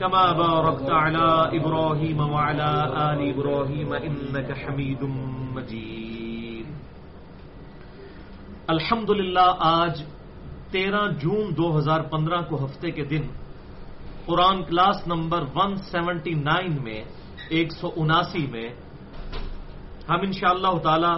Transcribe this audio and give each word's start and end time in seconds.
كما 0.00 0.32
باركت 0.32 0.90
على 0.90 1.28
إبراهيم 1.58 2.18
وعلى 2.20 2.72
آل 3.04 3.20
إبراهيم 3.32 3.90
إنك 3.94 4.48
حميد 4.62 5.02
مجيد. 5.56 6.66
الحمد 8.66 9.10
آج 9.58 10.02
تیرہ 10.70 11.08
جون 11.08 11.56
دو 11.56 11.78
ہزار 11.78 12.00
پندرہ 12.00 12.40
کو 12.42 12.64
ہفتے 12.64 12.90
کے 12.90 13.04
دن، 13.04 13.22
Quran 14.26 14.62
class 14.62 15.06
number 15.06 15.44
one 15.54 15.76
seventy 15.76 16.34
nine 16.34 16.82
میں، 16.82 17.04
ایک 17.48 17.72
سو 17.72 17.90
اناسی 17.96 18.46
میں، 18.46 18.68
ہم 20.08 20.20
ان 20.20 20.32
شاء 20.32 20.50
اللہ 20.50 20.78
تعالی 20.78 21.14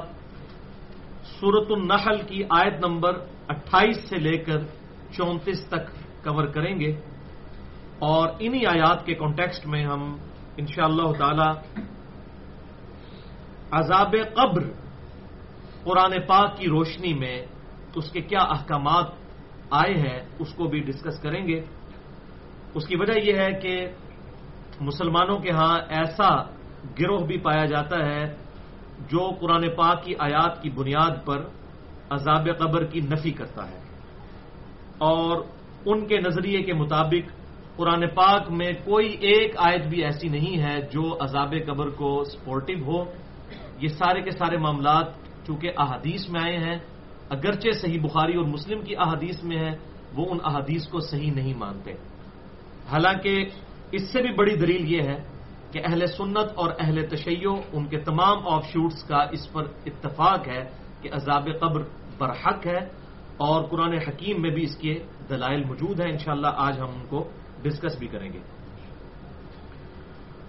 سورت 1.40 1.70
النحل 1.70 2.18
کی 2.26 2.42
آیت 2.50 2.86
نمبر 2.86 3.12
اٹھائیس 3.48 4.08
سے 4.08 4.16
لے 4.16 4.36
کر 4.38 4.58
چونتیس 5.16 5.66
تک 5.66 5.84
کور 6.24 6.44
کریں 6.44 6.80
گے۔ 6.80 6.92
اور 7.98 8.28
انہی 8.38 8.66
آیات 8.66 9.06
کے 9.06 9.14
کانٹیکسٹ 9.14 9.66
میں 9.66 9.84
ہم 9.84 10.16
ان 10.56 10.66
شاء 10.66 10.84
اللہ 10.84 11.12
تعالی 11.18 11.48
عذاب 13.70 14.14
قبر 14.34 14.62
قرآن 15.84 16.12
پاک 16.26 16.56
کی 16.56 16.68
روشنی 16.68 17.14
میں 17.14 17.46
اس 17.94 18.10
کے 18.10 18.20
کیا 18.20 18.38
احکامات 18.38 19.06
آئے 19.70 19.94
ہیں، 19.94 20.20
اس 20.38 20.54
کو 20.54 20.64
بھی 20.64 20.80
ڈسکس 20.80 21.20
کریں 21.20 21.48
گے۔ 21.48 21.64
اس 22.74 22.86
کی 22.86 22.96
وجہ 22.96 23.20
یہ 23.20 23.38
ہے 23.38 23.52
کہ 23.52 23.86
مسلمانوں 24.80 25.38
کے 25.38 25.50
ہاں 25.50 25.78
ایسا 25.88 26.28
گروہ 27.00 27.26
بھی 27.26 27.38
پایا 27.38 27.64
جاتا 27.64 27.96
ہے 28.06 28.24
جو 29.10 29.30
قرآن 29.40 29.70
پاک 29.76 30.04
کی 30.04 30.14
آیات 30.18 30.62
کی 30.62 30.70
بنیاد 30.70 31.24
پر 31.24 31.48
عذاب 32.10 32.48
قبر 32.58 32.84
کی 32.84 33.00
نفی 33.00 33.30
کرتا 33.30 33.68
ہے 33.68 33.80
اور 34.98 35.44
ان 35.86 36.06
کے 36.06 36.20
نظریے 36.20 36.62
کے 36.62 36.72
مطابق 36.72 37.30
قرآن 37.78 38.02
پاک 38.14 38.50
میں 38.50 38.72
کوئی 38.84 39.16
ایک 39.20 39.54
آیت 39.56 39.86
بھی 39.86 40.04
ایسی 40.04 40.28
نہیں 40.28 40.62
ہے 40.62 40.80
جو 40.92 41.16
عذاب 41.20 41.54
قبر 41.66 41.90
کو 41.90 42.24
سپورٹو 42.24 42.82
ہو۔ 42.86 43.04
یہ 43.80 43.88
سارے 43.88 44.22
کے 44.22 44.30
سارے 44.30 44.56
معاملات 44.56 45.06
چونکہ 45.46 45.70
احادیث 45.78 46.28
میں 46.28 46.40
آئے 46.42 46.56
ہیں، 46.58 46.78
اگرچہ 47.30 47.70
صحیح 47.70 48.00
بخاری 48.02 48.34
اور 48.36 48.44
مسلم 48.44 48.82
کی 48.82 48.96
احادیث 48.96 49.44
میں 49.44 49.58
ہے 49.58 49.70
وہ 50.14 50.26
ان 50.30 50.38
احادیث 50.44 50.88
کو 50.88 51.00
صحیح 51.00 51.32
نہیں 51.32 51.54
مانتے۔ 51.54 51.92
حالانکہ 52.90 53.44
اس 53.92 54.12
سے 54.12 54.22
بھی 54.22 54.32
بڑی 54.32 54.56
دلیل 54.56 54.92
یہ 54.94 55.02
ہے 55.02 55.22
کہ 55.72 55.80
اہل 55.84 56.06
سنت 56.06 56.48
اور 56.54 56.70
اہل 56.80 57.06
تشیع 57.06 57.50
ان 57.72 57.86
کے 57.86 57.98
تمام 58.00 58.48
آف 58.48 58.66
شوٹس 58.66 59.04
کا 59.04 59.22
اس 59.30 59.52
پر 59.52 59.64
اتفاق 59.86 60.48
ہے 60.48 60.62
کہ 61.02 61.08
عذاب 61.12 61.48
قبر 61.60 61.82
برحق 62.18 62.66
ہے 62.66 62.80
اور 63.36 63.62
قرآن 63.62 63.92
حکیم 63.92 64.42
میں 64.42 64.50
بھی 64.50 64.62
اس 64.62 64.76
کے 64.76 64.94
دلائل 65.30 65.64
موجود 65.64 66.00
ہیں۔ 66.00 66.10
انشاءاللہ 66.10 66.52
آج 66.56 66.80
ہم 66.80 66.90
ان 66.94 67.06
کو 67.08 67.28
ڈسکس 67.62 67.98
بھی 67.98 68.06
کریں 68.06 68.32
گے۔ 68.32 68.38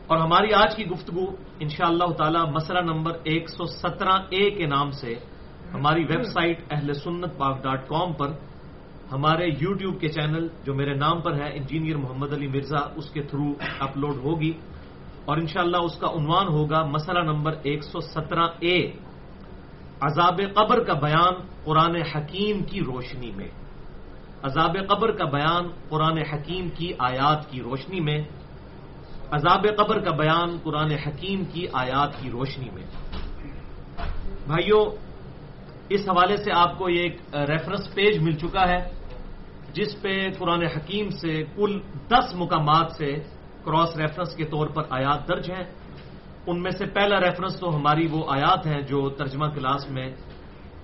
اور 0.07 0.17
ہماری 0.17 0.53
آج 0.53 0.75
کی 0.75 0.85
گفتگو 0.85 1.35
ان 1.59 1.69
شاء 1.69 1.87
اللہ 1.87 2.11
تعالی 2.17 2.51
مسئلہ 2.51 2.79
نمبر 2.79 3.17
ایک 3.23 3.49
سو 3.49 3.65
سترہ 3.65 4.21
اے 4.29 4.51
کے 4.51 4.65
نام 4.65 4.91
سے 4.91 5.15
ہماری 5.73 6.03
ویب 6.03 6.23
سائٹ 6.23 6.59
اہل 6.71 6.93
سنت 6.93 7.37
پاک 7.37 7.63
ڈاٹ 7.63 7.87
کام 7.87 8.13
پر 8.13 8.31
ہمارے 9.11 9.47
یو 9.61 9.73
ٹیوب 9.73 10.01
کے 10.01 10.07
چینل 10.07 10.47
جو 10.65 10.73
میرے 10.73 10.93
نام 10.93 11.21
پر 11.21 11.33
ہے 11.33 11.57
انجینئر 11.57 11.97
محمد 11.97 12.33
علی 12.33 12.47
مرزا 12.47 12.79
اس 12.95 13.09
کے 13.09 13.21
تھرو 13.21 13.53
اپلوڈ 13.79 14.15
ہوگی۔ 14.15 14.51
اور 15.25 15.37
انشاءاللہ 15.37 15.77
اس 15.77 15.97
کا 15.99 16.07
عنوان 16.07 16.47
ہوگا 16.47 16.85
مسئلہ 16.85 17.19
نمبر 17.19 17.53
ایک 17.63 17.83
سو 17.83 17.99
سترہ 17.99 18.47
اے۔ 18.59 18.91
عذاب 20.01 20.41
قبر 20.55 20.83
کا 20.83 20.93
بیان 20.93 21.33
قرآن 21.63 21.95
حکیم 21.95 22.63
کی 22.63 22.79
روشنی 22.79 23.31
میں۔ 23.31 23.47
عذاب 24.43 24.77
قبر 24.87 25.11
کا 25.11 25.25
بیان 25.25 25.67
قرآن 25.89 26.17
حکیم 26.17 26.69
کی 26.69 26.93
آیات 26.97 27.49
کی 27.51 27.61
روشنی 27.61 27.99
میں، 27.99 28.23
عذاب 29.31 29.65
قبر 29.77 29.99
کا 29.99 30.11
بیان 30.11 30.57
قرآن 30.63 30.91
حکیم 30.91 31.45
کی 31.45 31.67
آیات 31.73 32.21
کی 32.21 32.29
روشنی 32.29 32.69
میں۔ 32.69 32.83
بھائیوں 34.47 34.85
اس 35.89 36.09
حوالے 36.09 36.37
سے 36.37 36.51
آپ 36.51 36.77
کو 36.77 36.89
یہ 36.89 36.99
ایک 36.99 37.17
ریفرنس 37.33 37.93
پیج 37.93 38.19
مل 38.21 38.35
چکا 38.37 38.67
ہے، 38.67 38.89
جس 39.73 40.01
پہ 40.01 40.29
قرآن 40.37 40.63
حکیم 40.63 41.09
سے 41.09 41.43
کل 41.55 41.79
دس 42.07 42.33
مقامات 42.33 42.91
سے 42.91 43.15
کراس 43.65 43.97
ریفرنس 43.97 44.35
کے 44.35 44.43
طور 44.43 44.67
پر 44.67 44.83
آیات 44.89 45.27
درج 45.27 45.51
ہیں۔ 45.51 45.63
ان 46.47 46.61
میں 46.61 46.71
سے 46.71 46.85
پہلا 46.85 47.19
ریفرنس 47.19 47.59
تو 47.59 47.75
ہماری 47.75 48.07
وہ 48.11 48.23
آیات 48.27 48.65
ہیں 48.67 48.81
جو 48.81 49.09
ترجمہ 49.09 49.45
کلاس 49.45 49.89
میں 49.89 50.09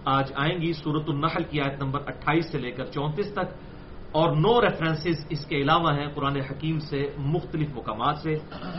آج 0.05 0.31
آئیں 0.35 0.61
گی 0.61 0.73
سورت 0.73 1.03
النحل 1.07 1.43
کی 1.43 1.61
آیت 1.61 1.83
نمبر 1.83 1.99
اٹھائیس 2.07 2.51
سے 2.51 2.59
لے 2.59 2.71
کر 2.71 2.85
چونتیس 2.85 3.31
تک 3.33 3.53
اور 4.11 4.35
نو 4.35 4.61
ریفرنسز 4.61 5.25
اس 5.29 5.45
کے 5.45 5.55
علاوہ 5.55 5.93
ہیں 5.93 6.07
قرآن 6.15 6.35
حکیم 6.35 6.79
سے 6.79 7.09
مختلف 7.17 7.69
مقامات 7.75 8.17
سے۔ 8.17 8.33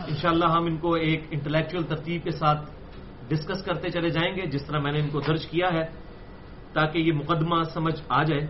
انشاءاللہ 0.07 0.45
ہم 0.45 0.65
ان 0.65 0.77
کو 0.77 0.93
ایک 0.93 1.23
انٹلیکچل 1.31 1.83
ترتیب 1.83 2.23
کے 2.23 2.31
ساتھ 2.31 2.69
ڈسکس 3.27 3.63
کرتے 3.63 3.89
چلے 3.89 4.09
جائیں 4.09 4.35
گے، 4.35 4.41
جس 4.41 4.65
طرح 4.65 4.79
میں 4.79 4.91
نے 4.91 4.99
ان 4.99 5.09
کو 5.09 5.19
درج 5.19 5.47
کیا 5.47 5.73
ہے، 5.73 5.85
تاکہ 6.73 6.99
یہ 6.99 7.13
مقدمہ 7.13 7.63
سمجھ 7.63 8.01
آ 8.09 8.23
جائے۔ 8.23 8.47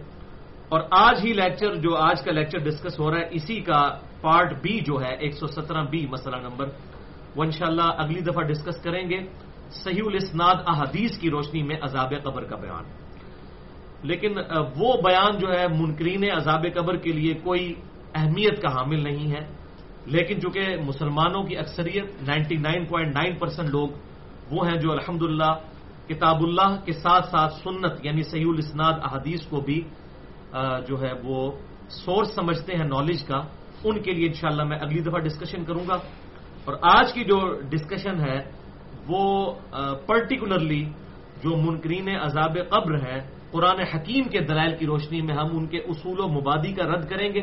اور 0.70 0.82
آج 0.92 1.20
ہی 1.24 1.34
لیکچر 1.34 1.76
جو 1.76 1.96
آج 1.96 2.22
کا 2.24 2.32
لیکچر 2.32 2.60
ڈسکس 2.60 3.00
ہو 3.00 3.12
رہا 3.12 3.20
ہے، 3.20 3.28
اسی 3.32 3.60
کا 3.60 3.98
پارٹ 4.22 4.62
بی 4.62 4.80
جو 4.80 5.02
ہے، 5.02 5.16
ایک 5.16 5.34
سو 5.34 5.48
سترہ 5.48 5.84
بی 5.84 6.08
مسئلہ 6.08 6.36
نمبر۔ 6.36 6.70
وہ 7.36 7.44
انشاءاللہ 7.44 7.82
اگلی 7.82 8.20
دفعہ 8.20 8.44
ڈسکس 8.44 8.84
کریں 8.84 9.10
گے۔ 9.10 9.47
صحیح 9.72 10.02
الاسناد 10.06 10.56
احادیث 10.68 11.18
کی 11.18 11.30
روشنی 11.30 11.64
میں 11.64 11.76
عذاب 11.82 12.14
قبر 12.24 12.44
کا 12.44 12.56
بیان۔ 12.56 12.84
لیکن 14.04 14.38
وہ 14.76 14.94
بیان 14.94 15.38
جو 15.38 15.48
ہے، 15.54 15.68
منکرین 15.68 16.24
عذاب 16.36 16.66
قبر 16.76 16.98
کے 16.98 17.12
لیے 17.12 17.34
کوئی 17.34 17.74
اہمیت 18.16 18.62
کا 18.62 18.76
حامل 18.76 19.04
نہیں 19.04 19.32
ہے۔ 19.32 19.58
لیکن 20.06 20.42
چونکہ 20.42 20.62
مسلمانوں 20.86 21.44
کی 21.44 21.58
اکثریت، 21.58 22.06
ninety 22.22 22.56
nine 22.56 22.86
point 22.86 23.16
nine 23.16 23.36
percent 23.36 23.70
لوگ 23.70 23.90
وہ 24.52 24.68
ہیں 24.68 24.78
جو 24.78 24.92
الحمد 24.92 25.22
کتاب 26.08 26.44
اللہ 26.44 26.86
کے 26.86 26.92
ساتھ 26.92 27.30
ساتھ 27.30 27.54
سنت 27.54 28.06
یعنی 28.06 28.24
صحیح 28.24 28.46
الاسناد 28.46 28.94
احادیث 28.94 29.42
کو 29.42 29.62
بھی 29.62 29.82
جو 30.88 31.02
ہے، 31.02 31.12
وہ 31.24 31.52
سورس 31.90 32.36
سمجھتے 32.36 32.74
ہیں 32.74 32.86
نالج 32.86 33.24
کا۔ 33.24 33.38
ان 33.84 34.02
کے 34.02 34.12
لیے 34.12 34.28
انشاءاللہ 34.28 34.64
میں 34.64 34.80
اگلی 34.80 35.00
دفعہ 35.00 35.20
ڈسکشن 35.20 35.66
کروں 35.66 35.88
گا۔ 35.88 35.98
اور 36.66 36.76
آج 36.82 37.14
کی 37.14 37.24
جو 37.24 37.62
ڈسکشن 37.62 38.20
ہے 38.20 38.57
وہ 39.08 39.54
پرٹیکولرلی 40.08 40.86
جو 41.44 41.58
منکرین 41.58 42.10
عذاب 42.10 42.58
قبر 42.70 43.08
ہے، 43.08 43.38
قرآن 43.52 43.80
حکیم 43.80 44.24
کے 44.24 44.40
دلائل 44.40 44.76
کی 44.76 44.86
روشنی 44.86 45.22
میں 45.22 45.36
ہم 45.36 45.58
ان 45.58 45.68
کے 45.68 45.78
اصول 45.78 46.20
و 46.20 46.28
مبادی 46.28 46.74
کا 46.74 46.88
رد 46.88 47.10
کریں 47.10 47.34
گے 47.34 47.42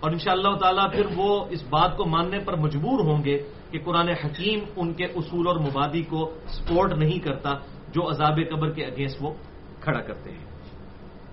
اور 0.00 0.10
ان 0.10 0.18
شاء 0.18 0.32
اللہ 0.32 0.56
تعالیٰ 0.56 0.92
پھر 0.92 1.06
وہ 1.16 1.44
اس 1.50 1.62
بات 1.62 1.96
کو 1.96 2.04
ماننے 2.04 2.38
پر 2.38 2.56
مجبور 2.56 3.00
ہوں 3.00 3.24
گے 3.24 3.38
کہ 3.70 3.78
قرآن 3.84 4.08
حکیم 4.08 4.58
ان 4.76 4.92
کے 4.92 5.04
اصول 5.04 5.46
اور 5.46 5.56
مبادی 5.56 6.02
کو 6.02 6.34
سپورٹ 6.46 6.92
نہیں 6.92 7.18
کرتا 7.18 7.50
جو 7.92 8.10
عذاب 8.10 8.38
قبر 8.50 8.70
کے 8.70 8.84
اگینسٹ 8.84 9.16
وہ 9.20 9.34
کھڑا 9.80 10.00
کرتے 10.00 10.30
ہیں۔ 10.30 10.44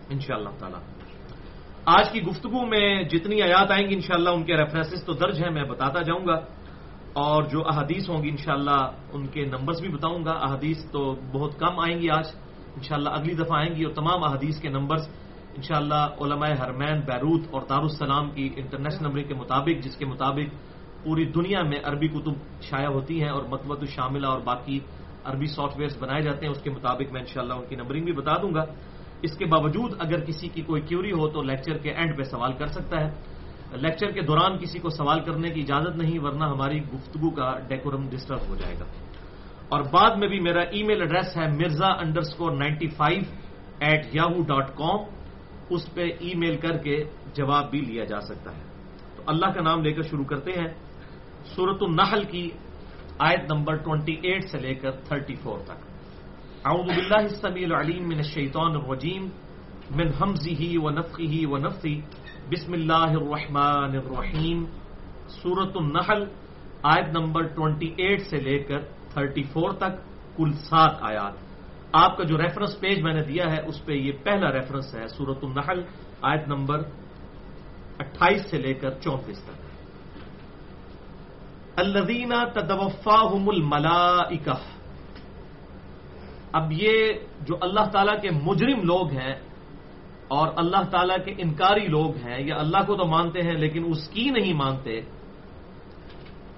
ان 0.10 0.19
شاء 0.19 0.36
اللہ 0.36 0.50
تعالی۔ 0.60 0.75
آج 1.86 2.12
کی 2.12 2.21
گفتگو 2.21 2.66
میں 2.66 3.04
جتنی 3.04 3.42
آیات 3.42 3.71
آئیں 3.71 3.89
گی 3.89 3.94
انشاءاللہ 3.94 4.30
ان 4.30 4.44
کے 4.44 4.57
ریفرنسز 4.57 5.06
تو 5.06 5.13
درج 5.13 5.44
ہیں، 5.44 5.51
میں 5.51 5.63
بتاتا 5.63 6.01
جاؤں 6.01 6.28
گا۔ 6.28 6.39
اور 7.15 7.44
جو 7.44 7.67
احادیث 7.67 8.09
ہوں 8.09 8.23
گی 8.23 8.29
انشاءاللہ 8.29 8.91
ان 9.13 9.27
کے 9.27 9.45
نمبرز 9.45 9.81
بھی 9.81 9.89
بتاؤں 9.89 10.25
گا۔ 10.25 10.31
احادیث 10.31 10.91
تو 10.91 11.15
بہت 11.31 11.59
کم 11.59 11.79
آئیں 11.79 12.01
گی 12.01 12.09
آج۔ 12.09 12.27
انشاءاللہ 12.75 13.09
اگلی 13.09 13.33
دفعہ 13.33 13.59
آئیں 13.59 13.75
گی 13.75 13.83
اور 13.83 13.94
تمام 13.94 14.23
احادیث 14.23 14.59
کے 14.59 14.69
نمبرز 14.69 15.07
انشاءاللہ 15.56 16.07
علماء 16.21 16.51
حرمین، 16.63 17.00
بیروت 17.00 17.41
اور 17.51 17.62
دارالسلام 17.69 18.31
کی 18.31 18.50
انٹرنیشنل 18.56 19.07
نمبر 19.07 19.21
کے 19.21 19.33
مطابق، 19.33 19.83
جس 19.83 19.95
کے 19.95 20.06
مطابق 20.06 20.56
پوری 21.03 21.25
دنیا 21.25 21.62
میں 21.63 21.79
عربی 21.83 22.07
کتب 22.07 22.62
شائع 22.62 22.88
ہوتی 22.88 23.21
ہیں 23.21 23.29
اور 23.29 23.44
متوت 23.44 23.83
شاملہ 23.88 24.27
اور 24.27 24.39
باقی 24.39 24.79
عربی 25.23 25.45
سافٹ 25.45 25.77
ویئرس 25.77 25.97
بنائے 26.00 26.21
جاتے 26.21 26.45
ہیں، 26.45 26.51
اس 26.51 26.61
کے 26.61 26.69
مطابق 26.69 27.11
میں 27.11 27.21
انشاءاللہ 27.21 27.53
ان 27.53 27.65
کی 27.69 27.75
نمبرنگ 27.75 28.03
بھی 28.03 28.13
بتا 28.13 28.33
دوں 28.41 28.53
گا۔ 28.53 28.65
اس 29.21 29.38
کے 29.38 29.45
باوجود 29.45 29.91
اگر 30.00 30.19
کسی 30.19 30.47
کی 30.47 30.61
کوئی 30.61 30.81
کیوری 30.81 31.11
ہو 31.11 31.27
تو 31.27 31.41
لیکچر 31.41 31.77
کے 31.77 31.91
اینڈ 31.91 32.18
پہ 32.18 32.23
سوال 32.23 32.53
کر 32.53 32.68
سکتا 32.68 33.01
ہے۔ 33.01 33.34
لیکچر 33.75 34.12
کے 34.12 34.22
دوران 34.22 34.57
کسی 34.57 34.80
کو 34.80 34.89
سوال 34.89 35.24
کرنے 35.24 35.50
کی 35.50 35.62
اجازت 35.62 35.95
نہیں، 35.95 36.19
ورنہ 36.19 36.44
ہماری 36.44 36.80
گفتگو 36.80 37.30
کا 37.30 37.60
ڈیکورم 37.68 38.10
ڈسٹرب 38.10 38.50
ہو 38.50 38.56
جائے 38.56 38.75
گا۔ 38.80 38.86
اور 39.69 39.81
بعد 39.81 40.16
میں 40.16 40.27
بھی 40.27 40.39
میرا 40.39 40.62
ای 40.62 40.83
میل 40.83 41.01
ایڈریس 41.01 41.38
ہے 41.38 41.48
Mirza 41.48 41.88
underscore 42.19 42.51
ninety 42.51 42.88
five 42.88 43.22
eight 43.80 44.16
Yahoo 44.16 44.42
dot 44.42 44.68
com. 44.68 45.00
اس 45.69 45.94
پہ 45.94 46.10
ای 46.19 46.36
میل 46.36 46.57
کر 46.57 46.77
کے 46.77 47.04
جواب 47.33 47.72
بھی 47.72 47.81
لیا 47.81 48.04
جا 48.04 48.22
سکتا 48.22 48.57
ہے۔ 48.57 48.62
تو 49.16 49.24
اللہ 49.25 49.45
کا 49.45 49.62
نام 49.62 49.81
لے 49.81 49.94
کر 49.94 50.01
شروع 50.01 50.25
کرتے 50.25 50.51
ہیں۔ 50.51 50.68
سورت 51.45 51.78
النحل 51.81 52.24
کی 52.24 52.50
آیت 53.19 53.54
نمبر 53.54 53.78
28 53.78 54.45
سے 54.51 54.60
لے 54.60 54.75
کر 54.75 54.92
34 54.92 55.63
تک۔ 55.63 55.86
اعوذ 56.66 56.86
باللہ 56.86 57.18
السمیع 57.18 57.66
العلیم 57.66 58.07
من 58.07 58.16
الشیطان 58.16 58.75
الرجیم، 58.75 59.30
من 59.95 60.07
حمزه 60.07 60.74
ونفخه 60.74 61.51
ونفثه 61.51 62.25
بسم 62.51 62.74
اللہ 62.74 62.94
الرحمن 62.94 63.95
الرحیم 63.95 64.65
سورت 65.27 65.71
النحل، 65.75 66.24
آیت 66.83 67.07
نمبر 67.18 67.42
28 67.47 68.30
سے 68.30 68.38
لے 68.38 68.59
کر 68.59 68.80
34 69.15 69.74
تک 69.77 69.95
کل 70.38 70.53
سات 70.53 70.92
آیات۔ 71.01 71.33
آپ 71.92 72.18
کا 72.18 72.24
جو 72.24 72.38
ریفرنس 72.38 72.80
پیج 72.80 73.01
میں 73.01 73.13
نے 73.13 73.21
دیا 73.24 73.51
ہے، 73.51 73.62
اس 73.65 73.86
پہ 73.86 73.94
یہ 73.94 74.12
پہلا 74.24 74.51
ریفرنس 74.51 74.95
ہے 74.95 75.07
سورت 75.07 75.38
النحل، 75.42 75.81
آیت 76.21 76.47
نمبر 76.47 76.77
28 77.97 78.45
سے 78.51 78.57
لے 78.57 78.74
کر 78.74 78.89
34 78.89 79.42
تک۔ 79.44 79.57
الذین 81.75 82.33
تدوفاہم 82.53 83.50
الملائکہ۔ 83.50 84.57
اب 86.51 86.71
یہ 86.71 87.13
جو 87.42 87.56
اللہ 87.62 87.89
تعالیٰ 87.92 88.21
کے 88.21 88.30
مجرم 88.31 88.81
لوگ 88.83 89.12
ہیں 89.12 89.36
اور 90.27 90.48
اللہ 90.57 90.83
تعالیٰ 90.92 91.18
کے 91.25 91.31
انکاری 91.38 91.88
لوگ 91.88 92.16
ہیں 92.18 92.39
یا 92.42 92.56
اللہ 92.57 92.81
کو 92.88 92.95
تو 92.95 93.06
مانتے 93.06 93.42
ہیں 93.42 93.57
لیکن 93.57 93.83
اس 93.86 94.07
کی 94.10 94.30
نہیں 94.30 94.54
مانتے، 94.54 95.00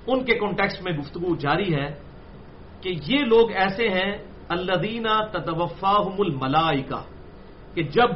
ان 0.07 0.23
کے 0.23 0.33
کانٹیکس 0.39 0.81
میں 0.83 0.93
گفتگو 0.97 1.35
جاری 1.35 1.73
ہے 1.75 1.87
کہ 2.81 2.89
یہ 3.07 3.19
لوگ 3.25 3.51
ایسے 3.53 3.87
ہیں 3.89 4.11
اللہ 4.49 4.75
دینا 4.81 5.13
تدوفاہم 5.33 6.21
الملائکہ، 6.21 7.01
کہ 7.75 7.81
جب 7.91 8.09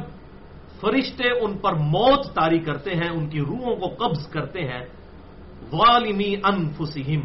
فرشتے 0.80 1.28
ان 1.44 1.52
پر 1.58 1.72
موت 1.94 2.32
تاری 2.34 2.58
کرتے 2.58 2.90
ہیں، 2.96 3.10
ان 3.10 3.28
کی 3.28 3.40
روحوں 3.40 3.74
کو 3.76 3.88
قبض 4.00 4.26
کرتے 4.32 4.60
ہیں 4.64 4.84
والمی 5.72 6.32
انفسہم، 6.42 7.22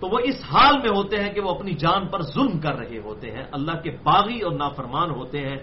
تو 0.00 0.08
وہ 0.10 0.18
اس 0.24 0.38
حال 0.50 0.74
میں 0.82 0.90
ہوتے 0.90 1.22
ہیں 1.22 1.30
کہ 1.32 1.40
وہ 1.40 1.50
اپنی 1.54 1.72
جان 1.78 2.08
پر 2.10 2.20
ظلم 2.34 2.58
کر 2.60 2.74
رہے 2.76 2.98
ہوتے 2.98 3.30
ہیں، 3.30 3.44
اللہ 3.52 3.76
کے 3.82 3.90
باغی 4.02 4.38
اور 4.42 4.52
نافرمان 4.52 5.10
ہوتے 5.10 5.38
ہیں 5.40 5.58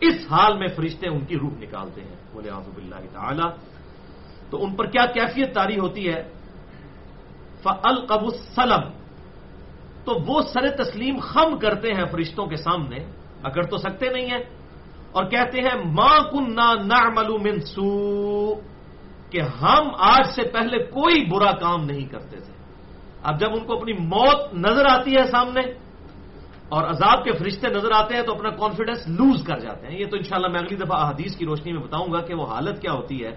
اس 0.00 0.26
حال 0.30 0.58
میں 0.58 0.66
فرشتے 0.66 1.08
ان 1.08 1.24
کی 1.24 1.38
روح 1.38 1.50
نکالتے 1.58 2.00
ہیں۔ 2.00 2.16
بولے 2.32 2.50
آزب 2.50 2.76
اللہ 2.76 2.94
تعالی۔ 3.12 3.44
تو 4.50 4.64
ان 4.64 4.74
پر 4.74 4.86
کیا 4.86 5.06
کیفیت 5.06 5.54
تاری 5.54 5.78
ہوتی 5.78 6.08
ہے؟ 6.08 6.28
فلقب 7.62 8.24
السلم۔ 8.24 8.90
تو 10.04 10.14
وہ 10.26 10.42
سر 10.42 10.68
تسلیم 10.68 11.18
خم 11.18 11.58
کرتے 11.58 11.92
ہیں 11.92 12.04
فرشتوں 12.12 12.46
کے 12.46 12.56
سامنے، 12.56 12.96
اگر 13.42 13.62
تو 13.62 13.76
سکتے 13.76 14.10
نہیں 14.10 14.26
ہیں۔ 14.26 14.44
اور 15.12 15.24
کہتے 15.24 15.60
ہیں 15.60 15.84
ماں 15.84 16.18
کن 16.30 16.54
نہ 16.88 17.08
ملو 17.08 17.38
منسو 17.38 18.54
کہ 19.30 19.40
ہم 19.40 19.88
آج 19.98 20.26
سے 20.26 20.42
پہلے 20.42 20.78
کوئی 20.78 21.24
برا 21.30 21.52
کام 21.52 21.84
نہیں 21.84 22.06
کرتے 22.06 22.36
تھے۔ 22.36 22.52
اب 23.22 23.40
جب 23.40 23.48
ان 23.52 23.64
کو 23.64 23.78
اپنی 23.78 23.92
موت 23.92 24.54
نظر 24.54 24.86
آتی 24.86 25.12
ہے 25.12 25.26
سامنے 25.30 25.62
اور 26.68 26.84
عذاب 26.84 27.24
کے 27.24 27.32
فرشتے 27.32 27.68
نظر 27.68 27.92
آتے 27.92 28.14
ہیں 28.14 28.22
تو 28.22 28.32
اپنا 28.32 28.50
کانفیڈنس 28.50 29.08
لوز 29.08 29.44
کر 29.44 29.58
جاتے 29.58 29.86
ہیں۔ 29.86 29.98
یہ 30.00 30.06
تو 30.06 30.16
انشاءاللہ 30.16 30.48
میں 30.48 30.60
اگلی 30.60 30.76
دفعہ 30.76 31.10
حدیث 31.10 31.36
کی 31.36 31.44
روشنی 31.46 31.72
میں 31.72 31.82
بتاؤں 31.82 32.12
گا 32.12 32.20
کہ 32.20 32.34
وہ 32.34 32.46
حالت 32.46 32.82
کیا 32.82 32.92
ہوتی 32.92 33.24
ہے۔ 33.24 33.30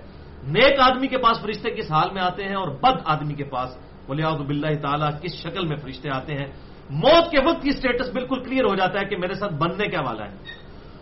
نیک 0.43 0.79
آدمی 0.79 1.07
کے 1.07 1.17
پاس 1.17 1.41
فرشتے 1.41 1.69
کس 1.69 1.91
حال 1.91 2.09
میں 2.13 2.21
آتے 2.21 2.43
ہیں 2.43 2.55
اور 2.55 2.67
بد 2.67 3.01
آدمی 3.05 3.33
کے 3.33 3.43
پاس؟ 3.43 3.69
بولے 4.07 4.23
آب 4.23 4.51
تعالیٰ، 4.81 5.09
کس 5.21 5.33
شکل 5.33 5.67
میں 5.67 5.77
فرشتے 5.77 6.09
آتے 6.09 6.33
ہیں؟ 6.33 6.47
موت 6.89 7.31
کے 7.31 7.37
وقت 7.45 7.61
کی 7.61 7.69
اسٹیٹس 7.69 8.09
بالکل 8.09 8.43
کلیئر 8.43 8.63
ہو 8.63 8.75
جاتا 8.75 8.99
ہے 8.99 9.05
کہ 9.05 9.17
میرے 9.17 9.33
ساتھ 9.33 9.53
بننے 9.53 9.87
کیا 9.87 10.01
والا 10.01 10.25
ہے۔ 10.25 10.35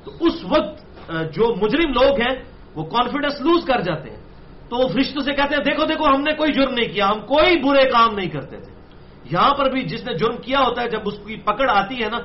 تو 0.04 0.12
اس 0.20 0.44
وقت 0.44 1.12
جو 1.34 1.56
مجرم 1.56 1.90
لوگ 1.90 2.22
ہیں، 2.22 2.44
وہ 2.76 2.84
کانفیڈنس 2.84 3.42
لوز 3.42 3.66
کر 3.66 3.82
جاتے 3.82 4.10
ہیں۔ 4.10 4.22
تو 4.70 4.76
وہ 4.76 4.88
فرشتوں 4.88 5.22
سے 5.22 5.34
کہتے 5.34 5.56
ہیں، 5.56 5.64
دیکھو 5.64 5.86
دیکھو، 5.86 6.06
ہم 6.06 6.22
نے 6.22 6.34
کوئی 6.34 6.52
جرم 6.52 6.74
نہیں 6.74 6.94
کیا، 6.94 7.10
ہم 7.10 7.20
کوئی 7.20 7.62
برے 7.62 7.90
کام 7.90 8.16
نہیں 8.16 8.30
کرتے 8.30 8.58
تھے۔ 8.58 8.77
یہاں 9.32 9.54
پر 9.54 9.72
بھی 9.72 9.84
جس 9.84 10.04
نے 10.04 10.14
جرم 10.14 10.38
کیا 10.38 10.60
ہوتا 10.60 10.82
ہے، 10.82 10.90
جب 10.90 11.00
اس 11.06 11.14
کی 11.26 11.36
پکڑ 11.36 11.70
آتی 11.70 12.04
ہے 12.04 12.10
نا، 12.10 12.18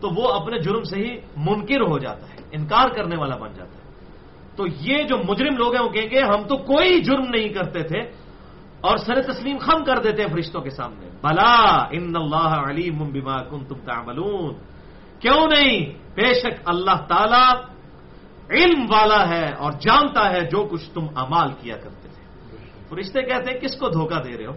تو 0.00 0.10
وہ 0.14 0.32
اپنے 0.32 0.58
جرم 0.58 0.82
سے 0.82 0.96
ہی 0.96 1.16
منکر 1.36 1.80
ہو 1.80 1.98
جاتا 1.98 2.26
ہے، 2.26 2.36
انکار 2.52 2.88
کرنے 2.88 3.16
والا 3.16 3.36
بن 3.36 3.52
جاتا 3.54 3.76
ہے۔ 3.76 3.82
تو 4.56 4.66
یہ 4.80 5.02
جو 5.02 5.16
مجرم 5.28 5.56
لوگ 5.56 5.74
ہیں، 5.74 5.82
وہ 5.82 5.88
کہیں 5.88 6.10
گے، 6.10 6.20
ہم 6.20 6.42
تو 6.48 6.56
کوئی 6.56 7.00
جرم 7.00 7.24
نہیں 7.28 7.48
کرتے 7.48 7.82
تھے 7.82 7.98
اور 8.80 8.96
سر 8.96 9.22
تسلیم 9.22 9.58
خم 9.58 9.84
کر 9.84 9.98
دیتے 9.98 10.22
ہیں 10.22 10.28
فرشتوں 10.28 10.60
کے 10.60 10.70
سامنے۔ 10.70 11.06
بلا، 11.22 11.86
ان 11.90 12.12
اللہ 12.16 12.70
علیم 12.70 12.98
بما 12.98 13.42
کنتم 13.42 13.74
تعملون۔ 13.74 14.54
کیوں 15.20 15.46
نہیں؟ 15.46 15.80
بے 16.14 16.34
شک 16.34 16.60
اللہ 16.64 16.96
تعالی 17.08 17.72
علم 18.50 18.80
والا 18.90 19.28
ہے 19.28 19.52
اور 19.52 19.72
جانتا 19.72 20.30
ہے 20.30 20.40
جو 20.40 20.68
کچھ 20.70 20.90
تم 20.94 21.06
امال 21.16 21.48
کیا 21.60 21.76
کرتے 21.76 22.08
تھے۔ 22.08 22.22
فرشتے 22.88 23.22
کہتے 23.22 23.50
ہیں، 23.50 23.60
کس 23.60 23.76
کو 23.76 23.88
دھوکہ 23.88 24.22
دے 24.22 24.38
رہے 24.38 24.46
ہو؟ 24.46 24.52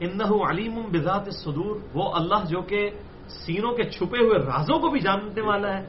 انہ 0.00 0.50
علیم 0.50 0.82
بذات 0.92 1.22
الصدور 1.26 1.76
وہ 1.94 2.14
اللہ 2.14 2.44
جو 2.48 2.60
کہ 2.60 2.90
سینوں 3.28 3.72
کے 3.72 3.82
چھپے 3.82 4.18
ہوئے 4.18 4.38
رازوں 4.38 4.78
کو 4.78 4.88
بھی 4.88 5.00
جاننے 5.00 5.40
والا 5.40 5.78
ہے 5.78 5.86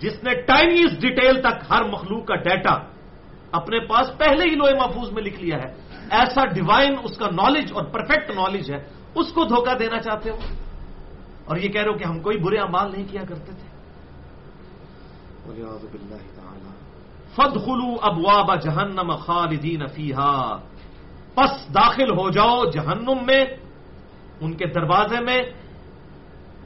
جس 0.00 0.24
نے 0.24 0.34
ٹائنیز 0.34 0.98
ڈیٹیل 1.00 1.40
تک 1.40 1.72
ہر 1.72 1.84
مخلوق 1.84 2.26
کا 2.26 2.34
ڈیٹا 2.34 2.78
اپنے 3.52 3.80
پاس 3.80 4.18
پہلے 4.18 4.44
ہی 4.44 4.54
لوہے 4.54 4.74
محفوظ 4.74 5.12
میں 5.12 5.22
لکھ 5.22 5.40
لیا 5.40 5.56
ہے۔ 5.56 5.72
ایسا 6.10 6.44
ڈیوائن 6.44 6.94
اس 7.04 7.18
کا 7.18 7.26
نالج 7.26 7.72
اور 7.74 7.84
پرفیکٹ 7.84 8.30
نالج 8.30 8.72
ہے 8.72 8.78
اس 9.14 9.32
کو 9.32 9.44
دھوکہ 9.44 9.74
دینا 9.74 9.98
چاہتے 10.00 10.30
ہو؟ 10.30 10.36
اور 11.44 11.56
یہ 11.56 11.68
کہہ 11.68 11.82
رہے 11.82 11.90
ہو 11.90 11.98
کہ 11.98 12.04
ہم 12.04 12.20
کوئی 12.20 12.38
برے 12.38 12.56
امال 12.56 12.92
نہیں 12.92 13.04
کیا 13.10 13.22
کرتے 13.28 13.52
تھے۔ 13.52 13.68
فد 17.34 17.64
خلو 17.64 17.96
ابواب 18.02 18.62
جہنم 18.62 19.16
خالدین 19.16 19.86
فیحا 19.86 20.56
پس 21.40 21.74
داخل 21.74 22.10
ہو 22.10 22.30
جاؤ 22.30 22.64
جہنم 22.64 23.18
میں، 23.26 23.44
ان 24.40 24.54
کے 24.56 24.66
دروازے 24.66 25.20
میں، 25.20 25.42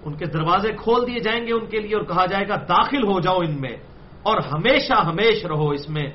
ان 0.02 0.14
کے 0.14 0.26
دروازے 0.26 0.72
کھول 0.72 1.06
دیے 1.06 1.20
جائیں 1.20 1.46
گے 1.46 1.52
ان 1.52 1.66
کے 1.66 1.78
لیے 1.78 1.96
اور 1.96 2.04
کہا 2.04 2.26
جائے 2.26 2.48
گا، 2.48 2.56
داخل 2.56 3.04
ہو 3.04 3.20
جاؤ 3.20 3.36
ان 3.36 3.60
میں 3.60 3.76
اور 4.22 4.36
ہمیشہ 4.36 4.92
ہمیش 4.92 5.44
رہو 5.46 5.70
اس 5.70 5.88
میں۔ 5.88 6.10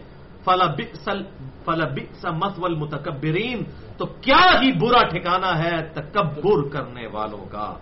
فلا 0.45 2.31
مسول 2.31 2.75
متکبرین 2.75 3.63
تو 3.97 4.05
کیا 4.05 4.61
ہی 4.61 4.71
برا 4.71 5.07
ٹھکانا 5.07 5.63
ہے 5.63 5.81
تکبر 5.93 6.69
کرنے 6.69 7.07
والوں 7.07 7.45
کا، 7.51 7.73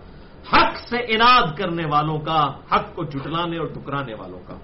حق 0.52 0.76
سے 0.90 0.96
اناد 0.96 1.56
کرنے 1.56 1.86
والوں 1.86 2.18
کا، 2.18 2.52
حق 2.72 2.94
کو 2.94 3.04
جٹلانے 3.04 3.58
اور 3.58 3.66
ٹکرانے 3.66 4.14
والوں 4.14 4.40
کا۔ 4.46 4.54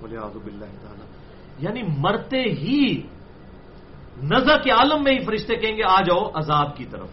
بولے 0.00 0.16
آزب 0.16 0.46
اللہ 0.46 0.64
تعالیٰ۔ 0.64 1.06
یعنی 1.58 1.82
مرتے 1.98 2.40
ہی 2.40 3.02
نظر 4.22 4.58
کے 4.58 4.70
عالم 4.70 5.04
میں 5.04 5.12
ہی 5.12 5.24
فرشتے 5.24 5.56
کہیں 5.56 5.76
گے، 5.76 5.82
آ 5.88 6.00
جاؤ 6.00 6.30
عذاب 6.34 6.76
کی 6.76 6.84
طرف۔ 6.84 7.08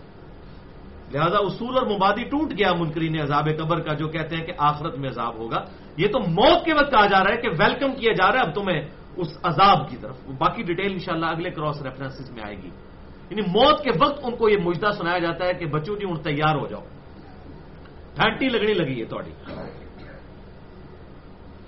لہذا 1.11 1.37
اصول 1.37 1.77
اور 1.77 1.87
مبادی 1.87 2.23
ٹوٹ 2.23 2.51
گیا 2.51 2.73
منکرین 2.73 3.21
عذاب 3.21 3.47
قبر 3.57 3.79
کا، 3.79 3.93
جو 3.93 4.07
کہتے 4.07 4.35
ہیں 4.35 4.45
کہ 4.45 4.53
آخرت 4.57 4.97
میں 4.97 5.09
عذاب 5.09 5.35
ہوگا۔ 5.37 5.65
یہ 5.97 6.07
تو 6.07 6.19
موت 6.19 6.65
کے 6.65 6.73
وقت 6.73 6.91
کہا 6.91 7.05
جا 7.05 7.23
رہا 7.23 7.31
ہے 7.31 7.41
کہ 7.41 7.49
ویلکم 7.49 7.95
کیا 7.95 8.13
جا 8.13 8.31
رہا 8.31 8.39
ہے، 8.39 8.47
اب 8.47 8.55
تمہیں 8.55 8.81
اس 9.17 9.27
عذاب 9.43 9.89
کی 9.89 9.97
طرف۔ 9.97 10.15
باقی 10.37 10.63
ڈیٹیل 10.63 10.91
انشاءاللہ 10.91 11.25
اگلے 11.25 11.49
کراس 11.49 11.81
ریفرنسز 11.81 12.31
میں 12.31 12.43
آئے 12.43 12.55
گی۔ 12.57 12.69
یعنی 13.29 13.41
موت 13.41 13.83
کے 13.83 13.89
وقت 13.99 14.19
ان 14.23 14.35
کو 14.35 14.49
یہ 14.49 14.57
مجدہ 14.57 14.89
سنایا 14.97 15.19
جاتا 15.19 15.45
ہے 15.45 15.53
کہ 15.53 15.65
بچوں 15.65 15.95
جی 15.95 16.05
ہوں 16.05 16.15
تیار 16.15 16.55
ہو 16.55 16.67
جاؤ۔ 16.67 16.81
ٹھنڈی 18.15 18.49
لگنی 18.49 18.73
لگی 18.73 18.99
ہے 18.99 19.05
تھوڑی۔ 19.05 19.31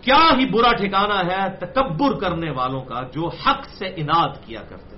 کیا 0.02 0.38
ہی 0.40 0.46
برا 0.46 0.72
ٹھکانا 0.72 1.20
ہے 1.20 1.56
تکبر 1.60 2.20
کرنے 2.20 2.52
والوں 2.52 2.82
کا 2.82 3.02
جو 3.14 3.28
حق 3.28 3.66
سے 3.66 3.86
اناد 3.86 4.30
کیا 4.46 4.62
کرتے 4.62 4.93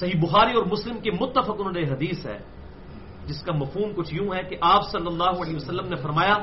صحیح 0.00 0.20
بخاری 0.20 0.52
اور 0.52 0.66
مسلم 0.66 0.98
کی 0.98 1.10
متفق 1.10 1.50
انہوں 1.58 1.72
نے 1.72 1.82
حدیث 1.82 2.26
ہے، 2.26 2.38
جس 3.26 3.42
کا 3.42 3.52
مفہوم 3.52 3.92
کچھ 3.96 4.14
یوں 4.14 4.34
ہے 4.34 4.42
کہ 4.42 4.56
آپ 4.60 4.90
صلی 4.92 5.06
اللہ 5.06 5.24
علیہ 5.24 5.56
وسلم 5.56 5.88
نے 5.88 5.96
فرمایا 5.96 6.34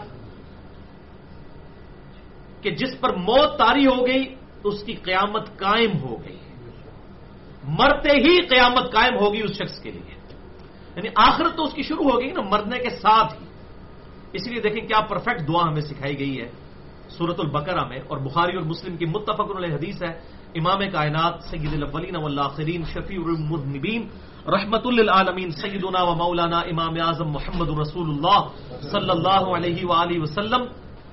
کہ 2.61 2.69
جس 2.71 2.99
پر 2.99 3.13
موت 3.13 3.57
تاری 3.57 3.85
ہو 3.85 4.07
گئی 4.07 4.35
تو 4.61 4.69
اس 4.69 4.83
کی 4.83 4.93
قیامت 4.93 5.57
قائم 5.57 5.91
ہو 6.01 6.23
گئی۔ 6.23 6.37
مرتے 7.63 8.11
ہی 8.11 8.41
قیامت 8.41 8.93
قائم 8.93 9.15
ہوگی 9.19 9.41
اس 9.41 9.51
شخص 9.51 9.79
کے 9.79 9.91
لیے۔ 9.91 10.15
یعنی 10.95 11.09
آخرت 11.15 11.55
تو 11.55 11.63
اس 11.63 11.73
کی 11.73 11.81
شروع 11.83 12.11
ہو 12.11 12.21
گئی 12.21 12.31
نا، 12.31 12.41
مرنے 12.41 12.79
کے 12.79 12.89
ساتھ 12.89 13.33
ہی۔ 13.33 13.47
اس 14.33 14.47
لیے 14.47 14.61
دیکھیں 14.61 14.87
کیا 14.87 15.01
پرفیکٹ 15.01 15.47
دعا 15.47 15.67
ہمیں 15.67 15.81
سکھائی 15.81 16.19
گئی 16.19 16.41
ہے 16.41 16.49
سورت 17.09 17.39
البقرہ 17.39 17.85
میں 17.87 17.99
اور 18.07 18.17
بخاری 18.17 18.57
اور 18.57 18.65
مسلم 18.65 18.97
کی 18.97 19.05
متفق 19.05 19.57
علیہ 19.57 19.75
حدیث 19.75 20.03
ہے 20.03 20.36
امام 20.57 20.79
کائنات 20.91 21.35
سید 21.49 21.73
الاولین 21.73 22.15
والآخرین 22.15 22.83
شفیع 22.93 23.21
المذنبین، 23.25 24.01
رحمت 24.47 24.85
للعالمین، 24.87 25.49
سیدنا 25.51 26.01
و 26.03 26.15
مولانا 26.15 26.59
امام 26.71 26.95
اعظم 27.01 27.29
محمد 27.31 27.69
رسول 27.79 28.07
اللہ 28.09 28.39
صلی 28.91 29.09
اللہ 29.09 29.43
علیہ 29.55 29.79
وآلہ 29.85 30.17
وسلم۔ 30.21 30.63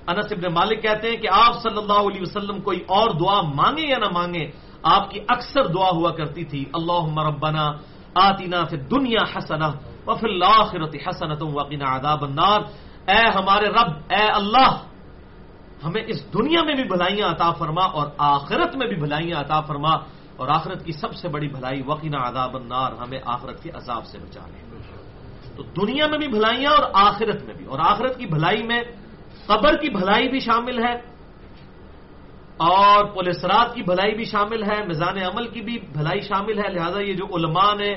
انس 0.09 0.29
ابن 0.33 0.45
مالک 0.53 0.83
کہتے 0.83 1.07
ہیں 1.11 1.17
کہ 1.17 1.29
آپ 1.33 1.55
صلی 1.63 1.79
اللہ 1.83 2.01
علیہ 2.09 2.23
وسلم 2.23 2.61
کوئی 2.61 2.81
اور 2.87 3.09
دعا 3.21 3.41
مانگے 3.41 3.85
یا 3.89 3.99
نہ 3.99 4.11
مانگے 4.13 4.45
آپ 4.85 5.11
کی 5.11 5.19
اکثر 5.29 5.65
دعا 5.73 5.91
ہوا 5.97 6.11
کرتی 6.11 6.45
تھی 6.45 6.63
اللہ 6.77 7.05
ربنا 7.29 7.65
آتینا 8.15 8.61
فی 8.71 8.77
دنیا 8.93 9.25
حسنا 9.33 9.69
وفی 10.07 10.27
الاخرت 10.29 10.95
حسنت 11.05 11.43
وقنا 11.43 11.87
عذاب 11.97 12.23
النار۔ 12.25 12.61
اے 13.09 13.23
ہمارے 13.37 13.67
رب، 13.69 13.91
اے 14.13 14.25
اللہ 14.41 14.71
ہمیں 15.85 16.05
اس 16.07 16.33
دنیا 16.33 16.62
میں 16.62 16.75
بھی 16.75 16.85
بھلائیاں 16.85 17.29
عطا 17.29 17.50
فرما 17.50 17.85
اور 17.85 18.07
آخرت 18.19 18.76
میں 18.76 18.87
بھی 18.87 18.97
بھلائیاں 18.97 19.41
عطا 19.41 19.61
فرما 19.61 19.93
اور 20.37 20.49
آخرت 20.49 20.85
کی 20.85 20.93
سب 20.93 21.14
سے 21.14 21.29
بڑی 21.29 21.49
بھلائی 21.49 21.83
وقینا 21.87 22.29
عذاب 22.29 22.57
النار، 22.57 22.93
ہمیں 22.93 23.21
آخرت 23.25 23.62
کے 23.62 23.71
عذاب 23.71 24.07
سے 24.07 24.19
بچا 24.19 24.41
لے 24.47 24.64
تو 25.57 25.62
دنیا 25.62 26.07
میں 26.07 26.19
بھی 26.19 26.29
بھلائیاں 26.29 26.71
اور 26.71 26.91
آخرت 26.93 27.43
میں 27.43 27.55
بھی۔ 27.55 27.64
اور 27.64 27.79
آخرت 27.79 28.19
کی 28.19 28.26
بھلائی 28.26 28.62
میں 28.62 28.83
قبر 29.47 29.76
کی 29.76 29.88
بھلائی 29.88 30.29
بھی 30.29 30.41
شامل 30.41 30.85
ہے 30.85 30.95
اور 32.57 33.05
پولیسرات 33.05 33.75
کی 33.75 33.83
بھلائی 33.83 34.14
بھی 34.14 34.25
شامل 34.25 34.62
ہے، 34.62 34.87
میزان 34.87 35.19
عمل 35.19 35.49
کی 35.49 35.61
بھی 35.61 35.79
بھلائی 35.93 36.21
شامل 36.21 36.59
ہے۔ 36.59 36.69
لہذا 36.69 37.00
یہ 37.00 37.12
جو 37.12 37.26
علماء 37.37 37.75
نے 37.75 37.95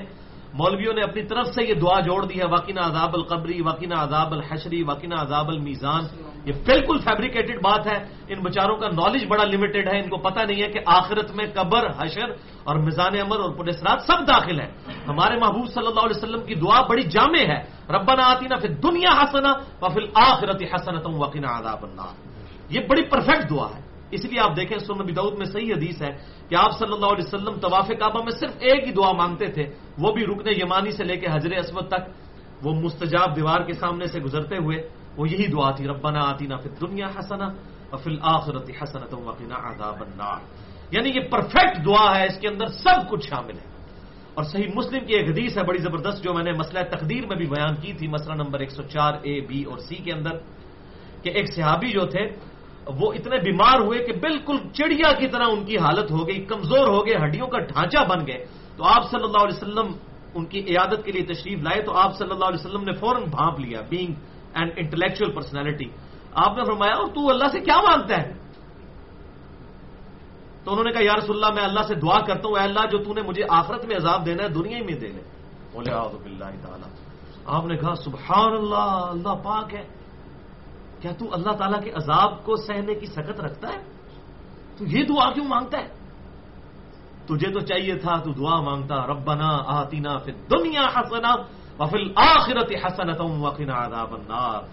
مولویوں 0.53 0.93
نے 0.93 1.01
اپنی 1.01 1.23
طرف 1.23 1.47
سے 1.47 1.63
یہ 1.63 1.73
دعا 1.73 1.99
جوڑ 1.99 2.25
دی 2.25 2.39
ہے 2.39 2.45
واقعہ 2.45 2.79
عذاب 2.79 3.09
القبری 3.13 3.61
واقعہ 3.61 4.03
عذاب 4.03 4.33
الحشری 4.33 4.83
واقعہ 4.83 5.21
عذاب 5.21 5.47
المیزان۔ 5.47 6.01
یہ 6.45 6.53
بالکل 6.65 6.99
فیبریکیٹڈ 6.99 7.61
بات 7.61 7.87
ہے۔ 7.87 8.05
ان 8.27 8.39
بچاروں 8.39 8.77
کا 8.77 8.87
نالج 8.87 9.25
بڑا 9.27 9.43
لمیٹڈ 9.43 9.93
ہے۔ 9.93 9.99
ان 9.99 10.09
کو 10.09 10.17
پتہ 10.17 10.39
نہیں 10.39 10.63
ہے 10.63 10.67
کہ 10.67 10.79
آخرت 10.85 11.31
میں 11.31 11.45
قبر، 11.53 11.87
حشر 11.97 12.29
اور 12.63 12.75
میزان 12.75 13.15
عمل 13.15 13.41
اور 13.41 13.49
پولیسرات 13.49 14.01
سب 14.01 14.27
داخل 14.27 14.59
ہیں۔ 14.59 14.71
ہمارے 15.07 15.39
محبوب 15.39 15.67
صلی 15.67 15.87
اللہ 15.87 15.99
علیہ 15.99 16.17
وسلم 16.17 16.45
کی 16.45 16.55
دعا 16.55 16.81
بڑی 16.81 17.03
جامع 17.03 17.51
ہے۔ 17.51 17.63
ربنا 17.89 18.23
آتی 18.23 18.47
نا 18.47 18.55
پھر 18.55 18.69
دنیا 18.69 19.09
حسنا 19.23 19.51
و 19.81 19.89
پھر 19.89 20.01
آخرت 20.15 20.63
حسنت 20.75 21.05
وقینہ 21.05 21.47
عذاب 21.47 21.83
النار۔ 21.83 22.27
یہ 22.69 22.79
بڑی 22.89 23.03
پرفیکٹ 23.03 23.49
دعا 23.49 23.67
ہے۔ 23.75 23.96
اس 24.11 24.25
لیے 24.25 24.39
آپ 24.39 24.55
دیکھیں 24.55 24.77
سن 24.77 25.01
نبی 25.01 25.13
دعود 25.13 25.37
میں 25.37 25.45
صحیح 25.45 25.73
حدیث 25.73 26.01
ہے 26.01 26.11
کہ 26.49 26.55
آپ 26.55 26.71
صلی 26.79 26.93
اللہ 26.93 27.05
علیہ 27.05 27.25
وسلم 27.25 27.59
طواف 27.59 27.87
کعبہ 27.87 28.23
میں 28.23 28.39
صرف 28.39 28.51
ایک 28.59 28.87
ہی 28.87 28.91
دعا 28.91 29.11
مانگتے 29.11 29.45
تھے، 29.45 29.63
وہ 29.99 30.11
بھی 30.13 30.25
رکن 30.25 30.47
یمانی 30.47 30.91
سے 30.91 31.03
لے 31.03 31.17
کے 31.17 31.27
حضر 31.27 31.51
اسود 31.51 31.87
تک۔ 31.87 32.27
وہ 32.63 32.73
مستجاب 32.73 33.35
دیوار 33.35 33.61
کے 33.61 33.73
سامنے 33.73 34.05
سے 34.05 34.19
گزرتے 34.19 34.57
ہوئے 34.57 34.89
وہ 35.17 35.29
یہی 35.29 35.47
دعا 35.47 35.71
تھی، 35.71 35.87
ربنا 35.87 36.19
آتی 36.19 36.47
نا 36.47 36.57
پھر 36.57 36.87
دنیا 36.87 37.07
حسنا 37.19 37.45
اور 37.89 37.97
پھر 38.03 38.11
آخرت 38.21 38.69
حسنت 38.83 39.13
عذاب 39.51 40.01
النار۔ 40.01 40.39
یعنی 40.91 41.09
یہ 41.09 41.27
پرفیکٹ 41.31 41.85
دعا 41.85 42.19
ہے، 42.19 42.25
اس 42.25 42.39
کے 42.39 42.47
اندر 42.47 42.67
سب 42.67 43.09
کچھ 43.09 43.27
شامل 43.29 43.53
ہے۔ 43.53 43.77
اور 44.33 44.43
صحیح 44.43 44.67
مسلم 44.75 45.05
کی 45.05 45.13
ایک 45.13 45.29
حدیث 45.29 45.57
ہے 45.57 45.63
بڑی 45.63 45.77
زبردست، 45.77 46.23
جو 46.23 46.33
میں 46.33 46.43
نے 46.43 46.51
مسئلہ 46.51 46.79
تقدیر 46.89 47.27
میں 47.27 47.35
بھی 47.35 47.45
بیان 47.45 47.75
کی 47.75 47.93
تھی، 47.93 48.07
مسئلہ 48.07 48.33
نمبر 48.33 48.59
104 48.59 49.13
اے 49.21 49.41
بی 49.41 49.63
اور 49.63 49.77
سی 49.77 49.95
کے 49.95 50.11
اندر، 50.11 50.31
کہ 51.23 51.29
ایک 51.29 51.53
صحابی 51.53 51.87
جو 51.87 52.05
تھے 52.05 52.29
وہ 52.99 53.07
اتنے 53.13 53.37
بیمار 53.37 53.77
ہوئے 53.79 53.99
کہ 54.05 54.13
بالکل 54.19 54.57
چڑیا 54.73 55.11
کی 55.19 55.27
طرح 55.27 55.47
ان 55.51 55.65
کی 55.65 55.77
حالت 55.77 56.11
ہو 56.11 56.27
گئی، 56.27 56.39
کمزور 56.45 56.87
ہو 56.87 56.99
گئے، 57.05 57.15
ہڈیوں 57.23 57.47
کا 57.47 57.59
ڈھانچہ 57.59 58.01
بن 58.09 58.19
گئے۔ 58.27 58.45
تو 58.77 58.83
آپ 58.83 59.03
صلی 59.11 59.23
اللہ 59.23 59.41
علیہ 59.43 59.57
وسلم 59.57 59.87
ان 60.35 60.45
کی 60.45 60.59
عیادت 60.59 60.99
کے 61.05 61.11
لیے 61.11 61.23
تشریف 61.23 61.59
لائے 61.63 61.81
تو 61.81 61.91
آپ 61.97 62.11
صلی 62.17 62.31
اللہ 62.31 62.45
علیہ 62.45 62.61
وسلم 62.61 62.83
نے 62.83 62.93
فوراً 62.93 63.23
بھانپ 63.23 63.59
لیا 63.59 63.81
بینگ 63.89 64.11
اینڈ 64.53 64.71
انٹلیکچل 64.75 65.31
پرسنالٹی 65.31 65.89
آپ 66.33 66.57
نے 66.57 66.63
فرمایا، 66.63 66.93
اور 66.93 67.07
تو 67.07 67.29
اللہ 67.29 67.47
سے 67.51 67.59
کیا 67.59 67.81
مانگتا 67.81 68.13
ہے؟ 68.21 68.27
تو 70.63 70.71
انہوں 70.71 70.83
نے 70.83 70.91
کہا، 70.91 71.03
یا 71.03 71.15
رسول 71.17 71.35
اللہ، 71.35 71.53
میں 71.55 71.63
اللہ 71.63 71.83
سے 71.87 71.95
دعا 71.95 72.19
کرتا 72.19 72.45
ہوں۔ 72.49 72.57
اے 72.57 72.63
اللہ، 72.63 72.83
جو 72.91 72.97
تو 73.03 73.13
نے 73.13 73.21
مجھے 73.21 73.43
آخرت 73.49 73.85
میں 73.85 73.95
عذاب 73.95 74.25
دینا 74.25 74.43
ہے، 74.43 74.49
دنیا 74.49 74.77
ہی 74.77 74.83
میں 74.83 74.99
دے 74.99 75.07
لے۔ 75.07 75.21
بولے 75.73 75.91
آپ 77.47 77.65
نے 77.65 77.77
کہا، 77.77 77.95
سبحان 77.95 78.51
اللہ 78.53 78.89
اللہ 79.15 79.35
پاک 79.43 79.73
ہے۔ 79.73 79.96
کیا 81.01 81.11
تو 81.11 81.33
اللہ 81.33 81.51
تعالیٰ 81.51 81.83
کے 81.83 81.91
عذاب 81.91 82.43
کو 82.43 82.55
سہنے 82.55 82.95
کی 82.95 83.05
سکت 83.05 83.39
رکھتا 83.39 83.67
ہے؟ 83.73 83.77
تو 84.77 84.85
یہ 84.85 85.03
دعا 85.03 85.31
کیوں 85.31 85.45
مانگتا 85.45 85.77
ہے؟ 85.77 85.87
تجھے 87.25 87.51
تو 87.51 87.59
چاہیے 87.59 87.95
تھا، 87.95 88.15
تو 88.17 88.31
دعا 88.31 88.61
مانگتا، 88.61 88.95
ربنا 88.95 89.63
آتینا 89.65 90.17
فی 90.17 90.31
دنیا 90.31 90.81
حسنا 90.81 91.35
وفی 91.79 91.97
الاخرت 91.97 92.71
حسنتا 92.85 93.23
وقنا 93.23 93.85
عذاب 93.85 94.13
النار۔ 94.13 94.63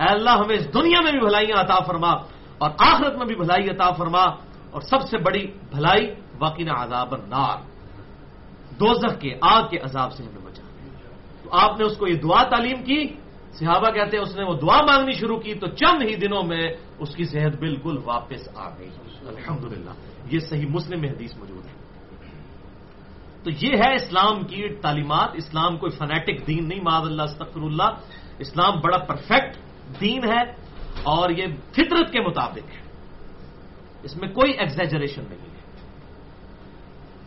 اے 0.00 0.08
اللہ، 0.08 0.30
ہمیں 0.30 0.56
اس 0.56 0.74
دنیا 0.74 1.00
میں 1.00 1.10
بھی 1.10 1.20
بھلائیاں 1.20 1.60
عطا 1.60 1.78
فرما 1.86 2.10
اور 2.58 2.70
آخرت 2.78 3.16
میں 3.16 3.26
بھی 3.26 3.34
بھلائی 3.34 3.70
عطا 3.70 3.90
فرما 3.90 4.22
اور 4.70 4.80
سب 4.80 5.02
سے 5.02 5.18
بڑی 5.18 5.46
بھلائی 5.46 6.14
واقعہ 6.38 6.82
عذاب 6.82 7.14
النار۔ 7.14 7.56
دوزخ 8.80 9.20
کے، 9.20 9.38
آگ 9.40 9.62
کے 9.70 9.78
عذاب 9.78 10.12
سے 10.12 10.22
ہمیں 10.22 10.44
بچا۔ 10.44 10.62
تو 11.42 11.48
آپ 11.52 11.78
نے 11.78 11.84
اس 11.84 11.96
کو 11.96 12.06
یہ 12.06 12.14
دعا 12.14 12.42
تعلیم 12.42 12.84
کی 12.84 13.16
صحابہ 13.58 13.90
کہتے 13.90 14.16
ہیں 14.16 14.24
اس 14.24 14.36
نے 14.36 14.44
وہ 14.44 14.54
دعا 14.54 14.82
مانگنی 14.82 15.12
شروع 15.12 15.38
کی 15.38 15.54
تو 15.54 15.66
چند 15.66 16.02
ہی 16.02 16.16
دنوں 16.16 16.42
میں 16.42 16.68
اس 16.98 17.16
کی 17.16 17.24
صحت 17.24 17.58
بالکل 17.58 17.98
واپس 18.04 18.48
آ 18.54 18.78
گئی۔ 18.78 18.90
الحمدللہ، 19.26 19.90
یہ 20.30 20.38
صحیح 20.38 20.66
مسلم 20.66 21.00
میں 21.00 21.10
حدیث 21.10 21.36
موجود 21.36 21.64
ہے۔ 21.64 21.74
تو 23.42 23.50
یہ 23.50 23.76
ہے 23.76 23.94
اسلام 23.94 24.44
کی 24.44 24.68
تعلیمات۔ 24.68 25.30
اسلام 25.34 25.76
کوئی 25.76 25.90
فنیٹک 25.90 26.46
دین 26.46 26.68
نہیں 26.68 26.80
معذ 26.80 27.02
اللہ، 27.02 27.22
استغفر 27.22 27.60
اللہ۔ 27.60 27.96
اسلام 28.38 28.80
بڑا 28.80 28.98
پرفیکٹ 28.98 29.56
دین 30.00 30.24
ہے 30.24 30.42
اور 31.02 31.30
یہ 31.30 31.46
فطرت 31.72 32.12
کے 32.12 32.20
مطابق 32.20 32.70
ہے۔ 32.70 32.84
اس 34.02 34.16
میں 34.16 34.28
کوئی 34.28 34.52
ایگزیجریشن 34.52 35.22
نہیں 35.28 35.38
ہے۔ 35.38 35.60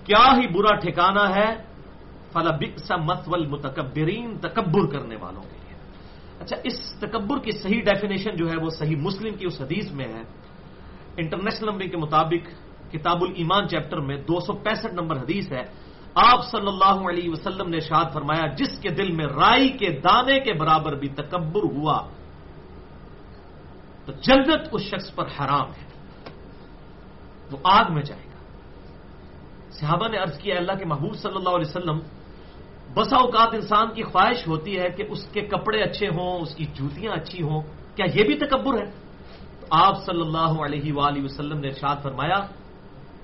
کیا 0.03 0.37
ہی 0.37 0.47
برا 0.47 0.75
ٹھکانا 0.75 1.35
ہے۔ 1.35 1.63
فلا 2.33 2.51
بکسا 2.51 2.95
متول 2.95 3.47
متکبرین 3.47 4.37
تکبر 4.37 4.87
کرنے 4.87 5.15
والوں 5.15 5.43
کے۔ 5.43 5.56
اچھا 6.39 6.55
اس 6.63 6.93
تکبر 6.99 7.39
کی 7.39 7.51
صحیح 7.51 7.81
ڈیفینیشن 7.81 8.35
جو 8.35 8.49
ہے 8.49 8.57
وہ 8.61 8.69
صحیح 8.69 8.95
مسلم 8.95 9.35
کی 9.35 9.45
اس 9.45 9.61
حدیث 9.61 9.91
میں 9.91 10.07
ہے۔ 10.07 10.21
انٹرنیشنل 11.17 11.69
نمبر 11.69 11.85
کے 11.85 11.97
مطابق 11.97 12.49
کتاب 12.93 13.23
الایمان 13.23 13.67
چیپٹر 13.67 13.99
میں 13.99 14.17
دو 14.17 14.39
سو 14.39 14.53
پینسٹھ 14.53 14.93
نمبر 14.93 15.17
حدیث 15.17 15.51
ہے۔ 15.51 15.63
آپ 16.15 16.45
صلی 16.51 16.67
اللہ 16.67 17.09
علیہ 17.09 17.29
وسلم 17.29 17.69
نے 17.69 17.79
شاد 17.79 18.05
فرمایا، 18.13 18.47
جس 18.47 18.79
کے 18.79 18.89
دل 18.89 19.11
میں 19.11 19.25
رائی 19.25 19.69
کے 19.69 19.89
دانے 19.89 20.39
کے 20.39 20.53
برابر 20.53 20.95
بھی 20.95 21.07
تکبر 21.07 21.63
ہوا، 21.63 22.07
تو 24.05 24.11
جنت 24.11 24.69
اس 24.71 24.81
شخص 24.81 25.15
پر 25.15 25.25
حرام 25.25 25.69
ہے۔ 25.69 25.87
وہ 27.51 27.57
آگ 27.63 27.93
میں 27.93 28.01
جائے 28.01 28.23
گا۔ 28.23 28.37
صحابہ 29.71 30.07
نے 30.07 30.17
عرض 30.17 30.37
کیا، 30.37 30.57
اللہ 30.57 30.71
کے 30.71 30.85
محبوب 30.85 31.15
صلی 31.15 31.35
اللہ 31.35 31.49
علیہ 31.49 31.69
وسلم 31.69 31.99
بسا 32.97 33.15
اوقات 33.15 33.53
انسان 33.53 33.93
کی 33.93 34.03
خواہش 34.03 34.47
ہوتی 34.47 34.79
ہے 34.79 34.89
کہ 34.89 35.03
اس 35.09 35.25
کے 35.25 35.41
کپڑے 35.41 35.81
اچھے 35.81 36.07
ہوں، 36.07 36.39
اس 36.39 36.55
کی 36.55 36.65
جوتیاں 36.65 37.11
اچھی 37.11 37.43
ہوں۔ 37.43 37.61
کیا 37.95 38.05
یہ 38.15 38.23
بھی 38.23 38.37
تکبر 38.37 38.73
ہے؟ 38.73 38.91
تو 39.59 39.67
آپ 39.69 40.05
صلی 40.05 40.21
اللہ 40.21 40.63
علیہ 40.65 40.93
وآلہ 40.93 41.23
وسلم 41.23 41.59
نے 41.59 41.67
ارشاد 41.67 41.95
فرمایا، 42.03 42.35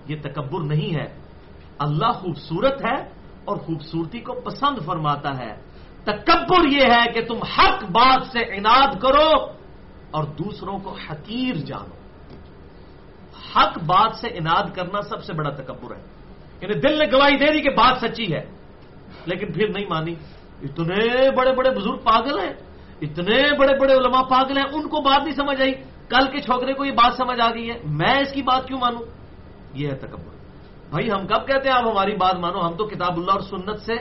یہ 0.07 0.15
تکبر 0.21 0.63
نہیں 0.63 0.95
ہے۔ 0.95 1.15
اللہ 1.77 2.11
خوبصورت 2.11 2.85
ہے 2.85 3.01
اور 3.45 3.57
خوبصورتی 3.57 4.19
کو 4.19 4.33
پسند 4.33 4.85
فرماتا 4.85 5.37
ہے۔ 5.37 5.55
تکبر 6.03 6.67
یہ 6.67 6.85
ہے 6.85 7.11
کہ 7.11 7.25
تم 7.25 7.43
حق 7.43 7.83
بات 7.83 8.27
سے 8.27 8.39
اناد 8.39 9.01
کرو 9.01 9.45
اور 10.11 10.23
دوسروں 10.23 10.79
کو 10.79 10.97
حقیر 11.09 11.55
جانو۔ 11.55 11.95
حق 13.55 13.77
بات 13.77 14.15
سے 14.15 14.27
اناد 14.27 14.75
کرنا 14.75 15.01
سب 15.01 15.23
سے 15.23 15.33
بڑا 15.33 15.49
تکبر 15.49 15.95
ہے۔ 15.95 16.01
یعنی 16.61 16.73
دل 16.73 16.99
نے 16.99 17.05
گواہی 17.11 17.37
دے 17.37 17.45
دی 17.45 17.61
کہ 17.61 17.69
بات 17.69 17.97
سچی 17.97 18.33
ہے۔ 18.33 18.62
لیکن 19.25 19.53
پھر 19.53 19.69
نہیں 19.69 19.85
مانی۔ 19.89 20.15
اتنے 20.61 21.31
بڑے 21.31 21.51
بڑے 21.53 21.69
بزرگ 21.69 21.97
پاگل 21.97 22.39
ہیں۔ 22.39 22.53
اتنے 23.01 23.57
بڑے 23.57 23.79
بڑے 23.79 23.93
علماء 23.93 24.21
پاگل 24.21 24.57
ہیں۔ 24.57 24.65
ان 24.73 24.89
کو 24.89 25.01
بات 25.01 25.23
نہیں 25.23 25.35
سمجھ 25.35 25.61
آئی۔ 25.61 25.73
کل 26.09 26.31
کے 26.31 26.41
چھوکرے 26.41 26.73
کو 26.73 26.85
یہ 26.85 26.91
بات 26.91 27.13
سمجھ 27.13 27.39
آ 27.39 27.49
گئی 27.53 27.69
ہے۔ 27.69 27.75
میں 27.83 28.19
اس 28.19 28.31
کی 28.33 28.41
بات 28.41 28.67
کیوں 28.67 28.79
مانوں؟ 28.79 29.01
یہ 29.73 29.87
ہے 29.89 29.95
تکبر۔ 29.95 30.33
بھائی، 30.89 31.11
ہم 31.11 31.27
کب 31.27 31.47
کہتے 31.47 31.69
ہیں 31.69 31.75
آپ 31.75 31.83
ہماری 31.83 32.15
بات 32.15 32.35
مانو؟ 32.35 32.67
ہم 32.67 32.73
تو 32.73 32.85
کتاب 32.85 33.17
اللہ 33.17 33.31
اور 33.31 33.39
سنت 33.39 33.79
سے 33.79 33.93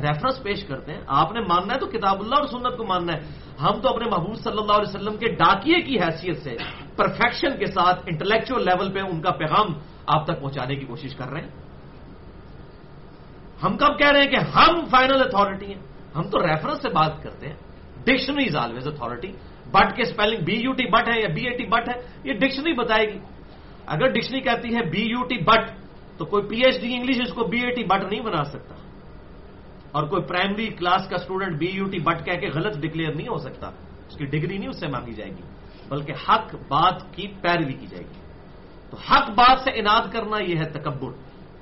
ریفرنس 0.00 0.42
پیش 0.42 0.64
کرتے 0.64 0.92
ہیں۔ 0.92 1.00
آپ 1.06 1.32
نے 1.32 1.40
ماننا 1.40 1.74
ہے 1.74 1.78
تو 1.78 1.86
کتاب 1.86 2.20
اللہ 2.20 2.34
اور 2.34 2.46
سنت 2.46 2.76
کو 2.76 2.84
ماننا 2.84 3.12
ہے۔ 3.12 3.20
ہم 3.62 3.80
تو 3.80 3.88
اپنے 3.88 4.10
محبوب 4.10 4.34
صلی 4.34 4.58
اللہ 4.58 4.72
علیہ 4.72 4.96
وسلم 4.96 5.16
کے 5.16 5.28
ڈاکیے 5.28 5.80
کی 5.80 6.00
حیثیت 6.00 6.42
سے 6.42 6.56
پرفیکشن 6.96 7.58
کے 7.58 7.66
ساتھ 7.66 8.00
انٹلیکچل 8.06 8.64
لیول 8.64 8.92
پہ 8.92 8.98
ان 8.98 9.22
کا 9.22 9.30
پیغام 9.30 9.66
آپ 10.06 10.26
تک 10.26 10.40
پہنچانے 10.40 10.76
کی 10.76 10.86
کوشش 10.86 11.14
کر 11.14 11.28
رہے 11.28 11.40
ہیں۔ 11.40 11.65
ہم 13.62 13.76
کب 13.76 13.98
کہہ 13.98 14.10
رہے 14.12 14.20
ہیں 14.20 14.30
کہ 14.30 14.40
ہم 14.54 14.84
فائنل 14.90 15.20
اتارٹی 15.22 15.66
ہیں؟ 15.66 15.80
ہم 16.16 16.28
تو 16.30 16.38
ریفرنس 16.42 16.82
سے 16.82 16.88
بات 16.90 17.22
کرتے 17.22 17.48
ہیں. 17.48 17.56
Dictionary 18.04 18.44
is 18.46 18.56
always 18.56 18.86
authority 18.86 19.32
but 19.72 19.96
کے 19.96 20.02
spelling 20.02 20.44
B 20.44 20.56
U 20.56 20.72
T 20.72 20.86
but 20.90 21.08
ہے 21.08 21.20
یا 21.20 21.28
بی 21.34 21.46
اے 21.46 21.56
ٹی 21.56 21.66
بٹ 21.66 21.88
ہے؟ 21.88 21.96
یہ 22.24 22.32
ڈکشنری 22.38 22.72
بتائے 22.74 23.06
گی. 23.06 23.18
اگر 23.86 24.06
ڈکشنری 24.08 24.40
کہتی 24.40 24.74
ہے 24.74 24.82
بی 24.90 25.02
یو 25.04 25.22
ٹی 25.28 25.38
بٹ 25.44 25.64
تو 26.18 26.24
کوئی 26.24 26.42
پی 26.48 26.62
ایچ 26.64 26.80
ڈی 26.80 26.94
انگلش 26.94 27.20
اس 27.20 27.32
کو 27.34 27.44
بی 27.44 27.60
اے 27.60 27.70
ٹی 27.74 27.84
بٹ 27.84 28.04
نہیں 28.04 28.20
بنا 28.20 28.42
سکتا. 28.44 28.74
اور 29.92 30.02
کوئی 30.08 30.22
پرائمری 30.22 30.66
کلاس 30.78 31.08
کا 31.08 31.16
student 31.16 31.58
B 31.58 31.70
U 31.70 31.84
T 31.90 31.98
but 31.98 32.24
کہہ 32.24 32.40
کے 32.40 32.48
غلط 32.54 32.76
ڈکلیئر 32.80 33.14
نہیں 33.14 33.28
ہو 33.28 33.38
سکتا. 33.38 33.70
اس 34.08 34.16
کی 34.16 34.24
ڈگری 34.26 34.56
نہیں 34.58 34.68
اس 34.68 34.80
سے 34.80 34.86
مانگی 34.86 35.14
جائے 35.14 35.30
گی. 35.30 35.42
بلکہ 35.88 36.12
حق 36.28 36.54
بات 36.68 37.02
کی 37.14 37.26
پیروی 37.42 37.72
کی 37.72 37.86
جائے 37.86 38.04
گی. 38.04 38.20
تو 38.90 38.96
حق 39.08 39.30
بات 39.34 39.58
سے 39.64 39.70
اناد 39.78 40.12
کرنا 40.12 40.38
یہ 40.42 40.56
ہے 40.58 40.68
تکبر. 40.72 41.10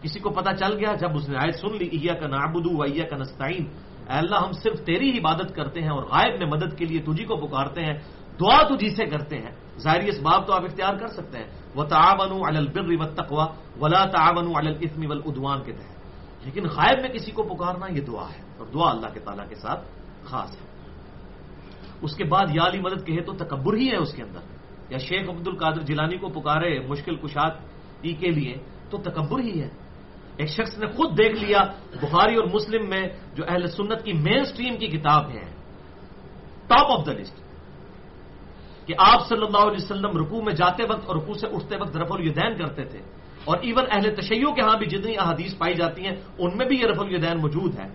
کسی 0.05 0.21
کو 0.21 0.31
پتا 0.31 0.55
چل 0.55 0.79
گیا 0.79 0.95
جب 0.95 1.17
اس 1.17 1.29
نے 1.29 1.37
آئے 1.37 1.53
سن 1.53 1.77
لی 1.77 1.87
ایا 1.87 2.15
کا 2.15 2.27
نابدو 2.27 2.83
ایا 2.83 3.05
کا 3.05 3.17
نستعین۔ 3.17 3.67
اے 4.11 4.19
اللہ، 4.19 4.37
ہم 4.37 4.53
صرف 4.53 4.85
تیری 4.85 5.11
ہی 5.11 5.19
عبادت 5.19 5.55
کرتے 5.55 5.81
ہیں 5.81 5.89
اور 5.89 6.03
غائب 6.03 6.39
میں 6.39 6.47
مدد 6.47 6.79
کے 6.79 6.85
لیے 6.85 7.01
تجھی 7.01 7.25
کو 7.25 7.37
پکارتے 7.37 7.81
ہیں، 7.81 7.95
دعا 8.41 8.63
تجھی 8.63 8.91
سے 8.91 9.07
کرتے 9.07 9.39
ہیں۔ 9.39 9.51
ظاہری 9.79 10.09
اس 10.09 10.21
باب 10.21 10.47
تو 10.47 10.53
آپ 10.53 10.65
اختیار 10.65 10.95
کر 10.95 11.09
سکتے 11.09 11.39
ہیں۔ 11.39 11.47
وہ 11.75 11.85
تعاون 11.85 12.57
البر 12.57 12.89
و 12.89 13.05
تقوا 13.05 13.47
ولا 13.81 14.05
تعاون 14.05 14.53
الاسم 14.55 15.05
ودوان 15.11 15.63
کے 15.63 15.73
تحت۔ 15.73 16.05
لیکن 16.45 16.65
غائب 16.65 17.01
میں 17.01 17.09
کسی 17.09 17.31
کو 17.31 17.43
پکارنا 17.43 17.87
یہ 17.93 18.01
دعا 18.01 18.29
ہے 18.29 18.43
اور 18.59 18.67
دعا 18.67 18.91
اللہ 18.91 19.07
کے 19.15 19.21
تعالیٰ 19.21 19.49
کے 19.49 19.55
ساتھ 19.55 19.87
خاص 20.25 20.51
ہے۔ 20.51 20.67
اس 22.03 22.17
کے 22.17 22.25
بعد 22.25 22.47
یا 22.55 22.67
علی 22.67 22.81
مدد 22.81 23.07
کہے 23.07 23.23
تو 23.23 23.33
تکبر 23.33 23.75
ہی 23.75 23.91
ہے 23.91 23.97
اس 23.97 24.13
کے 24.13 24.23
اندر۔ 24.23 24.41
یا 24.91 24.99
شیخ 24.99 25.31
عبد 25.31 25.49
القادر 25.49 25.81
جیلانی 25.81 26.17
کو 26.17 26.29
پکارے 26.29 26.81
مشکل 26.81 27.17
کشاد 27.17 27.51
ای 28.03 28.13
کے 28.13 28.31
لیے 28.31 28.57
تو 28.91 28.99
تکبر 28.99 29.41
ہی 29.41 29.63
ہے۔ 29.63 29.84
ایک 30.37 30.49
شخص 30.49 30.79
نے 30.79 30.87
خود 30.87 31.19
دیکھ 31.19 31.45
لیا 31.45 31.59
بخاری 32.01 32.35
اور 32.35 32.45
مسلم 32.55 32.89
میں 32.89 33.09
جو 33.35 33.45
اہل 33.49 33.67
سنت 33.67 34.05
کی 34.05 34.13
مین 34.13 34.45
سٹریم 34.45 34.77
کی 34.77 34.87
کتاب 34.87 35.31
ہے 35.31 35.45
ٹاپ 36.67 36.99
آف 36.99 37.07
دا 37.07 37.13
لسٹ 37.13 37.39
کہ 38.87 38.95
آپ 38.99 39.29
صلی 39.29 39.45
اللہ 39.45 39.59
علیہ 39.59 39.85
وسلم 39.85 40.17
رکوع 40.17 40.43
میں 40.43 40.53
جاتے 40.53 40.83
وقت 40.89 41.07
اور 41.07 41.17
رکوع 41.17 41.35
سے 41.35 41.47
اٹھتے 41.47 41.77
وقت 41.77 41.97
رف 41.97 42.13
الیدین 42.13 42.57
کرتے 42.57 42.85
تھے۔ 42.85 42.99
اور 43.45 43.57
ایون 43.63 43.85
اہل 43.91 44.15
تشیعوں 44.15 44.53
کے 44.53 44.61
ہاں 44.61 44.79
بھی 44.79 44.87
جتنی 44.87 45.19
احادیث 45.19 45.59
پائی 45.59 45.75
جاتی 45.75 46.07
ہیں، 46.07 46.17
ان 46.39 46.57
میں 46.57 46.67
بھی 46.67 46.81
یہ 46.81 46.87
رف 46.87 47.01
الیدین 47.01 47.41
موجود 47.41 47.79
ہے 47.79 47.89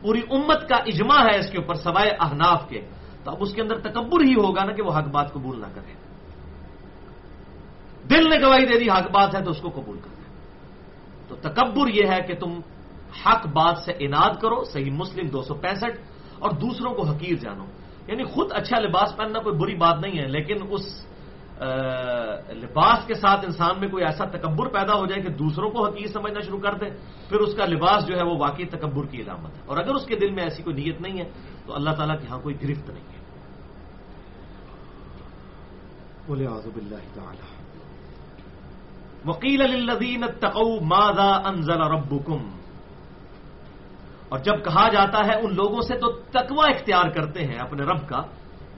پوری 0.00 0.20
امت 0.30 0.68
کا 0.68 0.76
اجماع 0.76 1.22
ہے 1.24 1.38
اس 1.38 1.50
کے 1.50 1.58
اوپر، 1.58 1.74
سوائے 1.74 2.10
احناف 2.20 2.68
کے۔ 2.68 2.80
تو 3.24 3.30
اب 3.30 3.36
اس 3.40 3.54
کے 3.54 3.62
اندر 3.62 3.78
تکبر 3.78 4.20
ہی 4.20 4.34
ہوگا 4.34 4.64
نا 4.64 4.72
کہ 4.72 4.82
وہ 4.82 4.98
حق 4.98 5.08
بات 5.08 5.32
قبول 5.32 5.60
نہ 5.60 5.66
کرے 5.74 5.92
دل 8.10 8.28
نے 8.28 8.46
گواہی 8.46 8.66
دے 8.66 8.78
دی 8.78 8.90
حق 8.90 9.10
بات 9.10 9.34
ہے 9.34 9.44
تو 9.44 9.50
اس 9.50 9.60
کو 9.60 9.70
قبول 9.70 9.98
کر 9.98 10.13
تو 11.34 11.48
تکبر 11.48 11.88
یہ 11.88 12.06
ہے 12.08 12.20
کہ 12.26 12.34
تم 12.34 12.60
حق 13.26 13.46
بات 13.46 13.78
سے 13.78 13.92
اناد 13.98 14.40
کرو، 14.42 14.64
صحیح 14.64 14.90
مسلم 14.90 15.26
دو 15.26 15.42
سو 15.42 15.54
پینسٹھ، 15.54 15.98
اور 16.38 16.50
دوسروں 16.50 16.94
کو 16.94 17.02
حقیر 17.02 17.34
جانو۔ 17.34 17.64
یعنی 18.06 18.24
خود 18.24 18.52
اچھا 18.52 18.80
لباس 18.80 19.16
پہننا 19.16 19.38
کوئی 19.38 19.56
بری 19.56 19.74
بات 19.74 19.98
نہیں 20.00 20.18
ہے، 20.18 20.28
لیکن 20.28 20.56
اس 20.70 21.06
لباس 22.50 23.06
کے 23.06 23.14
ساتھ 23.14 23.44
انسان 23.44 23.80
میں 23.80 23.88
کوئی 23.88 24.04
ایسا 24.04 24.24
تکبر 24.24 24.68
پیدا 24.68 24.94
ہو 24.94 25.06
جائے 25.06 25.22
کہ 25.22 25.28
دوسروں 25.28 25.70
کو 25.70 25.86
حقیق 25.86 26.06
سمجھنا 26.06 26.40
شروع 26.40 26.58
کر 26.58 26.74
دے، 26.74 26.86
پھر 27.28 27.38
اس 27.38 27.54
کا 27.54 27.66
لباس 27.66 28.06
جو 28.06 28.16
ہے 28.16 28.22
وہ 28.22 28.38
واقعی 28.38 28.64
تکبر 28.64 29.06
کی 29.06 29.22
علامت 29.22 29.56
ہے۔ 29.56 29.62
اور 29.66 29.76
اگر 29.76 29.94
اس 29.94 30.06
کے 30.06 30.16
دل 30.16 30.30
میں 30.30 30.42
ایسی 30.42 30.62
کوئی 30.62 30.76
نیت 30.76 31.00
نہیں 31.00 31.18
ہے، 31.18 31.30
تو 31.66 31.74
اللہ 31.74 31.90
تعالیٰ 31.90 32.20
کے 32.20 32.26
ہاں 32.30 32.38
کوئی 32.38 32.54
گرفت 32.54 32.90
نہیں 32.90 33.08
ہے۔ 33.08 33.24
بولے 36.26 36.46
آزب 36.46 36.76
اللہ 36.76 37.14
تعالیٰ 37.14 37.53
وکیل 39.26 39.62
الدین 39.62 40.24
تقو 40.40 40.84
مادا 40.84 41.48
انزل 41.48 41.80
ربکم۔ 41.80 42.50
اور 44.28 44.38
جب 44.38 44.64
کہا 44.64 44.88
جاتا 44.88 45.26
ہے 45.26 45.34
ان 45.34 45.54
لوگوں 45.54 45.80
سے 45.80 45.94
تو 45.98 46.12
تقوا 46.12 46.66
اختیار 46.66 47.08
کرتے 47.08 47.44
ہیں 47.44 47.58
اپنے 47.58 47.82
رب 47.82 48.08
کا 48.08 48.22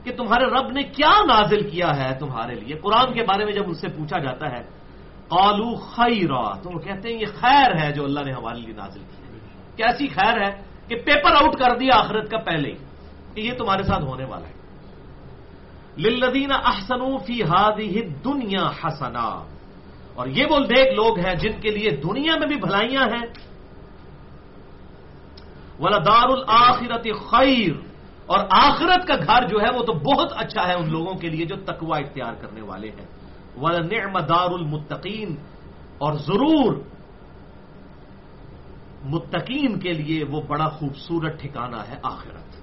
کہ 0.03 0.15
تمہارے 0.17 0.45
رب 0.45 0.71
نے 0.71 0.83
کیا 0.83 1.11
نازل 1.27 1.69
کیا 1.69 1.95
ہے 1.95 2.15
تمہارے 2.19 2.55
لیے۔ 2.55 2.75
قرآن 2.75 3.13
کے 3.13 3.23
بارے 3.23 3.45
میں 3.45 3.53
جب 3.53 3.63
ان 3.67 3.73
سے 3.73 3.87
پوچھا 3.87 4.17
جاتا 4.17 4.51
ہے 4.51 4.63
قالو 5.27 5.75
خیرا، 5.75 6.53
تو 6.53 6.69
وہ 6.69 6.79
کہتے 6.79 7.13
ہیں 7.13 7.19
یہ 7.19 7.25
خیر 7.35 7.83
ہے 7.83 7.91
جو 7.91 8.03
اللہ 8.03 8.19
نے 8.19 8.31
ہمارے 8.31 8.59
لیے 8.59 8.73
نازل 8.73 8.99
کیا 8.99 9.87
کیسی 9.87 10.07
خیر 10.07 10.41
ہے 10.41 10.61
کہ 10.87 10.95
پیپر 10.95 11.31
آؤٹ 11.31 11.55
کر 11.55 11.77
دیا 11.77 11.99
آخرت 11.99 12.31
کا 12.31 12.37
پہلے 12.37 12.69
ہی 12.69 12.77
کہ 13.33 13.41
یہ 13.41 13.53
تمہارے 13.57 13.83
ساتھ 13.83 14.03
ہونے 14.03 14.25
والا 14.25 14.47
ہے۔ 14.47 14.53
للذین 15.97 16.51
احسنوا 16.51 17.17
فی 17.17 17.43
هذه 17.43 18.07
دنیا 18.25 18.69
حسنا۔ 18.83 19.56
اور 20.17 20.27
یہ 20.27 20.45
وہ 20.49 20.59
دیکھ 20.59 20.95
لوگ 20.95 21.19
ہیں 21.19 21.35
جن 21.35 21.61
کے 21.61 21.69
لیے 21.69 21.89
دنیا 21.91 22.37
میں 22.37 22.47
بھی 22.47 22.55
بھلائیاں 22.55 23.03
ہیں۔ 23.03 23.25
والا 25.79 25.97
دار 25.97 26.29
الآخرت 26.29 27.07
خیر 27.29 27.71
اور 28.25 28.39
آخرت 28.51 29.07
کا 29.07 29.15
گھر 29.15 29.47
جو 29.47 29.57
ہے 29.61 29.77
وہ 29.77 29.83
تو 29.83 29.93
بہت 29.93 30.33
اچھا 30.35 30.67
ہے 30.67 30.73
ان 30.73 30.91
لوگوں 30.91 31.13
کے 31.13 31.29
لیے 31.29 31.45
جو 31.45 31.55
تقوا 31.55 31.97
اختیار 31.97 32.33
کرنے 32.33 32.61
والے 32.61 32.89
ہیں۔ 32.89 33.05
والا 33.57 33.79
نعم 33.79 34.19
دار 34.19 34.51
المتقین 34.51 35.35
اور 35.97 36.13
ضرور 36.13 36.73
متقین 39.03 39.79
کے 39.79 39.93
لیے 39.93 40.23
وہ 40.23 40.41
بڑا 40.47 40.67
خوبصورت 40.67 41.41
ٹھکانہ 41.41 41.77
ہے 41.89 41.95
آخرت۔ 42.03 42.61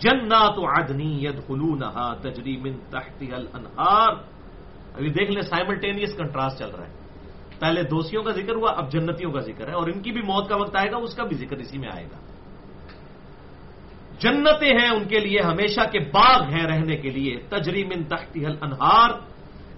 جنات 0.00 0.58
عدنی 0.78 1.26
یدخلونہا 1.26 2.14
تجری 2.14 2.56
من 2.56 2.72
تحت 2.90 3.22
الانہار۔ 3.32 4.39
ابھی 4.94 5.10
دیکھ 5.10 5.30
لیں 5.30 5.42
سائملٹینیس 5.42 6.14
کنٹراسٹ 6.14 6.58
چل 6.58 6.70
رہا 6.70 6.86
ہے۔ 6.86 6.92
پہلے 7.58 7.82
دوستیوں 7.82 8.22
کا 8.22 8.30
ذکر 8.30 8.54
ہوا، 8.54 8.70
اب 8.76 8.92
جنتیوں 8.92 9.32
کا 9.32 9.40
ذکر 9.40 9.68
ہے، 9.68 9.72
اور 9.72 9.86
ان 9.86 10.02
کی 10.02 10.12
بھی 10.12 10.22
موت 10.22 10.48
کا 10.48 10.56
وقت 10.56 10.76
آئے 10.76 10.90
گا، 10.90 10.96
اس 10.96 11.14
کا 11.14 11.24
بھی 11.24 11.36
ذکر 11.36 11.56
اسی 11.56 11.78
میں 11.78 11.88
آئے 11.92 12.04
گا۔ 12.04 12.18
جنتیں 14.18 14.78
ہیں 14.78 14.88
ان 14.88 15.04
کے 15.04 15.18
لیے 15.18 15.40
ہمیشہ 15.40 15.80
کے 15.92 15.98
باغ 15.98 16.42
ہیں 16.42 16.64
رہنے 16.64 16.96
کے 16.96 17.08
لیے۔ 17.08 17.36
تجریم 17.48 17.88
ان 17.94 18.04
تختی 18.04 18.46
حل 18.46 18.56
انہار 18.60 19.10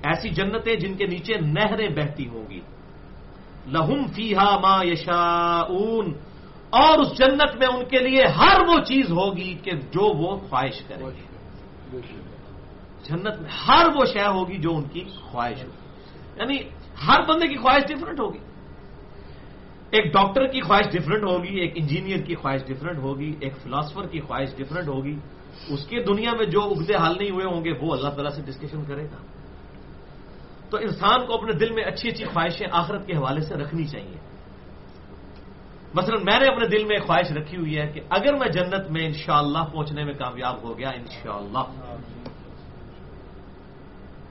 ایسی 0.02 0.28
جنتیں 0.28 0.76
جن 0.76 0.94
کے 0.94 1.06
نیچے 1.06 1.34
نہریں 1.40 1.88
بہتی 1.88 2.28
ہوں 2.28 2.50
گی۔ 2.50 2.60
لہم 3.66 4.06
فیحا 4.06 4.58
ما 4.58 4.84
یشا 4.84 5.60
اور 6.70 6.98
اس 6.98 7.18
جنت 7.18 7.56
میں 7.56 7.66
ان 7.66 7.84
کے 7.84 7.98
لیے 7.98 8.24
ہر 8.24 8.60
وہ 8.68 8.80
چیز 8.80 9.10
ہوگی 9.10 9.54
کہ 9.54 9.70
جو 9.70 10.14
وہ 10.14 10.36
خواہش 10.36 10.82
کریں 10.88 11.06
گے۔ 11.06 11.32
جنت 13.02 13.40
میں 13.40 13.50
ہر 13.68 13.86
وہ 13.94 14.04
شے 14.04 14.26
ہوگی 14.26 14.56
جو 14.56 14.76
ان 14.76 14.84
کی 14.84 15.04
خواہش 15.20 15.64
ہوگی۔ 15.64 16.00
یعنی 16.36 16.58
ہر 17.08 17.22
بندے 17.28 17.46
کی 17.46 17.56
خواہش 17.56 17.82
ڈفرنٹ 17.88 18.20
ہوگی۔ 18.20 18.38
ایک 19.90 20.12
ڈاکٹر 20.12 20.46
کی 20.46 20.60
خواہش 20.60 20.92
ڈفرنٹ 20.92 21.24
ہوگی، 21.24 21.60
ایک 21.60 21.72
انجینئر 21.74 22.18
کی 22.18 22.34
خواہش 22.34 22.60
ڈفرنٹ 22.66 22.98
ہوگی، 22.98 23.36
ایک 23.40 23.56
فلاسفر 23.56 24.06
کی 24.06 24.20
خواہش 24.20 24.48
ڈفرنٹ 24.56 24.88
ہوگی۔ 24.88 25.16
اس 25.68 25.86
کے 25.86 26.02
دنیا 26.02 26.30
میں 26.32 26.46
جو 26.46 26.62
اگتے 26.62 26.94
حال 26.94 27.18
نہیں 27.18 27.30
ہوئے 27.30 27.46
ہوں 27.46 27.64
گے، 27.64 27.72
وہ 27.80 27.94
اللہ 27.94 28.08
تعالیٰ 28.08 28.30
سے 28.30 28.42
ڈسکشن 28.42 28.84
کرے 28.84 29.04
گا۔ 29.04 29.16
تو 30.70 30.76
انسان 30.76 31.26
کو 31.26 31.34
اپنے 31.34 31.52
دل 31.52 31.72
میں 31.72 31.84
اچھی 31.84 32.08
اچھی 32.08 32.24
خواہشیں 32.24 32.66
آخرت 32.72 33.06
کے 33.06 33.12
حوالے 33.12 33.40
سے 33.40 33.54
رکھنی 33.54 33.84
چاہیے۔ 33.84 34.16
مثلا 35.94 36.16
میں 36.22 36.40
نے 36.40 36.52
اپنے 36.52 36.68
دل 36.68 36.84
میں 36.84 36.96
ایک 36.96 37.06
خواہش 37.06 37.32
رکھی 37.32 37.56
ہوئی 37.56 37.78
ہے 37.78 37.86
کہ 37.86 38.00
اگر 38.10 38.34
میں 38.34 38.48
جنت 38.48 38.90
میں 38.90 39.06
انشاءاللہ 39.06 39.64
پہنچنے 39.72 40.04
میں 40.04 40.14
کامیاب 40.14 40.62
ہو 40.62 40.78
گیا، 40.78 40.90
انشاءاللہ۔ 40.90 41.92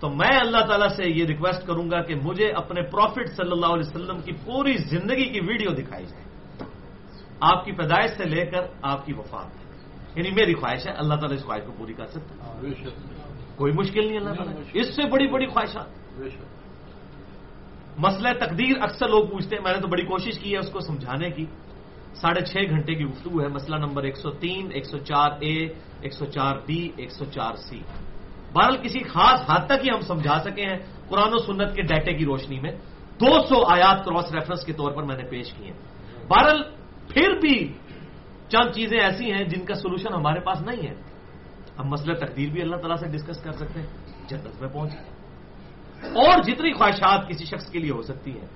تو 0.01 0.09
میں 0.09 0.37
اللہ 0.39 0.65
تعالیٰ 0.67 0.87
سے 0.87 1.03
یہ 1.09 1.25
ریکویسٹ 1.25 1.67
کروں 1.67 1.91
گا 1.91 2.01
کہ 2.01 2.15
مجھے 2.15 2.51
اپنے 2.51 2.81
پروفٹ 2.81 3.29
صلی 3.37 3.51
اللہ 3.51 3.65
علیہ 3.65 3.89
وسلم 3.89 4.21
کی 4.21 4.31
پوری 4.31 4.77
زندگی 4.77 5.25
کی 5.25 5.39
ویڈیو 5.39 5.69
دکھائی 5.69 6.05
جائے۔ 6.05 6.23
آپ 7.39 7.65
کی 7.65 7.71
پیدائش 7.71 8.11
سے 8.17 8.23
لے 8.23 8.45
کر 8.45 8.61
آپ 8.81 9.05
کی 9.05 9.13
وفات 9.13 10.17
یعنی 10.17 10.31
میری 10.31 10.53
خواہش 10.53 10.87
ہے 10.87 10.91
اللہ 10.91 11.13
تعالیٰ 11.13 11.37
اس 11.37 11.45
خواہش 11.45 11.63
کو 11.65 11.71
پوری 11.77 11.93
کر 11.93 12.07
سکتا 12.07 12.35
کوئی 13.55 13.73
مشکل 13.73 14.07
نہیں 14.07 14.17
اللہ 14.17 14.33
تعالیٰ۔ 14.33 14.55
اس 14.73 14.95
سے 14.95 15.03
بڑی 15.09 15.27
بڑی 15.27 15.45
خواہشات۔ 15.45 16.19
مسئلہ 17.97 18.29
تقدیر 18.39 18.81
اکثر 18.81 19.07
لوگ 19.07 19.27
پوچھتے 19.27 19.55
ہیں 19.55 19.63
میں 19.63 19.73
نے 19.73 19.79
تو 19.79 19.87
بڑی 19.87 20.03
کوشش 20.03 20.39
کی 20.39 20.53
ہے 20.53 20.57
اس 20.57 20.69
کو 20.69 20.79
سمجھانے 20.79 21.29
کی۔ 21.29 21.45
ساڑھے 22.13 22.41
چھ 22.41 22.57
گھنٹے 22.69 22.95
کی 22.95 23.05
گفتگو 23.05 23.41
ہے 23.41 23.47
مسئلہ 23.47 23.75
نمبر 23.75 24.03
ایک 24.03 24.17
سو 24.17 24.31
تین 24.31 24.69
ایک 24.73 24.85
سو 24.85 24.97
چار 24.97 25.31
اے 25.39 25.55
ایک 26.01 26.13
سو 26.13 26.25
چار 26.25 26.55
بی 26.65 26.89
ایک 26.95 27.11
سو 27.11 27.25
چار 27.25 27.55
سی۔ 27.55 27.79
بہرحال 28.53 28.77
کسی 28.83 28.99
خاص 28.99 29.49
حد 29.49 29.65
تک 29.65 29.83
ہی 29.83 29.87
ہم 29.95 30.01
سمجھا 30.01 30.39
سکے 30.39 30.65
ہیں 30.65 30.77
قرآن 31.09 31.33
و 31.33 31.37
سنت 31.37 31.75
کے 31.75 31.81
ڈیٹے 31.81 32.13
کی 32.13 32.25
روشنی 32.25 32.59
میں۔ 32.59 32.71
دو 33.19 33.39
سو 33.39 33.65
آیات 33.67 34.05
کراس 34.05 34.33
ریفرنس 34.33 34.65
کے 34.65 34.73
طور 34.73 34.91
پر 34.91 35.03
میں 35.03 35.17
نے 35.17 35.23
پیش 35.23 35.53
کی 35.53 35.63
ہیں۔ 35.63 35.77
بہرحال 36.27 36.63
پھر 37.09 37.29
بھی 37.41 37.73
چند 38.49 38.71
چیزیں 38.75 38.99
ایسی 38.99 39.31
ہیں 39.31 39.43
جن 39.43 39.65
کا 39.65 39.73
سولوشن 39.73 40.13
ہمارے 40.13 40.39
پاس 40.39 40.61
نہیں 40.61 40.87
ہے۔ 40.87 40.93
ہم 41.79 41.87
مسئلہ 41.87 42.13
تقدیر 42.13 42.49
بھی 42.49 42.61
اللہ 42.61 42.75
تعالیٰ 42.75 42.95
سے 42.95 43.07
ڈسکس 43.07 43.43
کر 43.43 43.51
سکتے 43.51 43.79
ہیں۔ 43.79 43.87
جنت 44.27 44.61
میں 44.61 44.69
پہنچ 44.69 44.93
اور 46.03 46.43
جتنی 46.43 46.73
خواہشات 46.73 47.27
کسی 47.29 47.45
شخص 47.45 47.71
کے 47.71 47.79
لیے 47.79 47.91
ہو 47.91 48.01
سکتی 48.01 48.31
ہیں 48.31 48.47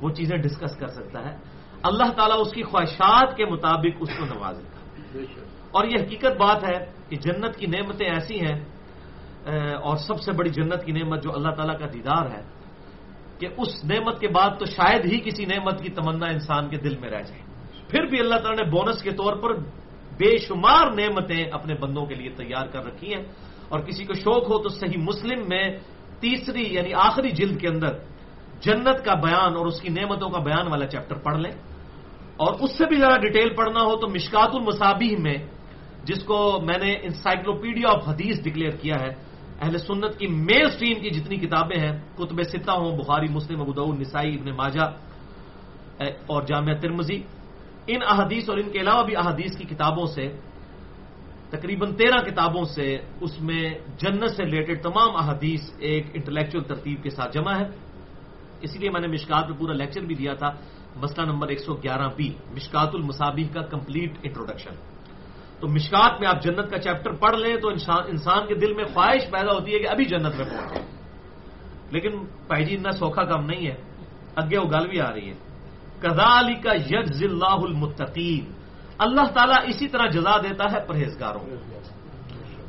وہ 0.00 0.10
چیزیں 0.10 0.36
ڈسکس 0.36 0.76
کر 0.76 0.86
سکتا 0.86 1.24
ہے۔ 1.24 1.36
اللہ 1.82 2.12
تعالیٰ 2.12 2.40
اس 2.40 2.52
کی 2.52 2.62
خواہشات 2.62 3.36
کے 3.36 3.44
مطابق 3.44 3.96
اس 4.00 4.08
کو 4.18 4.24
نوازے 4.24 4.62
گا۔ 4.62 4.78
اور 5.70 5.84
یہ 5.84 6.04
حقیقت 6.04 6.36
بات 6.38 6.64
ہے 6.64 6.78
کہ 7.08 7.16
جنت 7.16 7.56
کی 7.56 7.66
نعمتیں 7.66 8.06
ایسی 8.06 8.40
ہیں 8.40 8.75
اور 9.82 9.96
سب 9.96 10.20
سے 10.20 10.32
بڑی 10.32 10.50
جنت 10.50 10.84
کی 10.84 10.92
نعمت 10.92 11.22
جو 11.22 11.34
اللہ 11.34 11.50
تعالیٰ 11.50 11.78
کا 11.78 11.86
دیدار 11.92 12.26
ہے، 12.26 12.42
کہ 13.38 13.48
اس 13.58 13.84
نعمت 13.84 14.20
کے 14.20 14.28
بعد 14.28 14.50
تو 14.58 14.64
شاید 14.64 15.04
ہی 15.04 15.20
کسی 15.20 15.44
نعمت 15.44 15.82
کی 15.82 15.88
تمنا 15.88 16.26
انسان 16.26 16.68
کے 16.68 16.76
دل 16.76 16.96
میں 16.98 17.10
رہ 17.10 17.22
جائے۔ 17.22 17.42
پھر 17.88 18.02
بھی 18.02 18.20
اللہ 18.20 18.34
تعالیٰ 18.34 18.64
نے 18.64 18.70
بونس 18.70 19.02
کے 19.02 19.10
طور 19.10 19.36
پر 19.36 19.56
بے 20.18 20.38
شمار 20.38 20.86
نعمتیں 20.86 21.44
اپنے 21.52 21.74
بندوں 21.74 22.06
کے 22.06 22.14
لیے 22.14 22.30
تیار 22.30 22.66
کر 22.66 22.84
رکھی 22.84 23.14
ہیں۔ 23.14 23.22
اور 23.68 23.80
کسی 23.80 24.04
کو 24.04 24.14
شوق 24.14 24.50
ہو 24.50 24.62
تو 24.62 24.68
صحیح 24.68 24.98
مسلم 24.98 25.38
میں 25.48 25.78
تیسری 26.20 26.74
یعنی 26.74 26.94
آخری 26.94 27.30
جلد 27.30 27.60
کے 27.60 27.68
اندر 27.68 27.98
جنت 28.60 29.04
کا 29.04 29.14
بیان 29.14 29.56
اور 29.56 29.66
اس 29.66 29.80
کی 29.80 29.88
نعمتوں 29.88 30.30
کا 30.30 30.38
بیان 30.38 30.68
والا 30.68 30.86
چیپٹر 30.86 31.14
پڑھ 31.14 31.38
لیں۔ 31.38 31.52
اور 32.36 32.54
اس 32.60 32.78
سے 32.78 32.84
بھی 32.84 32.96
ذرا 32.96 33.16
ڈیٹیل 33.16 33.54
پڑھنا 33.54 33.80
ہو 33.80 33.96
تو 33.96 34.08
مشکات 34.08 34.48
المصابی 34.52 35.16
میں، 35.16 35.34
جس 36.04 36.24
کو 36.24 36.60
میں 36.62 36.78
نے 36.78 36.92
انسائکلوپیڈیا 36.92 37.92
آف 37.92 38.08
حدیث 38.08 38.42
ڈکلیئر 38.44 38.70
کیا 38.70 38.94
ہے 39.00 39.35
اہل 39.60 39.78
سنت 39.78 40.18
کی 40.18 40.26
میل 40.26 40.68
سٹریم 40.70 41.00
کی 41.00 41.10
جتنی 41.10 41.36
کتابیں 41.36 41.78
ہیں، 41.78 41.92
کتب 42.16 42.42
ستہ 42.42 42.70
ہوں، 42.70 42.96
بخاری، 42.96 43.28
مسلم 43.28 43.60
ابود 43.60 44.00
نسائی، 44.00 44.34
ابن 44.36 44.48
ماجہ 44.56 44.86
اور 46.28 46.42
جامعہ 46.42 46.74
ترمزی 46.80 47.22
ان 47.86 48.00
احادیث 48.02 48.48
اور 48.48 48.58
ان 48.58 48.68
کے 48.70 48.78
علاوہ 48.80 49.02
بھی 49.06 49.16
احادیث 49.16 49.56
کی 49.56 49.64
کتابوں 49.64 50.06
سے، 50.06 50.26
تقریباً 51.50 51.94
تیرہ 51.94 52.18
کتابوں 52.26 52.64
سے 52.74 52.86
اس 53.20 53.40
میں 53.40 53.64
جنت 53.96 54.30
سے 54.36 54.42
ریلیٹڈ 54.44 54.82
تمام 54.82 55.16
احادیث 55.16 55.62
ایک 55.78 56.04
انٹلیکچل 56.14 56.60
ترتیب 56.60 57.02
کے 57.02 57.10
ساتھ 57.10 57.32
جمع 57.32 57.54
ہے 57.54 57.66
اسی 58.60 58.78
لیے 58.78 58.90
میں 58.90 59.00
نے 59.00 59.06
مشکات 59.06 59.48
میں 59.48 59.56
پورا 59.58 59.72
لیکچر 59.72 60.00
بھی 60.00 60.14
دیا 60.14 60.34
تھا، 60.34 60.50
مسئلہ 60.96 61.24
نمبر 61.30 61.48
ایک 61.48 61.60
سو 61.60 61.74
گیارہ 61.74 62.08
بی، 62.16 62.28
مشکات 62.52 62.90
المسابی 62.94 63.44
کا 63.54 63.62
کمپلیٹ 63.72 64.12
انٹروڈکشن۔ 64.22 64.74
تو 65.60 65.68
مشکات 65.68 66.20
میں 66.20 66.28
آپ 66.28 66.42
جنت 66.42 66.70
کا 66.70 66.78
چیپٹر 66.78 67.12
پڑھ 67.12 67.36
لیں 67.36 67.56
تو 67.56 67.68
انسان 68.08 68.46
کے 68.46 68.54
دل 68.54 68.74
میں 68.74 68.84
خواہش 68.84 69.30
پیدا 69.30 69.52
ہوتی 69.52 69.74
ہے 69.74 69.78
کہ 69.78 69.88
ابھی 69.88 70.04
جنت 70.04 70.34
میں 70.34 70.44
پہنچے 70.44 70.80
لیکن 71.90 72.10
پائی 72.46 72.64
جی 72.64 72.74
اتنا 72.74 72.90
سوکھا 72.90 73.24
کام 73.24 73.44
نہیں 73.46 73.66
ہے۔ 73.66 73.74
اگے 74.36 74.58
وہ 74.58 74.64
گل 74.64 74.88
بھی 74.88 75.00
آ 75.00 75.12
رہی 75.12 75.28
ہے۔ 75.28 75.34
کدا 76.00 76.40
علی 76.40 76.54
کا 76.54 76.74
یج 76.74 77.24
اللہ 77.24 77.44
المتقین۔ 77.44 78.52
اللہ 78.98 79.22
تعالیٰ 79.34 79.56
اسی 79.66 79.88
طرح 79.88 80.06
جزا 80.06 80.38
دیتا 80.38 80.72
ہے 80.72 80.86
پرہیزگاروں 80.86 81.46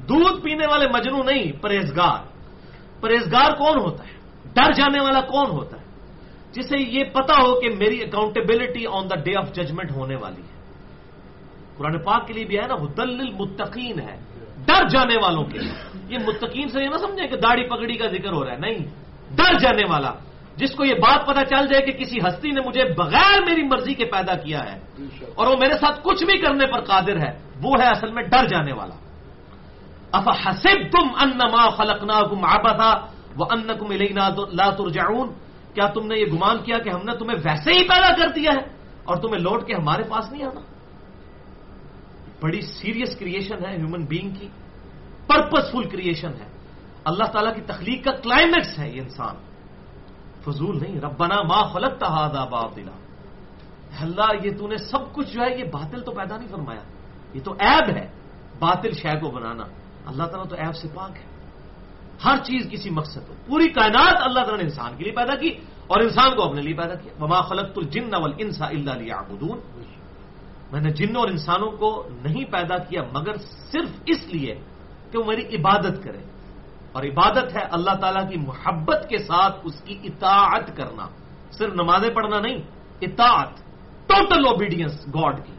دودھ 0.10 0.42
پینے 0.42 0.66
والے 0.68 0.88
مجنو 0.88 1.24
نہیں، 1.24 1.52
پرہیزگار۔ 1.52 2.28
پرہیزگار 3.02 3.56
کون 3.58 3.80
ہوتا 3.80 4.04
ہے؟ 4.04 4.18
ڈر 4.54 4.72
جانے 4.72 5.04
والا 5.04 5.22
کون 5.22 5.50
ہوتا 5.52 5.78
ہے؟ 5.78 5.86
جسے 6.52 6.78
یہ 6.78 7.04
پتا 7.04 7.34
ہو 7.34 7.60
کہ 7.60 7.70
میری 7.70 8.02
accountability 8.04 8.86
on 8.92 9.10
the 9.10 9.16
day 9.16 9.36
of 9.38 9.54
judgment 9.54 9.92
ہونے 9.92 10.16
والی 10.16 10.42
ہے۔ 10.42 10.57
قرآن 11.78 12.00
پاک 12.00 12.28
کے 12.28 12.34
لیے 12.34 12.46
بھی 12.46 12.60
ہے 12.60 12.68
نا 12.68 12.76
دل 12.98 13.32
متقین 13.32 14.00
ہے۔ 14.00 14.18
ڈر 14.66 14.88
جانے 14.88 15.16
والوں 15.18 15.44
کے 15.44 15.60
لیے۔ 15.60 15.74
یہ 16.10 16.18
متقین 16.28 16.68
سے 16.68 16.84
یہ 16.84 16.90
نہ 16.90 16.98
سمجھے 16.98 17.28
کہ 17.28 17.38
داڑھی 17.38 17.70
پگڑی 17.70 17.94
کا 17.94 18.08
ذکر 18.08 18.32
ہو 18.32 18.46
رہا 18.46 18.52
ہے۔ 18.52 18.58
نہیں، 18.58 18.78
ڈر 19.36 19.60
جانے 19.60 19.84
والا۔ 19.90 20.12
جس 20.56 20.76
کو 20.76 20.86
یہ 20.86 20.94
بات 20.94 21.28
پتا 21.28 21.46
چل 21.46 21.68
جائے 21.68 21.86
کہ 21.86 21.92
کسی 21.92 22.20
ہستی 22.28 22.52
نے 22.52 22.62
مجھے 22.66 22.94
بغیر 22.98 23.42
میری 23.50 23.64
مرضی 23.64 23.94
کے 23.94 24.06
پیدا 24.06 24.36
کیا 24.36 24.60
ہے 24.60 24.80
اور 25.36 25.48
وہ 25.48 25.56
میرے 25.60 25.78
ساتھ 25.78 26.00
کچھ 26.04 26.24
بھی 26.24 26.38
کرنے 26.38 26.66
پر 26.66 26.82
قادر 26.82 27.18
ہے، 27.18 27.40
وہ 27.62 27.74
ہے 27.82 27.88
اصل 27.88 28.12
میں 28.12 28.24
ڈر 28.24 28.48
جانے 28.48 28.74
والا۔ 28.74 28.96
اف 30.12 30.48
حسب 30.48 30.92
تم 30.92 31.08
ان 31.22 31.40
خلقنا 31.70 32.22
کم 32.22 32.46
آبا 32.46 32.72
تھا 32.72 33.06
وہ 33.36 33.46
ان 33.52 33.68
کم 33.80 33.92
لا 34.52 34.70
ترجعون۔ 34.70 35.30
کیا 35.74 35.88
تم 35.88 36.08
نے 36.08 36.20
یہ 36.20 36.26
گمان 36.26 36.58
کیا 36.64 36.78
کہ 36.78 36.90
ہم 36.90 37.00
نے 37.06 37.18
تمہیں 37.18 37.38
ویسے 37.46 37.74
ہی 37.74 37.84
پیدا 37.88 38.16
کر 38.16 38.28
دیا 38.28 38.52
ہے 38.52 38.66
اور 39.04 39.16
تمہیں 39.16 39.40
لوٹ 39.40 39.68
کے 39.68 39.74
ہمارے 39.74 40.04
پاس 40.04 40.32
نہیں 40.32 40.44
آنا؟ 40.44 40.60
بڑی 42.42 42.62
سیریس 42.62 43.16
کریشن 43.16 43.66
ہے 43.66 43.78
ہیومن 43.78 44.06
بینگ 44.06 44.30
کی 44.30 44.48
پرپز 45.28 45.72
فل 45.72 45.90
کریشن 45.90 46.30
ہے۔ 46.30 46.48
اللہ 47.04 47.24
تعالیٰ 47.24 47.56
کی 47.56 47.62
تخلیق 47.62 48.06
کا 48.06 48.12
کلائمیکس 48.12 48.80
ہے 48.80 48.90
یہ 48.90 49.02
انسان۔ 49.02 49.36
فضول 50.46 50.80
نہیں، 50.82 51.02
ربنا 51.02 51.42
ما 51.42 51.64
خلق 51.64 52.00
تہادا 52.00 52.46
باب 52.46 52.76
دلا 52.76 52.92
اللہ، 54.00 54.46
یہ 54.46 54.52
تو 54.58 54.68
نے 54.68 54.78
سب 54.78 55.14
کچھ 55.14 55.34
جو 55.34 55.42
ہے، 55.42 55.60
یہ 55.60 55.64
باطل 55.64 56.02
تو 56.02 56.12
پیدا 56.12 56.38
نہیں 56.38 56.48
فرمایا۔ 56.48 56.82
یہ 57.34 57.42
تو 57.44 57.56
ایب 57.60 57.98
ہے، 57.98 58.10
باطل 58.60 58.92
شے 58.92 59.20
کو 59.20 59.30
بنانا۔ 59.30 59.64
اللہ 60.06 60.24
تعالیٰ 60.24 60.50
تو 60.50 60.56
ایب 60.56 60.76
سے 60.76 60.88
پاک 60.94 61.18
ہے۔ 61.18 61.38
ہر 62.26 62.38
چیز 62.38 62.68
کسی 62.72 62.90
مقصد 62.90 63.30
ہو 63.30 63.34
پوری 63.48 63.68
کائنات 63.68 64.14
اللہ 64.22 64.40
تعالیٰ 64.40 64.58
نے 64.58 64.64
انسان 64.64 64.98
کے 64.98 65.04
لیے 65.04 65.14
پیدا 65.14 65.36
کی 65.36 65.50
اور 65.88 66.00
انسان 66.00 66.36
کو 66.36 66.44
اپنے 66.44 66.62
لیے 66.62 66.74
پیدا 66.74 66.96
کیا۔ 66.96 67.24
وما 67.24 67.42
خلق 67.42 67.72
الجن 67.76 68.16
والانس 68.16 68.62
الا 68.62 68.96
ليعبدون۔ 68.96 69.60
میں 70.72 70.82
نے 70.82 70.90
جنوں 70.90 71.22
اور 71.22 71.30
انسانوں 71.30 71.72
کو 71.72 72.08
نہیں 72.24 72.46
پیدا 72.46 72.78
کیا، 72.78 73.02
مگر 73.14 73.36
صرف 73.72 73.90
اس 74.06 74.28
لیے 74.28 74.56
کہ 75.12 75.18
وہ 75.18 75.24
میری 75.24 75.56
عبادت 75.56 76.04
کرے 76.04 76.18
اور 76.92 77.04
عبادت 77.04 77.56
ہے 77.56 77.62
اللہ 77.72 77.92
تعالیٰ 78.02 78.30
کی 78.30 78.38
محبت 78.38 79.10
کے 79.10 79.18
ساتھ 79.18 79.56
اس 79.64 79.82
کی 79.86 80.00
اطاعت 80.04 80.78
کرنا۔ 80.78 81.08
صرف 81.52 81.74
نمازیں 81.74 82.10
پڑھنا 82.10 82.40
نہیں، 82.40 82.58
اطاعت 83.02 83.58
ٹوٹل 84.08 84.48
اوبیڈینس 84.48 85.08
گاڈ 85.08 85.46
کی۔ 85.46 85.54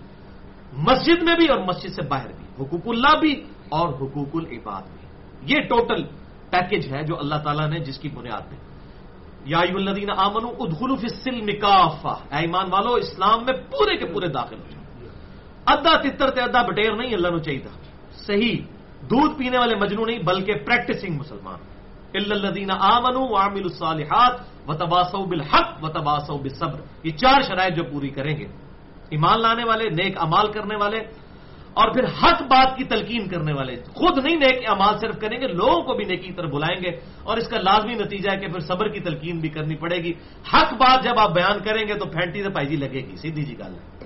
مسجد 0.73 1.23
میں 1.23 1.35
بھی 1.35 1.49
اور 1.49 1.59
مسجد 1.59 1.89
سے 1.89 2.03
باہر 2.09 2.29
بھی، 2.29 2.65
حقوق 2.65 2.87
اللہ 2.87 3.21
بھی 3.21 3.45
اور 3.69 3.89
حقوق 3.89 4.35
العباد 4.35 4.83
بھی۔ 4.83 5.09
یہ 5.55 5.61
ٹوٹل 5.61 6.03
پیکج 6.51 6.93
ہے 6.93 7.03
جو 7.03 7.19
اللہ 7.19 7.35
تعالیٰ 7.35 7.71
نے 7.71 7.79
جس 7.79 7.99
کی 7.99 8.09
بنیاد 8.09 8.41
میں 8.41 8.59
یا 9.45 9.59
الدین 9.59 10.11
آمن 10.17 10.45
ادخلوف 10.45 11.01
سلم 11.01 11.47
کافا 11.47 12.37
ایمان 12.37 12.67
والو، 12.71 12.95
اسلام 12.95 13.45
میں 13.45 13.55
پورے 13.71 13.97
کے 13.97 14.07
پورے 14.07 14.29
داخل 14.29 14.57
ہو 14.57 14.78
ادا 15.69 15.97
تتر 15.97 16.31
تے 16.31 16.41
ادا 16.41 16.63
بٹیر 16.63 16.93
نہیں 16.93 17.15
اللہ 17.15 17.29
نو 17.29 17.39
چاہیے 17.39 17.61
صحیح، 18.13 18.57
دودھ 19.03 19.39
پینے 19.39 19.59
والے 19.59 19.77
مجنو 19.77 20.05
نہیں، 20.05 20.19
بلکہ 20.19 20.55
پریکٹسنگ 20.55 21.17
مسلمان۔ 21.17 21.59
الدین 22.15 22.71
آمن 22.71 23.17
عامل 23.17 23.63
الصالحات 23.63 24.41
و 24.69 24.75
تباسو 24.75 25.25
بالحق 25.25 25.85
و 25.85 25.89
تباسو 25.89 26.39
بالصبر۔ 26.39 26.81
یہ 27.05 27.11
چار 27.11 27.43
شرائط 27.43 27.75
جو 27.77 27.85
پوری 27.85 28.09
کریں 28.09 28.37
گے۔ 28.37 28.47
ایمان 29.11 29.43
لانے 29.43 29.65
والے، 29.65 29.91
نیک 29.91 30.19
امال 30.19 30.53
کرنے 30.53 30.77
والے، 30.77 30.97
اور 31.75 31.93
پھر 31.93 32.05
حق 32.05 32.43
بات 32.43 32.77
کی 32.77 32.85
تلقین 32.85 33.29
کرنے 33.29 33.53
والے۔ 33.53 33.77
خود 33.95 34.19
نہیں 34.25 34.37
نیک 34.37 34.71
امال 34.71 34.99
صرف 34.99 35.21
کریں 35.21 35.41
گے، 35.41 35.47
لوگوں 35.47 35.83
کو 35.83 35.95
بھی 35.95 36.05
نیکی 36.05 36.33
طرف 36.33 36.51
بلائیں 36.51 36.83
گے۔ 36.83 37.01
اور 37.25 37.37
اس 37.37 37.49
کا 37.49 37.59
لازمی 37.59 37.95
نتیجہ 37.95 38.31
ہے 38.31 38.37
کہ 38.37 38.49
پھر 38.49 38.61
صبر 38.61 38.89
کی 38.89 39.01
تلقین 39.01 39.41
بھی 39.41 39.49
کرنی 39.49 39.77
پڑے 39.77 39.97
گی۔ 39.97 40.13
حق 40.53 40.73
بات 40.73 41.05
جب 41.05 41.19
آپ 41.19 41.35
بیان 41.35 41.59
کریں 41.65 41.89
گے 41.89 41.95
تو 41.95 42.05
پھینٹی 42.05 42.43
سے 42.43 42.49
پائجی 42.49 42.77
لگے 42.77 43.07
گی، 43.07 43.17
سیدھی 43.17 43.43
جی 43.43 43.59
گل 43.59 43.75
ہے۔ 43.75 43.98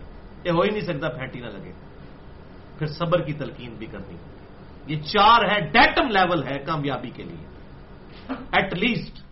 یہ 0.45 0.51
ہو 0.51 0.63
ہی 0.63 0.71
نہیں 0.71 0.81
سکتا 0.81 1.09
پھینٹی 1.09 1.41
نہ 1.41 1.47
لگے۔ 1.47 1.73
پھر 2.79 2.87
صبر 2.87 3.21
کی 3.21 3.33
تلقین 3.33 3.75
بھی 3.79 3.87
کرنی۔ 3.87 4.17
یہ 4.87 5.01
چار 5.01 5.45
ہے 5.45 5.61
ڈیٹم 5.61 6.09
لیول 6.09 6.43
ہے 6.43 6.59
کامیابی 6.59 7.11
کے 7.11 7.23
لیے۔ 7.23 7.53
ایٹ 8.53 8.75
لیسٹ 8.75 9.23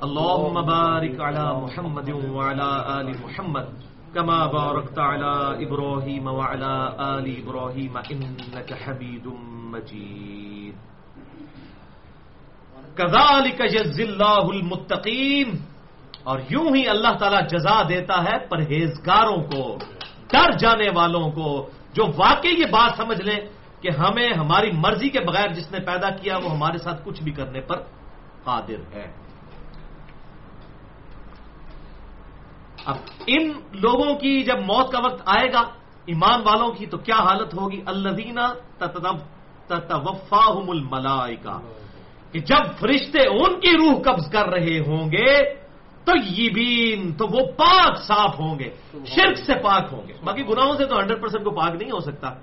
اللهم 0.00 0.66
بارك 0.66 1.20
على 1.20 1.60
محمد 1.62 2.08
وعلى 2.24 2.80
آل 2.86 3.12
محمد۔ 3.22 3.91
كما 4.14 4.46
باركت 4.46 4.98
على 4.98 5.64
إبراهيم 5.66 6.28
وعلى 6.28 6.86
آل 6.98 7.44
إبراهيم 7.44 7.98
إنك 8.12 8.72
حميد 8.86 9.26
مجيد. 9.72 10.72
كذلك 12.96 13.60
يجزي 13.60 14.04
الله 14.04 14.50
المتقين. 14.52 15.56
اور 16.22 16.38
یوں 16.50 16.76
ہی 16.76 16.88
اللہ 16.88 17.08
تعالیٰ 17.18 17.48
جزا 17.48 17.82
دیتا 17.88 18.24
ہے 18.24 18.38
پرہیزگاروں 18.48 19.42
کو، 19.42 19.78
ڈر 20.32 20.50
جانے 20.58 20.90
والوں 20.94 21.30
کو، 21.30 21.70
جو 21.92 22.04
واقعی 22.16 22.50
یہ 22.50 22.66
بات 22.70 22.90
سمجھ 22.96 23.22
لیں 23.22 23.40
کہ 23.80 23.90
ہمیں، 23.90 24.32
ہماری 24.32 24.70
مرضی 24.72 25.08
کے 25.08 25.20
بغیر 25.20 25.48
جس 25.48 25.72
نے 25.72 25.80
پیدا 25.80 26.10
کیا، 26.10 26.36
وہ 26.36 26.50
ہمارے 26.50 26.78
ساتھ 26.78 27.02
کچھ 27.04 27.22
بھی 27.22 27.32
کرنے 27.32 27.60
پر 27.60 27.76
قادر 28.44 28.94
ہے۔ 28.94 29.21
اب 32.84 32.96
ان 33.26 33.52
لوگوں 33.72 34.14
کی 34.14 34.42
جب 34.42 34.58
موت 34.58 34.92
کا 34.92 34.98
وقت 35.04 35.22
آئے 35.26 35.52
گا، 35.52 35.60
ایمان 36.06 36.40
والوں 36.40 36.68
کی 36.68 36.86
تو 36.86 36.98
کیا 36.98 37.14
حالت 37.14 37.54
ہوگی؟ 37.54 37.82
اللہ 37.86 38.08
تتوفاہم 39.66 40.70
الملائکہ۔ 40.70 41.58
کہ 42.32 42.38
جب 42.40 42.72
فرشتے 42.80 43.18
ان 43.28 43.60
کی 43.60 43.70
روح 43.70 44.02
قبض 44.02 44.30
کر 44.30 44.48
رہے 44.48 44.78
ہوں 44.78 45.12
گے 45.12 45.54
تو 46.04 46.12
یہ 46.24 46.48
بین 46.50 47.12
تو 47.12 47.26
وہ 47.26 47.52
پاک 47.56 47.98
صاف 47.98 48.40
ہوں 48.40 48.58
گے، 48.58 48.70
شرک 49.06 49.38
سے 49.38 49.54
پاک 49.54 49.88
ہوں 49.92 50.08
گے۔ 50.08 50.12
باقی 50.24 50.42
گناہوں 50.42 50.76
سے 50.76 50.84
تو 50.84 50.98
ہنڈریڈ 50.98 51.22
پرسینٹ 51.22 51.44
کو 51.44 51.50
پاک 51.50 51.74
نہیں 51.82 51.90
ہو 51.90 52.00
سکتا۔ 52.00 52.34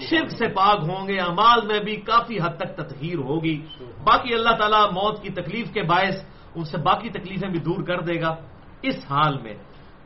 شرک 0.00 0.30
سے 0.30 0.48
پاک 0.48 0.78
ہوں 0.88 1.08
گے 1.08 1.18
امال 1.18 1.66
میں 1.66 1.80
بھی 1.80 1.96
کافی 1.96 2.38
حد 2.38 2.56
تک 2.56 2.76
تطہیر 2.76 3.16
ہوگی۔ 3.16 3.66
باقی 4.04 4.34
اللہ 4.34 4.50
تعالیٰ 4.50 4.86
موت 4.92 5.22
کی 5.22 5.28
تکلیف 5.28 5.70
کے 5.70 5.82
باعث 5.82 6.24
ان 6.54 6.64
سے 6.64 6.78
باقی 6.78 7.08
تکلیفیں 7.08 7.48
بھی 7.48 7.58
دور 7.58 7.82
کر 7.82 8.00
دے 8.00 8.20
گا۔ 8.20 8.36
اس 8.82 8.96
حال 9.10 9.38
میں 9.38 9.54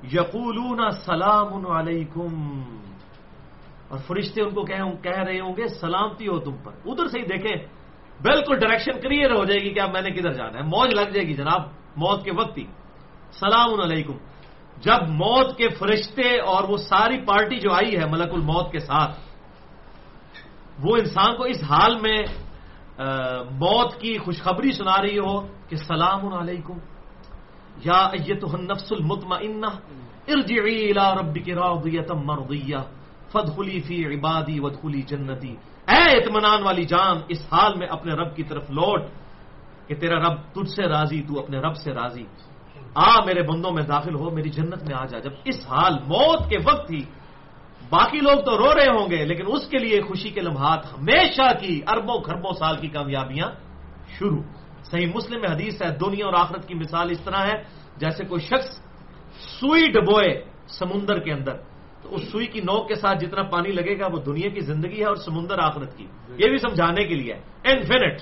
یقولون 0.03 0.91
سلام 0.91 1.67
علیکم۔ 1.67 2.63
اور 3.89 3.99
فرشتے 3.99 4.43
ان 4.43 4.51
کو 4.51 4.63
کہہ 4.63 5.19
رہے 5.19 5.41
ہوں 5.41 5.57
گے، 5.57 5.69
سلامتی 5.69 6.29
ہو 6.29 6.39
تم 6.39 6.57
پر۔ 6.65 6.73
ادھر 6.85 7.07
سے 7.07 7.19
ہی 7.19 7.25
دیکھیں۔ 7.25 7.67
بالکل 8.23 8.59
ڈائریکشن 8.59 9.01
کلیئر 9.01 9.31
ہو 9.31 9.45
جائے 9.45 9.61
گی 9.61 9.71
کہ 9.71 9.81
اب 9.81 9.93
میں 9.93 10.03
نے 10.03 10.11
کدھر 10.11 10.33
جانا 10.33 10.59
ہے۔ 10.59 10.63
موج 10.63 10.95
لگ 10.95 11.01
جائے 11.01 11.27
گی 11.27 11.35
جناب، 11.35 11.63
موت 11.97 12.25
کے 12.25 12.31
وقت 12.33 12.59
ہی۔ 12.59 12.65
سلام 13.33 13.81
علیکم۔ 13.81 14.13
جب 14.77 15.09
موت 15.09 15.59
کے 15.59 15.69
فرشتے 15.69 16.41
اور 16.41 16.65
وہ 16.69 16.77
ساری 16.77 17.21
پارٹی 17.21 17.57
جو 17.57 17.73
آئی 17.73 18.01
ہے 18.01 18.05
ملک 18.07 18.33
الموت 18.33 18.73
کے 18.73 18.79
ساتھ، 18.79 19.21
وہ 20.85 20.97
انسان 20.97 21.37
کو 21.37 21.43
اس 21.43 21.63
حال 21.71 21.99
میں 22.01 22.23
موت 23.51 23.95
کی 24.01 24.19
خوشخبری 24.19 24.73
سنا 24.73 25.03
رہی 25.03 25.19
ہو 25.19 25.41
کہ 25.69 25.77
سلام 25.77 26.35
علیکم۔ 26.35 26.79
یا 27.85 28.09
النفس 28.43 28.93
المطمئنہ، 28.93 29.67
ارجعی 30.29 30.91
الى 30.91 31.21
ربک 31.21 31.51
راضیتا 31.51 32.15
مرضیہ 32.15 32.77
فدخلی 33.33 33.81
فی 33.81 34.07
عبادی 34.07 34.61
ودخلی 34.61 35.03
جنتی۔ 35.03 35.55
اے 35.89 36.17
اطمینان 36.17 36.63
والی 36.63 36.85
جان، 36.85 37.17
اس 37.29 37.47
حال 37.53 37.73
میں 37.79 37.87
اپنے 37.87 38.13
رب 38.13 38.37
کی 38.37 38.43
طرف 38.43 38.71
لوٹ 38.71 39.03
کہ 39.87 39.95
تیرا 39.95 40.19
رب 40.19 40.37
تجھ 40.53 40.71
سے 40.71 40.83
راضی، 40.83 41.23
تو 41.23 41.39
اپنے 41.39 41.59
رب 41.59 41.77
سے 41.77 41.93
راضی۔ 41.93 42.25
آ 42.95 43.25
میرے 43.25 43.43
بندوں، 43.43 43.73
میں 43.73 43.83
داخل 43.83 44.15
ہو، 44.15 44.31
میری 44.31 44.49
جنت 44.49 44.83
میں 44.83 44.95
آ 44.95 45.05
جا۔ 45.05 45.19
جب 45.19 45.31
اس 45.45 45.61
حال، 45.69 45.93
موت 45.93 46.51
کے 46.51 46.57
وقت 46.65 46.91
ہی 46.91 47.01
باقی 47.91 48.21
لوگ 48.21 48.39
تو 48.41 48.59
رو 48.59 48.75
رہے 48.75 49.01
ہوں 49.01 49.11
گے، 49.11 49.25
لیکن 49.25 49.45
اس 49.47 49.67
کے 49.67 49.79
لیے 49.79 50.03
خوشی 50.03 50.31
کے 50.31 50.41
لمحات 50.41 50.99
ہمیشہ 50.99 51.59
کی 51.61 51.81
اربوں 51.87 52.21
خربوں 52.21 52.53
سال 52.53 52.77
کی 52.77 52.89
کامیابیاں 52.89 53.51
شروع۔ 54.19 54.43
صحیح 54.91 55.11
مسلم 55.15 55.41
میں 55.41 55.51
حدیث 55.51 55.83
ہے، 55.83 55.89
دنیا 55.97 56.25
اور 56.27 56.35
آخرت 56.35 56.67
کی 56.69 56.75
مثال 56.75 57.07
اس 57.11 57.21
طرح 57.25 57.43
ہے، 57.47 57.57
جیسے 58.03 58.25
کوئی 58.25 58.43
شخص 58.43 58.69
سوئی 59.61 59.87
ڈبوئے 59.95 60.31
سمندر 60.79 61.19
کے 61.25 61.33
اندر، 61.33 61.57
تو 62.03 62.07
اس 62.15 62.23
سوئی 62.31 62.47
کی 62.47 62.61
نوک 62.61 62.89
کے 62.89 62.97
ساتھ 63.03 63.19
جتنا 63.23 63.43
پانی 63.55 63.71
لگے 63.73 63.95
گا، 64.01 64.07
وہ 64.13 64.19
دنیا 64.27 64.51
کی 64.51 64.61
زندگی 64.61 65.01
ہے 65.01 65.09
اور 65.13 65.19
سمندر 65.27 65.59
آخرت 65.59 65.91
کی۔ 65.97 66.07
یہ 66.41 66.47
بھی 66.51 66.59
سمجھانے 66.59 67.03
کے 67.09 67.15
لیے 67.15 67.35
انفینٹ 67.65 68.17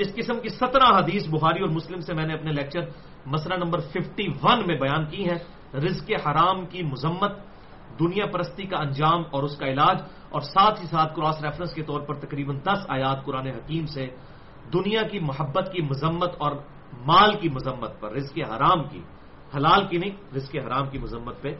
اس 0.00 0.08
قسم 0.14 0.36
کی 0.40 0.48
سترہ 0.48 0.88
حدیث 0.98 1.28
بخاری 1.28 1.60
اور 1.60 1.68
مسلم 1.68 2.00
سے 2.00 2.12
میں 2.14 2.26
نے 2.26 2.34
اپنے 2.34 2.52
لیکچر 2.52 2.82
مسئلہ 3.26 3.56
نمبر 3.60 3.78
ففٹی 3.92 4.26
ون 4.42 4.58
میں 4.66 4.76
بیان 4.80 5.04
کی 5.12 5.22
ہے 5.28 5.36
رزق 5.84 6.08
حرام 6.24 6.58
کی 6.66 6.82
مذمت، 6.82 7.32
دنیا 8.00 8.26
پرستی 8.32 8.64
کا 8.72 8.76
انجام 8.78 9.20
اور 9.30 9.42
اس 9.42 9.54
کا 9.60 9.66
علاج، 9.66 9.98
اور 10.32 10.40
ساتھ 10.40 10.80
ہی 10.80 10.86
ساتھ 10.88 11.10
کراس 11.16 11.36
ریفرنس 11.44 11.72
کے 11.74 11.82
طور 11.84 12.00
پر 12.08 12.14
تقریباً 12.24 12.56
دس 12.64 12.80
آیات 12.88 13.18
قرآن 13.24 13.46
حکیم 13.46 13.84
سے 13.86 14.04
دنیا 14.70 15.02
کی 15.02 15.18
محبت 15.18 15.72
کی 15.72 15.82
مذمت 15.82 16.32
اور 16.38 16.52
مال 17.06 17.36
کی 17.40 17.48
مذمت 17.48 18.00
پر، 18.00 18.12
رزق 18.12 18.38
حرام 18.38 18.80
کی، 18.88 19.02
حلال 19.56 19.86
کی 19.88 19.98
نہیں، 19.98 20.14
رزق 20.36 20.56
حرام 20.56 20.86
کی 20.90 20.98
مذمت 20.98 21.42
پہ 21.42 21.50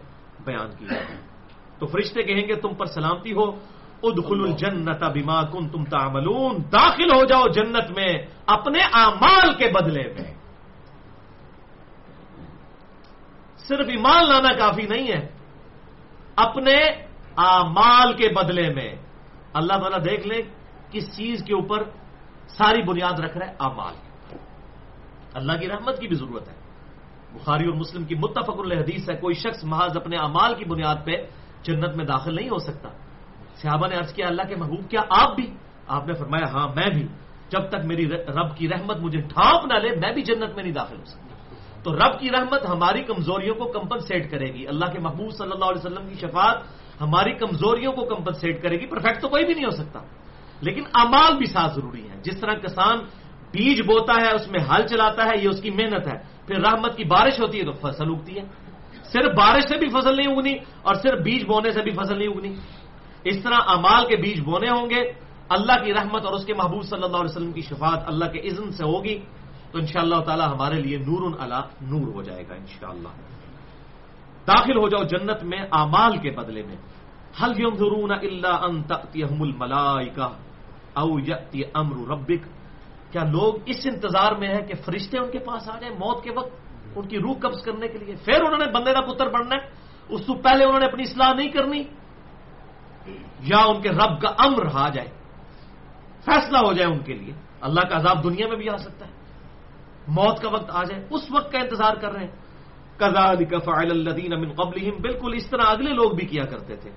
بیان 0.44 0.70
کی 0.78 0.86
جاتی 0.86 1.14
تو 1.78 1.86
فرشتے 1.86 2.22
کہیں 2.22 2.46
گے، 2.48 2.54
تم 2.54 2.74
پر 2.74 2.86
سلامتی 2.86 3.32
ہو 3.32 3.46
ادخل 4.02 4.40
الجنت 4.42 5.02
بما 5.02 5.42
کن 5.42 5.68
تم 5.68 5.84
تعملون، 5.84 6.62
داخل 6.72 7.10
ہو 7.10 7.24
جاؤ 7.24 7.46
جنت 7.48 7.90
میں 7.96 8.12
اپنے 8.46 8.80
اعمال 8.82 9.54
کے 9.54 9.66
بدلے 9.68 10.04
میں۔ 10.14 10.30
صرف 13.56 13.86
ایمان 13.88 14.22
لانا 14.28 14.52
کافی 14.58 14.82
نہیں 14.82 15.06
ہے، 15.12 15.28
اپنے 16.36 16.78
اعمال 17.36 18.12
کے 18.12 18.28
بدلے 18.28 18.74
میں۔ 18.74 18.90
اللہ 19.54 19.72
تعالیٰ 19.72 20.04
دیکھ 20.04 20.26
لیں، 20.26 20.42
کس 20.90 21.16
چیز 21.16 21.44
کے 21.46 21.54
اوپر 21.54 21.82
ساری 22.58 22.82
بنیاد 22.82 23.20
رکھ 23.20 23.38
رہا 23.38 23.46
ہے 23.46 23.54
اعمال 23.60 23.94
اللہ 25.34 25.52
کی 25.52 25.68
رحمت 25.68 26.00
کی 26.00 26.08
بھی 26.08 26.16
ضرورت 26.16 26.48
ہے۔ 26.48 26.54
بخاری 27.32 27.64
اور 27.66 27.74
مسلم 27.74 28.04
کی 28.04 28.14
متفق 28.14 28.58
الحدیث 28.58 29.10
ہے، 29.10 29.16
کوئی 29.16 29.34
شخص 29.34 29.64
محض 29.64 29.96
اپنے 29.96 30.16
اعمال 30.16 30.54
کی 30.54 30.64
بنیاد 30.64 30.96
پہ 31.04 31.12
جنت 31.62 31.96
میں 31.96 32.04
داخل 32.04 32.34
نہیں 32.34 32.48
ہو 32.48 32.58
سکتا۔ 32.58 32.88
صحابہ 33.56 33.86
نے 33.86 33.96
عرض 33.96 34.12
کیا، 34.12 34.26
اللہ 34.26 34.42
کے 34.48 34.56
محبوب، 34.56 34.90
کیا 34.90 35.00
آپ 35.10 35.36
بھی؟ 35.36 35.54
آپ 35.88 36.06
نے 36.06 36.12
فرمایا 36.12 36.52
ہاں 36.52 36.68
میں 36.68 36.90
بھی۔ 36.94 37.06
جب 37.48 37.68
تک 37.68 37.84
میری 37.84 38.08
رب 38.08 38.56
کی 38.56 38.68
رحمت 38.68 38.96
مجھے 38.96 39.20
ڈھانپ 39.20 39.72
نہ 39.72 39.78
لے، 39.78 39.96
میں 39.96 40.12
بھی 40.12 40.22
جنت 40.22 40.54
میں 40.54 40.62
نہیں 40.62 40.72
داخل 40.72 40.98
ہو 40.98 41.04
سکتا۔ 41.04 41.54
تو 41.82 41.96
رب 41.96 42.20
کی 42.20 42.30
رحمت 42.30 42.66
ہماری 42.68 43.02
کمزوریوں 43.02 43.54
کو 43.54 43.64
کمپنسیٹ 43.64 44.30
کرے 44.30 44.54
گی۔ 44.54 44.66
اللہ 44.66 44.84
کے 44.84 44.98
محبوب 44.98 45.30
صلی 45.30 45.50
اللہ 45.52 45.64
علیہ 45.64 45.86
وسلم 45.86 46.08
کی 46.08 46.14
شفاعت 46.14 46.56
ہماری 47.00 47.32
کمزوریوں 47.32 47.92
کو 47.92 48.04
کمپنسیٹ 48.04 48.62
کرے 48.62 48.80
گی۔ 48.80 48.86
پرفیکٹ 48.86 49.22
تو 49.22 49.28
کوئی 49.28 49.44
بھی 49.44 49.54
نہیں 49.54 49.64
ہو 49.64 49.70
سکتا۔ 49.70 49.98
لیکن 50.62 50.82
امال 50.92 51.36
بھی 51.36 51.46
ساتھ 51.46 51.74
ضروری 51.74 52.10
ہے 52.10 52.16
جس 52.22 52.40
طرح 52.40 52.54
کسان 52.54 52.98
بیج 53.52 53.80
بوتا 53.80 54.14
ہے، 54.14 54.34
اس 54.34 54.48
میں 54.48 54.60
ہل 54.60 54.86
چلاتا 54.86 55.24
ہے، 55.24 55.30
یہ 55.42 55.48
اس 55.48 55.60
کی 55.60 55.70
محنت 55.70 56.06
ہے۔ 56.06 56.46
پھر 56.46 56.60
رحمت 56.60 56.96
کی 56.96 57.04
بارش 57.04 57.40
ہوتی 57.40 57.60
ہے 57.60 57.64
تو 57.64 57.72
فصل 57.72 58.04
اگتی 58.08 58.38
ہے۔ 58.38 58.42
صرف 59.02 59.36
بارش 59.36 59.64
سے 59.68 59.78
بھی 59.78 59.88
فصل 59.88 60.16
نہیں 60.16 60.26
اگنی 60.26 60.54
اور 60.82 60.94
صرف 60.94 61.20
بیج 61.20 61.44
بونے 61.44 61.72
سے 61.72 61.82
بھی 61.82 61.90
فصل 61.90 62.18
نہیں 62.18 62.28
اگنی۔ 62.28 62.54
اس 63.24 63.42
طرح 63.42 63.58
امال 63.66 64.06
کے 64.06 64.16
بیج 64.16 64.40
بونے 64.40 64.68
ہوں 64.68 64.90
گے، 64.90 65.12
اللہ 65.48 65.84
کی 65.84 65.94
رحمت 65.94 66.24
اور 66.24 66.34
اس 66.34 66.44
کے 66.44 66.54
محبوب 66.54 66.82
صلی 66.82 67.02
اللہ 67.02 67.16
علیہ 67.16 67.30
وسلم 67.30 67.52
کی 67.52 67.60
شفاعت 67.60 68.02
اللہ 68.06 68.24
کے 68.24 68.40
عزم 68.40 68.70
سے 68.70 68.84
ہوگی۔ 68.84 69.18
تو 69.72 69.78
ان 69.78 69.86
شاء 69.86 70.00
اللہ 70.00 70.20
تعالی 70.26 70.42
ہمارے 70.42 70.74
لیے 70.74 70.98
نور 70.98 71.32
اللہ 71.40 71.60
نور 71.80 72.14
ہو 72.14 72.22
جائے 72.22 72.48
گا 72.48 72.54
انشاءاللہ۔ 72.54 73.08
داخل 74.46 74.76
ہو 74.76 74.88
جاؤ 74.88 75.04
جنت 75.04 75.44
میں 75.44 75.58
امال 75.70 76.16
کے 76.16 76.30
بدلے 76.30 76.62
میں۔ 76.62 76.76
حل 77.42 77.52
ينظرون 77.60 78.12
الا 78.12 78.56
ان 78.64 78.82
تاتيهم 78.82 79.42
الملائکہ 79.42 80.28
او 80.94 81.18
یاتی 81.18 81.60
امر 81.74 82.08
ربک۔ 82.08 82.46
کیا 83.12 83.24
لوگ 83.24 83.54
اس 83.66 83.76
انتظار 83.84 84.32
میں 84.32 84.48
ہیں 84.48 84.60
کہ 84.60 84.74
فرشتے 84.74 85.18
ان 85.18 85.30
کے 85.30 85.38
پاس 85.38 85.68
آ 85.68 85.78
جائیں 85.80 85.96
موت 85.96 86.24
کے 86.24 86.30
وقت؟ 86.32 86.54
ان 86.96 87.08
کی 87.08 87.18
روح 87.18 87.34
قبض 87.40 87.62
کرنے 87.62 87.88
کے 87.88 87.98
لیے۔ 87.98 88.14
پھر 88.24 88.40
انہوں 88.40 88.58
نے 88.58 88.72
بندے 88.72 88.92
کا 88.92 89.00
پتر 89.00 89.28
بننا 89.28 89.56
ہے۔ 89.56 89.70
اس 90.08 90.20
سے 90.20 90.42
پہلے 90.42 90.64
انہوں 90.64 90.80
نے 90.80 90.86
اپنی 90.86 91.02
اصلاح 91.02 91.32
نہیں 91.32 91.48
کرنی۔ 91.48 91.82
یا 93.40 93.58
ان 93.58 93.82
کے 93.82 93.88
رب 93.88 94.20
کا 94.20 94.28
امر 94.38 94.66
آ 94.72 94.88
جائے۔ 94.88 95.08
فیصلہ 96.24 96.58
ہو 96.58 96.72
جائے 96.72 96.92
ان 96.92 96.98
کے 96.98 97.14
لیے۔ 97.14 97.34
اللہ 97.60 97.80
کا 97.80 97.96
عذاب 97.96 98.24
دنیا 98.24 98.48
میں 98.48 98.56
بھی 98.56 98.68
آ 98.68 98.76
سکتا 98.76 99.06
ہے۔ 99.06 99.12
موت 100.08 100.40
کا 100.40 100.48
وقت 100.48 100.70
آ 100.70 100.82
جائے۔ 100.82 101.06
اس 101.10 101.20
وقت 101.30 101.52
کا 101.52 101.58
انتظار 101.58 101.94
کر 101.94 102.12
رہے 102.12 102.24
ہیں۔ 102.24 102.32
فعل 103.64 103.90
الذین 103.90 104.40
من 104.40 104.52
قبلہم۔ 104.52 104.96
بالکل 105.00 105.30
اس 105.34 105.46
طرح 105.50 105.62
اگلے 105.66 105.90
لوگ 105.92 106.10
بھی 106.10 106.26
کیا 106.26 106.44
کرتے 106.44 106.76
تھے۔ 106.76 106.90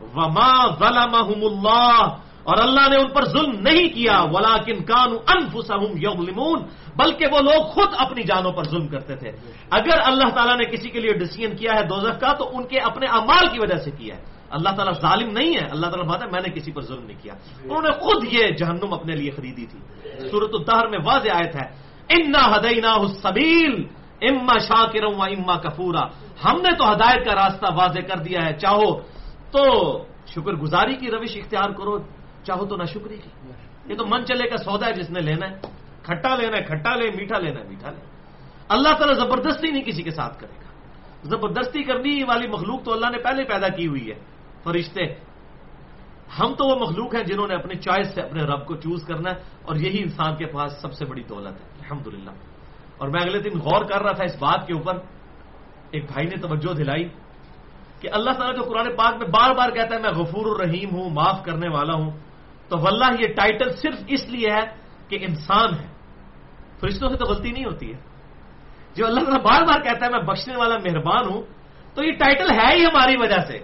وما 0.00 0.66
ظلمهم 0.66 1.40
اللہ۔ 1.44 2.16
اور 2.44 2.56
اللہ 2.62 2.88
نے 2.88 2.96
ان 2.96 3.08
پر 3.08 3.24
ظلم 3.24 3.50
نہیں 3.50 3.88
کیا 3.94 4.20
ولاکن 4.20 4.84
کانو 4.84 5.16
انفسهم 5.28 5.96
یظلمون، 5.96 6.62
بلکہ 6.96 7.26
وہ 7.32 7.40
لوگ 7.40 7.62
خود 7.62 7.88
اپنی 7.96 8.22
جانوں 8.22 8.52
پر 8.52 8.64
ظلم 8.64 8.88
کرتے 8.88 9.16
تھے۔ 9.16 9.32
اگر 9.70 10.00
اللہ 10.04 10.28
تعالیٰ 10.28 10.56
نے 10.56 10.64
کسی 10.64 10.88
کے 10.88 11.00
لیے 11.00 11.12
ڈسیزن 11.12 11.56
کیا 11.56 11.72
ہے، 11.76 11.82
دوزخ 11.82 12.20
کا، 12.20 12.32
تو 12.32 12.50
ان 12.52 12.66
کے 12.66 12.78
اپنے 12.78 13.06
امال 13.06 13.46
کی 13.46 13.58
وجہ 13.58 13.76
سے 13.76 13.90
کیا 13.90 14.16
ہے۔ 14.16 14.24
اللہ 14.50 14.68
تعالیٰ 14.68 15.00
ظالم 15.00 15.30
نہیں 15.30 15.54
ہے۔ 15.54 15.68
اللہ 15.70 15.86
تعالیٰ 15.86 16.04
بات 16.04 16.22
ہے، 16.22 16.26
میں 16.32 16.40
نے 16.40 16.60
کسی 16.60 16.72
پر 16.72 16.82
ظلم 16.82 17.06
نہیں 17.06 17.22
کیا۔ 17.22 17.34
انہوں 17.64 17.82
نے 17.82 17.90
خود 17.90 18.24
یہ 18.32 18.46
جہنم 18.50 18.94
اپنے 18.94 19.14
لیے 19.14 19.30
خریدی 19.30 19.66
تھی۔ 19.66 19.78
صورت 20.30 20.50
الدہر 20.52 20.88
میں 20.88 20.98
واضح 21.04 21.28
آیت 21.34 21.56
ہے، 21.56 21.92
انا 22.08 22.56
ہدینا 22.56 22.94
سبیل 23.22 23.86
اما 24.20 24.58
شاکر 24.58 25.04
و 25.04 25.22
اما 25.22 25.56
کفورا۔ 25.56 26.02
ہم 26.44 26.60
نے 26.62 26.76
تو 26.78 26.92
ہدایت 26.92 27.24
کا 27.24 27.34
راستہ 27.34 27.66
واضح 27.74 28.00
کر 28.00 28.16
دیا 28.16 28.40
ہے۔ 28.46 28.58
چاہو 28.58 29.00
تو 29.50 29.98
شکر 30.26 30.52
گزاری 30.52 30.94
کی 30.94 31.10
روش 31.10 31.36
اختیار 31.36 31.70
کرو۔ 31.70 31.98
چاہو 32.44 32.66
تو 32.66 32.76
نہ 32.76 32.84
شکری 32.84 33.16
کی۔ 33.16 33.52
یہ 33.86 33.94
تو 33.94 34.06
من 34.06 34.24
چلے 34.24 34.48
کا 34.48 34.56
سودا 34.56 34.86
ہے 34.86 34.92
جس 34.92 35.10
نے 35.10 35.20
لینا 35.20 35.50
ہے۔ 35.50 35.54
کھٹا 36.02 36.34
لینا 36.34 36.56
ہے، 36.56 36.62
کھٹا 36.62 36.94
لے، 36.94 37.10
میٹھا 37.10 37.38
لینا 37.38 37.60
ہے، 37.60 37.68
میٹھا 37.68 37.90
لے۔ 37.90 38.00
اللہ 38.68 38.88
تعالیٰ 38.88 39.14
زبردستی 39.14 39.70
نہیں 39.70 39.82
کسی 39.82 40.02
کے 40.02 40.10
ساتھ 40.10 40.40
کرے 40.40 40.54
گا۔ 40.56 40.70
زبردستی 41.22 41.82
کرنی 41.82 42.22
والی 42.22 42.48
مخلوق 42.48 42.82
تو 42.82 42.92
اللہ 42.92 43.06
نے 43.06 43.18
پہلے 43.18 43.44
پیدا 43.44 43.68
کی 43.68 43.86
ہوئی 43.86 44.10
ہے۔ 44.10 44.14
فرشتے، 44.64 45.04
ہم 46.40 46.54
تو 46.54 46.68
وہ 46.68 46.76
مخلوق 46.76 47.14
ہیں 47.14 47.22
جنہوں 47.22 47.48
نے 47.48 47.54
اپنے 47.54 47.74
چوائس 47.74 48.14
سے 48.14 48.20
اپنے 48.20 48.42
رب 48.42 48.66
کو 48.66 48.76
چوز 48.76 49.04
کرنا 49.04 49.30
ہے 49.30 49.34
اور 49.62 49.76
یہی 49.76 50.02
انسان 50.02 50.36
کے 50.36 50.46
پاس 50.46 50.72
سب 50.82 50.92
سے 50.92 51.04
بڑی 51.04 51.22
دولت 51.22 51.60
ہے۔ 51.60 51.66
الحمد 51.78 52.28
اور 52.98 53.08
میں 53.08 53.20
اگلے 53.20 53.38
دن 53.38 53.58
غور 53.58 53.84
کر 53.84 54.02
رہا 54.02 54.12
تھا 54.12 54.24
اس 54.24 54.36
بات 54.38 54.66
کے 54.66 54.72
اوپر۔ 54.72 54.98
ایک 55.90 56.04
بھائی 56.12 56.26
نے 56.26 56.36
توجہ 56.36 56.74
دلائی 56.74 57.08
کہ 58.00 58.08
اللہ 58.12 58.30
تعالیٰ 58.30 58.56
جو 58.56 58.62
قرآن 58.62 58.96
پاک 58.96 59.14
میں 59.14 59.26
بار 59.26 59.54
بار 59.54 59.70
کہتا 59.70 59.94
ہے، 59.94 60.00
میں 60.00 60.10
غفور 60.10 60.60
الرحیم 60.60 60.88
ہوں، 60.92 61.10
معاف 61.10 61.44
کرنے 61.44 61.68
والا 61.68 61.92
ہوں۔ 61.94 62.10
تو 62.68 62.78
واللہ 62.78 63.04
یہ 63.20 63.34
ٹائٹل 63.34 63.72
صرف 63.72 63.94
اس 64.06 64.28
لیے 64.28 64.50
ہے 64.50 64.64
کہ 65.08 65.18
انسان 65.20 65.74
ہے۔ 65.74 65.86
فرشتوں 66.80 67.08
سے 67.08 67.16
تو 67.16 67.24
غلطی 67.24 67.52
نہیں 67.52 67.64
ہوتی 67.64 67.94
ہے۔ 67.94 67.98
جو 68.94 69.06
اللہ 69.06 69.20
تعالیٰ 69.20 69.42
بار 69.42 69.62
بار 69.62 69.82
کہتا 69.82 70.06
ہے 70.06 70.10
میں 70.10 70.20
بخشنے 70.20 70.56
والا 70.56 70.76
مہربان 70.76 71.24
ہوں 71.26 71.42
تو 71.94 72.04
یہ 72.04 72.12
ٹائٹل 72.12 72.50
ہے 72.50 72.76
ہی 72.76 72.84
ہماری 72.84 73.16
وجہ 73.16 73.40
سے۔ 73.46 73.58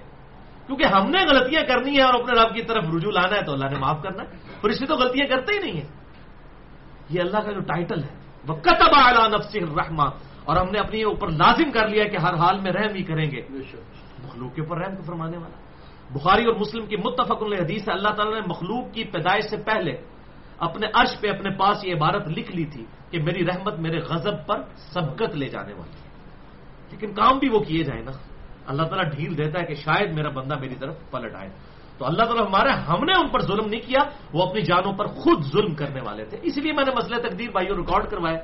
کیونکہ 0.66 0.84
ہم 0.84 1.10
نے 1.10 1.18
غلطیاں 1.30 1.62
کرنی 1.62 1.96
ہے 1.96 2.02
اور 2.02 2.14
اپنے 2.14 2.42
رب 2.42 2.54
کی 2.54 2.62
طرف 2.62 2.84
رجوع 2.96 3.12
لانا 3.12 3.36
ہے 3.36 3.42
تو 3.42 3.52
اللہ 3.52 3.64
نے 3.64 3.78
معاف 3.78 4.02
کرنا 4.02 4.22
ہے۔ 4.22 4.36
فرشتے 4.60 4.86
تو 4.86 4.94
غلطیاں 4.94 5.26
کرتے 5.26 5.52
ہی 5.52 5.58
نہیں 5.58 5.80
ہیں۔ 5.80 5.88
یہ 7.10 7.20
اللہ 7.20 7.38
کا 7.38 7.52
جو 7.52 7.60
ٹائٹل 7.60 8.04
ہے 8.04 8.18
وہ 8.48 8.54
اعلیٰ 8.94 9.30
نفس 9.30 9.56
رحمہ 9.56 10.02
اور 10.44 10.56
ہم 10.56 10.70
نے 10.70 10.78
اپنی 10.78 11.02
اوپر 11.02 11.28
لازم 11.28 11.70
کر 11.70 11.88
لیا 11.88 12.04
کہ 12.04 12.16
ہر 12.16 12.34
حال 12.34 12.60
میں 12.60 12.72
رحم 12.72 12.94
ہی 12.94 13.02
کریں 13.02 13.30
گے۔ 13.30 13.42
مخلوق 14.24 14.54
کے 14.54 14.62
اوپر 14.62 14.78
رحم 14.78 14.96
کو 14.96 15.02
فرمانے 15.02 15.36
والا۔ 15.36 15.67
بخاری 16.10 16.44
اور 16.44 16.54
مسلم 16.54 16.86
کی 16.86 16.96
متفق 16.96 17.42
حدیث 17.42 17.88
ہے، 17.88 17.92
اللہ 17.92 18.08
تعالیٰ 18.08 18.34
نے 18.34 18.40
مخلوق 18.46 18.92
کی 18.92 19.04
پیدائش 19.04 19.44
سے 19.44 19.56
پہلے 19.56 19.92
اپنے 20.58 20.86
عرش 20.94 21.20
پہ 21.20 21.28
اپنے 21.28 21.50
پاس 21.50 21.84
یہ 21.84 21.94
عبارت 21.94 22.28
لکھ 22.28 22.56
لی 22.56 22.64
تھی 22.64 22.84
کہ 23.10 23.22
میری 23.22 23.46
رحمت 23.46 23.78
میرے 23.78 23.98
غضب 23.98 24.46
پر 24.46 24.62
سبقت 24.76 25.36
لے 25.36 25.46
جانے 25.48 25.72
والی 25.72 25.92
ہے۔ 25.92 26.08
لیکن 26.90 27.14
کام 27.14 27.38
بھی 27.38 27.48
وہ 27.48 27.60
کیے 27.60 27.84
جائیں 27.84 28.02
نا۔ 28.02 28.10
اللہ 28.66 28.82
تعالیٰ 28.82 29.10
ڈھیل 29.10 29.38
دیتا 29.38 29.60
ہے 29.60 29.66
کہ 29.66 29.74
شاید 29.74 30.12
میرا 30.12 30.28
بندہ 30.28 30.58
میری 30.58 30.74
طرف 30.74 30.96
پلٹ 31.10 31.34
آئے۔ 31.34 31.48
تو 31.98 32.06
اللہ 32.06 32.22
تعالیٰ 32.22 32.46
ہمارے، 32.46 32.68
ہم 32.68 33.04
نے 33.04 33.12
ان 33.12 33.28
پر 33.28 33.40
ظلم 33.40 33.68
نہیں 33.68 33.80
کیا، 33.80 33.98
وہ 34.32 34.42
اپنی 34.42 34.60
جانوں 34.60 34.92
پر 34.92 35.06
خود 35.06 35.42
ظلم 35.42 35.74
کرنے 35.74 36.00
والے 36.06 36.24
تھے۔ 36.24 36.38
اس 36.42 36.58
لیے 36.58 36.72
میں 36.72 36.84
نے 36.86 36.92
مسئلہ 36.96 37.28
تقدیر 37.28 37.50
بھائیوں 37.50 37.76
ریکارڈ 37.76 38.10
کروائے 38.10 38.36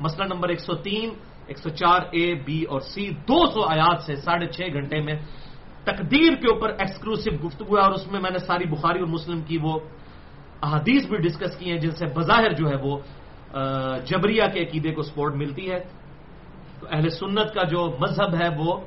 مسئلہ 0.00 0.34
نمبر 0.34 0.48
ایک 0.48 0.60
سو 0.60 0.74
تین، 0.74 1.10
ایک 1.46 1.58
سو 1.58 1.68
چار 1.68 2.00
اے، 2.10 2.34
بی 2.34 2.62
اور 2.62 2.80
سی، 2.80 3.10
دو 3.10 3.46
سو 3.46 3.62
آیات 3.62 4.02
سے 4.02 4.14
ساڑھے 4.14 4.46
چھ 4.46 4.60
گھنٹے 4.72 5.00
میں 5.00 5.14
تقدیر 5.84 6.34
کے 6.34 6.54
اوپر 6.54 6.68
ایکسکلوسو 6.68 7.46
گفتگو 7.46 7.76
ہے 7.76 7.80
اور 7.80 7.92
اس 7.92 8.12
میں 8.12 8.20
میں 8.20 8.30
نے 8.30 8.38
ساری 8.38 8.64
بخاری 8.64 8.98
اور 8.98 9.08
مسلم 9.08 9.42
کی 9.42 9.58
وہ 9.62 9.78
احادیث 10.62 11.06
بھی 11.06 11.16
ڈسکس 11.16 11.56
کی 11.56 11.70
ہیں، 11.70 11.78
جن 11.78 11.90
سے 11.90 12.06
بظاہر 12.06 12.52
جو 12.52 12.68
ہے 12.68 12.76
وہ 12.76 12.98
جبریہ 14.04 14.42
کے 14.52 14.60
عقیدے 14.60 14.94
کو 14.94 15.02
سپورٹ 15.02 15.34
ملتی 15.34 15.70
ہے۔ 15.70 15.80
تو 16.80 16.86
اہل 16.90 17.08
سنت 17.08 17.54
کا 17.54 17.62
جو 17.62 17.96
مذہب 18.00 18.34
ہے 18.34 18.48
وہ 18.58 18.80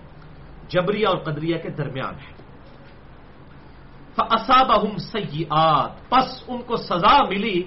جبریہ 0.67 1.07
اور 1.07 1.17
قدریہ 1.17 1.57
کے 1.57 1.69
درمیان 1.69 2.15
ہے۔ 2.15 2.33
فصابہم 4.15 4.97
سیئات 4.97 6.09
پس 6.09 6.43
ان 6.47 6.61
کو 6.61 6.75
سزا 6.75 7.23
ملی۔ 7.23 7.63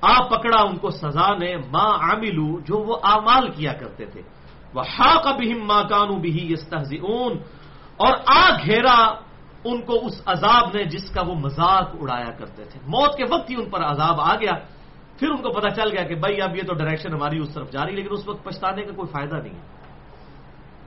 آ 0.00 0.28
پکڑا 0.28 0.60
ان 0.60 0.76
کو 0.76 0.90
سزا 0.90 1.36
نے 1.36 1.56
ماں 1.56 1.90
عاملو 1.90 2.60
جو 2.60 2.78
وہ 2.78 2.96
اعمال 3.02 3.50
کیا 3.50 3.72
کرتے 3.72 4.06
تھے۔ 4.06 4.22
وہ 4.74 4.82
ہا 4.82 5.30
بہم 5.32 5.66
ماں 5.66 5.82
کانو 5.84 6.16
بھی 6.16 6.52
اس 6.52 6.72
اور 7.96 8.12
آ 8.26 8.56
گھیرا 8.64 9.14
ان 9.64 9.82
کو 9.82 10.06
اس 10.06 10.22
عذاب 10.26 10.68
نے 10.74 10.84
جس 10.84 11.10
کا 11.10 11.22
وہ 11.26 11.34
مذاق 11.34 11.90
اڑایا 12.00 12.30
کرتے 12.30 12.64
تھے۔ 12.64 12.80
موت 12.86 13.16
کے 13.16 13.24
وقت 13.30 13.50
ہی 13.50 13.54
ان 13.54 13.70
پر 13.70 13.82
عذاب 13.82 14.20
آ 14.20 14.34
گیا۔ 14.34 14.52
پھر 15.18 15.30
ان 15.30 15.36
کو 15.36 15.50
پتا 15.50 15.70
چل 15.70 15.98
گیا 15.98 16.08
کہ 16.08 16.14
بھائی 16.14 16.42
اب 16.42 16.56
یہ 16.56 16.62
تو 16.62 16.74
ڈائریکشن 16.74 17.12
ہماری 17.14 17.38
اس 17.38 17.54
طرف 17.54 17.70
جاری، 17.70 17.96
لیکن 17.96 18.08
اس 18.10 18.28
وقت 18.28 18.44
پچھتانے 18.44 18.82
کا 18.82 18.92
کوئی 18.92 19.08
فائدہ 19.12 19.34
نہیں 19.34 19.54
ہے۔ 19.54 19.76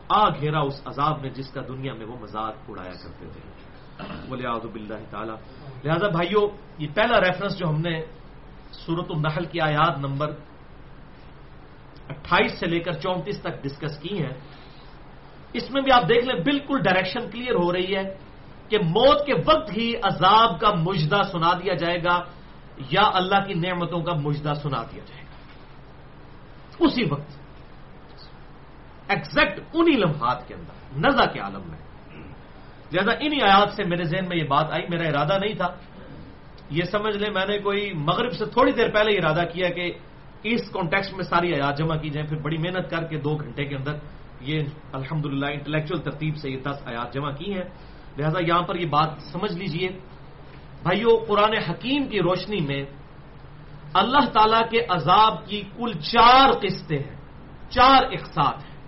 آ 0.10 0.30
گھیرا 0.30 0.60
اس 0.60 0.82
عذاب 0.86 1.22
نے 1.22 1.30
جس 1.30 1.50
کا 1.50 1.62
دنیا 1.68 1.94
میں 1.94 2.06
وہ 2.06 2.16
مذاق 2.22 2.54
اڑایا 2.70 2.92
کرتے 2.92 3.26
تھے۔ 3.26 3.40
بولے 4.30 4.48
آدب 4.48 4.76
اللہ 4.76 5.10
تعالیٰ۔ 5.10 5.36
لہذا 5.84 6.08
بھائیوں 6.08 6.50
یہ 6.78 6.88
پہلا 6.96 7.20
ریفرنس 7.20 7.58
جو 7.58 7.70
ہم 7.70 7.82
نے 7.82 8.02
سورت 8.72 9.06
النحل 9.10 9.46
کی 9.46 9.62
آیات 9.62 9.98
نمبر 9.98 10.32
اٹھائیس 12.10 12.60
سے 12.60 12.66
لے 12.66 12.80
کر 12.80 12.92
چونتیس 12.92 13.42
تک 13.42 13.64
ڈسکس 13.64 13.98
کی 13.98 14.24
ہیں۔ 14.24 14.34
اس 15.54 15.72
میں 15.72 15.82
بھی 15.82 15.92
آپ 15.92 16.04
دیکھ 16.10 16.26
لیں 16.26 16.44
بالکل 16.44 16.82
ڈائریکشن 16.82 17.30
کلیئر 17.30 17.56
ہو 17.56 17.74
رہی 17.74 17.96
ہے 17.96 18.16
کہ 18.70 18.78
موت 18.80 19.26
کے 19.26 19.34
وقت 19.34 19.78
ہی 19.78 19.94
عذاب 20.04 20.60
کا 20.60 20.74
مجدہ 20.74 21.22
سنا 21.32 21.54
دیا 21.54 21.74
جائے 21.74 22.04
گا 22.04 22.22
یا 22.92 23.10
اللہ 23.14 23.36
کی 23.48 23.54
نعمتوں 23.54 24.02
کا 24.02 24.14
مجدہ 24.14 24.54
سنا 24.64 24.84
دیا 24.84 25.04
جائے 25.08 25.22
گا۔ 25.22 25.30
اسی 26.80 27.04
وقت 27.10 27.40
ایگزیکٹ 29.08 29.60
انہی 29.74 29.98
لمحات 29.98 30.48
کے 30.48 30.54
اندر، 30.54 30.98
نزا 30.98 31.26
کے 31.26 31.40
عالم 31.40 31.62
میں۔ 31.66 31.80
لہذا 32.94 33.12
انہی 33.20 33.42
آیات 33.42 33.70
سے 33.74 33.84
میرے 33.84 34.04
ذہن 34.04 34.28
میں 34.28 34.38
یہ 34.38 34.44
بات 34.44 34.72
آئی، 34.72 34.84
میرا 34.90 35.10
ارادہ 35.10 35.40
نہیں 35.40 35.54
تھا۔ 35.54 35.68
یہ 36.70 36.84
سمجھ 36.84 37.18
لیں، 37.18 37.32
میں 37.32 37.46
نے 37.46 37.60
کوئی 37.60 37.94
مغرب 37.94 38.32
سے 38.32 38.46
تھوڑی 38.46 38.72
دیر 38.72 38.92
پہلے 38.92 39.12
ارادہ 39.12 39.44
کیا 39.54 39.70
کہ 39.70 39.94
اس 40.44 40.72
کانٹیکس 40.72 41.14
میں 41.14 41.24
ساری 41.24 41.62
آیات 41.62 41.78
جمع 41.78 41.96
کی 41.96 42.10
جائیں، 42.10 42.30
پھر 42.30 42.38
بڑی 42.38 42.58
محنت 42.58 42.90
کر 42.90 43.04
کے 43.04 43.18
دو 43.18 43.36
گھنٹے 43.36 43.66
کے 43.66 43.76
اندر 43.76 43.94
یہ 44.42 44.64
الحمد 44.94 45.26
للہ 45.26 45.46
انٹلیکچل 45.46 46.02
ترتیب 46.02 46.38
سے 46.38 46.50
یہ 46.50 46.60
دس 46.60 46.82
آیات 46.86 47.14
جمع 47.14 47.32
کی 47.32 47.54
ہیں۔ 47.54 47.64
لہذا 48.18 48.40
یہاں 48.48 48.62
پر 48.62 48.76
یہ 48.76 48.86
بات 48.86 49.10
سمجھ 49.32 49.52
لیجیے۔ 49.52 49.90
بھائیو، 50.84 51.18
قرآن 51.28 51.54
حکیم 51.54 52.08
کی 52.08 52.20
روشنی 52.20 52.60
میں 52.60 52.86
اللہ 53.94 54.30
تعالی 54.30 54.70
کے 54.70 54.86
عذاب 54.90 55.46
کی 55.46 55.62
کل 55.78 55.92
چار 55.92 56.52
قسطیں 56.62 57.00
ہیں، 57.00 57.16
چار 57.70 58.04
اقساط 58.04 58.56
ہیں۔ 58.56 58.80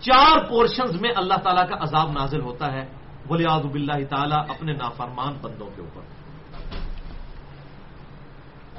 چار 0.00 0.48
پورشنز 0.48 1.00
میں 1.00 1.10
اللہ 1.16 1.34
تعالیٰ 1.34 1.68
کا 1.68 1.76
عذاب 1.80 2.12
نازل 2.12 2.40
ہوتا 2.40 2.72
ہے۔ 2.72 2.86
بولے 3.26 3.44
آدب 3.48 3.74
اللہ 3.74 4.04
تعالیٰ 4.10 4.44
اپنے 4.48 4.72
نافرمان 4.72 5.38
بندوں 5.42 5.66
کے 5.66 5.80
اوپر۔ 5.80 6.02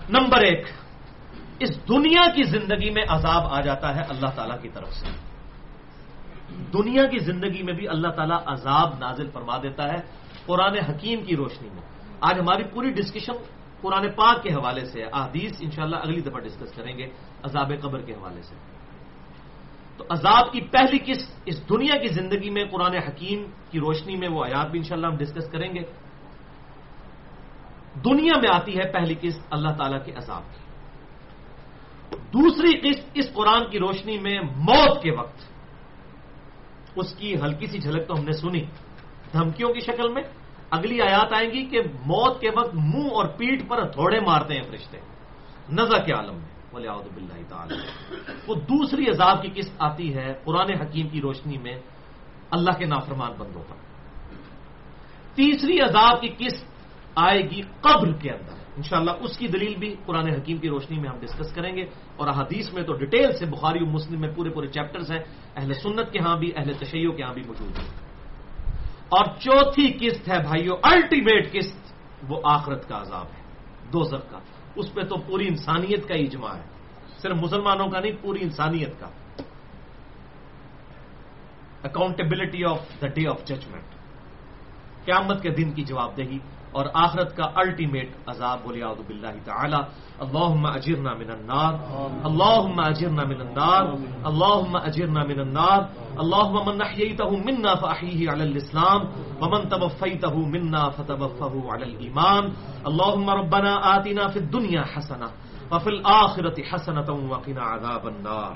نمبر 0.09 0.37
ایک، 0.37 0.67
اس 1.59 1.87
دنیا 1.87 2.21
کی 2.35 2.43
زندگی 2.43 2.89
میں 2.89 3.03
عذاب 3.07 3.43
آ 3.49 3.61
جاتا 3.61 3.95
ہے 3.95 4.01
اللہ 4.01 4.29
تعالیٰ 4.35 4.61
کی 4.61 4.69
طرف 4.69 4.93
سے۔ 4.93 5.07
دنیا 6.73 7.05
کی 7.05 7.17
زندگی 7.17 7.63
میں 7.63 7.73
بھی 7.73 7.87
اللہ 7.87 8.07
تعالیٰ 8.07 8.37
عذاب 8.45 8.93
نازل 8.99 9.29
فرما 9.29 9.57
دیتا 9.57 9.83
ہے 9.83 9.97
قرآن 10.45 10.77
حکیم 10.77 11.23
کی 11.23 11.35
روشنی 11.35 11.69
میں۔ 11.69 11.81
آج 12.21 12.39
ہماری 12.39 12.63
پوری 12.63 12.91
ڈسکشن 12.91 13.33
قرآن 13.81 14.11
پاک 14.11 14.43
کے 14.43 14.53
حوالے 14.53 14.85
سے 14.85 15.01
ہے۔ 15.01 15.09
احادیث 15.13 15.51
انشاءاللہ 15.59 15.95
اگلی 15.95 16.21
دفعہ 16.21 16.39
ڈسکس 16.39 16.71
کریں 16.71 16.97
گے 16.97 17.03
عذاب 17.43 17.71
قبر 17.81 18.01
کے 18.01 18.13
حوالے 18.13 18.41
سے۔ 18.41 18.55
تو 19.97 20.05
عذاب 20.09 20.51
کی 20.51 20.61
پہلی 20.61 21.13
قسط 21.13 21.31
اس 21.45 21.69
دنیا 21.69 21.97
کی 21.97 22.07
زندگی 22.07 22.49
میں 22.49 22.65
قرآن 22.71 22.95
حکیم 22.95 23.45
کی 23.71 23.79
روشنی 23.79 24.15
میں 24.15 24.29
وہ 24.29 24.45
آیات 24.45 24.71
بھی 24.71 24.79
انشاءاللہ 24.79 25.07
ہم 25.07 25.17
ڈسکس 25.17 25.51
کریں 25.51 25.75
گے۔ 25.75 25.81
دنیا 28.03 28.39
میں 28.39 28.55
آتی 28.55 28.77
ہے 28.77 28.91
پہلی 28.91 29.15
قسط 29.21 29.39
اللہ 29.49 29.69
تعالی 29.69 29.97
کے 30.05 30.11
عذاب 30.11 30.41
کی۔ 30.41 30.65
دوسری 32.33 32.89
قسط 32.89 33.09
اس 33.13 33.33
قرآن 33.33 33.69
کی 33.69 33.79
روشنی 33.79 34.17
میں 34.17 34.41
موت 34.41 35.01
کے 35.01 35.11
وقت۔ 35.11 35.37
اس 36.95 37.15
کی 37.15 37.35
ہلکی 37.35 37.67
سی 37.67 37.79
جھلک 37.79 38.07
تو 38.07 38.13
ہم 38.13 38.25
نے 38.25 38.31
سنی۔ 38.31 38.61
دھمکیوں 39.33 39.73
کی 39.73 39.79
شکل 39.79 40.13
میں 40.13 40.23
اگلی 40.69 41.01
آیات 41.01 41.33
آئیں 41.33 41.51
گی 41.51 41.65
کہ 41.65 41.79
موت 42.05 42.41
کے 42.41 42.49
وقت 42.49 42.75
منہ 42.75 43.07
اور 43.13 43.25
پیٹ 43.25 43.67
پر 43.67 43.85
ہتھوڑے 43.85 44.19
مارتے 44.19 44.53
ہیں 44.53 44.63
فرشتے۔ 44.63 44.99
نظر 45.69 46.03
کے 46.03 46.13
عالم 46.13 46.35
میں۔ 46.35 46.55
بولے 46.71 46.87
تعالی۔ 47.49 47.75
وہ 48.47 48.55
دوسری 48.55 49.09
عذاب 49.09 49.41
کی 49.41 49.61
قسط 49.61 49.71
آتی 49.79 50.15
ہے 50.15 50.33
قرآن 50.43 50.81
حکیم 50.81 51.07
کی 51.07 51.21
روشنی 51.21 51.57
میں 51.57 51.75
اللہ 52.51 52.71
کے 52.71 52.85
نافرمان 52.85 53.31
بندوں 53.37 53.63
پر۔ 53.69 53.75
تیسری 55.35 55.79
عذاب 55.79 56.21
کی 56.21 56.27
قسط 56.27 56.74
آئے 57.15 57.41
گی 57.49 57.61
قبر 57.61 58.11
کے 58.11 58.31
اندر۔ 58.31 58.53
انشاءاللہ 58.77 59.11
اس 59.19 59.37
کی 59.37 59.47
دلیل 59.47 59.75
بھی 59.75 59.95
قرآن 60.05 60.27
حکیم 60.27 60.57
کی 60.57 60.69
روشنی 60.69 60.99
میں 60.99 61.09
ہم 61.09 61.19
ڈسکس 61.19 61.53
کریں 61.53 61.75
گے 61.75 61.85
اور 62.15 62.27
احادیث 62.27 62.73
میں 62.73 62.83
تو 62.83 62.93
ڈیٹیل 62.93 63.37
سے 63.37 63.45
بخاری 63.45 63.83
و 63.83 63.85
مسلم 63.85 64.19
میں 64.19 64.29
پورے 64.35 64.49
پورے 64.49 64.67
چیپٹرز 64.67 65.11
ہیں۔ 65.11 65.19
اہل 65.55 65.73
سنت 65.73 66.11
کے 66.11 66.19
ہاں 66.19 66.37
بھی، 66.37 66.51
اہل 66.55 66.73
تشیعوں 66.73 67.13
کے 67.13 67.23
ہاں 67.23 67.33
بھی 67.33 67.41
موجود 67.47 67.79
ہیں۔ 67.79 68.05
اور 69.09 69.25
چوتھی 69.39 69.93
قسط 69.99 70.29
ہے 70.29 70.39
بھائیو 70.39 70.73
الٹیمیٹ 70.83 71.51
قسط، 71.51 71.93
وہ 72.27 72.41
آخرت 72.43 72.89
کا 72.89 73.01
عذاب 73.01 73.25
ہے۔ 73.25 73.43
دو 73.93 74.03
کا۔ 74.03 74.39
اس 74.75 74.93
پہ 74.93 75.01
تو 75.01 75.15
پوری 75.17 75.47
انسانیت 75.47 76.07
کا 76.07 76.13
اجماع 76.13 76.55
ہے۔ 76.55 76.63
صرف 77.17 77.35
مسلمانوں 77.35 77.87
کا 77.87 77.99
نہیں، 77.99 78.11
پوری 78.21 78.39
انسانیت 78.41 78.99
کا۔ 78.99 79.07
Accountability 81.83 82.65
of 82.65 82.79
the 83.01 83.07
day 83.07 83.27
of 83.27 83.45
judgment 83.45 83.83
قیامت 85.05 85.41
کے 85.43 85.49
دن 85.49 85.71
کی 85.71 85.83
جواب 85.83 86.17
دہی۔ 86.17 86.39
اور 86.75 86.85
آخرت 86.93 87.35
کا 87.37 87.45
الٹیمیٹ 87.55 88.09
عذاب 88.27 88.57
بولے 88.63 88.81
اعوذ 88.83 89.01
باللہ 89.07 89.35
تعالی. 89.45 89.81
اللہم 90.25 90.65
اجرنا 90.65 91.13
من 91.21 91.29
النار. 91.31 91.73
اللہم 92.27 92.79
اجرنا 92.79 93.23
من 93.31 93.39
النار. 93.41 93.83
اللہم 94.29 94.75
اجرنا 94.75 95.23
من 95.23 95.39
النار. 95.39 95.81
اللہم 96.23 96.55
من 96.67 96.77
نحییتہ 96.77 97.23
منا 97.45 97.73
فاحیہ 97.81 98.29
علی 98.31 98.43
الاسلام 98.51 99.01
ومن 99.41 99.61
توفیتہ 99.69 100.35
منا 100.53 100.83
فتوفہ 100.95 101.55
علی 101.73 101.85
الایمان. 101.89 102.43
اللہم 102.89 103.29
ربنا 103.29 103.73
آتنا 103.93 104.27
فی 104.33 104.39
الدنیا 104.39 104.83
حسنہ 104.95 105.27
وفی 105.71 105.89
الاخرت 105.89 106.57
حسنة 106.71 107.09
وقنا 107.31 107.63
عذاب 107.73 108.03
النار. 108.07 108.53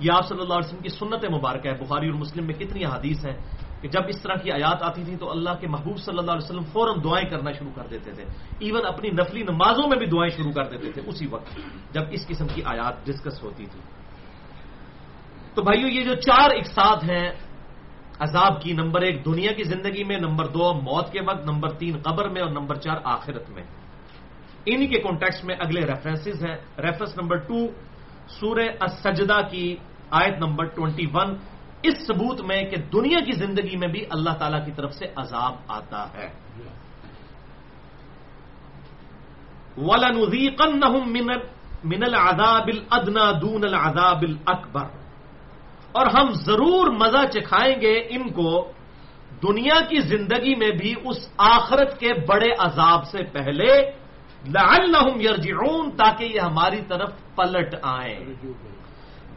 یہ 0.00 0.10
آپ 0.10 0.24
صلی 0.28 0.40
اللہ 0.40 0.54
علیہ 0.54 0.68
وسلم 0.68 0.82
کی 0.82 0.92
سنت 0.98 1.22
مبارکہ 1.30 1.68
ہے. 1.68 1.76
بخاری 1.78 2.06
اور 2.10 2.18
مسلم 2.18 2.44
میں 2.46 2.54
کتنی 2.58 2.84
حدیث 2.84 3.24
ہیں؟ 3.24 3.36
کہ 3.84 3.90
جب 3.90 4.00
اس 4.08 4.22
طرح 4.22 4.34
کی 4.34 4.52
آیات 4.52 4.82
آتی 4.82 5.04
تھی 5.04 5.16
تو 5.16 5.30
اللہ 5.30 5.50
کے 5.60 5.66
محبوب 5.68 5.98
صلی 5.98 6.18
اللہ 6.18 6.30
علیہ 6.30 6.44
وسلم 6.44 6.64
فوراً 6.64 7.04
دعائیں 7.04 7.28
کرنا 7.28 7.52
شروع 7.52 7.70
کر 7.74 7.86
دیتے 7.90 8.12
تھے۔ 8.12 8.24
ایون 8.58 8.86
اپنی 8.86 9.10
نفلی 9.10 9.42
نمازوں 9.42 9.88
میں 9.88 9.98
بھی 9.98 10.06
دعائیں 10.06 10.36
شروع 10.36 10.52
کر 10.52 10.64
دیتے 10.64 10.92
تھے 10.92 11.02
اسی 11.06 11.26
وقت، 11.26 11.58
جب 11.92 12.02
اس 12.10 12.26
قسم 12.26 12.46
کی 12.54 12.62
آیات 12.64 13.06
ڈسکس 13.06 13.42
ہوتی 13.42 13.66
تھی 13.66 13.80
تو 15.54 15.62
بھائیو، 15.62 15.88
یہ 15.88 16.04
جو 16.04 16.14
چار 16.14 16.50
اقساط 16.50 17.04
ہیں، 17.04 17.32
عذاب 18.18 18.62
کی 18.62 18.72
نمبر 18.72 19.00
ایک 19.02 19.24
دنیا 19.24 19.52
کی 19.52 19.62
زندگی 19.62 20.04
میں، 20.04 20.18
نمبر 20.18 20.46
دو 20.46 20.74
موت 20.74 21.12
کے 21.12 21.20
وقت، 21.20 21.44
نمبر 21.44 21.68
تین 21.68 21.98
قبر 21.98 22.28
میں 22.28 22.42
اور 22.42 22.50
نمبر 22.50 22.74
چار 22.74 22.96
آخرت 23.04 23.50
میں۔ 23.50 23.62
انہی 24.66 24.86
کے 24.86 24.98
کانٹیکس 24.98 25.44
میں 25.44 25.56
اگلے 25.58 25.80
ریفرنسز 25.80 26.44
ہیں۔ 26.44 26.56
ریفرنس 26.78 27.18
نمبر 27.18 27.36
ٹو 27.36 27.66
سورہ 28.28 28.68
السجدہ 28.80 29.40
کی 29.50 29.76
آیت 30.10 30.38
نمبر 30.38 30.64
ٹوینٹی 30.64 31.06
ون 31.12 31.36
اس 31.84 32.06
ثبوت 32.06 32.40
میں 32.40 32.62
کہ 32.62 32.76
دنیا 32.76 33.20
کی 33.20 33.32
زندگی 33.32 33.76
میں 33.76 33.88
بھی 33.88 34.04
اللہ 34.10 34.30
تعالی 34.30 34.58
کی 34.64 34.72
طرف 34.72 34.94
سے 34.94 35.06
عذاب 35.16 35.54
آتا 35.68 36.06
ہے۔ 36.14 36.28
من 41.84 42.02
العذاب 42.02 42.68
الادنا 42.68 43.30
دون 43.42 43.64
العذاب 43.64 44.22
الاکبر 44.22 44.84
اور 45.92 46.06
ہم 46.06 46.32
ضرور 46.32 46.90
مزہ 46.90 47.26
چکھائیں 47.32 47.80
گے 47.80 47.94
ان 48.10 48.30
کو 48.32 48.72
دنیا 49.42 49.80
کی 49.88 50.00
زندگی 50.00 50.54
میں 50.54 50.70
بھی 50.70 50.94
اس 51.04 51.28
آخرت 51.36 52.00
کے 52.00 52.12
بڑے 52.28 52.50
عذاب 52.58 53.06
سے 53.06 53.18
پہلے۔ 53.32 53.90
لعلہم 54.48 55.20
یرجعون 55.20 55.90
تاکہ 55.96 56.24
یہ 56.24 56.40
ہماری 56.40 56.80
طرف 56.88 57.10
پلٹ 57.34 57.74
آئیں۔ 57.82 58.20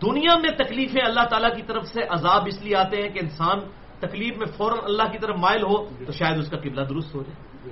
دنیا 0.02 0.38
میں 0.38 0.50
تکلیفیں 0.50 1.06
اللہ 1.06 1.26
تعالیٰ 1.30 1.56
کی 1.56 1.62
طرف 1.62 1.86
سے 1.86 2.02
عذاب 2.10 2.44
اس 2.46 2.62
لیے 2.62 2.76
آتے 2.76 3.02
ہیں 3.02 3.10
کہ 3.10 3.20
انسان 3.20 3.60
تکلیف 4.00 4.38
میں 4.38 4.46
فوراً 4.58 4.78
اللہ 4.84 5.04
کی 5.12 5.18
طرف 5.18 5.36
مائل 5.38 5.64
ہو 5.64 5.86
تو 6.06 6.12
شاید 6.12 6.38
اس 6.38 6.50
کا 6.50 6.58
قبلہ 6.58 6.82
درست 6.82 7.16
ہو 7.16 7.24
جائے۔ 7.24 7.70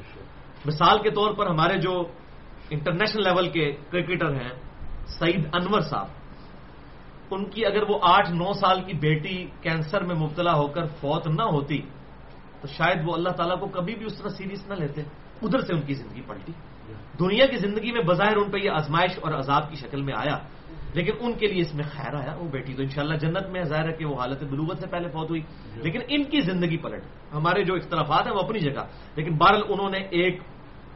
مثال 0.66 0.98
کے 1.02 1.10
طور 1.10 1.34
پر 1.34 1.48
ہمارے 1.48 1.78
جو 1.78 2.04
انٹرنیشنل 2.70 3.24
لیول 3.24 3.50
کے 3.50 3.72
کرکٹر 3.72 4.36
ہیں، 4.42 4.50
سعید 5.08 5.48
انور 5.54 5.80
صاحب، 5.80 6.08
ان 7.32 7.50
کی 7.50 7.66
اگر 7.66 7.90
وہ 7.90 8.00
آٹھ 8.02 8.32
نو 8.32 8.54
سال 8.54 8.84
کی 8.84 8.94
بیٹی 8.94 9.46
کینسر 9.62 10.04
میں 10.04 10.16
مبتلا 10.16 10.54
ہو 10.54 10.68
کر 10.68 10.86
فوت 10.86 11.28
نہ 11.28 11.42
ہوتی، 11.42 11.78
تو 12.62 12.68
شاید 12.68 12.98
وہ 13.06 13.14
اللہ 13.14 13.30
تعالیٰ 13.30 13.60
کو 13.60 13.68
کبھی 13.68 13.96
بھی 13.96 14.06
اس 14.06 14.18
طرح 14.18 14.30
سیریس 14.30 14.68
نہ 14.68 14.74
لیتے۔ 14.74 15.02
ادھر 15.42 15.60
سے 15.60 15.74
ان 15.74 15.82
کی 15.82 15.94
زندگی 15.94 16.22
پلٹی۔ 16.22 16.52
دنیا 17.20 17.46
کی 17.46 17.58
زندگی 17.58 17.92
میں 17.92 18.02
بظاہر 18.02 18.36
ان 18.36 18.52
پہ 18.52 18.58
یہ 18.58 18.70
آزمائش 18.70 19.20
اور 19.22 19.34
عذاب 19.34 19.70
کی 19.70 19.76
شکل 19.76 20.02
میں 20.02 20.14
آیا۔ 20.18 20.38
لیکن 20.96 21.12
ان 21.20 21.34
کے 21.34 21.48
لیے 21.48 21.62
اس 21.62 21.76
میں 21.76 21.84
خیر 21.84 22.14
آیا 22.16 22.36
وہ 22.36 22.48
بیٹی 22.48 22.74
تو 22.74 22.82
انشاءاللہ 22.82 23.16
جنت 23.16 23.50
میں 23.50 23.64
ظاہر 23.64 23.90
ہے 23.90 23.94
کہ 23.94 24.06
وہ 24.06 24.20
حالت 24.20 24.44
بلوغت 24.44 24.80
سے 24.80 24.88
پہلے 24.88 25.10
فوت 25.10 25.30
ہوئی۔ 25.30 25.42
لیکن 25.76 26.00
ان 26.08 26.24
کی 26.24 26.42
زندگی 26.42 26.78
پلٹ۔ 26.78 27.04
ہمارے 27.34 27.64
جو 27.64 27.76
اختلافات 27.76 28.28
ہیں 28.28 28.34
وہ 28.34 28.40
اپنی 28.40 28.60
جگہ۔ 28.60 28.84
لیکن 29.16 29.38
بہرحال 29.38 29.62
انہوں 29.70 29.90
نے 29.90 29.98
ایک 29.98 30.42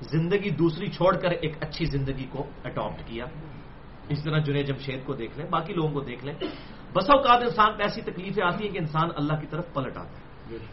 زندگی 0.02 0.50
دوسری 0.50 0.88
چھوڑ 0.88 1.18
کر 1.18 1.30
ایک 1.30 1.54
اچھی 1.62 1.86
زندگی 1.86 2.26
کو 2.32 2.46
اڈاپٹ 2.64 3.02
کیا۔ 3.08 3.26
اس 4.10 4.24
طرح 4.24 4.40
جنید 4.40 4.68
جمشید 4.68 5.06
کو 5.06 5.14
دیکھ 5.14 5.40
لیں 5.40 5.48
باقی 5.50 5.74
لوگوں 5.74 5.90
کو 5.90 6.00
دیکھ 6.00 6.26
لیں۔ 6.26 6.34
بس 6.94 7.10
اوقات 7.10 7.42
انسان 7.42 7.74
پہ 7.78 7.84
ایسی 7.84 8.02
تکلیفیں 8.02 8.46
آتی 8.46 8.66
ہیں 8.66 8.72
کہ 8.72 8.78
انسان 8.78 9.10
اللہ 9.16 9.34
کی 9.34 9.48
طرف 9.50 9.74
پلٹ 9.74 9.98
آتا 9.98 10.10
ہے۔ 10.10 10.30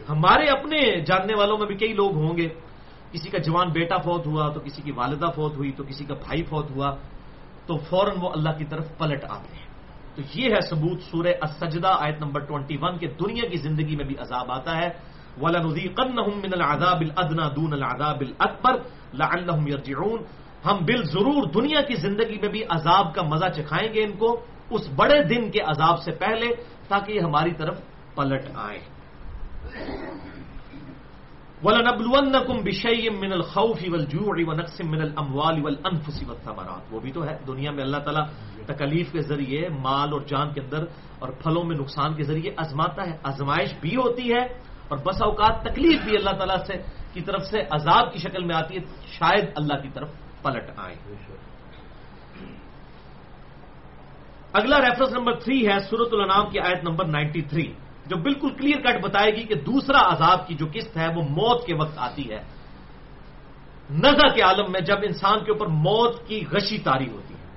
ہمارے 0.09 0.45
اپنے 0.45 1.01
جاننے 1.01 1.33
والوں 1.35 1.57
میں 1.57 1.67
بھی 1.67 1.75
کئی 1.75 1.93
لوگ 1.93 2.15
ہوں 2.15 2.37
گے۔ 2.37 2.49
کسی 3.11 3.29
کا 3.29 3.37
جوان 3.37 3.69
بیٹا 3.69 3.97
فوت 3.97 4.27
ہوا 4.27 4.49
تو 4.49 4.59
کسی 4.59 4.81
کی 4.81 4.91
والدہ 4.91 5.25
فوت 5.35 5.57
ہوئی 5.57 5.71
تو 5.71 5.83
کسی 5.83 6.05
کا 6.05 6.13
بھائی 6.13 6.43
فوت 6.43 6.71
ہوا۔ 6.71 6.95
تو 7.67 7.77
فوراً 7.77 8.15
وہ 8.21 8.29
اللہ 8.29 8.49
کی 8.57 8.65
طرف 8.65 8.97
پلٹ 8.97 9.23
آتے 9.29 9.55
ہیں۔ 9.55 9.67
تو 10.15 10.21
یہ 10.33 10.55
ہے 10.55 10.61
ثبوت 10.61 11.01
سورہ 11.01 11.33
السجدہ 11.41 11.95
آیت 11.99 12.19
نمبر 12.19 12.41
21 12.41 12.97
کے 12.99 13.07
دنیا 13.07 13.49
کی 13.49 13.57
زندگی 13.57 13.95
میں 13.95 14.05
بھی 14.05 14.15
عذاب 14.19 14.51
آتا 14.51 14.77
ہے۔ 14.77 14.89
وَلَنُذِيقَنَّهُم 15.41 16.39
مِّنَ 16.39 16.55
الْعَذَابِ 16.55 17.05
الْأَدْنَى 17.05 17.55
دُونَ 17.55 17.75
الْعَذَابِ 17.75 18.25
الْأَكْبَرِ 18.25 18.79
لَعَلَّهُمْ 19.13 19.67
يَرْجِعُونَ۔ 19.69 20.23
ہم 20.65 20.85
بالضرور 20.85 21.43
دنیا 21.43 21.81
کی 21.81 21.95
زندگی 21.95 22.37
میں 22.37 22.49
بھی 22.49 22.63
عذاب 22.69 23.15
کا 23.15 23.21
مزہ 23.21 23.45
چکھائیں 23.55 23.93
گے 23.93 24.03
ان 24.03 24.11
کو 24.11 24.45
اس 24.69 24.89
بڑے 24.95 25.23
دن 25.23 25.51
کے 25.51 25.59
عذاب 25.59 25.99
سے 25.99 26.11
پہلے 26.11 26.45
تاکہ 26.87 27.11
یہ 27.11 27.19
ہماری 27.19 27.51
طرف 27.51 27.81
پلٹ 28.15 28.43
آئیں 28.55 28.79
وَلَنَبْلُوَنَّكُمْ 31.63 32.63
بِشَيْءٍ 32.63 33.17
مِّنَ 33.17 33.33
الْخَوْفِ 33.33 33.89
وَالْجُوعِ 33.89 34.43
وَنَقْصٍ 34.47 34.85
مِّنَ 34.85 35.01
الْأَمْوَالِ 35.01 35.61
وَالْأَنفُسِ 35.61 36.25
وَالثَّمَرَاتِ۔ 36.25 36.95
وہ 36.95 36.99
بھی 36.99 37.11
تو 37.11 37.25
ہے، 37.25 37.37
دنیا 37.47 37.71
میں 37.71 37.83
اللہ 37.83 37.97
تعالیٰ 37.97 38.25
تکلیف 38.65 39.11
کے 39.11 39.21
ذریعے، 39.21 39.69
مال 39.69 40.09
اور 40.11 40.21
جان 40.21 40.53
کے 40.53 40.61
اندر 40.61 40.85
اور 41.19 41.29
پھلوں 41.29 41.63
میں 41.63 41.75
نقصان 41.75 42.13
کے 42.13 42.23
ذریعے 42.23 42.53
آزماتا 42.57 43.05
ہے 43.07 43.17
آزمائش 43.23 43.73
بھی 43.81 43.95
ہوتی 43.95 44.33
ہے 44.33 44.43
اور 44.87 44.97
بس 44.97 45.21
اوقات 45.21 45.61
تکلیف 45.61 46.01
بھی 46.03 46.17
اللہ 46.17 46.29
تعالیٰ 46.29 46.65
سے 46.65 46.73
کی 47.13 47.21
طرف 47.21 47.41
سے 47.43 47.59
عذاب 47.71 48.13
کی 48.13 48.19
شکل 48.19 48.43
میں 48.43 48.55
آتی 48.55 48.77
ہے، 48.77 48.81
شاید 49.07 49.49
اللہ 49.55 49.81
کی 49.81 49.89
طرف 49.93 50.09
پلٹ 50.41 50.71
آئے۔ 50.77 50.95
اگلا 54.53 54.77
ریفرنس 54.79 55.13
نمبر 55.13 55.39
تھری 55.39 55.67
ہے 55.67 55.79
سورت 55.79 56.09
الانام 56.11 56.49
کی 56.49 56.59
آیت 56.59 56.83
نمبر 56.83 57.05
نائنٹی 57.05 57.41
تھری 57.41 57.73
جو 58.07 58.17
بالکل 58.17 58.49
کلیئر 58.49 58.79
کٹ 58.79 59.03
بتائے 59.03 59.35
گی 59.35 59.43
کہ 59.43 59.55
دوسرا 59.55 60.13
عذاب 60.13 60.47
کی 60.47 60.55
جو 60.55 60.65
قسط 60.73 60.97
ہے 60.97 61.07
وہ 61.07 61.21
موت 61.21 61.65
کے 61.65 61.73
وقت 61.73 61.97
آتی 61.97 62.31
ہے۔ 62.31 62.43
نزا 63.91 64.27
کے 64.27 64.41
عالم 64.41 64.71
میں 64.71 64.81
جب 64.81 64.97
انسان 65.03 65.39
کے 65.45 65.51
اوپر 65.51 65.67
موت 65.67 66.27
کی 66.27 66.45
غشی 66.51 66.77
تاری 66.77 67.09
ہوتی 67.09 67.33
ہے۔ 67.33 67.47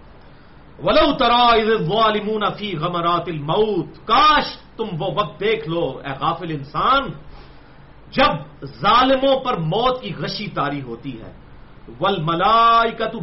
ولو 0.83 1.13
ترا 1.13 2.51
فی 2.51 2.77
غمرات 2.77 3.25
الموت، 3.27 4.07
کاش 4.07 4.45
تم 4.77 4.87
وہ 4.99 5.11
وقت 5.15 5.41
دیکھ 5.41 5.69
لو، 5.69 6.01
اے 6.05 6.11
غافل 6.21 6.51
انسان، 6.51 7.03
جب 8.11 8.65
ظالموں 8.65 9.41
پر 9.41 9.59
موت 9.59 10.03
کی 10.03 10.15
غشی 10.15 10.47
تاری 10.47 10.83
ہوتی 10.83 11.21
ہے۔ 11.21 11.33
ول 12.01 12.23
ملائی 12.23 12.93
کا 12.93 13.07
تو 13.07 13.19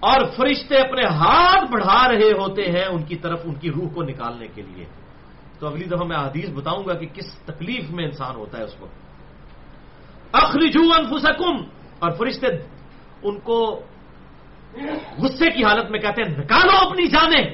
اور 0.00 0.20
فرشتے 0.36 0.76
اپنے 0.76 1.04
ہاتھ 1.04 1.72
بڑھا 1.72 2.08
رہے 2.08 2.32
ہوتے 2.38 2.62
ہیں 2.62 2.84
ان 2.84 3.02
کی 3.02 3.16
طرف، 3.16 3.40
ان 3.44 3.54
کی 3.54 3.70
روح 3.70 3.88
کو 3.94 4.02
نکالنے 4.02 4.46
کے 4.54 4.62
لیے۔ 4.62 4.86
تو 5.58 5.66
اگلی 5.66 5.84
دفعہ 5.84 6.06
میں 6.06 6.16
حدیث 6.16 6.48
بتاؤں 6.50 6.84
گا 6.86 6.94
کہ 6.94 7.06
کس 7.06 7.28
تکلیف 7.44 7.90
میں 7.90 8.04
انسان 8.04 8.36
ہوتا 8.36 8.58
ہے 8.58 8.64
اس 8.64 8.74
کو 8.74 8.86
اخرجو 10.32 10.84
انفسکم، 10.98 11.56
اور 11.98 12.10
فرشتے 12.10 12.46
ان 13.22 13.40
کو 13.40 13.58
غصے 15.18 15.50
کی 15.50 15.64
حالت 15.64 15.90
میں 15.90 16.00
کہتے 16.00 16.22
ہیں، 16.22 16.36
نکالو 16.38 16.76
اپنی 16.88 17.06
جانیں۔ 17.06 17.46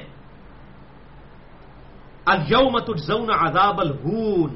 اليوم 2.25 2.79
تجزون 2.79 3.29
عذاب 3.31 3.79
الہون، 3.79 4.55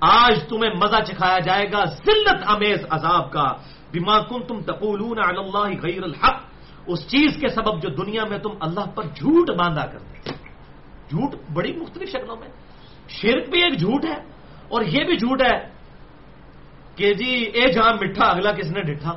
آج 0.00 0.48
تمہیں 0.48 0.72
مزہ 0.74 1.00
چکھایا 1.04 1.38
جائے 1.38 1.66
گا، 1.72 1.84
ذلت 1.84 2.40
امیز 2.46 2.80
عذاب 2.90 3.32
کا۔ 3.32 3.48
بما 3.92 4.18
کنتم 4.20 4.60
تقولون 4.60 5.18
علی 5.18 5.38
اللہ 5.38 5.68
غیر 5.82 6.02
الحق، 6.02 6.38
اس 6.86 7.00
چیز 7.08 7.36
کے 7.40 7.48
سبب 7.48 7.82
جو 7.82 7.88
دنیا 7.88 8.24
میں 8.24 8.38
تم 8.38 8.52
اللہ 8.60 8.86
پر 8.94 9.04
جھوٹ 9.04 9.50
باندھا 9.50 9.86
کرتے۔ 9.86 10.32
جھوٹ 11.08 11.34
بڑی 11.52 11.72
مختلف 11.72 12.08
شکلوں 12.08 12.36
میں۔ 12.36 12.48
شرک 13.08 13.48
بھی 13.48 13.62
ایک 13.62 13.78
جھوٹ 13.78 14.04
ہے 14.04 14.16
اور 14.68 14.82
یہ 14.82 15.04
بھی 15.04 15.16
جھوٹ 15.16 15.42
ہے 15.42 15.68
کہ 16.96 17.14
جی 17.14 17.26
اے 17.26 17.72
جہاں 17.72 17.92
مٹھا، 17.94 18.24
اگلا 18.26 18.52
کس 18.52 18.70
نے 18.70 18.80
ڈٹھا؟ 18.80 19.12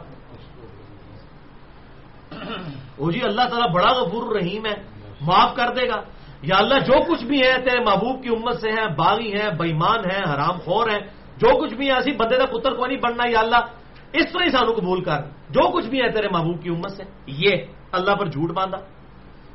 وہ 2.98 3.12
جی 3.12 3.20
اللہ 3.24 3.42
تعالیٰ 3.42 3.74
بڑا 3.74 3.94
غفور 3.94 4.36
رحیم 4.36 4.66
ہے، 4.66 4.74
معاف 5.22 5.56
کر 5.56 5.74
دے 5.74 5.90
گا۔ 5.90 6.02
یا 6.42 6.56
اللہ، 6.58 6.80
جو 6.80 7.12
کچھ 7.12 7.26
بھی 7.26 7.42
ہے، 7.42 7.54
تیرے 7.54 7.84
محبوب 7.84 8.24
کی 8.24 8.30
امت 8.30 8.62
سے 8.62 8.70
ہیں، 8.70 8.88
باغی 8.88 9.34
ہیں 9.34 9.50
بےمان 9.58 10.00
ہیں، 10.00 10.34
حرام 10.34 10.60
خور 10.60 10.90
ہیں، 10.90 11.00
جو 11.38 11.62
کچھ 11.62 11.74
بھی 11.74 11.88
ہے، 11.88 11.94
ایسی 11.94 12.12
بندے 12.12 12.38
کا 12.38 12.46
پتر 12.46 12.74
کو 12.74 12.86
نہیں 12.86 12.98
بننا، 12.98 13.24
یا 13.30 13.40
اللہ، 13.40 13.58
اس 14.14 14.32
طرح 14.34 14.44
ہی 14.44 14.50
سانو 14.50 14.72
قبول 14.72 15.04
کر۔ 15.04 15.22
جو 15.50 15.72
کچھ 15.72 15.88
بھی 15.88 16.02
ہے 16.02 16.12
تیرے 16.12 16.28
محبوب 16.30 16.64
کی 16.64 16.70
امت 16.70 16.92
سے، 16.92 17.04
یہ 17.28 17.50
اللہ 17.92 18.16
پر 18.16 18.26
جھوٹ 18.26 18.52
باندھا۔ 18.52 18.80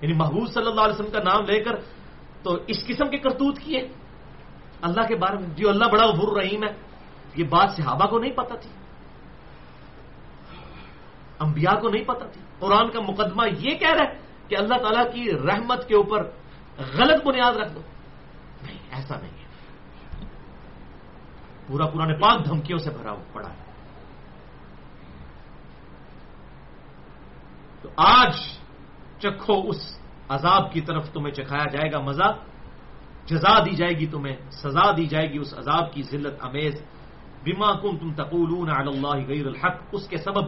یعنی 0.00 0.12
محبوب 0.12 0.48
صلی 0.48 0.66
اللہ 0.66 0.80
علیہ 0.80 0.94
وسلم 0.94 1.10
کا 1.10 1.18
نام 1.18 1.44
لے 1.44 1.60
کر 1.60 1.76
تو 2.42 2.58
اس 2.66 2.86
قسم 2.86 3.08
کے 3.08 3.18
کرتوت 3.18 3.58
کیے۔ 3.58 3.88
اللہ 4.82 5.06
کے 5.08 5.16
بارے 5.16 5.38
میں، 5.38 5.48
جو 5.56 5.68
اللہ 5.68 5.84
بڑا 5.84 6.06
غفور 6.06 6.40
رحیم 6.40 6.64
ہے، 6.64 6.74
یہ 7.36 7.44
بات 7.44 7.70
صحابہ 7.76 8.06
کو 8.06 8.18
نہیں 8.18 8.32
پتا 8.32 8.56
تھی۔ 8.56 8.70
انبیاء 11.38 11.80
کو 11.80 11.88
نہیں 11.88 12.04
پتا 12.04 12.26
تھی۔ 12.26 12.40
قرآن 12.58 12.90
کا 12.90 13.00
مقدمہ 13.00 13.42
یہ 13.58 13.74
کہہ 13.76 13.92
رہا 13.92 14.10
ہے 14.10 14.18
کہ 14.48 14.56
اللہ 14.58 14.74
تعالیٰ 14.74 15.12
کی 15.14 15.30
رحمت 15.32 15.88
کے 15.88 15.94
اوپر 15.96 16.30
غلط 16.78 17.26
بنیاد 17.26 17.52
رکھ 17.52 17.74
دو۔ 17.74 17.80
نہیں، 18.62 18.78
ایسا 18.90 19.14
نہیں 19.20 19.30
ہے۔ 19.30 19.46
پورا 21.66 21.86
پرانے 21.86 22.14
پاک 22.14 22.44
دھمکیوں 22.44 22.78
سے 22.78 22.90
بھرا 22.90 23.14
پڑا 23.32 23.48
ہے۔ 23.48 23.66
تو 27.82 27.88
آج 27.96 28.36
چکھو 29.18 29.68
اس 29.68 30.00
عذاب 30.28 30.72
کی 30.72 30.80
طرف 30.80 31.12
تمہیں 31.12 31.34
چکھایا 31.34 31.64
جائے 31.64 31.92
گا 31.92 32.00
مزہ۔ 32.00 32.36
جزا 33.26 33.54
دی 33.64 33.74
جائے 33.74 33.94
گی 33.98 34.06
تمہیں، 34.06 34.36
سزا 34.50 34.86
دی 34.96 35.06
جائے 35.06 35.26
گی 35.32 35.38
اس 35.38 35.52
عذاب 35.58 35.92
کی 35.92 36.02
ذلت، 36.02 36.36
امیز. 36.42 36.74
بما 37.44 37.70
کم 37.82 37.96
تم 37.98 38.10
تقولون 38.14 38.68
علی 38.70 38.90
اللہ 38.94 39.18
غیر 39.26 39.46
الحق. 39.46 39.76
اس 39.92 40.04
کے 40.08 40.16
سبب 40.16 40.44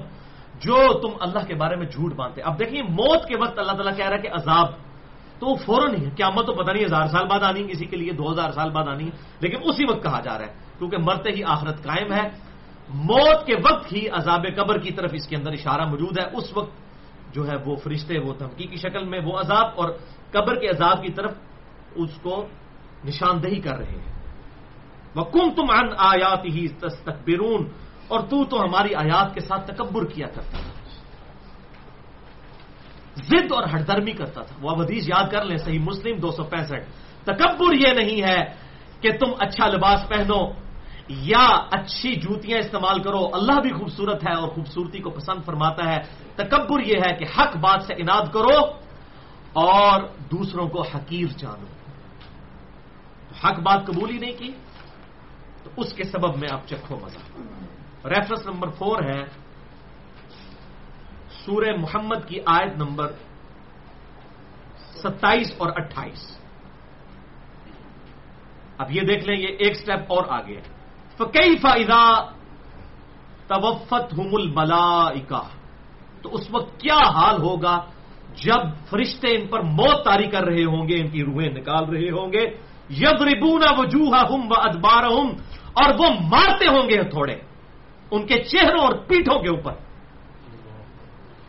جو 0.63 0.77
تم 1.03 1.13
اللہ 1.21 1.43
کے 1.47 1.55
بارے 1.55 1.77
میں 1.77 1.87
جھوٹ 1.87 2.13
باندھتے. 2.15 2.43
اب 2.43 2.59
دیکھیے 2.59 2.83
موت 2.83 3.27
کے 3.29 3.37
وقت 3.39 3.59
اللہ 3.59 3.75
تعالیٰ 3.79 3.97
کہہ 3.97 4.09
رہا 4.09 4.17
ہے 4.17 4.23
کہ 4.23 4.31
عذاب. 4.35 4.69
تو 5.39 5.47
وہ 5.47 5.55
فوراً 5.55 5.95
ہی، 5.95 6.11
قیامت 6.19 6.47
تو 6.47 6.53
پتہ 6.53 6.71
نہیں، 6.71 6.85
ہزار 6.85 7.07
سال 7.15 7.27
بعد 7.31 7.43
آنی، 7.43 7.63
کسی 7.71 7.87
کے 7.87 7.97
لیے 7.97 8.13
دو 8.19 8.33
ہزار 8.33 8.51
سال 8.51 8.71
بعد 8.71 8.87
آنی. 8.89 9.11
لیکن 9.41 9.59
اسی 9.63 9.85
وقت 9.87 10.03
کہا 10.03 10.21
جا 10.21 10.35
رہا 10.39 10.47
ہے، 10.47 10.53
کیونکہ 10.79 10.99
مرتے 10.99 11.31
ہی 11.31 11.43
آخرت 11.45 11.79
قائم 11.83 12.11
ہے. 12.13 12.27
موت 12.91 13.47
کے 13.47 13.55
وقت 13.63 13.93
ہی 13.93 14.03
عذاب 14.09 14.45
قبر 14.57 14.79
کی 14.79 14.91
طرف 14.99 15.11
اس 15.15 15.27
کے 15.29 15.37
اندر 15.37 15.53
اشارہ 15.53 15.85
موجود 15.87 16.19
ہے. 16.19 16.27
اس 16.35 16.47
وقت 16.57 16.73
جو 17.35 17.47
ہے 17.47 17.57
وہ 17.63 17.77
فرشتے، 17.77 18.19
وہ 18.19 18.33
دھمکی 18.35 18.67
کی 18.67 18.77
شکل 18.77 19.05
میں 19.05 19.21
وہ 19.23 19.39
عذاب 19.39 19.67
اور 19.77 19.89
قبر 20.33 20.55
کے 20.59 20.67
عذاب 20.69 21.03
کی 21.03 21.13
طرف 21.13 21.33
اس 21.95 22.11
کو 22.23 22.35
نشاندہی 23.05 23.61
کر 23.61 23.77
رہے 23.77 23.91
ہیں۔ 23.91 24.19
وہ 25.15 25.25
کم 25.25 25.55
تم 25.55 25.67
ان 25.71 25.89
آیات 25.99 26.45
ہی 26.45 26.69
تستکبرون 26.69 27.69
اور 28.09 28.21
تو 28.21 28.45
تو 28.45 28.63
ہماری 28.63 28.95
آیات 28.95 29.35
کے 29.35 29.41
ساتھ 29.41 29.71
تکبر 29.71 30.05
کیا 30.05 30.27
کرتا 30.27 30.59
تھا۔ 30.59 30.79
ضد 33.17 33.53
اور 33.53 33.63
ہٹدرمی 33.63 34.13
کرتا 34.13 34.43
تھا۔ 34.43 34.57
وہ 34.61 34.83
حدیث 34.83 35.09
یاد 35.09 35.25
کر 35.31 35.45
لیں، 35.45 35.57
صحیح 35.57 35.79
مسلم 35.79 36.17
دو 36.17 36.31
سو 36.31 36.45
پینسٹھ۔ 36.45 36.91
تکبر 37.25 37.75
یہ 37.75 37.93
نہیں 37.93 38.23
ہے 38.23 38.45
کہ 39.01 39.11
تم 39.13 39.33
اچھا 39.39 39.69
لباس 39.69 40.09
پہنو 40.09 40.53
یا 41.09 41.61
اچھی 41.71 42.17
جوتیاں 42.17 42.59
استعمال 42.59 43.03
کرو۔ 43.03 43.31
اللہ 43.33 43.61
بھی 43.61 43.73
خوبصورت 43.73 44.29
ہے 44.29 44.35
اور 44.35 44.49
خوبصورتی 44.49 44.99
کو 44.99 45.11
پسند 45.11 45.45
فرماتا 45.45 45.95
ہے۔ 45.95 46.01
تکبر 46.35 46.81
یہ 46.81 46.95
ہے 47.07 47.17
کہ 47.17 47.25
حق 47.39 47.57
بات 47.57 47.83
سے 47.83 47.95
اناد 47.95 48.33
کرو 48.33 48.65
اور 49.53 50.03
دوسروں 50.31 50.69
کو 50.69 50.83
حقیر 50.83 51.27
جانو۔ 51.27 51.78
حق 53.45 53.61
بات 53.61 53.87
قبول 53.87 54.11
ہی 54.11 54.19
نہیں 54.19 54.39
کی، 54.39 54.53
تو 55.65 55.71
اس 55.77 55.93
کے 55.93 56.05
سبب 56.05 56.37
میں 56.37 56.49
آپ 56.53 56.67
چکھو 56.67 56.99
مزہ۔ 57.03 57.19
ریفرنس 58.09 58.47
نمبر 58.47 58.69
فور 58.71 59.03
ہے، 59.03 59.25
سورہ 61.31 61.77
محمد 61.79 62.29
کی 62.29 62.41
آیت 62.47 62.77
نمبر 62.77 63.13
ستائیس 64.79 65.53
اور 65.59 65.73
اٹھائیس۔ 65.77 66.39
اب 68.79 68.91
یہ 68.91 69.01
دیکھ 69.01 69.29
لیں، 69.29 69.37
یہ 69.39 69.57
ایک 69.59 69.77
سٹیپ 69.77 70.01
اور 70.09 70.25
آگے 70.29 70.57
ہے۔ 70.57 70.63
فقی 71.17 71.57
فائدہ 71.57 72.31
توفت 73.47 74.13
ہم 74.13 74.29
الملائکہ 74.33 75.43
تو 76.23 76.35
اس 76.35 76.49
وقت 76.51 76.81
کیا 76.81 77.11
حال 77.11 77.43
ہوگا 77.43 77.85
جب 78.35 78.91
فرشتے 78.91 79.29
ان 79.37 79.47
پر 79.47 79.61
موت 79.61 80.05
تاری 80.05 80.27
کر 80.27 80.45
رہے 80.45 80.65
ہوں 80.65 80.89
گے، 80.89 81.01
ان 81.01 81.09
کی 81.09 81.25
روحیں 81.25 81.51
نکال 81.51 81.85
رہے 81.85 82.11
ہوں 82.11 82.33
گے؟ 82.33 82.68
یب 82.91 83.23
ربونا 83.23 83.73
وجوہ 83.79 84.17
ہم 84.17 84.49
و 84.51 84.61
ادبار 84.61 85.03
اور 85.73 85.95
وہ 85.99 86.07
مارتے 86.21 86.67
ہوں 86.67 86.89
گے 86.89 87.03
تھوڑے 87.03 87.37
ان 88.11 88.27
کے 88.27 88.45
چہروں 88.45 88.81
اور 88.81 88.93
پیٹھوں 88.93 89.41
کے 89.41 89.49
اوپر۔ 89.49 89.73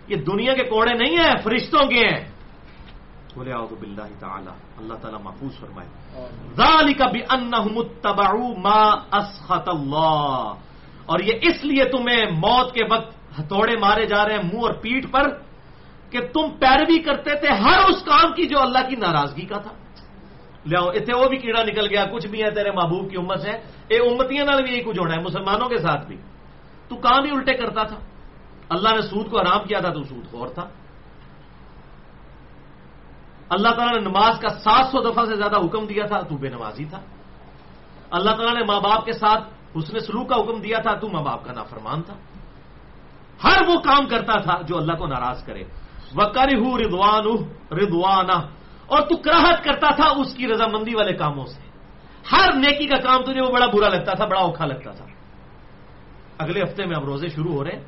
یہ 0.07 0.15
دنیا 0.15 0.53
کے 0.53 0.63
کوڑے 0.63 0.93
نہیں 0.93 1.17
ہیں، 1.17 1.35
فرشتوں 1.43 1.87
کے 1.89 2.07
ہیں۔ 2.07 2.31
بولے 3.35 3.53
آؤ 3.53 3.67
باللہ 3.79 4.19
تعالی، 4.19 4.49
اللہ 4.77 4.93
تعالیٰ 4.93 5.21
محفوظ 5.21 5.59
فرمائے۔ 5.59 5.87
ذالک 6.55 7.01
بانہم 7.01 7.77
اتبعوا 7.77 8.49
ما 8.57 9.17
اسخط 9.17 9.69
اللہ۔ 9.69 10.53
اور 11.05 11.19
یہ 11.19 11.33
اس 11.41 11.65
لیے 11.65 11.83
تمہیں 11.85 12.25
موت 12.31 12.73
کے 12.73 12.85
وقت 12.91 13.39
ہتھوڑے 13.39 13.77
مارے 13.77 14.05
جا 14.05 14.27
رہے 14.27 14.35
ہیں، 14.35 14.43
منہ 14.43 14.61
اور 14.61 14.73
پیٹ 14.73 15.11
پر، 15.11 15.37
کہ 16.09 16.19
تم 16.33 16.49
پیروی 16.59 16.99
کرتے 16.99 17.35
تھے 17.35 17.47
ہر 17.47 17.77
اس 17.89 18.03
کام 18.03 18.33
کی 18.33 18.45
جو 18.47 18.59
اللہ 18.59 18.89
کی 18.89 18.95
ناراضگی 18.95 19.45
کا 19.45 19.57
تھا۔ 19.57 19.71
لو 20.69 20.83
اتنے 20.91 21.13
وہ 21.13 21.27
بھی 21.29 21.37
کیڑا 21.39 21.63
نکل 21.63 21.85
گیا 21.87 22.03
کچھ 22.05 22.27
بھی 22.27 22.43
ہے 22.43 22.49
تیرے 22.51 22.71
محبوب 22.71 23.09
کی 23.09 23.17
امت 23.17 23.45
ہے 23.45 23.55
یہ 23.89 23.99
امتیاں 24.01 24.45
بھی 24.57 24.71
یہی 24.71 24.81
کچھ 24.83 24.99
ہونا 24.99 25.13
ہے 25.15 25.21
مسلمانوں 25.21 25.67
کے 25.69 25.77
ساتھ 25.79 26.05
بھی 26.07 26.17
تو 26.89 26.95
کام 26.97 27.25
ہی 27.25 27.31
الٹے 27.31 27.53
کرتا 27.55 27.83
تھا 27.83 27.97
اللہ 28.69 28.89
نے 28.95 29.01
سود 29.03 29.29
کو 29.29 29.39
حرام 29.39 29.63
کیا 29.67 29.79
تھا 29.79 29.89
تو 29.89 30.03
سود 30.03 30.25
خور 30.31 30.47
تھا 30.53 30.65
اللہ 33.49 33.71
تعالیٰ 33.71 33.93
نے 33.93 34.03
نماز 34.03 34.39
کا 34.39 34.49
سات 34.59 34.91
سو 34.91 35.01
دفعہ 35.01 35.25
سے 35.25 35.35
زیادہ 35.35 35.57
حکم 35.57 35.85
دیا 35.85 36.05
تھا 36.05 36.21
تو 36.21 36.37
بے 36.37 36.49
نمازی 36.49 36.85
تھا 36.85 36.99
اللہ 38.11 38.31
تعالیٰ 38.31 38.53
نے 38.53 38.63
ماں 38.65 38.79
باپ 38.79 39.05
کے 39.05 39.13
ساتھ 39.13 39.43
اس 39.73 39.93
نے 39.93 39.99
سلوک 39.99 40.29
کا 40.29 40.35
حکم 40.35 40.61
دیا 40.61 40.79
تھا 40.79 40.93
تو 40.95 41.09
ماں 41.09 41.23
باپ 41.23 41.45
کا 41.45 41.51
نافرمان 41.53 42.01
تھا 42.03 42.15
ہر 43.39 43.59
وہ 43.67 43.75
کام 43.81 44.07
کرتا 44.07 44.37
تھا 44.39 44.55
جو 44.67 44.77
اللہ 44.77 44.93
کو 44.93 45.05
ناراض 45.07 45.43
کرے 45.43 45.63
وہ 46.13 46.25
کری 46.29 46.55
ہوں 46.55 46.77
ردوان 46.79 47.25
ردوانا 47.71 48.37
اور 48.89 49.01
تو 49.01 49.17
کراہت 49.17 49.63
کرتا 49.63 49.95
تھا 49.95 50.09
اس 50.09 50.33
کی 50.33 50.47
رضامندی 50.47 50.95
والے 50.95 51.13
کاموں 51.13 51.45
سے۔ 51.45 51.61
ہر 52.31 52.53
نیکی 52.55 52.85
کا 52.85 52.97
کام 52.97 53.23
تجھے 53.23 53.41
وہ 53.41 53.51
بڑا 53.51 53.65
برا 53.65 53.89
لگتا 53.89 54.13
تھا، 54.13 54.25
بڑا 54.25 54.39
اوکھا 54.39 54.65
لگتا 54.65 54.91
تھا۔ 54.91 55.05
اگلے 56.37 56.63
ہفتے 56.63 56.85
میں 56.85 56.95
اب 56.95 57.03
روزے 57.03 57.27
شروع 57.27 57.53
ہو 57.53 57.63
رہے 57.63 57.71
ہیں۔ 57.71 57.83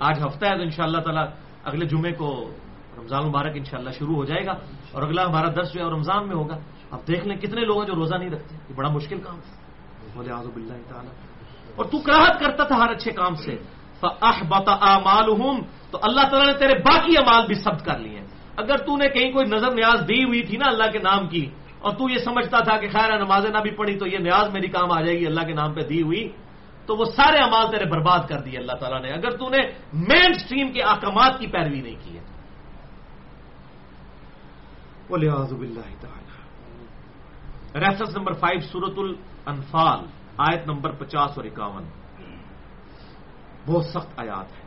آج 0.00 0.22
ہفتہ 0.26 0.46
ہے 0.46 0.56
تو 0.56 0.62
ان 0.62 0.70
شاء 0.70 0.84
اللہ 0.84 1.00
تعالیٰ 1.00 1.26
اگلے 1.64 1.86
جمعے 1.86 2.12
کو 2.12 2.50
رمضان 2.98 3.28
مبارک 3.28 3.52
انشاءاللہ 3.54 3.90
شروع 3.90 4.14
ہو 4.14 4.24
جائے 4.24 4.46
گا 4.46 4.52
اور 4.92 5.02
اگلا 5.02 5.26
ہمارا 5.26 5.48
درس 5.48 5.74
جو 5.74 5.84
ہے 5.84 5.90
رمضان 5.90 6.28
میں 6.28 6.36
ہوگا۔ 6.36 6.58
اب 6.90 7.00
دیکھ 7.08 7.28
لیں 7.28 7.36
کتنے 7.36 7.60
لوگ 7.60 7.78
ہیں 7.78 7.86
جو 7.86 7.94
روزہ 7.94 8.14
نہیں 8.14 8.30
رکھتے۔ 8.30 8.56
یہ 8.70 8.74
بڑا 8.74 8.88
مشکل 8.88 9.20
کام 9.20 9.36
ہے۔ 9.36 9.60
آزب 10.32 10.56
اللہ 10.56 10.72
تعالیٰ۔ 10.88 11.12
اور 11.76 11.84
تو 11.84 11.98
کراہت 11.98 12.40
کرتا 12.40 12.64
تھا 12.64 12.76
ہر 12.76 12.90
اچھے 12.90 13.10
کام 13.10 13.34
سے۔ 13.34 13.56
تو 15.90 15.98
اللہ 16.02 16.20
تعالیٰ 16.20 16.52
نے 16.52 16.58
تیرے 16.58 16.74
باقی 16.74 17.18
امال 17.18 17.46
بھی 17.46 17.54
سبت 17.54 17.84
کر 17.84 17.98
لیے۔ 17.98 18.20
اگر 18.60 18.78
تو 18.86 18.96
نے 18.96 19.08
کہیں 19.08 19.30
کوئی 19.32 19.46
نظر 19.48 19.70
نیاز 19.74 19.98
دی 20.08 20.20
ہوئی 20.24 20.42
تھی 20.48 20.56
نا 20.56 20.66
اللہ 20.68 20.88
کے 20.92 21.00
نام 21.00 21.22
کی، 21.32 21.44
اور 21.80 21.92
تو 21.96 22.04
یہ 22.10 22.20
سمجھتا 22.24 22.58
تھا 22.60 22.74
کہ 22.80 22.88
خیر 22.92 23.10
نمازیں 23.18 23.50
نہ 23.50 23.60
بھی 23.64 23.72
پڑھی 23.72 23.94
تو 23.98 24.06
یہ 24.06 24.18
نیاز 24.20 24.46
میری 24.52 24.68
کام 24.68 24.88
آ 24.92 25.00
جائے 25.00 25.16
گی، 25.18 25.26
اللہ 25.26 25.44
کے 25.48 25.54
نام 25.54 25.70
پہ 25.74 25.82
دی 25.88 26.02
ہوئی، 26.02 26.24
تو 26.86 26.96
وہ 26.96 27.04
سارے 27.16 27.38
امال 27.40 27.66
تیرے 27.70 27.86
برباد 27.90 28.22
کر 28.28 28.40
دیے 28.44 28.58
اللہ 28.58 28.76
تعالیٰ 28.80 29.00
نے۔ 29.02 29.08
اگر 29.12 29.32
تو 29.38 29.48
نے 29.48 29.60
مین 29.92 30.30
سٹریم 30.40 30.68
کے 30.72 30.82
احکامات 30.82 31.32
کی 31.38 31.46
پیروی 31.46 31.80
نہیں 31.80 31.98
کی 32.04 32.12
ہے۔ 32.18 32.24
ریفرنس 37.74 38.16
نمبر 38.16 38.32
فائیو 38.42 38.60
سورت 38.60 38.96
الانفال، 38.98 40.00
آیت 40.38 40.62
نمبر 40.66 40.90
پچاس 40.98 41.30
اور 41.38 41.44
اکاون۔ 41.44 41.84
بہت 43.66 43.84
سخت 43.84 44.10
آیات 44.16 44.48
ہے 44.54 44.59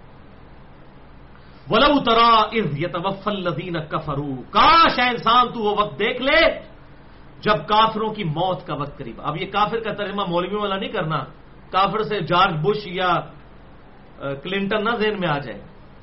ولو 1.72 2.00
ترا 2.00 2.32
از 2.58 2.70
یتوفل 2.84 3.38
لدین 3.44 3.76
کفرو 3.92 4.32
کاش 4.56 5.00
ہے 5.00 5.08
انسان 5.10 5.44
تو 5.54 5.60
وہ 5.64 5.74
وقت 5.78 6.00
دیکھ 6.00 6.22
لے 6.22 6.42
جب 7.44 7.58
کافروں 7.68 8.10
کی 8.14 8.24
موت 8.24 8.60
کا 8.68 8.74
وقت 8.76 8.98
قریب۔ 8.98 9.18
اب 9.24 9.34
یہ 9.42 9.48
کافر 9.52 9.80
کا 9.80 9.94
ترجمہ 9.94 10.24
مولویوں 10.28 10.62
والا 10.62 10.78
نہیں 10.78 10.92
کرنا۔ 10.92 11.20
کافر 11.72 12.02
سے 12.04 12.20
جارج 12.20 12.56
بش 12.64 12.82
یا 12.86 13.12
کلنٹن 14.44 14.84
نہ 14.84 14.94
ذہن 14.96 15.20
میں 15.20 15.30
آ 15.30 15.38
جائے۔ 15.40 15.60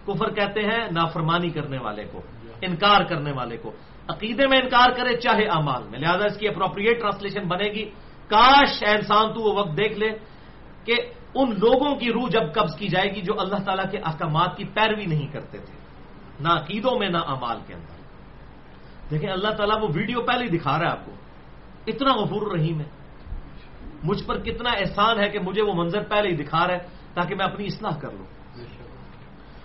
کفر 0.06 0.28
کہتے 0.32 0.60
ہیں 0.60 0.82
نافرمانی 0.90 1.50
کرنے 1.50 1.78
والے 1.78 2.04
کو، 2.12 2.18
انکار 2.62 3.00
کرنے 3.10 3.32
والے 3.32 3.56
کو۔ 3.56 3.70
عقیدے 4.08 4.44
میں 4.46 4.58
انکار 4.58 4.90
کرے 4.96 5.16
چاہے 5.16 5.44
امال 5.58 5.82
میں۔ 5.90 5.98
لہذا 5.98 6.24
اس 6.24 6.36
کی 6.36 6.48
اپروپریٹ 6.48 7.00
ٹرانسلیشن 7.00 7.42
بنے 7.48 7.68
گی۔ 7.74 7.84
کاش 8.32 8.70
انسان 8.96 9.26
تو 9.32 9.40
وہ 9.40 9.52
وقت 9.58 9.72
دیکھ 9.76 9.96
لے 9.98 10.10
کہ 10.86 10.96
ان 11.34 11.50
لوگوں 11.50 11.96
کی 11.96 12.12
روح 12.12 12.28
جب 12.28 12.52
قبض 12.54 12.76
کی 12.76 12.88
جائے 12.88 13.14
گی 13.14 13.20
جو 13.20 13.40
اللہ 13.40 13.56
تعالیٰ 13.56 13.90
کے 13.90 13.98
احکامات 13.98 14.56
کی 14.56 14.64
پیروی 14.64 15.06
نہیں 15.06 15.26
کرتے 15.26 15.58
تھے، 15.58 15.78
نہ 16.40 16.48
عقیدوں 16.48 16.98
میں، 16.98 17.08
نہ 17.08 17.18
امال 17.26 17.58
کے 17.66 17.74
اندر۔ 17.74 18.00
دیکھیں، 19.10 19.30
اللہ 19.30 19.48
تعالیٰ 19.48 19.82
وہ 19.82 19.88
ویڈیو 19.94 20.22
پہلے 20.22 20.44
ہی 20.44 20.58
دکھا 20.58 20.78
رہا 20.78 20.86
ہے 20.86 20.90
آپ 20.90 21.06
کو۔ 21.06 21.12
اتنا 21.86 22.12
غفور 22.12 22.52
رحیم 22.52 22.80
ہے۔ 22.80 22.84
مجھ 24.04 24.24
پر 24.24 24.40
کتنا 24.40 24.70
احسان 24.70 25.20
ہے 25.20 25.28
کہ 25.28 25.38
مجھے 25.38 25.62
وہ 25.62 25.74
منظر 25.74 26.02
پہلے 26.02 26.28
ہی 26.28 26.36
دکھا 26.36 26.66
رہا 26.66 26.74
ہے 26.74 26.78
تاکہ 27.14 27.34
میں 27.34 27.46
اپنی 27.46 27.66
اصلاح 27.66 27.98
کر 27.98 28.10
لوں۔ 28.10 28.26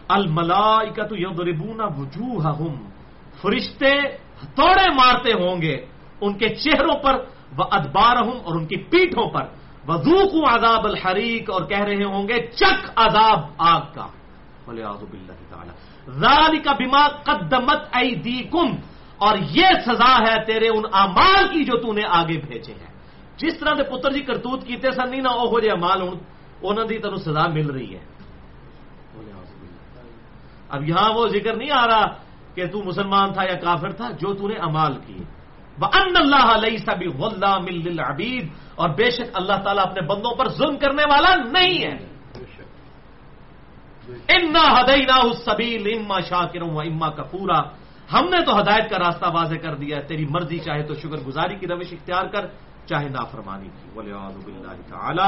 الملا 0.08 0.84
کا 0.84 1.08
تو 1.08 1.16
یبونا 1.18 1.88
فرشتے 3.42 4.02
توڑے 4.56 4.90
مارتے 4.90 5.34
ہوں 5.34 5.62
گے۔ 5.62 5.86
ان 6.22 6.34
کے 6.34 6.56
چہروں 6.56 6.96
پر 7.04 7.14
وہ 7.58 7.64
ادبار 7.72 8.26
ہوں 8.26 8.40
اور 8.40 8.56
ان 8.56 8.66
کی 8.66 8.78
پیٹھوں 8.78 9.30
پر۔ 9.30 9.46
وزوق 9.88 10.34
عذاب 10.50 10.86
الحریق 10.86 11.50
اور 11.50 11.62
کہہ 11.62 11.84
رہے 11.84 12.04
ہوں 12.04 12.28
گے 12.28 12.48
چک 12.48 12.92
عذاب 12.96 13.40
آگ 13.58 13.82
کا۔ 13.94 14.08
بولے 14.66 14.84
آزب 14.84 15.14
اللہ 15.14 15.38
تعالیٰ 15.50 15.76
ذالی 16.10 16.60
کا 16.60 16.74
بیما 16.74 17.08
قدمت 17.08 17.96
ای 17.96 18.50
اور 19.18 19.38
یہ 19.52 19.68
سزا 19.86 20.14
ہے 20.28 20.46
تیرے 20.46 20.68
ان 20.68 20.84
امال 20.92 21.48
کی 21.48 21.64
جو 21.64 21.78
تو 21.78 21.94
نے 21.94 22.02
آگے 22.10 22.38
بھیجے 22.38 22.74
ہیں۔ 22.74 22.94
جس 23.38 23.60
طرح 23.60 23.74
کے 23.76 23.84
پتر 23.84 24.12
جی 24.12 24.22
کرتوت 24.22 24.64
کیتے 24.64 24.92
سن، 24.92 25.10
نہیں 25.10 25.22
نہ 25.22 25.28
وہ 25.28 25.60
جہ 25.60 25.72
امال 25.72 26.02
ہوں 26.02 26.16
انہوں 26.62 26.88
کی 26.88 26.98
تینوں 26.98 27.18
سزا 27.18 27.48
مل 27.48 27.70
رہی 27.70 27.96
ہے۔ 27.96 28.04
اب 30.70 30.84
یہاں 30.84 31.14
وہ 31.14 31.28
ذکر 31.28 31.56
نہیں 31.56 31.72
آ 31.72 31.88
رہا 31.88 32.06
کہ 32.56 32.68
تو 32.68 32.84
مسلمان 32.84 33.34
تھا 33.34 33.44
یا 33.44 33.54
کافر 33.54 33.92
تھا، 33.92 34.10
جو 34.12 34.34
تو 34.34 34.48
نے 34.48 34.56
امال 34.56 34.94
کیے۔ 35.06 35.35
ان 35.84 36.18
اللہ 36.18 36.54
علیہ 36.54 36.78
سبھی 36.78 37.08
غلام 37.08 37.68
للعبید 37.68 38.50
اور 38.76 38.90
بے 38.90 39.10
شک 39.10 39.30
اللہ 39.34 39.54
تعالیٰ 39.54 39.86
اپنے 39.86 40.02
بندوں 40.02 40.36
پر 40.36 40.48
ظلم 40.50 40.78
کرنے 40.78 41.04
والا 41.10 41.36
نہیں 41.36 41.84
ہے۔ 41.84 42.16
انا 44.28 44.82
ہدئی 44.82 45.02
نہ 45.02 45.34
سبیل 45.34 46.00
اما 46.00 46.20
شاکر 46.20 46.62
و 46.62 46.80
اما 46.80 47.10
کپورا 47.10 47.60
ہم 48.14 48.30
نے 48.30 48.46
تو 48.46 48.60
ہدایت 48.60 48.90
کا 48.90 49.00
راستہ 49.00 49.26
واضح 49.34 49.56
کر 49.56 49.76
دیا 49.76 49.98
ہے۔ 49.98 50.02
تیری 50.02 50.26
مرضی 50.26 50.60
چاہے 50.60 50.84
تو 50.84 50.94
شکر 50.94 51.18
گزاری 51.18 51.56
کی 51.56 51.68
روش 51.68 51.94
اختیار 51.94 52.26
کر، 52.26 52.48
چاہے 52.86 53.10
نافرمانی 53.10 53.68
کی۔ 53.68 53.90
بولے 53.94 54.12
تعالی 54.90 55.28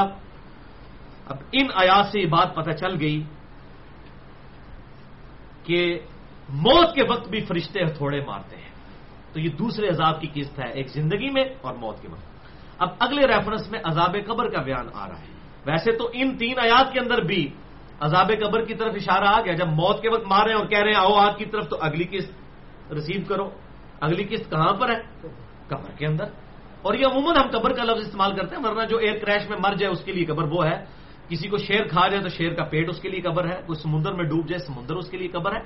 اب 1.26 1.36
ان 1.52 1.66
آیات 1.74 2.06
سے 2.06 2.20
یہ 2.20 2.26
بات 2.26 2.54
پتہ 2.54 2.70
چل 2.70 2.96
گئی 3.00 3.22
کہ 5.64 5.98
موت 6.48 6.94
کے 6.94 7.02
وقت 7.08 7.28
بھی 7.28 7.40
فرشتے 7.40 7.84
تھوڑے 7.84 8.24
مارتے 8.24 8.56
ہیں۔ 8.56 8.67
تو 9.32 9.40
یہ 9.40 9.48
دوسرے 9.48 9.88
عذاب 9.88 10.20
کی 10.20 10.28
قسط 10.34 10.58
ہے 10.58 10.72
ایک 10.72 10.88
زندگی 10.88 11.30
میں 11.30 11.44
اور 11.60 11.74
موت 11.74 12.02
کے 12.02 12.08
وقت۔ 12.08 12.22
اب 12.78 12.88
اگلے 12.98 13.26
ریفرنس 13.26 13.70
میں 13.70 13.80
عذاب 13.84 14.16
قبر 14.26 14.48
کا 14.48 14.62
بیان 14.62 14.88
آ 14.94 15.08
رہا 15.08 15.20
ہے۔ 15.20 15.26
ویسے 15.66 15.92
تو 15.92 16.10
ان 16.12 16.38
تین 16.38 16.58
آیات 16.58 16.92
کے 16.92 17.00
اندر 17.00 17.20
بھی 17.20 17.50
عذاب 18.00 18.30
قبر 18.44 18.64
کی 18.64 18.74
طرف 18.74 18.92
اشارہ 18.94 19.24
آ 19.24 19.40
گیا۔ 19.40 19.52
جب 19.52 19.66
موت 19.66 20.02
کے 20.02 20.08
وقت 20.08 20.26
مارے 20.26 20.52
اور 20.52 20.66
کہہ 20.66 20.78
رہے 20.78 20.90
ہیں 20.90 20.98
آؤ 20.98 21.14
آگ 21.14 21.36
کی 21.38 21.44
طرف، 21.44 21.68
تو 21.68 21.76
اگلی 21.80 22.04
قسط 22.04 22.32
ریسیو 22.92 23.20
کرو۔ 23.28 23.50
اگلی 24.00 24.24
قسط 24.24 24.50
کہاں 24.50 24.72
پر 24.72 24.90
ہے؟ 24.90 25.28
قبر 25.68 25.90
کے 25.90 26.06
اندر۔ 26.06 26.24
اور 26.82 26.94
یہ 26.94 27.06
عموماً 27.06 27.36
ہم 27.36 27.58
قبر 27.58 27.72
کا 27.72 27.84
لفظ 27.84 28.00
استعمال 28.00 28.36
کرتے 28.36 28.56
ہیں، 28.56 28.62
ورنہ 28.64 28.86
جو 28.86 28.96
ایئر 28.96 29.18
کریش 29.18 29.50
میں 29.50 29.58
مر 29.58 29.74
جائے 29.74 29.92
اس 29.92 30.00
کے 30.04 30.12
لیے 30.12 30.24
قبر 30.24 30.42
وہ 30.42 30.66
ہے۔ 30.66 30.84
کسی 31.28 31.48
کو 31.48 31.56
شیر 31.56 31.88
کھا 31.88 32.08
جائے 32.08 32.22
تو 32.22 32.28
شیر 32.28 32.54
کا 32.54 32.64
پیٹ 32.64 32.88
اس 32.88 33.00
کے 33.00 33.08
لیے 33.08 33.20
قبر 33.20 33.44
ہے۔ 33.44 33.60
کوئی 33.66 33.78
سمندر 33.78 34.12
میں 34.12 34.24
ڈوب 34.24 34.48
جائے، 34.48 34.66
سمندر 34.66 34.94
اس 34.94 35.10
کے 35.10 35.16
لیے 35.16 35.28
قبر 35.28 35.52
ہے۔ 35.52 35.60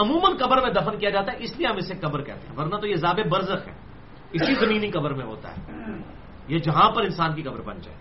عموماً 0.00 0.36
قبر 0.36 0.62
میں 0.62 0.70
دفن 0.70 0.98
کیا 0.98 1.10
جاتا 1.10 1.32
ہے، 1.32 1.36
اس 1.40 1.56
لیے 1.56 1.66
ہم 1.66 1.76
اسے 1.76 1.94
قبر 1.94 2.22
کہتے 2.22 2.48
ہیں، 2.48 2.58
ورنہ 2.58 2.76
تو 2.76 2.86
یہ 2.86 2.94
زاب 2.94 3.18
برزخ 3.30 3.68
ہے۔ 3.68 3.72
اسی 4.32 4.54
زمینی 4.54 4.90
قبر 4.90 5.10
میں 5.10 5.26
ہوتا 5.26 5.50
ہے۔ 5.50 5.72
یہ 6.48 6.58
جہاں 6.58 6.90
پر 6.90 7.02
انسان 7.02 7.34
کی 7.34 7.42
قبر 7.42 7.60
بن 7.60 7.80
جائے۔ 7.80 7.98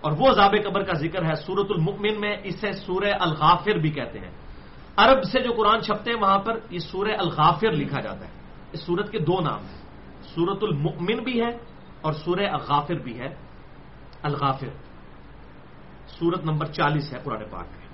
اور 0.00 0.12
وہ 0.18 0.32
زاب 0.32 0.54
قبر 0.64 0.82
کا 0.82 0.92
ذکر 0.92 1.24
ہے 1.24 1.34
سورت 1.34 1.66
المکمن 1.70 2.20
میں 2.20 2.36
اسے 2.44 2.72
سورہ 2.72 3.12
الغافر 3.20 3.74
بھی 3.78 3.90
کہتے 3.90 4.18
ہیں۔ 4.18 4.30
عرب 4.96 5.22
سے 5.22 5.40
جو 5.40 5.52
قرآن 5.52 5.80
چھپتے 5.80 6.10
ہیں، 6.10 6.20
وہاں 6.20 6.38
پر 6.38 6.58
یہ 6.70 6.78
سورہ 6.78 7.10
الغافر 7.18 7.72
لکھا 7.72 8.00
جاتا 8.00 8.24
ہے۔ 8.24 8.32
اس 8.72 8.80
سورت 8.80 9.10
کے 9.10 9.18
دو 9.18 9.40
نام 9.40 9.66
ہیں۔ 9.66 9.82
سورت 10.22 10.58
المکمن 10.62 11.16
بھی 11.24 11.40
ہے 11.40 11.50
اور 12.00 12.12
سورہ 12.12 12.40
الغافر 12.40 12.94
بھی 12.94 13.20
ہے۔ 13.20 13.34
الغافر۔ 14.22 14.68
سورت 16.06 16.44
نمبر 16.44 16.66
چالیس 16.66 17.12
ہے 17.12 17.18
قرآن 17.24 17.42
پاک۔ 17.50 17.66
میں 17.66 17.85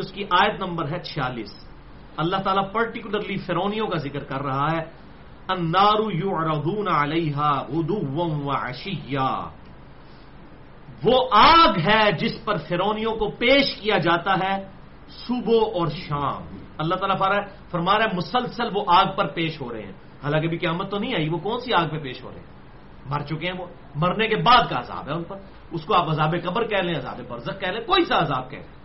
اس 0.00 0.12
کی 0.12 0.24
آیت 0.30 0.62
نمبر 0.62 0.92
ہے 0.92 0.98
چھیالیس۔ 1.02 1.68
اللہ 2.16 2.36
تعالیٰ 2.36 2.72
پرٹیکولرلی 2.72 3.36
فرونیوں 3.36 3.86
کا 3.86 3.98
ذکر 3.98 4.18
کر 4.18 4.42
رہا 4.42 4.66
ہے۔ 4.72 5.00
انارو 5.48 6.10
یو 6.12 6.36
اردون 6.36 6.88
علیہ 6.88 7.36
ادو 7.36 8.50
اشیا 8.50 9.48
وہ 11.04 11.28
آگ 11.32 11.78
ہے 11.88 12.12
جس 12.12 12.44
پر 12.44 12.56
فرونیوں 12.56 13.14
کو 13.14 13.30
پیش 13.30 13.76
کیا 13.76 13.98
جاتا 13.98 14.34
ہے 14.34 14.68
صبح 15.08 15.54
اور 15.54 15.86
شام۔ 15.86 16.56
اللہ 16.78 16.94
تعالیٰ 16.94 17.42
فرما 17.70 17.98
رہا 17.98 18.04
ہے 18.04 18.16
مسلسل 18.16 18.68
وہ 18.74 18.84
آگ 18.86 19.04
پر 19.16 19.26
پیش 19.26 19.60
ہو 19.60 19.72
رہے 19.72 19.82
ہیں۔ 19.82 19.92
حالانکہ 20.24 20.48
بھی 20.48 20.58
قیامت 20.58 20.90
تو 20.90 20.98
نہیں 20.98 21.14
آئی، 21.14 21.28
وہ 21.28 21.38
کون 21.38 21.60
سی 21.60 21.74
آگ 21.74 21.88
پہ 21.88 21.98
پیش 21.98 22.24
ہو 22.24 22.30
رہے 22.30 22.40
ہیں؟ 22.40 22.46
مر 23.06 23.20
چکے 23.20 23.46
ہیں 23.46 23.58
وہ۔ 23.58 23.66
مرنے 23.94 24.28
کے 24.28 24.36
بعد 24.36 24.70
کا 24.70 24.78
عذاب 24.78 25.08
ہے 25.08 25.12
ان 25.12 25.24
پر۔ 25.24 25.36
اس 25.70 25.84
کو 25.84 25.94
آپ 25.94 26.10
عذاب 26.10 26.34
قبر 26.44 26.66
کہہ 26.66 26.78
لیں، 26.78 26.98
عذاب 26.98 27.20
برزک 27.28 27.60
کہہ 27.60 27.68
لیں، 27.68 27.80
کوئی 27.80 28.04
سا 28.04 28.18
عذاب 28.18 28.50
کہہ 28.50 28.58
لیں۔ 28.58 28.79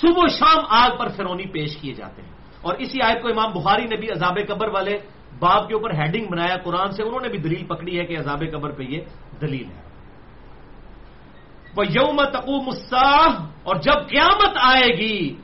صبح 0.00 0.22
و 0.22 0.28
شام 0.28 0.64
آگ 0.68 0.96
پر 0.98 1.08
فرونی 1.08 1.46
پیش 1.46 1.76
کیے 1.76 1.94
جاتے 1.94 2.22
ہیں۔ 2.22 2.28
اور 2.62 2.74
اسی 2.74 3.02
آیت 3.02 3.22
کو 3.22 3.28
امام 3.28 3.52
بخاری 3.52 3.84
نے 3.84 3.96
بھی 3.96 4.08
عذاب 4.10 4.38
قبر 4.48 4.68
والے 4.68 4.98
باپ 5.38 5.68
کے 5.68 5.74
اوپر 5.74 5.90
ہیڈنگ 5.94 6.26
بنایا 6.30 6.56
قرآن 6.56 6.92
سے، 6.92 7.02
انہوں 7.02 7.20
نے 7.20 7.28
بھی 7.28 7.38
دلیل 7.38 7.66
پکڑی 7.66 8.00
ہے 8.00 8.04
کہ 8.04 8.18
عذاب 8.18 8.42
قبر 8.52 8.70
پہ 8.70 8.82
یہ 8.82 9.00
دلیل 9.40 9.64
ہے۔ 9.64 9.90
وہ 11.76 11.84
یوم 11.86 12.24
تقوم 12.24 12.68
الساح 12.68 13.46
اور 13.62 13.76
جب 13.76 14.08
قیامت 14.08 14.56
آئے 14.56 14.88
گی 14.88 15.36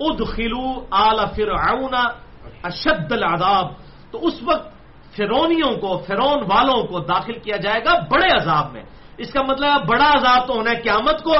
اد 0.00 0.20
خلو 0.26 0.86
آل 0.90 1.16
فرعون 1.36 1.94
اشد 2.62 3.12
العذاب۔ 3.12 3.66
تو 4.10 4.26
اس 4.26 4.34
وقت 4.42 4.68
فرونیوں 5.16 5.76
کو 5.76 5.98
فرون 5.98 6.42
والوں 6.42 6.86
کو 6.86 6.98
داخل 6.98 7.38
کیا 7.38 7.56
جائے 7.56 7.84
گا 7.84 7.98
بڑے 7.98 8.36
عذاب 8.36 8.72
میں۔ 8.72 8.82
اس 9.18 9.32
کا 9.32 9.42
مطلب 9.42 9.86
بڑا 9.88 10.10
عذاب 10.14 10.46
تو 10.46 10.54
ہونا 10.54 10.70
ہے 10.70 10.76
قیامت 10.76 11.22
کو 11.22 11.32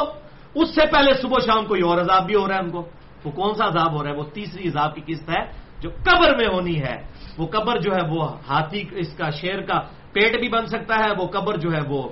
اس 0.55 0.75
سے 0.75 0.87
پہلے 0.91 1.13
صبح 1.13 1.39
شام 1.47 1.65
کوئی 1.67 1.83
اور 1.83 1.99
عذاب 1.99 2.27
بھی 2.27 2.35
ہو 2.35 2.49
رہا 2.49 2.55
ہے 2.55 2.61
ان 2.61 2.71
کو؟ 2.71 2.83
وہ 3.25 3.31
کون 3.31 3.55
سا 3.55 3.69
عذاب 3.69 3.93
ہو 3.93 4.03
رہا 4.03 4.11
ہے؟ 4.11 4.17
وہ 4.17 4.25
تیسری 4.33 4.69
عذاب 4.69 4.95
کی 4.95 5.03
قسط 5.07 5.29
ہے 5.31 5.43
جو 5.81 5.91
قبر 5.91 6.37
میں 6.37 6.49
ہونی 6.49 6.83
ہے۔ 6.83 6.97
وہ 7.39 7.47
قبر 7.47 7.81
جو 7.81 7.95
ہے 7.95 8.05
وہ 8.09 8.23
ہاتھی 8.49 8.83
اس 8.91 9.13
کا 9.17 9.31
شیر 9.31 9.61
کا 9.63 9.79
پیٹ 10.13 10.39
بھی 10.39 10.49
بن 10.49 10.67
سکتا 10.67 10.95
ہے، 11.05 11.11
وہ 11.19 11.27
قبر 11.27 11.57
جو 11.57 11.71
ہے 11.73 11.83
وہ 11.89 12.03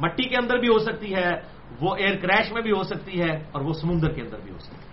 مٹی 0.00 0.22
کے 0.22 0.36
اندر 0.36 0.58
بھی 0.58 0.68
ہو 0.68 0.78
سکتی 0.78 1.14
ہے، 1.14 1.30
وہ 1.80 1.96
ایئر 1.96 2.16
کریش 2.16 2.52
میں 2.52 2.62
بھی 2.62 2.72
ہو 2.72 2.82
سکتی 2.82 3.20
ہے 3.20 3.32
اور 3.52 3.60
وہ 3.62 3.72
سمندر 3.72 4.10
کے 4.12 4.20
اندر 4.22 4.38
بھی 4.44 4.52
ہو 4.52 4.58
سکتی 4.58 4.76
ہے۔ 4.76 4.90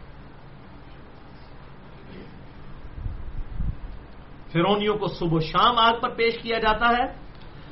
فرونیوں 4.52 4.98
کو 4.98 5.08
صبح 5.08 5.40
شام 5.40 5.78
آگ 5.78 6.00
پر 6.02 6.10
پیش 6.10 6.38
کیا 6.42 6.60
جاتا 6.60 6.88
ہے۔ 6.90 7.29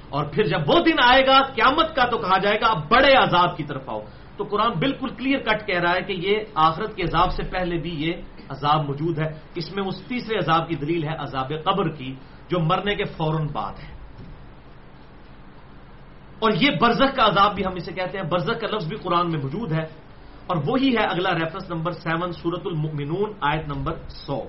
اور 0.10 0.26
پھر 0.26 0.44
جب 0.44 0.60
وہ 0.68 0.80
دن 0.86 0.96
آئے 1.10 1.26
گا، 1.26 1.42
قیامت 1.42 1.96
کا 1.96 2.06
تو 2.06 2.18
کہا 2.18 2.38
جائے 2.38 2.62
گا، 2.62 2.68
اب 2.68 2.90
بڑے 2.90 3.14
عذاب 3.14 3.58
کی 3.58 3.64
طرف 3.64 3.90
آؤ۔ 3.90 4.02
تو 4.38 4.44
قرآن 4.44 4.72
بالکل 4.80 5.10
کلیئر 5.10 5.40
کٹ 5.40 5.68
کہہ 5.68 5.80
رہا 5.80 5.94
ہے 5.96 6.02
کہ 6.02 6.12
یہ 6.12 6.38
آخرت 6.56 6.96
کے 6.96 7.04
عذاب 7.04 7.32
سے 7.32 7.44
پہلے 7.44 7.78
بھی 7.78 8.08
یہ 8.08 8.14
عذاب 8.50 8.86
موجود 8.86 9.20
ہے۔ 9.20 9.28
اس 9.56 9.76
میں 9.76 9.84
اس 9.88 10.02
تیسرے 10.08 10.38
عذاب 10.38 10.70
کی 10.70 10.76
دلیل 10.76 11.04
ہے 11.04 11.16
عذاب 11.18 11.52
قبر 11.66 11.90
کی، 11.90 12.16
جو 12.50 12.60
مرنے 12.60 12.96
کے 12.96 13.04
فوراً 13.04 13.48
بعد 13.48 13.74
ہے۔ 13.74 13.94
اور 16.40 16.52
یہ 16.52 16.70
برزخ 16.82 17.16
کا 17.16 17.26
عذاب 17.26 17.56
بھی 17.56 17.66
ہم 17.66 17.74
اسے 17.76 17.92
کہتے 17.92 18.18
ہیں۔ 18.18 18.26
برزخ 18.26 18.60
کا 18.62 18.68
لفظ 18.68 18.88
بھی 18.88 18.98
قرآن 18.98 19.32
میں 19.32 19.40
موجود 19.40 19.72
ہے۔ 19.72 19.84
اور 20.48 20.58
وہی 20.68 20.98
ہے 20.98 21.04
اگلا 21.04 21.30
ریفرنس 21.34 21.70
نمبر 21.70 21.92
سیون 21.92 22.32
سورت 22.32 22.62
المؤمنون، 22.66 23.32
آیت 23.42 23.68
نمبر 23.68 23.94
سو۔ 24.10 24.40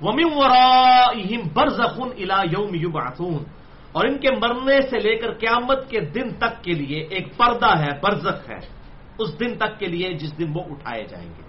ومن 0.00 0.24
ورائهم 0.36 1.40
برزخ 1.54 2.00
الى 2.00 2.48
یوم 2.52 2.74
یبعثون 2.74 3.57
اور 3.92 4.04
ان 4.04 4.18
کے 4.18 4.28
مرنے 4.32 4.80
سے 4.80 4.98
لے 4.98 5.16
کر 5.16 5.32
قیامت 5.32 5.90
کے 5.90 6.00
دن 6.00 6.34
تک 6.34 6.64
کے 6.64 6.72
لیے 6.72 7.02
ایک 7.10 7.36
پردہ 7.36 7.78
ہے، 7.78 8.00
برزخ 8.02 8.50
ہے۔ 8.50 8.78
اس 9.18 9.40
دن 9.40 9.58
تک 9.58 9.78
کے 9.78 9.86
لیے 9.86 10.12
جس 10.12 10.38
دن 10.38 10.46
وہ 10.54 10.62
اٹھائے 10.70 11.04
جائیں 11.04 11.28
گے۔ 11.28 11.42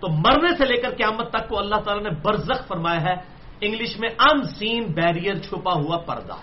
تو 0.00 0.08
مرنے 0.08 0.56
سے 0.56 0.64
لے 0.64 0.80
کر 0.80 0.90
قیامت 0.90 1.30
تک 1.30 1.48
کو 1.48 1.58
اللہ 1.58 1.76
تعالیٰ 1.76 2.02
نے 2.04 2.10
برزخ 2.22 2.68
فرمایا 2.68 3.02
ہے۔ 3.02 3.14
انگلش 3.60 3.98
میں 3.98 4.08
ان 4.18 4.42
سین 4.44 4.84
بیریئر 4.84 5.34
چھپا 5.34 5.72
ہوا 5.72 5.96
پردہ۔ 5.96 6.36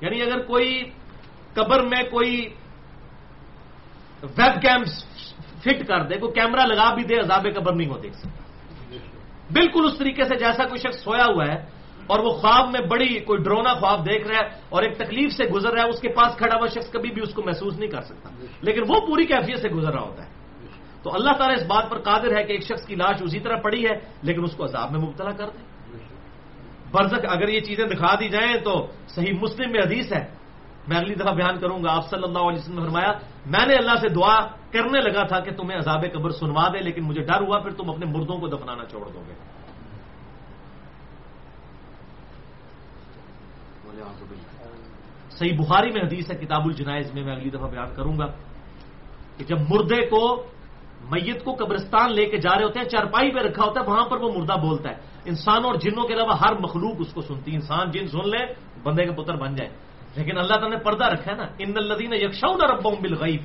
یعنی 0.00 0.22
اگر 0.22 0.40
کوئی 0.40 0.82
قبر 1.54 1.82
میں 1.82 2.02
کوئی 2.02 2.48
ویب 4.22 4.62
کیم 4.62 4.84
فٹ 5.58 5.86
کر 5.86 6.02
دے، 6.02 6.16
کوئی 6.16 6.32
کیمرہ 6.32 6.66
لگا 6.66 6.94
بھی 6.94 7.02
دے، 7.02 7.14
عذاب 7.14 7.46
قبر 7.54 7.72
نہیں 7.72 7.88
ہو 7.88 7.98
دیکھ 7.98 8.16
سکتا۔ 8.16 8.42
بالکل 9.52 9.84
اس 9.84 9.98
طریقے 9.98 10.24
سے 10.24 10.36
جیسا 10.36 10.64
کوئی 10.64 10.78
شخص 10.78 11.04
سویا 11.04 11.24
ہوا 11.24 11.46
ہے 11.46 11.77
اور 12.08 12.18
وہ 12.18 12.30
خواب 12.30 12.68
میں 12.72 12.80
بڑی 12.80 13.20
کوئی 13.20 13.42
ڈرونا 13.42 13.74
خواب 13.74 14.04
دیکھ 14.04 14.28
رہا 14.28 14.38
ہے 14.38 14.48
اور 14.68 14.82
ایک 14.82 14.96
تکلیف 14.96 15.32
سے 15.32 15.44
گزر 15.44 15.72
رہا 15.72 15.82
ہے، 15.82 15.88
اس 15.88 16.00
کے 16.00 16.08
پاس 16.08 16.36
کھڑا 16.36 16.56
ہوا 16.56 16.66
شخص 16.66 16.90
کبھی 16.90 17.10
بھی 17.10 17.22
اس 17.22 17.34
کو 17.34 17.42
محسوس 17.42 17.78
نہیں 17.78 17.90
کر 17.90 18.00
سکتا۔ 18.00 18.30
لیکن 18.60 18.80
وہ 18.88 19.00
پوری 19.06 19.26
کیفیت 19.26 19.58
سے 19.58 19.68
گزر 19.68 19.92
رہا 19.92 20.02
ہوتا 20.02 20.24
ہے۔ 20.24 20.30
تو 21.02 21.10
اللہ 21.14 21.32
تعالیٰ 21.32 21.56
اس 21.60 21.66
بات 21.66 21.90
پر 21.90 21.98
قادر 21.98 22.36
ہے 22.36 22.44
کہ 22.44 22.52
ایک 22.52 22.62
شخص 22.62 22.86
کی 22.86 22.94
لاش 22.94 23.22
اسی 23.22 23.40
طرح 23.40 23.56
پڑی 23.56 23.84
ہے، 23.84 23.98
لیکن 24.22 24.44
اس 24.44 24.56
کو 24.56 24.64
عذاب 24.64 24.92
میں 24.92 25.00
مبتلا 25.00 25.30
کر 25.30 25.46
دے 25.46 25.68
برزک 26.92 27.26
اگر 27.28 27.48
یہ 27.48 27.60
چیزیں 27.60 27.84
دکھا 27.84 28.14
دی 28.20 28.28
جائیں 28.28 28.56
تو 28.64 28.86
صحیح 29.08 29.32
مسلم 29.40 29.72
میں 29.72 29.80
حدیث 29.80 30.12
ہے۔ 30.12 30.26
میں 30.88 30.96
اگلی 30.96 31.14
دفعہ 31.14 31.34
بیان 31.34 31.58
کروں 31.58 31.84
گا، 31.84 31.96
آپ 31.96 32.10
صلی 32.10 32.22
اللہ 32.22 32.38
علیہ 32.38 32.58
وسلم 32.58 32.78
نے 32.78 32.84
فرمایا، 32.84 33.12
میں 33.46 33.66
نے 33.66 33.74
اللہ 33.74 33.94
سے 34.00 34.08
دعا 34.08 34.40
کرنے 34.72 35.00
لگا 35.00 35.22
تھا 35.22 35.40
کہ 35.40 35.50
تمہیں 35.50 35.78
عذاب 35.78 36.04
قبر 36.12 36.30
سنوا 36.30 36.68
دے، 36.68 36.78
لیکن 36.78 37.04
مجھے 37.04 37.22
ڈر 37.22 37.40
ہوا، 37.40 37.58
پھر 37.58 37.70
تم 37.70 37.90
اپنے 37.90 38.06
مردوں 38.06 38.36
کو 38.38 38.48
دفنانا 38.48 38.84
چھوڑ 38.84 39.08
دو 39.08 39.22
گے۔ 39.28 39.57
صحیح 45.30 45.58
بخاری 45.58 45.90
میں 45.90 46.02
حدیث 46.02 46.30
ہے، 46.30 46.36
کتاب 46.36 46.64
الجنائز 46.64 47.14
میں 47.14 47.22
میں 47.22 47.36
اگلی 47.36 47.50
دفعہ 47.50 47.70
بیان 47.70 47.94
کروں 47.96 48.18
گا 48.18 48.26
کہ 49.36 49.44
جب 49.44 49.56
مردے 49.60 50.06
کو، 50.06 50.46
میت 51.10 51.44
کو 51.44 51.54
قبرستان 51.54 52.12
لے 52.12 52.26
کے 52.26 52.36
جا 52.36 52.56
رہے 52.56 52.64
ہوتے 52.64 52.78
ہیں 52.78 52.88
چرپائی 52.88 53.30
پہ 53.30 53.38
رکھا 53.38 53.64
ہوتا 53.64 53.80
ہے، 53.80 53.90
وہاں 53.90 54.08
پر 54.08 54.16
وہ 54.16 54.32
مردہ 54.36 54.52
بولتا 54.52 54.90
ہے۔ 54.90 54.94
انسان 55.24 55.64
اور 55.64 55.74
جنوں 55.74 56.04
کے 56.04 56.14
علاوہ 56.14 56.38
ہر 56.38 56.54
مخلوق 56.60 56.94
اس 56.98 57.12
کو 57.12 57.20
سنتی 57.20 57.54
انسان 57.54 57.90
جن 57.90 58.06
سن 58.06 58.28
لے، 58.28 58.54
بندے 58.82 59.04
کے 59.04 59.12
پتر 59.12 59.36
بن 59.36 59.54
جائے۔ 59.54 59.70
لیکن 60.16 60.38
اللہ 60.38 60.54
تعالیٰ 60.54 60.70
نے 60.70 60.84
پردہ 60.84 61.04
رکھا 61.04 61.32
ہے 61.32 61.36
نا، 61.36 61.46
ان 61.58 61.72
الدین 61.76 62.12
یکشاؤ 62.12 62.54
رب 62.54 62.82
بالغیب، 62.82 63.42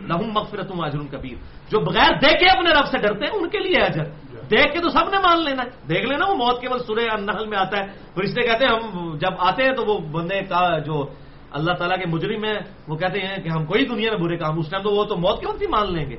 لہم 0.00 0.32
مغفرت 0.32 0.72
اجر 0.78 0.98
کبیر۔ 1.10 1.34
جو 1.70 1.80
بغیر 1.80 2.12
دیکھے 2.12 2.46
اپنے 2.46 2.70
رب 2.70 2.86
سے 2.86 2.98
ڈرتے 2.98 3.24
ہیں، 3.24 3.32
ان 3.32 3.48
کے 3.48 3.58
لیے 3.58 3.82
اجر۔ 3.82 4.04
دیکھ 4.52 4.72
کے 4.72 4.80
تو 4.80 4.90
سب 4.90 5.08
نے 5.08 5.18
مان 5.18 5.44
لینا 5.44 5.62
ہے۔ 5.62 5.68
دیکھ 5.88 6.06
لینا، 6.06 6.26
وہ 6.28 6.34
موت 6.34 6.60
کیول 6.60 6.78
سورہ 6.78 7.00
النحل 7.10 7.46
میں 7.46 7.58
آتا 7.58 7.78
ہے۔ 7.78 7.86
پھر 8.14 8.22
اس 8.22 8.34
کہتے 8.34 8.66
ہیں، 8.66 8.72
ہم 8.72 9.16
جب 9.16 9.30
آتے 9.38 9.62
ہیں 9.64 9.72
تو 9.72 9.84
وہ 9.86 9.98
بندے 9.98 10.40
کا 10.40 10.78
جو 10.78 11.06
اللہ 11.50 11.72
تعالیٰ 11.72 11.98
کے 11.98 12.06
مجرم 12.06 12.44
ہیں، 12.44 12.60
وہ 12.88 12.96
کہتے 12.96 13.20
ہیں 13.20 13.36
کہ 13.36 13.48
ہم 13.48 13.64
کوئی 13.64 13.86
دنیا 13.86 14.10
میں 14.12 14.20
برے 14.20 14.36
کام، 14.36 14.58
اس 14.58 14.68
ٹائم 14.68 14.82
تو 14.82 14.90
وہ 14.90 15.04
تو 15.04 15.16
موت 15.16 15.40
کے 15.40 15.46
وقت 15.46 15.62
ہی 15.62 15.66
مان 15.66 15.94
لیں 15.94 16.10
گے۔ 16.10 16.16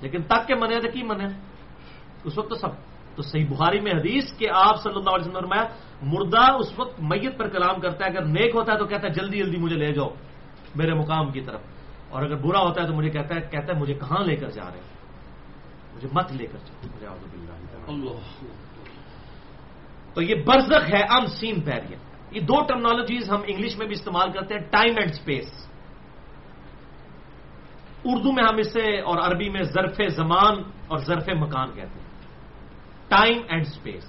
لیکن 0.00 0.22
تک 0.22 0.46
کے 0.46 0.54
منے 0.54 0.80
تو 0.80 0.88
کی 0.90 1.02
منے؟ 1.02 1.26
اس 2.24 2.38
وقت 2.38 2.48
تو 2.48 2.54
سب۔ 2.54 2.68
تو 3.16 3.22
صحیح 3.22 3.46
بخاری 3.50 3.80
میں 3.80 3.92
حدیث 3.92 4.24
کہ 4.38 4.48
آپ 4.52 4.82
صلی 4.82 4.92
اللہ 4.96 5.10
علیہ 5.10 5.28
وسلم 5.28 5.40
فرمایا، 5.40 5.64
مردہ 6.02 6.52
اس 6.52 6.78
وقت 6.78 7.00
میت 7.00 7.38
پر 7.38 7.48
کلام 7.48 7.80
کرتا 7.80 8.06
ہے، 8.06 8.10
اگر 8.10 8.24
نیک 8.24 8.54
ہوتا 8.54 8.72
ہے 8.72 8.78
تو 8.78 8.84
کہتا 8.84 9.08
ہے، 9.08 9.12
جلدی 9.12 9.38
جلدی 9.38 9.56
مجھے 9.56 9.76
لے 9.76 9.92
جاؤ، 9.92 10.08
میرے 10.76 10.94
مقام 10.94 11.30
کی 11.30 11.40
طرف۔ 11.40 11.60
اور 12.08 12.22
اگر 12.22 12.36
برا 12.36 12.60
ہوتا 12.60 12.82
ہے 12.82 12.86
تو 12.86 12.94
مجھے 12.94 13.10
کہتا 13.10 13.34
ہے 13.34 13.40
کہتا 13.40 13.74
ہے، 13.74 13.80
مجھے 13.80 13.94
کہاں 13.94 14.24
لے 14.24 14.36
کر 14.36 14.50
جا 14.50 14.64
رہے 14.64 14.78
ہیں؟ 14.78 14.97
مجھے 15.98 16.08
مت 16.12 16.32
لے 16.32 16.46
کر 16.46 16.58
تو 20.14 20.22
یہ 20.22 20.34
برزخ 20.34 20.94
ہے 20.94 21.02
ان 21.10 21.26
سین 21.26 21.60
پیریئر 21.60 21.98
یہ 22.30 22.40
دو 22.40 22.64
ٹرمنالوجیز 22.66 23.30
ہم 23.30 23.40
انگلش 23.46 23.78
میں 23.78 23.86
بھی 23.86 23.94
استعمال 23.94 24.32
کرتے 24.32 24.54
ہیں 24.54 24.60
ٹائم 24.60 24.94
اینڈ 24.96 25.10
اسپیس 25.10 25.68
اردو 28.04 28.32
میں 28.32 28.44
ہم 28.44 28.56
اسے 28.58 29.00
اور 29.00 29.18
عربی 29.18 29.50
میں 29.50 29.62
ظرف 29.62 30.00
زمان 30.16 30.54
اور 30.88 30.98
ظرف 30.98 31.28
مکان 31.28 31.68
کہتے 31.74 32.00
ہیں۔ 32.00 32.08
ٹائم 33.08 33.38
اینڈ 33.48 33.66
اسپیس 33.66 34.04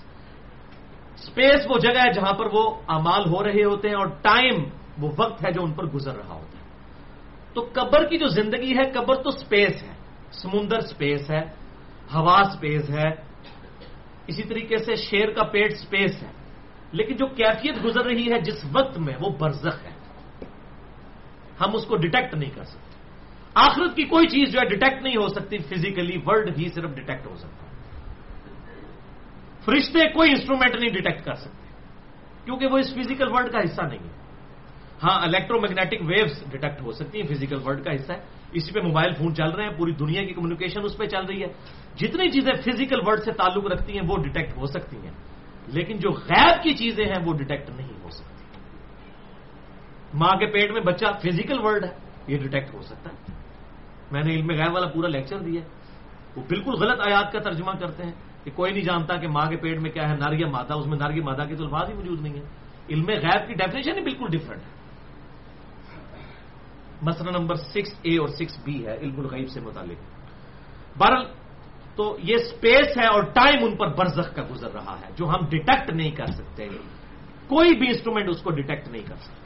اسپیس 1.13 1.65
وہ 1.69 1.79
جگہ 1.79 1.99
ہے 1.99 2.13
جہاں 2.13 2.33
پر 2.33 2.45
وہ 2.53 2.81
امال 2.87 3.21
ہو 3.29 3.43
رہے 3.43 3.63
ہوتے 3.63 3.87
ہیں 3.87 3.95
اور 3.95 4.07
ٹائم 4.07 4.63
وہ 5.01 5.11
وقت 5.17 5.45
ہے 5.45 5.51
جو 5.51 5.63
ان 5.63 5.73
پر 5.73 5.85
گزر 5.85 6.15
رہا 6.15 6.33
ہوتا 6.33 6.57
ہے۔ 6.57 6.63
تو 7.53 7.69
قبر 7.73 8.05
کی 8.05 8.17
جو 8.17 8.27
زندگی 8.27 8.77
ہے 8.77 8.91
قبر 8.91 9.15
تو 9.15 9.29
اسپیس 9.29 9.83
ہے۔ 9.83 9.93
سمندر 10.31 10.77
اسپیس 10.77 11.31
ہے۔ 11.31 11.58
ہوا 12.13 12.39
اسپیس 12.39 12.89
ہے، 12.89 13.09
اسی 14.27 14.43
طریقے 14.43 14.77
سے 14.77 14.95
شیر 14.95 15.29
کا 15.29 15.43
پیٹ 15.43 15.71
اسپیس 15.71 16.23
ہے۔ 16.23 16.31
لیکن 16.91 17.15
جو 17.15 17.27
کیفیت 17.27 17.83
گزر 17.83 18.05
رہی 18.05 18.31
ہے 18.31 18.41
جس 18.41 18.65
وقت 18.71 18.97
میں، 18.97 19.13
وہ 19.21 19.29
برزخ 19.29 19.85
ہے۔ 19.85 19.99
ہم 21.61 21.75
اس 21.75 21.85
کو 21.85 21.95
ڈیٹیکٹ 21.95 22.35
نہیں 22.35 22.49
کر 22.49 22.63
سکتے۔ 22.63 22.89
آخرت 23.53 23.95
کی 23.95 24.03
کوئی 24.03 24.27
چیز 24.27 24.53
جو 24.53 24.59
ہے 24.59 24.65
ڈیٹیکٹ 24.65 25.03
نہیں 25.03 25.15
ہو 25.15 25.27
سکتی 25.27 25.57
فزیکلی 25.57 26.17
ورلڈ 26.25 26.57
ہی 26.57 26.67
صرف 26.67 26.91
ڈیٹیکٹ 26.95 27.27
ہو 27.27 27.35
سکتا 27.35 27.65
فرشتے 29.65 30.09
کوئی 30.09 30.31
انسٹرومنٹ 30.31 30.75
نہیں 30.75 30.89
ڈیٹیکٹ 30.89 31.25
کر 31.25 31.33
سکتے۔ 31.33 31.67
کیونکہ 32.45 32.67
وہ 32.67 32.77
اس 32.77 32.93
فزیکل 32.93 33.27
ورلڈ 33.31 33.51
کا 33.51 33.59
حصہ 33.59 33.81
نہیں 33.81 34.03
ہے۔ 34.03 34.19
ہاں 35.03 35.21
الیکٹرو 35.21 35.61
میگنیٹک 35.61 36.01
ویوز 36.01 36.43
ڈیٹیکٹ 36.51 36.81
ہو 36.81 36.91
سکتی 36.91 37.21
ہیں 37.21 37.27
فزیکل 37.27 37.57
ورلڈ 37.65 37.85
کا 37.85 37.95
حصہ 37.95 38.13
ہے۔ 38.13 38.21
اسی 38.51 38.71
پہ 38.71 38.79
موبائل 38.79 39.13
فون 39.13 39.35
چل 39.35 39.51
رہے 39.51 39.63
ہیں، 39.63 39.77
پوری 39.77 39.91
دنیا 39.91 40.23
کی 40.23 40.33
کمیونیکیشن 40.33 40.81
اس 40.83 40.97
پہ 40.97 41.05
چل 41.05 41.25
رہی 41.25 41.43
ہے۔ 41.43 41.47
جتنی 41.99 42.31
چیزیں 42.31 42.53
فزیکل 42.53 42.99
ورلڈ 43.05 43.23
سے 43.23 43.31
تعلق 43.31 43.65
رکھتی 43.65 43.93
ہیں 43.93 44.07
وہ 44.07 44.17
ڈیٹیکٹ 44.23 44.57
ہو 44.57 44.65
سکتی 44.65 44.97
ہیں۔ 44.97 45.11
لیکن 45.67 45.97
جو 45.97 46.09
غیر 46.09 46.61
کی 46.63 46.73
چیزیں 46.73 47.05
ہیں 47.05 47.25
وہ 47.25 47.33
ڈیٹیکٹ 47.33 47.69
نہیں 47.69 48.03
ہو 48.03 48.09
سکتی۔ 48.09 48.43
ماں 50.13 50.39
کے 50.39 50.45
پیٹ 50.45 50.71
میں 50.71 50.81
بچہ 50.81 51.05
فزیکل 51.21 51.59
ورلڈ 51.59 51.83
ہے، 51.83 51.93
یہ 52.27 52.37
ڈیٹیکٹ 52.37 52.73
ہو 52.73 52.81
سکتا 52.81 53.09
ہے۔ 53.09 53.33
میں 54.11 54.21
نے 54.25 54.33
علم 54.33 54.51
غیر 54.51 54.71
والا 54.71 54.87
پورا 54.87 55.07
لیکچر 55.07 55.39
دیا 55.39 55.61
وہ 56.35 56.43
بالکل 56.49 56.71
غلط 56.71 56.99
آیات 57.07 57.31
کا 57.31 57.39
ترجمہ 57.39 57.71
کرتے 57.71 58.03
ہیں 58.03 58.11
کہ 58.43 58.51
کوئی 58.51 58.71
نہیں 58.71 58.83
جانتا 58.83 59.15
کہ 59.15 59.27
ماں 59.27 59.45
کے 59.45 59.57
پیٹ 59.57 59.79
میں 59.79 59.91
کیا 59.91 60.09
ہے 60.09 60.15
ناریہ 60.15 60.45
مادہ، 60.45 60.73
اس 60.73 60.87
میں 60.87 60.97
ناریہ 60.97 61.23
مادہ 61.23 61.41
کی 61.47 61.55
تو 61.55 61.63
الفاظ 61.63 61.89
ہی 61.89 61.93
موجود 61.93 62.21
نہیں 62.21 62.33
ہے 62.33 62.41
علم 62.89 63.05
غیب 63.07 63.47
کی 63.47 63.53
ڈیفینیشن 63.53 63.97
ہی 63.97 64.03
بالکل 64.03 64.37
ڈفرنٹ 64.37 64.61
ہے۔ 64.61 64.79
مسئلہ 67.01 67.37
نمبر 67.37 67.55
سکس 67.55 67.99
اے 68.01 68.17
اور 68.17 68.27
سکس 68.27 68.63
بی 68.63 68.87
ہے، 68.87 68.97
علم 68.97 69.19
الغیب 69.19 69.49
سے 69.49 69.61
متعلق۔ 69.61 69.99
بہرحال 70.97 71.25
تو 71.99 72.15
یہ 72.23 72.37
سپیس 72.37 72.95
ہے 72.97 73.07
اور 73.11 73.23
ٹائم 73.35 73.59
ان 73.59 73.75
پر 73.75 73.87
برزخ 73.91 74.35
کا 74.35 74.43
گزر 74.51 74.71
رہا 74.71 74.95
ہے، 75.03 75.11
جو 75.19 75.27
ہم 75.27 75.45
ڈیٹیکٹ 75.51 75.89
نہیں 75.91 76.11
کر 76.11 76.31
سکتے۔ 76.31 76.67
کوئی 77.47 77.75
بھی 77.75 77.87
انسٹرومنٹ 77.87 78.29
اس 78.29 78.41
کو 78.41 78.49
ڈیٹیکٹ 78.51 78.87
نہیں 78.87 79.03
کر 79.03 79.15
سکتا۔ 79.15 79.43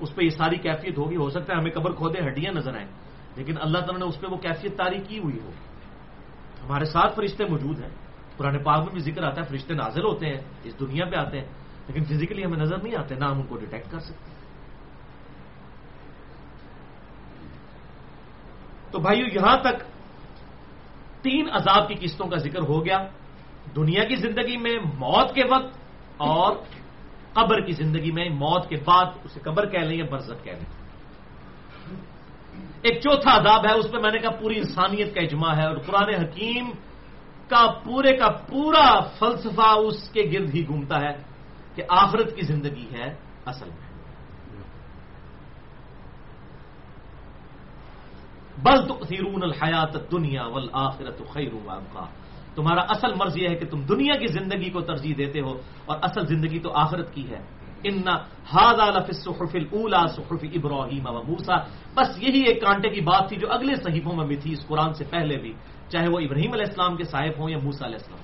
اس 0.00 0.14
پہ 0.14 0.20
یہ 0.22 0.36
ساری 0.36 0.56
کیفیت 0.60 0.98
ہوگی، 0.98 1.16
ہو 1.16 1.28
سکتا 1.30 1.48
ہے 1.52 1.58
ہمیں 1.58 1.72
قبر 1.72 1.92
کھودے، 1.96 2.20
ہڈیاں 2.28 2.52
نظر 2.52 2.76
آئیں، 2.76 2.90
لیکن 3.36 3.54
اللہ 3.56 3.78
تعالیٰ 3.78 3.98
نے 3.98 4.04
اس 4.04 4.20
پہ 4.20 4.26
وہ 4.26 4.36
کیفیت 4.36 4.76
تاری 4.76 5.00
کی 5.08 5.18
ہوئی 5.18 5.38
ہوگی 5.40 5.64
ہمارے 6.60 6.84
ساتھ 6.84 7.16
فرشتے 7.16 7.44
موجود 7.48 7.80
ہیں۔ 7.80 7.92
پرانے 8.36 8.58
پاک 8.58 8.80
میں 8.84 8.92
بھی 8.92 9.00
ذکر 9.00 9.22
آتا 9.24 9.40
ہے، 9.40 9.46
فرشتے 9.48 9.72
نازل 9.74 10.04
ہوتے 10.04 10.24
ہیں، 10.26 10.40
اس 10.64 10.74
دنیا 10.80 11.04
پہ 11.08 11.16
آتے 11.16 11.36
ہیں، 11.40 11.48
لیکن 11.88 12.04
فزیکلی 12.04 12.44
ہمیں 12.44 12.58
نظر 12.58 12.78
نہیں 12.84 12.96
آتے، 13.00 13.14
نہ 13.14 13.24
ہم 13.24 13.40
ان 13.40 13.46
کو 13.48 13.56
ڈیٹیکٹ 13.56 13.90
کر 13.90 14.00
سکتے۔ 14.00 14.30
تو 18.92 18.98
بھائیو، 19.00 19.24
یہاں 19.32 19.56
تک 19.64 19.95
تین 21.26 21.44
عذاب 21.52 21.82
کی 21.88 21.96
قسطوں 22.00 22.28
کا 22.30 22.38
ذکر 22.38 22.62
ہو 22.62 22.78
گیا، 22.86 22.98
دنیا 23.76 24.04
کی 24.08 24.16
زندگی 24.16 24.56
میں 24.56 24.76
موت 24.94 25.34
کے 25.34 25.44
وقت 25.50 25.72
اور 26.16 26.50
قبر 27.34 27.58
کی 27.66 27.72
زندگی 27.72 28.12
میں، 28.12 28.28
موت 28.30 28.68
کے 28.68 28.76
بعد 28.84 29.06
اسے 29.24 29.40
قبر 29.40 29.64
کہہ 29.66 29.86
لیں 29.88 29.98
یا 29.98 30.06
برزت 30.10 30.38
کہہ 30.44 30.58
لیں۔ 30.60 30.70
ایک 32.82 32.96
چوتھا 33.02 33.32
عذاب 33.36 33.62
ہے، 33.66 33.72
اس 33.74 33.88
میں 33.92 34.00
میں 34.00 34.14
نے 34.14 34.18
کہا 34.18 34.30
پوری 34.30 34.56
انسانیت 34.58 35.14
کا 35.14 35.20
اجماع 35.20 35.54
ہے 35.56 35.66
اور 35.66 35.78
قرآن 35.86 36.08
حکیم 36.14 36.64
کا 37.50 37.62
پورے 37.84 38.12
کا 38.16 38.28
پورا 38.48 38.88
فلسفہ 39.18 39.70
اس 39.86 39.98
کے 40.14 40.22
گرد 40.32 40.54
ہی 40.54 40.62
گھومتا 40.66 40.96
ہے 41.00 41.14
کہ 41.74 41.82
آخرت 41.88 42.28
کی 42.36 42.42
زندگی 42.42 42.86
ہے 42.94 43.08
اصل 43.46 43.68
میں۔ 43.68 43.85
بل 48.62 48.86
تو 48.88 48.98
سیرون 49.08 49.42
الحیات 49.42 50.12
دنیا 50.12 50.46
ول 50.46 50.68
آخرت 50.72 51.22
خیر 51.32 51.52
کا 51.92 52.04
تمہارا 52.54 52.80
اصل 52.80 53.14
مرض 53.14 53.38
یہ 53.38 53.48
ہے 53.48 53.54
کہ 53.54 53.66
تم 53.66 53.80
دنیا 53.80 54.14
کی 54.14 54.26
زندگی 54.26 54.70
کو 54.70 54.80
ترجیح 54.80 55.14
دیتے 55.18 55.40
ہو 55.40 55.52
اور 55.86 55.98
اصل 56.02 56.26
زندگی 56.26 56.58
تو 56.58 56.72
آخرت 56.72 57.14
کی 57.14 57.30
ہے۔ 57.30 57.40
ان 57.84 58.08
ہاد 58.54 59.08
صحف 59.08 60.14
صحف 60.16 60.44
ابراہیم 60.54 61.06
و 61.06 61.22
موسا 61.22 61.56
بس 61.94 62.22
یہی 62.22 62.42
ایک 62.42 62.62
کانٹے 62.62 62.88
کی 62.88 63.00
بات 63.00 63.28
تھی 63.28 63.36
جو 63.36 63.52
اگلے 63.52 63.74
صحیفوں 63.76 64.12
میں 64.12 64.26
بھی 64.26 64.36
تھی، 64.36 64.52
اس 64.52 64.66
قرآن 64.66 64.94
سے 64.94 65.04
پہلے 65.10 65.36
بھی۔ 65.36 65.52
چاہے 65.88 66.08
وہ 66.08 66.20
ابراہیم 66.20 66.52
علیہ 66.52 66.64
السلام 66.68 66.96
کے 66.96 67.04
صاحب 67.04 67.40
ہوں 67.40 67.50
یا 67.50 67.58
موسا 67.62 67.86
علیہ 67.86 67.96
السلام۔ 67.96 68.22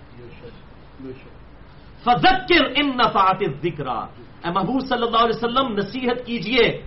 فذکر 2.04 2.64
ان 2.76 2.88
نفعات 2.88 3.62
ذکر 3.62 3.86
اے 3.86 4.50
محبوب 4.50 4.80
صلی 4.80 5.02
اللہ 5.02 5.16
علیہ 5.16 5.36
وسلم، 5.36 5.72
نصیحت 5.76 6.26
کیجیے۔ 6.26 6.82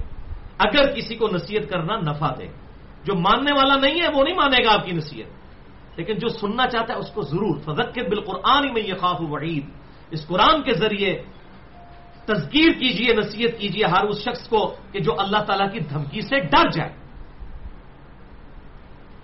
اگر 0.58 0.92
کسی 0.96 1.16
کو 1.16 1.28
نصیحت 1.28 1.72
کرنا 1.72 1.96
نفع 1.98 2.34
دے۔ 2.40 2.65
جو 3.06 3.16
ماننے 3.16 3.52
والا 3.54 3.76
نہیں 3.76 4.02
ہے 4.02 4.08
وہ 4.14 4.24
نہیں 4.24 4.36
مانے 4.36 4.58
گا 4.66 4.74
آپ 4.74 4.86
کی 4.86 4.92
نصیحت۔ 4.92 5.28
لیکن 5.98 6.14
جو 6.14 6.28
سننا 6.28 6.68
چاہتا 6.68 6.94
ہے 6.94 6.98
اس 6.98 7.10
کو 7.10 7.22
ضرور 7.22 7.58
فضکر 7.58 8.10
بالقرآن 8.10 8.74
میں 8.74 8.82
یہ 8.82 8.94
خوف 8.94 9.32
وعید۔ 9.32 9.66
اس 10.12 10.28
قرآن 10.28 10.64
کے 10.64 10.74
ذریعے 10.74 11.24
تذکیر 12.26 12.72
کیجیے، 12.72 13.16
نصیحت 13.16 13.60
کیجیے 13.60 13.86
ہر 13.86 14.06
اس 14.06 14.18
شخص 14.20 14.48
کو 14.48 14.76
کہ 14.92 15.00
جو 15.00 15.20
اللہ 15.20 15.38
تعالیٰ 15.38 15.72
کی 15.72 15.80
دھمکی 15.80 16.22
سے 16.22 16.40
ڈر 16.40 16.70
جائے۔ 16.70 16.94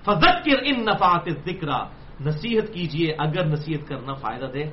فذکر 0.06 0.60
ان 0.64 0.86
نفات 0.86 1.30
ذکر 1.30 1.68
نصیحت 2.22 2.74
کیجیے، 2.74 3.16
اگر 3.20 3.46
نصیحت 3.46 3.88
کرنا 3.90 4.14
فائدہ 4.14 4.46
دے۔ 4.46 4.64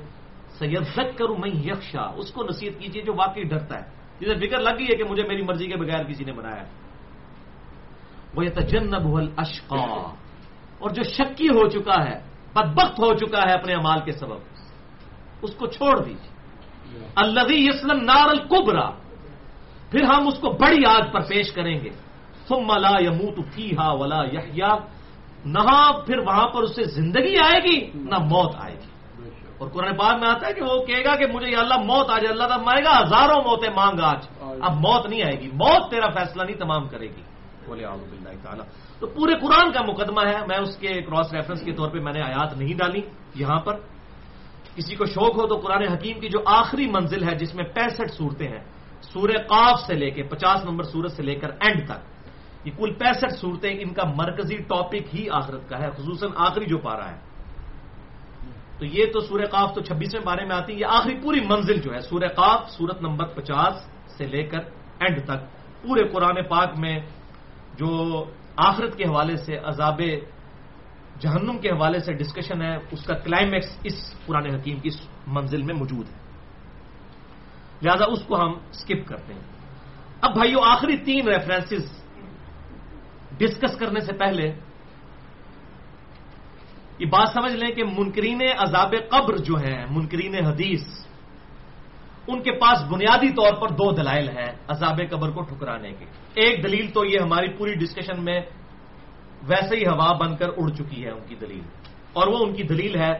سید 0.59 0.97
کروں 1.15 1.35
میں 1.35 1.49
یکشا 1.49 2.01
اس 2.01 2.31
کو 2.31 2.43
نصیحت 2.43 2.81
کیجیے 2.81 3.03
جو 3.03 3.13
واقعی 3.13 3.43
ڈرتا 3.43 3.79
ہے۔ 3.79 3.85
جسے 4.19 4.47
فکر 4.47 4.57
لگ 4.57 4.69
گئی 4.79 4.85
ہے 4.85 4.97
کہ 4.97 5.03
مجھے 5.03 5.23
میری 5.23 5.41
مرضی 5.41 5.67
کے 5.67 5.75
بغیر 5.75 6.03
کسی 6.03 6.23
نے 6.23 6.33
بنایا 6.33 6.61
ہے۔ 6.61 6.88
وہ 8.35 8.45
یہ 8.45 8.49
تجنب 8.49 9.17
اشقا 9.37 10.11
اور 10.79 10.89
جو 10.89 11.03
شکی 11.03 11.47
ہو 11.47 11.69
چکا 11.69 12.03
ہے 12.03 12.21
بدبخت 12.53 12.99
ہو 12.99 13.13
چکا 13.13 13.41
ہے 13.41 13.53
اپنے 13.53 13.73
امال 13.73 13.99
کے 14.05 14.11
سبب 14.11 14.37
اس 15.41 15.55
کو 15.55 15.67
چھوڑ 15.67 16.03
دیجیے 16.03 16.39
اللہ 17.15 17.39
یسلم 17.51 18.03
نار 18.03 18.29
القبرا 18.29 18.89
پھر 19.91 20.03
ہم 20.03 20.27
اس 20.27 20.39
کو 20.39 20.49
بڑی 20.49 20.81
آگ 20.87 21.11
پر 21.11 21.19
پیش 21.19 21.51
کریں 21.53 21.79
گے۔ 21.83 21.89
ثم 22.47 22.71
لا 22.77 22.99
یموت 22.99 23.39
فیہا 23.53 23.91
ولا 23.91 24.23
یحیا 24.31 24.69
نہ 25.45 25.91
پھر 26.05 26.17
وہاں 26.17 26.47
پر 26.47 26.63
اسے 26.63 26.83
زندگی 26.83 27.37
آئے 27.37 27.59
گی 27.59 27.91
نہ 27.93 28.15
موت 28.15 28.55
آئے 28.57 28.75
گی۔ 28.75 28.89
اور 29.57 29.69
قرآن 29.69 29.97
پاک 29.97 30.19
میں 30.19 30.29
آتا 30.29 30.47
ہے 30.47 30.53
کہ 30.53 30.61
وہ 30.61 30.85
کہے 30.85 31.05
گا 31.05 31.15
کہ 31.15 31.25
مجھے 31.33 31.49
یا 31.49 31.59
اللہ 31.59 31.77
موت 31.77 32.09
آ 32.09 32.17
جائے 32.19 32.27
اللہ 32.27 32.43
تعالیٰ 32.43 32.65
مائے 32.65 32.83
گا 32.83 33.03
ہزاروں 33.03 33.43
موتیں 33.43 33.73
مانگ 33.75 33.99
آج۔ 33.99 34.25
اب 34.61 34.73
موت 34.73 35.05
نہیں 35.09 35.23
آئے 35.23 35.39
گی۔ 35.39 35.47
موت 35.47 35.91
تیرا 35.91 36.09
فیصلہ 36.09 36.43
نہیں 36.43 36.57
تمام 36.57 36.87
کرے 36.87 37.07
گی۔ 37.07 37.21
بولے 37.69 37.85
باللہ 37.85 38.33
تعالیٰ۔ 38.43 38.65
تو 38.99 39.05
پورے 39.07 39.33
قرآن 39.39 39.67
کا 39.71 39.81
مقدمہ 39.85 40.21
ہے۔ 40.27 40.39
میں 40.49 40.59
اس 40.65 40.73
کے 40.81 40.91
کراس 41.01 41.33
ریفرنس 41.33 41.61
کے 41.61 41.73
طور 41.73 41.89
پہ 41.93 41.99
میں 41.99 42.13
نے 42.13 42.21
آیات 42.21 42.57
نہیں 42.57 42.75
ڈالی 42.77 43.01
یہاں 43.35 43.59
پر۔ 43.65 43.75
کسی 44.75 44.95
کو 44.95 45.05
شوق 45.05 45.33
ہو 45.35 45.47
تو 45.47 45.55
قرآن 45.55 45.83
حکیم 45.83 46.19
کی 46.19 46.27
جو 46.29 46.39
آخری 46.45 46.87
منزل 46.87 47.21
ہے، 47.27 47.33
جس 47.35 47.51
میں 47.55 47.65
پینسٹھ 47.73 48.11
صورتیں 48.17 48.47
ہیں، 48.47 48.63
سورہ 49.01 49.37
قاف 49.47 49.77
سے 49.87 49.93
لے 49.93 50.09
کے 50.11 50.23
پچاس 50.23 50.59
نمبر 50.65 50.83
سورت 50.83 51.11
سے 51.11 51.23
لے 51.23 51.35
کر 51.35 51.49
اینڈ 51.59 51.79
تک، 51.85 52.01
یہ 52.67 52.71
کل 52.77 52.91
پینسٹھ 52.93 53.35
صورتیں 53.39 53.73
ان 53.79 53.91
کا 53.93 54.03
مرکزی 54.15 54.57
ٹاپک 54.57 55.03
ہی 55.13 55.23
آخرت 55.31 55.63
کا 55.69 55.77
ہے، 55.79 55.89
خصوصاً 55.97 56.29
آخری 56.35 56.65
جو 56.65 56.77
پارا 56.77 57.07
ہے 57.11 57.19
تو 58.79 58.85
یہ 58.85 59.03
تو 59.13 59.19
سورہ 59.19 59.45
قاف 59.51 59.69
تو 59.75 59.81
چھبیسویں 59.81 60.25
بارے 60.25 60.45
میں 60.45 60.55
آتی 60.55 60.73
ہے 60.73 60.79
یہ 60.79 60.85
آخری 60.85 61.15
پوری 61.23 61.41
منزل 61.49 61.77
جو 61.81 61.91
ہے، 61.93 62.01
سورہ 62.01 62.29
قاف، 62.35 62.69
سورت 62.69 63.01
نمبر 63.01 63.25
پچاس 63.27 63.73
سے 64.17 64.23
لے 64.27 64.43
کر 64.43 64.61
اینڈ 65.03 65.15
تک۔ 65.25 65.39
پورے 65.83 66.03
قرآن 66.07 66.37
پاک 66.49 66.69
میں 66.77 66.99
جو 67.79 68.25
آخرت 68.57 68.97
کے 68.97 69.03
حوالے 69.03 69.37
سے، 69.37 69.55
عذاب 69.57 70.01
جہنم 71.19 71.57
کے 71.57 71.69
حوالے 71.69 71.99
سے 71.99 72.13
ڈسکشن 72.13 72.61
ہے، 72.61 72.75
اس 72.91 73.05
کا 73.05 73.13
کلائمیکس 73.13 73.77
اس 73.83 74.13
پرانے 74.25 74.55
حکیم 74.55 74.79
کی 74.79 74.89
منزل 75.27 75.61
میں 75.61 75.75
موجود 75.75 76.07
ہے۔ 76.07 76.19
لہذا 77.81 78.05
اس 78.05 78.23
کو 78.23 78.35
ہم 78.35 78.51
اسکپ 78.69 79.07
کرتے 79.07 79.33
ہیں۔ 79.33 79.41
اب 80.21 80.33
بھائیو، 80.33 80.59
آخری 80.59 80.97
تین 80.97 81.27
ریفرنسز 81.27 82.03
ڈسکس 83.37 83.77
کرنے 83.77 83.99
سے 83.99 84.13
پہلے، 84.13 84.47
یہ 86.99 87.05
بات 87.05 87.29
سمجھ 87.29 87.53
لیں 87.53 87.75
کہ 87.75 87.83
منکرین 87.83 88.41
عذاب 88.57 88.93
قبر 89.09 89.37
جو 89.37 89.55
ہیں، 89.55 89.85
منکرین 89.89 90.45
حدیث 90.45 91.08
ان 92.31 92.41
کے 92.43 92.51
پاس 92.51 92.83
بنیادی 92.91 93.29
طور 93.29 93.53
پر 93.53 93.69
دو 93.69 93.91
دلائل 93.91 94.29
ہیں 94.29 94.51
عذاب 94.67 94.99
قبر 95.11 95.31
کو 95.31 95.41
ٹھکرانے 95.41 95.91
کے۔ 95.91 96.05
ایک 96.35 96.63
دلیل 96.63 96.91
تو 96.91 97.05
یہ 97.05 97.19
ہماری 97.19 97.49
پوری 97.49 97.73
ڈسکشن 97.73 98.23
میں 98.23 98.41
ویسے 99.43 99.75
ہی 99.75 99.85
ہوا 99.85 100.17
بن 100.17 100.35
کر 100.35 100.49
اڑ 100.57 100.69
چکی 100.69 101.05
ہے 101.05 101.09
ان 101.09 101.25
کی 101.27 101.35
دلیل۔ 101.35 101.61
اور 102.13 102.27
وہ 102.27 102.37
ان 102.39 102.53
کی 102.53 102.63
دلیل 102.63 103.01
ہے 103.01 103.13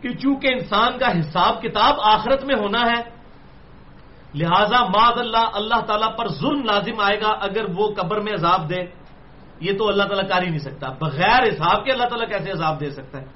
کہ 0.00 0.12
چونکہ 0.12 0.48
انسان 0.52 0.98
کا 0.98 1.20
حساب 1.20 1.62
کتاب 1.62 1.94
آخرت 2.00 2.44
میں 2.44 2.54
ہونا 2.58 2.80
ہے، 2.80 3.02
لہذا 4.34 4.84
معذ 4.84 5.18
اللہ 5.18 5.48
اللہ 5.52 5.80
تعالیٰ 5.80 6.16
پر 6.16 6.28
ظلم 6.28 6.62
لازم 6.64 7.00
آئے 7.00 7.20
گا 7.20 7.28
اگر 7.28 7.64
وہ 7.76 7.94
قبر 7.94 8.20
میں 8.20 8.32
عذاب 8.32 8.70
دے۔ 8.70 9.04
یہ 9.60 9.78
تو 9.78 9.88
اللہ 9.88 10.02
تعالیٰ 10.02 10.28
کر 10.28 10.42
ہی 10.42 10.48
نہیں 10.48 10.58
سکتا۔ 10.58 10.88
بغیر 10.88 11.42
حساب 11.42 11.84
کے 11.84 11.92
اللہ 11.92 12.04
تعالیٰ 12.04 12.28
کیسے 12.28 12.50
عذاب 12.50 12.80
دے 12.80 12.90
سکتا 12.90 13.20
ہے؟ 13.20 13.26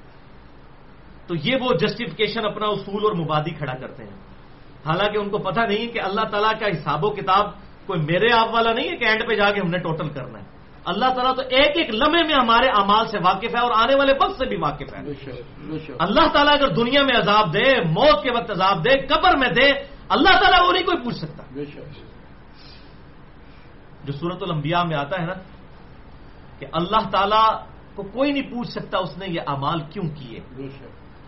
تو 1.27 1.35
یہ 1.35 1.55
وہ 1.61 1.73
جسٹیفکیشن 1.73 2.45
اپنا 2.45 2.65
اصول 2.65 3.03
اور 3.03 3.11
مبادی 3.11 3.51
کھڑا 3.51 3.73
کرتے 3.73 4.03
ہیں۔ 4.03 4.28
حالانکہ 4.85 5.17
ان 5.17 5.29
کو 5.29 5.37
پتہ 5.37 5.61
نہیں 5.61 5.87
کہ 5.87 6.01
اللہ 6.01 6.21
تعالیٰ 6.21 6.59
کا 6.59 6.67
حساب 6.67 7.05
و 7.05 7.09
کتاب 7.09 7.45
کوئی 7.85 8.01
میرے 8.01 8.27
آپ 8.33 8.53
والا 8.53 8.73
نہیں 8.73 8.91
ہے 8.91 8.97
کہ 8.97 9.05
اینڈ 9.05 9.29
پہ 9.29 9.35
جا 9.35 9.51
کے 9.51 9.59
ہم 9.59 9.69
نے 9.69 9.77
ٹوٹل 9.77 10.09
کرنا 10.09 10.39
ہے۔ 10.39 10.43
اللہ 10.85 11.05
تعالیٰ 11.05 11.35
تو 11.35 11.41
ایک 11.41 11.77
ایک 11.77 11.95
لمحے 11.95 12.23
میں 12.23 12.35
ہمارے 12.43 12.67
امال 12.69 13.07
سے 13.07 13.17
واقف 13.17 13.55
ہے 13.55 13.59
اور 13.59 13.71
آنے 13.75 13.95
والے 13.95 14.13
وقت 14.21 14.37
سے 14.37 14.45
بھی 14.45 14.57
واقف 14.57 14.93
ہے۔ 14.93 15.03
اللہ 15.99 16.27
تعالیٰ 16.33 16.53
اگر 16.53 16.67
دنیا 16.67 17.03
میں 17.03 17.17
عذاب 17.17 17.53
دے 17.53 17.81
موت 17.81 18.23
کے 18.23 18.31
وقت 18.31 18.51
عذاب 18.51 18.85
دے 18.85 19.07
قبر 19.07 19.37
میں 19.37 19.49
دے 19.49 19.71
اللہ 20.09 20.39
تعالیٰ 20.39 20.67
وہ 20.67 20.73
نہیں 20.73 20.85
کوئی 20.85 20.97
پوچھ 21.03 21.15
سکتا۔ 21.15 21.43
جو 24.03 24.13
صورت 24.13 24.43
الانبیاء 24.43 24.83
میں 24.83 24.97
آتا 24.97 25.21
ہے 25.21 25.25
نا 25.25 25.33
کہ 26.59 26.65
اللہ 26.71 27.09
تعالیٰ 27.11 27.63
کو 27.95 28.03
کوئی 28.03 28.31
نہیں 28.31 28.51
پوچھ 28.51 28.69
سکتا 28.69 28.97
اس 28.97 29.17
نے 29.17 29.25
یہ 29.27 29.41
امال 29.47 29.79
کیوں 29.79 30.09
کیے۔ 30.15 30.39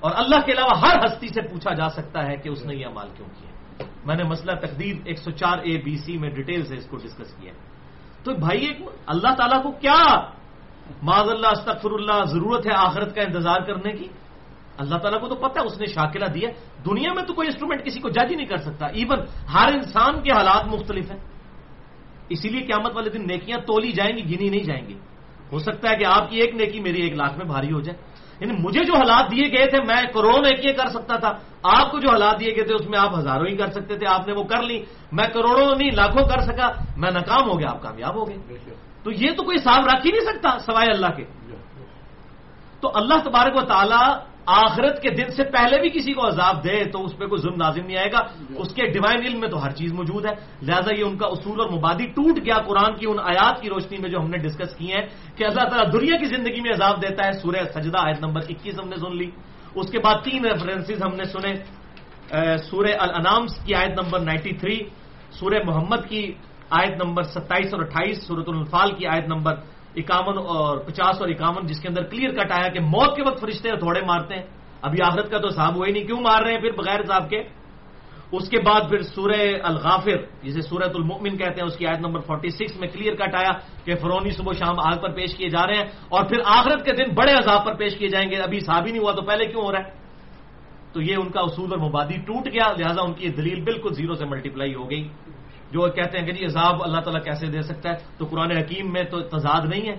اور 0.02 0.12
اللہ 0.16 0.36
کے 0.46 0.52
علاوہ 0.52 0.80
ہر 0.80 1.06
ہستی 1.06 1.28
سے 1.28 1.42
پوچھا 1.42 1.74
جا 1.74 1.90
سکتا 1.90 2.28
ہے 2.28 2.36
کہ 2.36 2.50
اس 2.50 2.66
نے 2.66 2.76
یہ 2.76 2.86
امال 2.86 3.10
کیوں 3.18 3.28
کیے 3.28 3.52
میں 4.06 4.16
نے 4.16 4.24
مسئلہ 4.24 4.52
تقدیر 4.52 4.96
ایک 5.06 5.20
سو 5.20 5.32
چار 5.32 5.58
اے 5.58 5.78
بی 5.78 5.98
سی 5.98 6.18
میں 6.18 6.30
ڈیٹیل 6.30 6.66
سے 6.66 6.76
اس 6.76 6.86
کو 6.86 6.98
ڈسکس 6.98 7.34
کیا 7.34 7.54
تو 8.24 8.34
بھائی 8.34 8.66
ایک 8.66 8.78
اللہ 9.08 9.34
تعالیٰ 9.38 9.64
کو 9.64 9.72
کیا 9.72 10.20
معذ 11.02 11.30
اللہ 11.30 11.48
استغفر 11.48 11.92
اللہ 11.92 12.24
ضرورت 12.26 12.66
ہے 12.66 12.72
آخرت 12.76 13.16
کا 13.16 13.22
انتظار 13.22 13.62
کرنے 13.62 13.92
کی؟ 13.92 14.08
اللہ 14.78 14.96
تعالیٰ 14.96 15.22
کو 15.22 15.28
تو 15.28 15.36
پتہ 15.36 15.60
ہے، 15.60 15.66
اس 15.66 15.78
نے 15.80 15.86
شاکلہ 15.86 16.26
دیا۔ 16.26 16.50
دنیا 16.86 17.14
میں 17.14 17.24
تو 17.24 17.34
کوئی 17.34 17.48
انسٹرومنٹ 17.48 17.86
کسی 17.86 18.00
کو 18.00 18.10
جج 18.10 18.32
ہی 18.32 18.36
نہیں 18.36 18.46
کر 18.46 18.58
سکتا۔ 18.58 18.86
ایون 18.86 19.20
ہر 19.54 19.68
انسان 19.74 20.22
کے 20.22 20.32
حالات 20.32 20.66
مختلف 20.66 21.12
ہیں۔ 21.12 21.20
اسی 22.30 22.50
لیے 22.50 22.62
قیامت 22.62 22.96
والے 22.96 23.10
دن 23.10 23.28
نیکیاں 23.28 23.58
تولی 23.58 23.92
جائیں 23.92 24.18
گی، 24.18 24.36
گنی 24.36 24.50
نہیں 24.50 24.64
جائیں 24.64 24.88
گی۔ 24.88 24.98
ہو 25.52 25.60
سکتا 25.60 25.90
ہے 25.90 25.96
کہ 25.96 26.06
آپ 26.06 26.30
کی 26.30 26.38
ایک 26.38 26.56
نیکی 26.56 26.80
میری 26.80 27.02
ایک 27.02 27.14
لاکھ 27.14 27.38
میں 27.38 27.46
بھاری 27.46 27.72
ہو 27.72 27.82
جائے۔ 27.82 28.11
یعنی 28.42 28.54
مجھے 28.60 28.84
جو 28.84 28.96
حالات 28.96 29.32
دیے 29.32 29.58
گئے 29.58 29.68
تھے، 29.68 29.78
میں 29.82 30.02
کروڑوں 30.14 30.42
نیکیاں 30.42 30.74
کر 30.74 30.90
سکتا 30.90 31.16
تھا۔ 31.16 31.38
آپ 31.64 31.92
کو 31.92 32.00
جو 32.00 32.10
حالات 32.10 32.40
دیے 32.40 32.56
گئے 32.56 32.64
تھے، 32.64 32.76
اس 32.76 32.90
میں 32.90 33.00
آپ 33.00 33.18
ہزاروں 33.18 33.46
ہی 33.46 33.58
کر 33.58 33.68
سکتے 33.68 33.98
تھے، 33.98 34.08
آپ 34.08 34.28
نے 34.28 34.34
وہ 34.34 34.44
کر 34.44 34.62
لی۔ 34.62 34.84
میں 35.12 35.28
کروڑوں 35.28 35.76
نہیں، 35.78 35.92
لاکھوں 35.92 36.28
کر 36.28 36.42
سکا۔ 36.42 36.72
میں 36.98 37.12
ناکام 37.12 37.50
ہو 37.50 37.60
گیا، 37.60 37.70
آپ 37.70 37.82
کامیاب 37.82 38.16
ہو 38.16 38.28
گئے۔ 38.28 38.36
تو 39.04 39.12
یہ 39.12 39.32
تو 39.38 39.44
کوئی 39.44 39.58
حساب 39.58 39.86
رکھ 39.86 40.06
ہی 40.06 40.12
نہیں 40.12 40.34
سکتا، 40.34 40.60
سوائے 40.60 40.92
اللہ 40.92 41.08
کے۔ 41.08 41.24
تو 42.82 42.92
اللہ 42.94 43.14
تبارک 43.24 43.56
و 43.56 43.62
تعالیٰ 43.62 44.18
آخرت 44.46 45.02
کے 45.02 45.10
دن 45.10 45.30
سے 45.30 45.44
پہلے 45.44 45.82
بھی 45.82 45.90
کسی 45.90 46.14
کو 46.14 46.28
عذاب 46.28 46.64
دے 46.64 46.84
تو 46.84 47.06
اس 47.06 47.18
پہ 47.18 47.26
کوئی 47.26 47.42
ظلم 47.42 47.56
لازم 47.56 47.86
نہیں 47.86 47.98
آئے 47.98 48.12
گا۔ 48.12 48.20
اس 48.56 48.74
کے 48.74 48.86
ڈیوائن 48.88 49.22
علم 49.26 49.40
میں 49.40 49.50
تو 49.50 49.64
ہر 49.64 49.70
چیز 49.70 49.94
موجود 49.94 50.26
ہے۔ 50.26 50.32
لہٰذا 50.62 50.96
یہ 50.98 51.04
ان 51.04 51.18
کا 51.18 51.28
اصول 51.28 51.62
اور 51.62 51.70
مبادی 51.70 52.06
ٹوٹ 52.06 52.46
گیا 52.46 52.58
قرآن 52.58 52.96
کی 52.96 53.06
ان 53.10 53.20
آیات 53.20 53.62
کی 53.62 53.70
روشنی 53.70 53.98
میں 53.98 54.10
جو 54.10 54.20
ہم 54.20 54.30
نے 54.30 54.38
ڈسکس 54.38 54.76
کی 54.76 54.92
ہیں 54.92 55.06
کہ 55.36 55.44
اللہ 55.44 55.64
تعالیٰ 55.70 55.94
دنیا 55.94 56.18
کی 56.18 56.26
زندگی 56.26 56.62
میں 56.62 56.72
عذاب 56.72 57.02
دیتا 57.02 57.28
ہے۔ 57.28 57.32
سورہ 57.32 57.64
سجدہ 57.74 57.98
آیت 57.98 58.20
نمبر 58.22 58.42
اکیس 58.50 58.80
ہم 58.84 58.90
نے 58.90 58.96
سن 58.96 59.18
لی۔ 59.18 59.30
اس 59.76 59.92
کے 59.92 60.00
بعد 60.00 60.16
تین 60.24 60.46
ریفرنسز 60.46 61.04
ہم 61.04 61.16
نے 61.16 61.24
سنے۔ 61.24 61.54
سورہ 62.58 62.92
الانامس 63.00 63.66
کی 63.66 63.76
آیت 63.76 64.00
نمبر 64.04 64.20
نائنٹی 64.20 64.54
تھری 64.54 64.80
سورہ 65.32 65.64
محمد 65.66 66.10
کی 66.10 66.34
آیت 66.70 67.04
نمبر 67.04 67.24
ستائیس 67.24 67.74
اور 67.74 67.82
اٹھائیس 67.82 68.28
سورت 68.28 68.50
الفال 68.50 68.96
کی 68.96 69.08
آیت 69.08 69.28
نمبر 69.28 69.56
اکاون 69.96 70.38
اور 70.38 70.78
پچاس 70.78 71.22
اور 71.22 71.30
اکاون 71.30 71.66
جس 71.66 71.80
کے 71.80 71.88
اندر 71.88 72.04
کلیئر 72.04 72.32
کٹ 72.32 72.52
آیا 72.52 72.68
کہ 72.68 72.80
موت 72.80 73.16
کے 73.16 73.24
وقت 73.24 73.42
فرشتے 73.42 73.70
تھوڑے 73.70 74.02
مارتے 74.02 74.36
ہیں۔ 74.36 74.44
ابھی 74.82 75.00
آخرت 75.04 75.32
کا 75.32 75.38
تو 75.38 75.50
صاحب 75.50 75.76
ہوا 75.76 75.88
ہی 75.88 75.92
نہیں، 75.92 76.04
کیوں 76.04 76.22
مار 76.22 76.42
رہے 76.42 76.54
ہیں 76.54 76.62
پھر 76.62 76.72
بغیر 76.72 77.04
صاحب 77.04 77.30
کے؟ 77.30 77.44
اس 78.32 78.50
کے 78.50 78.58
بعد 78.58 78.90
پھر 78.90 79.02
سورہ 79.02 79.42
الغافر، 79.64 80.18
جسے 80.44 80.62
سورت 80.62 80.96
المؤمن 80.96 81.38
کہتے 81.38 81.62
ہیں، 81.62 81.68
اس 81.68 81.78
کی 81.78 81.88
آیت 81.88 82.00
نمبر 82.00 82.20
46 82.20 82.78
میں 82.80 82.88
کلیئر 82.88 83.16
کٹ 83.16 83.36
آیا 83.36 83.52
کہ 83.86 83.96
فرونی 83.96 84.30
صبح 84.30 84.54
شام 84.54 84.80
آگ 84.80 84.98
پر 85.02 85.12
پیش 85.12 85.36
کیے 85.36 85.50
جا 85.50 85.68
رہے 85.68 85.76
ہیں 85.76 85.86
اور 86.10 86.24
پھر 86.26 86.38
آخرت 86.46 86.86
کے 86.86 86.92
دن 86.94 87.14
بڑے 87.14 87.32
عذاب 87.32 87.66
پر 87.66 87.74
پیش 87.76 87.98
کیے 87.98 88.08
جائیں 88.08 88.32
گے۔ 88.32 88.36
ابھی 88.36 88.60
صاحب 88.60 88.86
ہی 88.86 88.92
نہیں 88.92 89.02
ہوا 89.02 89.12
تو 89.12 89.22
پہلے 89.22 89.46
کیوں 89.46 89.64
ہو 89.64 89.72
رہا 89.72 89.80
ہے؟ 89.80 89.92
تو 90.94 91.02
یہ 91.02 91.16
ان 91.16 91.30
کا 91.30 91.42
اصول 91.42 91.72
اور 91.72 91.80
مبادی 91.80 92.18
ٹوٹ 92.18 92.48
گیا، 92.48 92.72
لہٰذا 92.78 93.02
ان 93.02 93.14
کی 93.14 93.26
یہ 93.26 93.32
دلیل 93.32 93.64
بالکل 93.64 93.94
زیرو 93.94 94.14
سے 94.14 94.26
ملٹیپلائی 94.26 94.76
ہو 94.76 94.90
گئی۔ 94.90 95.10
جو 95.72 95.90
کہتے 95.90 96.20
ہیں 96.20 96.26
کہ 96.26 96.32
جی 96.32 96.46
عذاب 96.46 96.84
اللہ 96.84 97.00
تعالیٰ 97.00 97.24
کیسے 97.24 97.48
دے 97.48 97.62
سکتا 97.62 97.90
ہے 97.90 97.96
تو 98.18 98.26
قرآن 98.26 98.52
حکیم 98.52 98.94
میں 98.94 99.04
تو 99.04 99.20
تضاد 99.20 99.62
نہیں 99.66 99.90
ہے۔ 99.90 99.96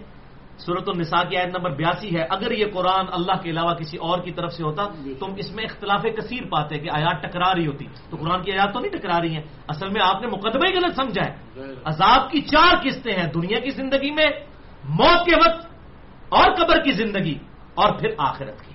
صورت 0.59 0.89
النساء 0.89 1.29
کی 1.29 1.37
آیت 1.37 1.57
نمبر 1.57 1.71
بیاسی 1.71 2.17
ہے 2.17 2.27
اگر 2.31 2.51
یہ 2.51 2.67
قرآن 2.75 3.07
اللہ 3.13 3.43
کے 3.43 3.51
علاوہ 3.51 3.75
کسی 3.75 3.97
اور 3.97 4.19
کی 4.19 4.31
طرف 4.31 4.53
سے 4.53 4.63
ہوتا 4.63 4.87
تو 5.21 5.27
اس 5.35 5.53
میں 5.53 5.65
اختلاف 5.65 6.03
کثیر 6.03 6.43
پاتے 6.51 6.79
کہ 6.79 6.91
آیات 6.93 7.23
ٹکرا 7.23 7.55
رہی 7.55 7.67
ہوتی۔ 7.67 7.85
تو 8.11 8.17
قرآن 8.17 8.43
کی 8.43 8.53
آیات 8.53 8.73
تو 8.75 8.81
نہیں 8.81 8.93
ٹکرا 8.93 9.21
رہی 9.21 9.35
ہیں۔ 9.35 9.43
اصل 9.69 9.89
میں 9.89 10.01
آپ 10.05 10.21
نے 10.21 10.27
مقدمہ 10.27 10.69
ہی 10.69 10.75
غلط 10.75 10.97
سمجھا 10.97 11.25
ہے۔ 11.25 11.35
عذاب 11.85 12.31
کی 12.31 12.41
چار 12.41 12.75
قسطیں 12.85 13.13
ہیں 13.13 13.33
دنیا 13.33 13.59
کی 13.59 13.71
زندگی 13.71 14.11
میں 14.11 14.31
موت 14.85 15.27
کے 15.27 15.37
وقت 15.37 15.67
اور 16.29 16.55
قبر 16.55 16.83
کی 16.83 16.93
زندگی 16.93 17.39
اور 17.75 17.93
پھر 17.93 18.09
آخرت 18.19 18.61
کی۔ 18.61 18.75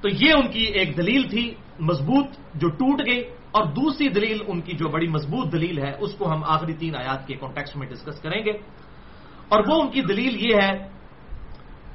تو 0.00 0.08
یہ 0.08 0.32
ان 0.32 0.50
کی 0.50 0.62
ایک 0.62 0.96
دلیل 0.96 1.28
تھی 1.28 1.54
مضبوط 1.80 2.26
جو 2.54 2.68
ٹوٹ 2.68 3.02
گئی۔ 3.06 3.24
اور 3.52 3.64
دوسری 3.64 4.08
دلیل 4.08 4.38
ان 4.46 4.60
کی 4.60 4.72
جو 4.72 4.88
بڑی 4.88 5.08
مضبوط 5.08 5.52
دلیل 5.52 5.78
ہے، 5.78 5.96
اس 6.00 6.14
کو 6.14 6.32
ہم 6.32 6.44
آخری 6.44 6.74
تین 6.74 6.96
آیات 6.96 7.26
کے 7.26 7.34
کانٹیکس 7.34 7.76
میں 7.76 7.86
ڈسکس 7.86 8.20
کریں 8.20 8.44
گے۔ 8.44 8.50
اور 9.48 9.64
وہ 9.68 9.82
ان 9.82 9.90
کی 9.90 10.00
دلیل 10.00 10.50
یہ 10.50 10.56
ہے 10.62 10.88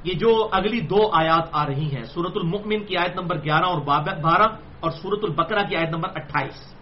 یہ 0.04 0.12
جو 0.14 0.48
اگلی 0.52 0.80
دو 0.80 1.10
آیات 1.12 1.48
آ 1.52 1.66
رہی 1.66 1.96
ہیں 1.96 2.04
سورت 2.04 2.32
المکمن 2.34 2.84
کی 2.84 2.96
آیت 2.96 3.20
نمبر 3.20 3.36
گیارہ 3.44 3.64
اور 3.64 3.80
بارہ 3.80 4.56
اور 4.80 4.90
سورت 4.90 5.18
البقرہ 5.22 5.68
کی 5.68 5.76
آیت 5.76 5.88
نمبر 5.88 6.08
اٹھائیس۔ 6.14 6.74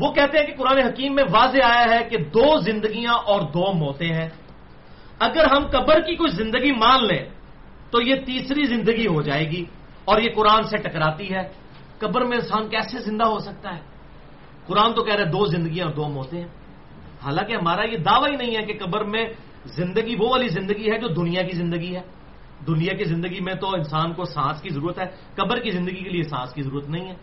وہ 0.00 0.12
کہتے 0.12 0.38
ہیں 0.38 0.46
کہ 0.46 0.54
قرآن 0.56 0.78
حکیم 0.78 1.14
میں 1.14 1.24
واضح 1.30 1.58
آیا 1.64 1.98
ہے 1.98 2.08
کہ 2.08 2.16
دو 2.16 2.60
زندگیاں 2.60 3.14
اور 3.14 3.40
دو 3.40 3.72
موتیں 3.72 4.14
ہیں۔ 4.14 4.28
اگر 5.18 5.46
ہم 5.52 5.66
قبر 5.66 6.00
کی 6.00 6.16
کوئی 6.16 6.30
زندگی 6.30 6.72
مان 6.72 7.06
لیں، 7.06 7.28
تو 7.90 8.02
یہ 8.02 8.14
تیسری 8.14 8.64
زندگی 8.64 9.06
ہو 9.06 9.22
جائے 9.22 9.50
گی 9.50 9.64
اور 10.04 10.20
یہ 10.20 10.28
قرآن 10.34 10.62
سے 10.62 10.76
ٹکراتی 10.76 11.34
ہے۔ 11.34 11.67
قبر 11.98 12.24
میں 12.24 12.36
انسان 12.36 12.68
کیسے 12.68 12.98
زندہ 12.98 13.24
ہو 13.24 13.38
سکتا 13.38 13.76
ہے؟ 13.76 13.80
قرآن 14.66 14.94
تو 14.94 15.04
کہہ 15.04 15.14
رہے 15.14 15.24
دو 15.24 15.46
زندگیاں 15.46 15.86
اور 15.86 15.94
دو 15.94 16.08
موتیں 16.08 16.40
ہیں۔ 16.40 16.48
حالانکہ 17.22 17.52
ہمارا 17.52 17.82
یہ 17.92 17.96
دعویٰ 17.96 18.30
ہی 18.30 18.36
نہیں 18.36 18.56
ہے 18.56 18.62
کہ 18.62 18.84
قبر 18.84 19.04
میں 19.04 19.24
زندگی 19.64 20.14
وہ 20.18 20.28
والی 20.30 20.48
زندگی 20.48 20.92
ہے 20.92 20.98
جو 20.98 21.08
دنیا 21.08 21.42
کی 21.42 21.56
زندگی 21.56 21.96
ہے۔ 21.96 22.00
دنیا 22.66 22.96
کی 22.96 23.04
زندگی 23.04 23.40
میں 23.40 23.54
تو 23.54 23.68
انسان 23.74 24.12
کو 24.12 24.24
سانس 24.24 24.62
کی 24.62 24.68
ضرورت 24.68 24.98
ہے۔ 24.98 25.04
قبر 25.34 25.60
کی 25.60 25.70
زندگی 25.70 26.02
کے 26.02 26.10
لیے 26.10 26.22
سانس 26.22 26.54
کی 26.54 26.62
ضرورت 26.62 26.88
نہیں 26.88 27.08
ہے۔ 27.08 27.14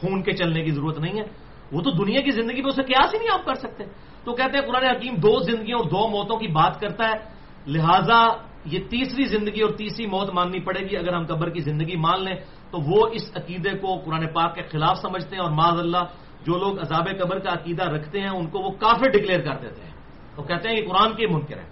خون 0.00 0.22
کے 0.22 0.32
چلنے 0.32 0.64
کی 0.64 0.70
ضرورت 0.70 0.98
نہیں 0.98 1.20
ہے۔ 1.20 1.24
وہ 1.72 1.82
تو 1.82 1.90
دنیا 1.90 2.20
کی 2.20 2.30
زندگی 2.30 2.62
میں 2.62 2.70
اسے 2.70 2.82
قیاس 2.82 3.14
ہی 3.14 3.18
نہیں 3.18 3.32
آپ 3.32 3.44
کر 3.44 3.54
سکتے۔ 3.54 3.84
تو 4.24 4.34
کہتے 4.34 4.58
ہیں 4.58 4.66
قرآن 4.66 4.96
حکیم 4.96 5.14
دو 5.14 5.42
زندگیوں 5.42 5.78
اور 5.78 5.90
دو 5.90 6.08
موتوں 6.08 6.36
کی 6.36 6.46
بات 6.46 6.80
کرتا 6.80 7.04
ہے۔ 7.04 7.36
لہذا 7.66 8.26
یہ 8.64 8.78
تیسری 8.90 9.24
زندگی 9.24 9.60
اور 9.60 9.70
تیسری 9.70 10.06
موت 10.06 10.30
ماننی 10.34 10.60
پڑے 10.60 10.80
گی۔ 10.80 10.96
اگر 10.96 11.14
ہم 11.14 11.26
قبر 11.26 11.50
کی 11.50 11.60
زندگی 11.60 11.96
مان 11.96 12.24
لیں 12.24 12.34
تو 12.70 12.78
وہ 12.80 13.00
اس 13.12 13.24
عقیدے 13.34 13.72
کو 13.78 13.96
قرآن 14.04 14.26
پاک 14.32 14.54
کے 14.54 14.62
خلاف 14.62 14.98
سمجھتے 14.98 15.36
ہیں 15.36 15.42
اور 15.42 15.50
معذ 15.50 15.78
اللہ 15.78 16.04
جو 16.46 16.58
لوگ 16.58 16.78
عذاب 16.80 17.06
قبر 17.18 17.38
کا 17.38 17.52
عقیدہ 17.52 17.84
رکھتے 17.84 18.20
ہیں، 18.20 18.28
ان 18.28 18.46
کو 18.46 18.58
وہ 18.58 18.70
کافر 18.78 19.08
ڈکلیئر 19.10 19.40
کر 19.40 19.56
دیتے 19.62 19.82
ہیں۔ 19.82 19.94
وہ 20.36 20.42
کہتے 20.42 20.68
ہیں 20.68 20.76
کہ 20.76 20.88
قرآن 20.88 21.10
کے 21.16 21.26
منکر 21.26 21.58
ہے 21.58 21.68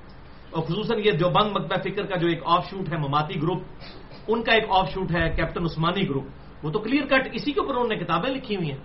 اور 0.50 0.62
خصوصاً 0.62 0.98
یہ 1.04 1.12
جو 1.18 1.28
بند 1.28 1.50
مکبہ 1.50 1.76
فکر 1.82 2.06
کا 2.06 2.16
جو 2.16 2.26
ایک 2.28 2.42
آف 2.46 2.70
شوٹ 2.70 2.88
ہے، 2.92 2.96
مماتی 2.96 3.42
گروپ، 3.42 3.62
ان 4.28 4.42
کا 4.42 4.52
ایک 4.52 4.66
آف 4.68 4.90
شوٹ 4.94 5.10
ہے 5.10 5.30
کیپٹن 5.36 5.64
عثمانی 5.64 6.08
گروپ 6.08 6.26
وہ 6.64 6.70
تو 6.70 6.78
کلیئر 6.78 7.06
کٹ 7.06 7.28
اسی 7.32 7.52
کے 7.52 7.60
اوپر 7.60 7.74
انہوں 7.74 7.88
نے 7.88 7.96
کتابیں 7.96 8.30
لکھی 8.30 8.56
ہوئی 8.56 8.70
ہیں۔ 8.70 8.82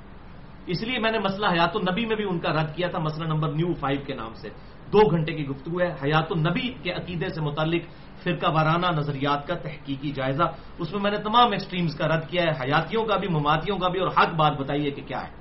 اس 0.70 0.82
لیے 0.82 1.00
میں 1.00 1.12
نے 1.12 1.20
مسئلہ 1.20 1.46
حیات 1.46 1.76
النبی 1.76 2.06
میں 2.06 2.16
بھی 2.16 2.24
ان 2.24 2.40
کا 2.40 2.50
رد 2.50 2.76
کیا 2.76 2.88
تھا، 2.88 3.00
مسئلہ 3.00 3.28
نمبر 3.28 3.52
نیو 3.52 3.74
فائیو 3.74 4.02
کے 4.06 4.14
نام 4.14 4.34
سے۔ 4.34 4.50
دو 4.94 5.10
گھنٹے 5.12 5.34
کی 5.34 5.48
گفتگو 5.48 5.80
ہے۔ 5.80 5.96
حیات 6.04 6.28
النبی 6.30 6.74
کے 6.84 6.92
عقیدے 6.92 7.30
سے 7.30 7.42
متعلق 7.42 7.82
فرقہ 8.24 8.52
وارانہ 8.52 8.86
نظریات 8.92 9.48
کا 9.48 9.56
تحقیقی 9.56 10.12
جائزہ۔ 10.12 10.44
اس 10.78 10.92
میں 10.92 11.02
میں 11.02 11.12
نے 11.12 11.18
تمام 11.18 11.52
ایکسٹریمز 11.52 11.96
کا 11.96 12.08
رد 12.08 12.30
کیا 12.30 12.44
ہے۔ 12.44 12.50
حیاتیوں 12.50 13.06
کا 13.06 13.16
بھی، 13.16 13.28
مماتیوں 13.28 13.78
کا 13.78 13.88
بھی، 13.88 14.00
اور 14.00 14.08
حق 14.08 14.34
بات 14.34 14.58
بتائیے 14.58 14.92
کہ 14.92 15.02
کیا 15.02 15.24
ہے۔ 15.24 15.32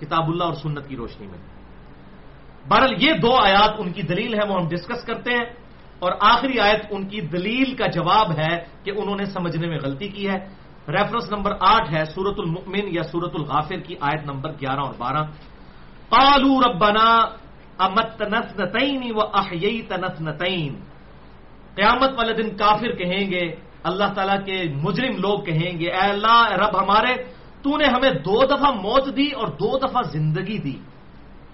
کتاب 0.00 0.28
اللہ 0.28 0.44
اور 0.44 0.54
سنت 0.54 0.88
کی 0.88 0.96
روشنی 0.96 1.26
میں۔ 1.26 1.38
بہرحال 2.68 3.02
یہ 3.02 3.12
دو 3.12 3.34
آیات 3.34 3.74
ان 3.78 3.92
کی 3.92 4.02
دلیل 4.02 4.34
ہے 4.34 4.48
وہ 4.48 4.60
ہم 4.60 4.68
ڈسکس 4.68 5.04
کرتے 5.04 5.30
ہیں۔ 5.32 5.44
اور 5.98 6.12
آخری 6.20 6.60
آیت 6.60 6.86
ان 6.90 7.08
کی 7.08 7.20
دلیل 7.20 7.74
کا 7.74 7.86
جواب 7.86 8.38
ہے 8.38 8.64
کہ 8.84 8.92
انہوں 8.96 9.16
نے 9.16 9.24
سمجھنے 9.24 9.66
میں 9.66 9.78
غلطی 9.82 10.08
کی 10.08 10.28
ہے۔ 10.28 10.59
ریفرنس 10.88 11.32
نمبر 11.32 11.52
آٹھ 11.60 11.94
ہے 11.94 12.04
سورت 12.04 12.34
المؤمن 12.38 12.80
یا 12.84 13.02
سورت 13.02 13.30
الغافر 13.34 13.76
کی 13.76 13.94
آیت 14.00 14.24
نمبر 14.24 14.50
گیارہ 14.50 14.80
اور 14.80 14.94
بارہ۔ 14.98 15.24
پالو 16.08 16.60
ربنا 16.60 17.18
امت 17.78 18.22
نتنتین 18.22 19.12
و 19.14 19.20
احیئی 19.20 19.82
تنتنتین 19.82 20.74
قیامت 21.74 22.10
والے 22.18 22.32
دن 22.34 22.56
کافر 22.56 22.92
کہیں 22.92 23.30
گے، 23.30 23.54
اللہ 23.82 24.04
تعالیٰ 24.14 24.44
کے 24.44 24.62
مجرم 24.82 25.16
لوگ 25.16 25.40
کہیں 25.40 25.78
گے، 25.78 25.90
اے 25.90 26.10
اللہ 26.10 26.52
رب 26.52 26.82
ہمارے، 26.82 27.14
تو 27.62 27.76
نے 27.76 27.84
ہمیں 27.84 28.10
دو 28.10 28.46
دفعہ 28.46 28.70
موت 28.70 29.16
دی 29.16 29.30
اور 29.30 29.48
دو 29.48 29.78
دفعہ 29.78 30.02
زندگی 30.02 30.58
دی۔ 30.58 30.76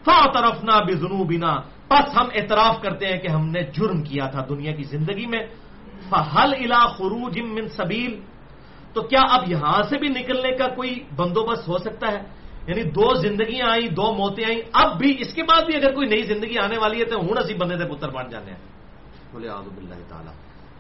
فا 0.05 0.31
طرف 0.33 0.65
نہ 0.65 0.85
بے 0.87 0.95
بنا 1.25 1.57
بس 1.91 2.17
ہم 2.17 2.27
اعتراف 2.35 2.83
کرتے 2.83 3.07
ہیں 3.07 3.19
کہ 3.19 3.29
ہم 3.29 3.49
نے 3.51 3.63
جرم 3.63 4.03
کیا 4.03 4.27
تھا 4.27 4.47
دنیا 4.49 4.73
کی 4.73 4.83
زندگی 4.83 5.27
میں۔ 5.27 5.47
فہل 6.11 6.55
الا 6.61 6.87
خروج 6.87 7.41
من 7.41 7.69
سبیل۔ 7.69 8.21
تو 8.97 9.03
کیا 9.03 9.21
اب 9.31 9.51
یہاں 9.51 9.83
سے 9.83 9.99
بھی 9.99 10.09
نکلنے 10.09 10.51
کا 10.57 10.69
کوئی 10.69 11.05
بندوبست 11.17 11.69
ہو 11.69 11.79
سکتا 11.79 12.13
ہے؟ 12.13 12.21
یعنی 12.67 12.83
دو 12.83 13.15
زندگیاں 13.15 13.71
آئیں، 13.71 13.89
دو 13.89 14.13
موتیں 14.13 14.45
آئیں، 14.45 14.61
اب 14.73 14.99
بھی 14.99 15.17
اس 15.19 15.35
کے 15.35 15.43
بعد 15.43 15.63
بھی 15.63 15.77
اگر 15.77 15.95
کوئی 15.95 16.09
نئی 16.09 16.23
زندگی 16.23 16.59
آنے 16.59 16.79
والی 16.79 17.01
ہے 17.01 17.05
تو 17.05 17.19
ہوں 17.19 17.29
اسی 17.29 17.55
بندے 17.55 17.79
سے 17.79 17.85
پتر 17.85 18.09
بن 18.09 18.31
جانے 18.31 18.51
ہیں۔ 18.51 18.59
بولے 19.33 19.49
آزب 19.49 19.77
اللہ 19.77 19.95
تعالیٰ۔ 20.09 20.33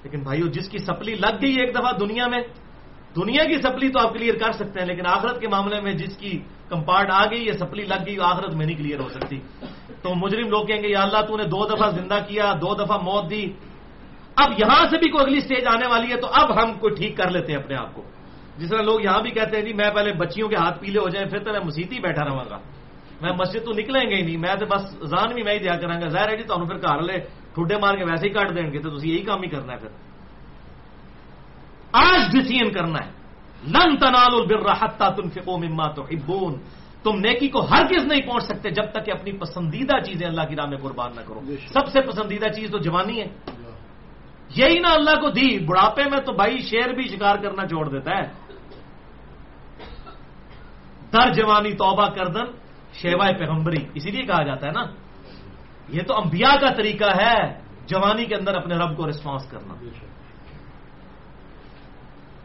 لیکن 0.02 0.20
بھائیو، 0.20 0.46
جس 0.46 0.68
کی 0.68 0.78
سپلی 0.78 1.14
لگ 1.14 1.36
گئی 1.42 1.60
ایک 1.60 1.74
دفعہ 1.74 1.92
دنیا 1.92 2.26
میں، 2.28 2.40
دنیا 3.16 3.44
کی 3.44 3.56
سپلی 3.56 3.88
تو 3.88 4.06
آپ 4.06 4.12
کلیئر 4.14 4.34
کر 4.34 4.52
سکتے 4.52 4.80
ہیں، 4.80 4.86
لیکن 4.86 5.06
آخرت 5.06 5.40
کے 5.40 5.48
معاملے 5.48 5.80
میں 5.80 5.92
جس 5.92 6.16
کی 6.16 6.40
کمپارٹ 6.68 7.10
آ 7.10 7.24
گئی، 7.24 7.46
یہ 7.46 7.52
سپلی 7.52 7.84
لگ 7.84 8.02
گئی، 8.06 8.16
آخرت 8.20 8.54
میں 8.54 8.66
نہیں 8.66 8.76
کلیئر 8.76 9.00
ہو 9.00 9.08
سکتی۔ 9.08 9.38
تو 10.02 10.14
مجرم 10.14 10.48
لوگ 10.48 10.66
کہیں 10.66 10.82
گے، 10.82 10.88
یا 10.88 11.02
اللہ 11.02 11.20
تو 11.28 11.36
نے 11.36 11.44
دو 11.44 11.66
دفعہ 11.66 11.90
زندہ 11.90 12.18
کیا، 12.28 12.52
دو 12.52 12.74
دفعہ 12.74 12.98
موت 12.98 13.30
دی 13.30 13.52
اب 14.36 14.52
یہاں 14.58 14.86
سے 14.90 14.98
بھی 14.98 15.10
کوئی 15.10 15.24
اگلی 15.24 15.40
سٹیج 15.40 15.64
آنے 15.66 15.86
والی 15.86 16.12
ہے 16.12 16.16
تو 16.16 16.28
اب 16.32 16.62
ہم 16.62 16.78
کوئی 16.78 16.94
ٹھیک 16.94 17.16
کر 17.16 17.30
لیتے 17.30 17.52
ہیں 17.52 17.58
اپنے 17.58 17.76
آپ 17.76 17.94
کو۔ 17.94 18.02
جس 18.58 18.70
طرح 18.70 18.82
لوگ 18.82 19.00
یہاں 19.00 19.20
بھی 19.20 19.30
کہتے 19.30 19.56
ہیں 19.56 19.64
جی 19.64 19.72
میں 19.72 19.90
پہلے 19.90 20.12
بچیوں 20.12 20.48
کے 20.48 20.56
ہاتھ 20.56 20.80
پیلے 20.80 20.98
ہو 20.98 21.08
جائیں 21.08 21.28
پھر 21.28 21.38
تو 21.38 21.52
میں 21.52 21.60
مسیح 21.60 21.84
ہی 21.92 22.00
بیٹھا 22.00 22.24
رہا 22.24 22.42
گا۔ 22.50 22.58
میں 23.22 23.32
مسجد 23.32 23.64
تو 23.64 23.72
نکلیں 23.72 24.10
گے 24.10 24.16
ہی 24.16 24.22
نہیں 24.22 24.36
میں 24.36 24.54
تو 24.54 24.66
بس 24.66 25.08
زان 25.08 25.34
بھی 25.34 25.42
میں 25.42 25.54
ہی 25.54 25.58
دیا 25.58 25.76
کروں 25.76 26.00
گا۔ 26.02 26.08
ظاہر 26.08 26.28
ہے 26.28 26.36
جی 26.36 26.42
تمہیں 26.42 26.68
پھر 26.68 26.76
گھر 26.76 27.02
لے 27.02 27.18
ٹھڈے 27.54 27.76
مار 27.76 27.96
کے 27.96 28.04
ویسے 28.04 28.28
ہی 28.28 28.32
کاٹ 28.32 28.56
دیں 28.56 28.72
گے 28.72 28.78
تو 28.78 28.88
یہی 29.04 29.18
کام 29.18 29.42
ہی 29.42 29.48
کرنا 29.48 29.72
ہے 29.72 29.78
پھر۔ 29.78 29.88
آج 31.92 32.20
ڈسیزن 32.32 32.72
کرنا 32.72 33.06
ہے۔ 33.06 33.10
لن 33.66 33.96
تنال 33.96 34.34
البر 34.34 34.72
حتى 34.80 35.22
تنفقوا 35.22 35.56
مما 35.56 35.86
تحبون۔ 35.88 36.54
تم 37.02 37.18
نیکی 37.18 37.48
کو 37.48 37.60
ہر 37.60 37.86
کس 37.86 38.04
نہیں 38.04 38.20
پہنچ 38.20 38.42
سکتے 38.42 38.70
جب 38.70 38.84
تک 38.92 39.04
کہ 39.04 39.10
اپنی 39.10 39.32
پسندیدہ 39.32 40.00
چیزیں 40.04 40.26
اللہ 40.26 40.42
کی 40.42 40.56
راہ 40.56 40.66
میں 40.66 40.78
قربان 40.78 41.10
نہ 41.16 41.20
کرو۔ 41.20 41.40
سب 41.72 41.88
سے 41.88 42.00
پسندیدہ 42.00 42.48
چیز 42.48 42.70
تو 42.70 42.78
جوانی 42.78 43.20
ہے۔ 43.20 43.28
یہی 44.56 44.78
نہ 44.78 44.86
اللہ 44.86 45.10
کو 45.10 45.30
دی، 45.30 45.58
بڑھاپے 45.58 46.04
میں 46.04 46.20
تو 46.20 46.32
بھائی 46.32 46.58
شیر 46.58 46.94
بھی 46.94 47.08
شکار 47.08 47.36
کرنا 47.36 47.68
چھوڑ 47.68 47.88
دیتا 47.88 48.10
ہے۔ 48.10 48.28
در 51.12 51.32
جوانی 51.32 51.72
توبہ 51.72 52.08
کردن، 52.08 52.44
شیوائے 52.92 53.34
پیغمبری، 53.34 53.86
اسی 53.94 54.10
لیے 54.10 54.22
کہا 54.22 54.42
جاتا 54.42 54.66
ہے 54.66 54.72
نا۔ 54.72 54.84
یہ 55.88 56.02
تو 56.02 56.16
انبیاء 56.16 56.56
کا 56.60 56.74
طریقہ 56.74 57.22
ہے، 57.22 57.60
جوانی 57.86 58.24
کے 58.24 58.34
اندر 58.34 58.54
اپنے 58.54 58.74
رب 58.74 58.96
کو 58.96 59.08
رسپانس 59.08 59.50
کرنا۔ 59.50 59.74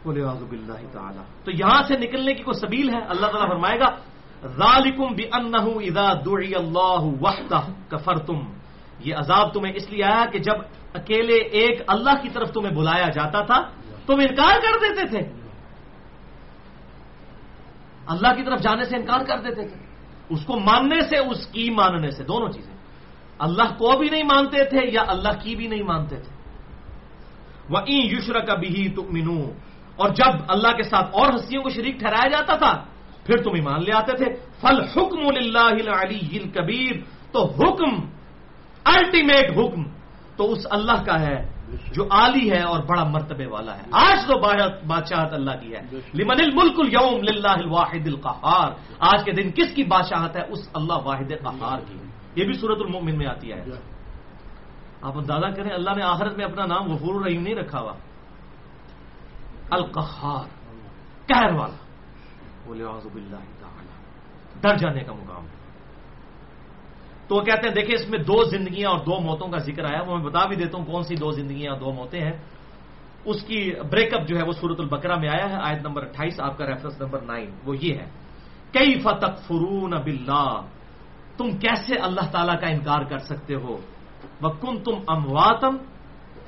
بولے 0.04 0.20
باللہ 0.48 0.92
تعالی۔ 0.92 1.20
تو 1.44 1.50
یہاں 1.50 1.82
سے 1.82 1.98
نکلنے 1.98 2.34
کی 2.34 2.42
کوئی 2.42 2.60
سبیل 2.60 2.90
ہے؟ 2.94 3.00
اللہ 3.08 3.26
تعالیٰ 3.26 3.48
فرمائے 3.48 3.80
گا، 3.80 3.96
ذالکم 4.46 5.12
بانہ 5.12 5.56
اذا 5.56 6.12
دعی 6.14 6.54
اللہ 6.54 7.02
وحدہ 7.20 7.60
کفرتم۔ 7.88 8.38
یہ 9.04 9.14
عذاب 9.14 9.54
تمہیں 9.54 9.74
اس 9.74 9.90
لیے 9.90 10.04
آیا 10.04 10.24
کہ 10.32 10.38
جب 10.38 10.54
اکیلے 10.94 11.34
ایک 11.34 11.82
اللہ 11.86 12.22
کی 12.22 12.28
طرف 12.28 12.50
تمہیں 12.50 12.74
بلایا 12.74 13.08
جاتا 13.08 13.40
تھا، 13.40 13.62
تم 14.06 14.14
انکار 14.20 14.60
کر 14.60 14.78
دیتے 14.80 15.06
تھے۔ 15.06 15.32
اللہ 18.06 18.34
کی 18.36 18.42
طرف 18.42 18.60
جانے 18.60 18.84
سے 18.84 18.96
انکار 18.96 19.24
کر 19.24 19.38
دیتے 19.38 19.68
تھے۔ 19.68 19.76
اس 20.28 20.44
کو 20.46 20.58
ماننے 20.58 21.00
سے، 21.00 21.18
اس 21.18 21.46
کی 21.46 21.70
ماننے 21.70 22.10
سے، 22.10 22.24
دونوں 22.24 22.48
چیزیں۔ 22.48 22.74
اللہ 23.38 23.62
کو 23.62 23.98
بھی 23.98 24.08
نہیں 24.10 24.22
مانتے 24.22 24.64
تھے 24.64 24.78
یا 24.92 25.02
اللہ 25.08 25.42
کی 25.42 25.56
بھی 25.56 25.66
نہیں 25.66 25.82
مانتے 25.82 26.16
تھے۔ 26.16 26.50
وہ 27.70 27.78
این 27.78 28.10
یوشر 28.10 28.40
کا 28.40 28.54
بھی 28.54 28.88
اور 29.96 30.08
جب 30.08 30.32
اللہ 30.48 30.76
کے 30.76 30.82
ساتھ 30.82 31.10
اور 31.12 31.34
ہستیوں 31.34 31.62
کو 31.62 31.68
شریک 31.68 31.98
ٹھہرایا 31.98 32.28
جاتا 32.28 32.56
تھا، 32.56 32.84
پھر 33.26 33.42
تم 33.42 33.50
ایمان 33.54 33.84
لے 33.84 33.92
آتے 33.94 34.12
تھے۔ 34.12 34.24
فل 34.60 34.80
حکم 34.80 35.26
علی 35.26 36.38
کبیر 36.38 36.92
تو 37.32 37.46
حکم 37.46 38.00
الٹیمیٹ 38.84 39.50
حکم 39.50 39.82
تو 40.36 40.52
اس 40.52 40.66
اللہ 40.70 41.04
کا 41.04 41.20
ہے، 41.20 41.52
جو 41.92 42.04
عالی 42.10 42.50
ہے 42.50 42.62
اور 42.62 42.82
بڑا 42.82 43.04
مرتبے 43.04 43.46
والا 43.46 43.76
ہے۔ 43.76 43.82
آج 43.92 44.18
تو 44.26 44.38
بادشاہت 44.86 45.32
اللہ 45.32 45.50
کی 45.60 45.74
ہے۔ 45.74 45.80
لمن 46.14 46.40
الملک 46.40 46.74
اليوم 46.78 47.22
للہ 47.22 47.48
الواحد 47.48 48.06
القہار۔ 48.06 48.72
آج 48.98 49.24
کے 49.24 49.32
دن 49.32 49.50
کس 49.50 49.74
کی 49.74 49.84
بادشاہت 49.84 50.36
ہے؟ 50.36 50.42
اس 50.48 50.68
اللہ 50.74 50.92
واحد 50.92 51.32
قہار 51.42 51.78
کی۔ 51.88 51.94
یہ 52.34 52.44
بھی 52.44 52.52
صورت 52.52 52.78
المؤمن 52.80 53.18
میں 53.18 53.26
آتی 53.26 53.52
ہے۔ 53.52 53.64
آپ 55.02 55.18
اندازہ 55.18 55.46
کریں، 55.46 55.70
اللہ 55.70 55.90
نے 55.96 56.04
آخرت 56.04 56.36
میں 56.36 56.44
اپنا 56.44 56.66
نام 56.66 56.92
غفور 56.92 57.14
الرحیم 57.14 57.42
نہیں 57.42 57.54
رکھا 57.54 57.80
ہوا۔ 57.80 57.92
القہار، 59.70 60.44
قہر 61.26 61.52
والا۔ 61.52 61.76
بولے 62.66 62.84
آزب 62.84 63.14
اللہ 63.14 63.36
ڈر 64.60 64.76
جانے 64.76 65.00
کا 65.00 65.12
مقام 65.12 65.44
ہے۔ 65.44 65.61
تو 67.32 67.36
وہ 67.36 67.42
کہتے 67.42 67.68
ہیں، 67.68 67.74
دیکھیں 67.74 67.94
اس 67.94 68.08
میں 68.08 68.18
دو 68.18 68.44
زندگیاں 68.44 68.90
اور 68.90 68.98
دو 68.98 69.20
موتوں 69.20 69.48
کا 69.48 69.58
ذکر 69.58 69.84
آیا، 69.84 70.02
وہ 70.06 70.16
میں 70.16 70.24
بتا 70.24 70.46
بھی 70.46 70.56
دیتا 70.56 70.78
ہوں 70.78 70.84
کون 70.84 71.02
سی 71.02 71.14
دو 71.14 71.30
زندگیاں 71.30 71.72
اور 71.72 71.80
دو 71.80 71.92
موتیں 71.92 72.20
ہیں۔ 72.20 72.32
اس 73.24 73.42
کی 73.42 73.72
بریک 73.90 74.14
اپ 74.14 74.28
جو 74.28 74.36
ہے 74.36 74.42
وہ 74.42 74.52
سورت 74.52 74.80
البکرا 74.80 75.16
میں 75.16 75.28
آیا 75.28 75.50
ہے، 75.50 75.56
آیت 75.62 75.86
نمبر 75.86 76.02
اٹھائیس، 76.02 76.40
آپ 76.40 76.58
کا 76.58 76.66
ریفرنس 76.66 77.00
نمبر 77.00 77.20
نائن، 77.20 77.50
وہ 77.64 77.74
یہ 77.80 77.94
ہے۔ 77.94 78.04
کئی 78.72 79.00
فتق 79.00 79.38
فرون 79.46 79.90
تم 81.36 81.50
کیسے 81.50 81.94
اللہ 81.96 82.30
تعالی 82.32 82.52
کا 82.60 82.66
انکار 82.66 83.02
کر 83.02 83.18
سکتے 83.18 83.54
ہو؟ 83.54 83.76
وہ 84.42 84.48
تم 84.84 84.94
امواتم 85.08 85.76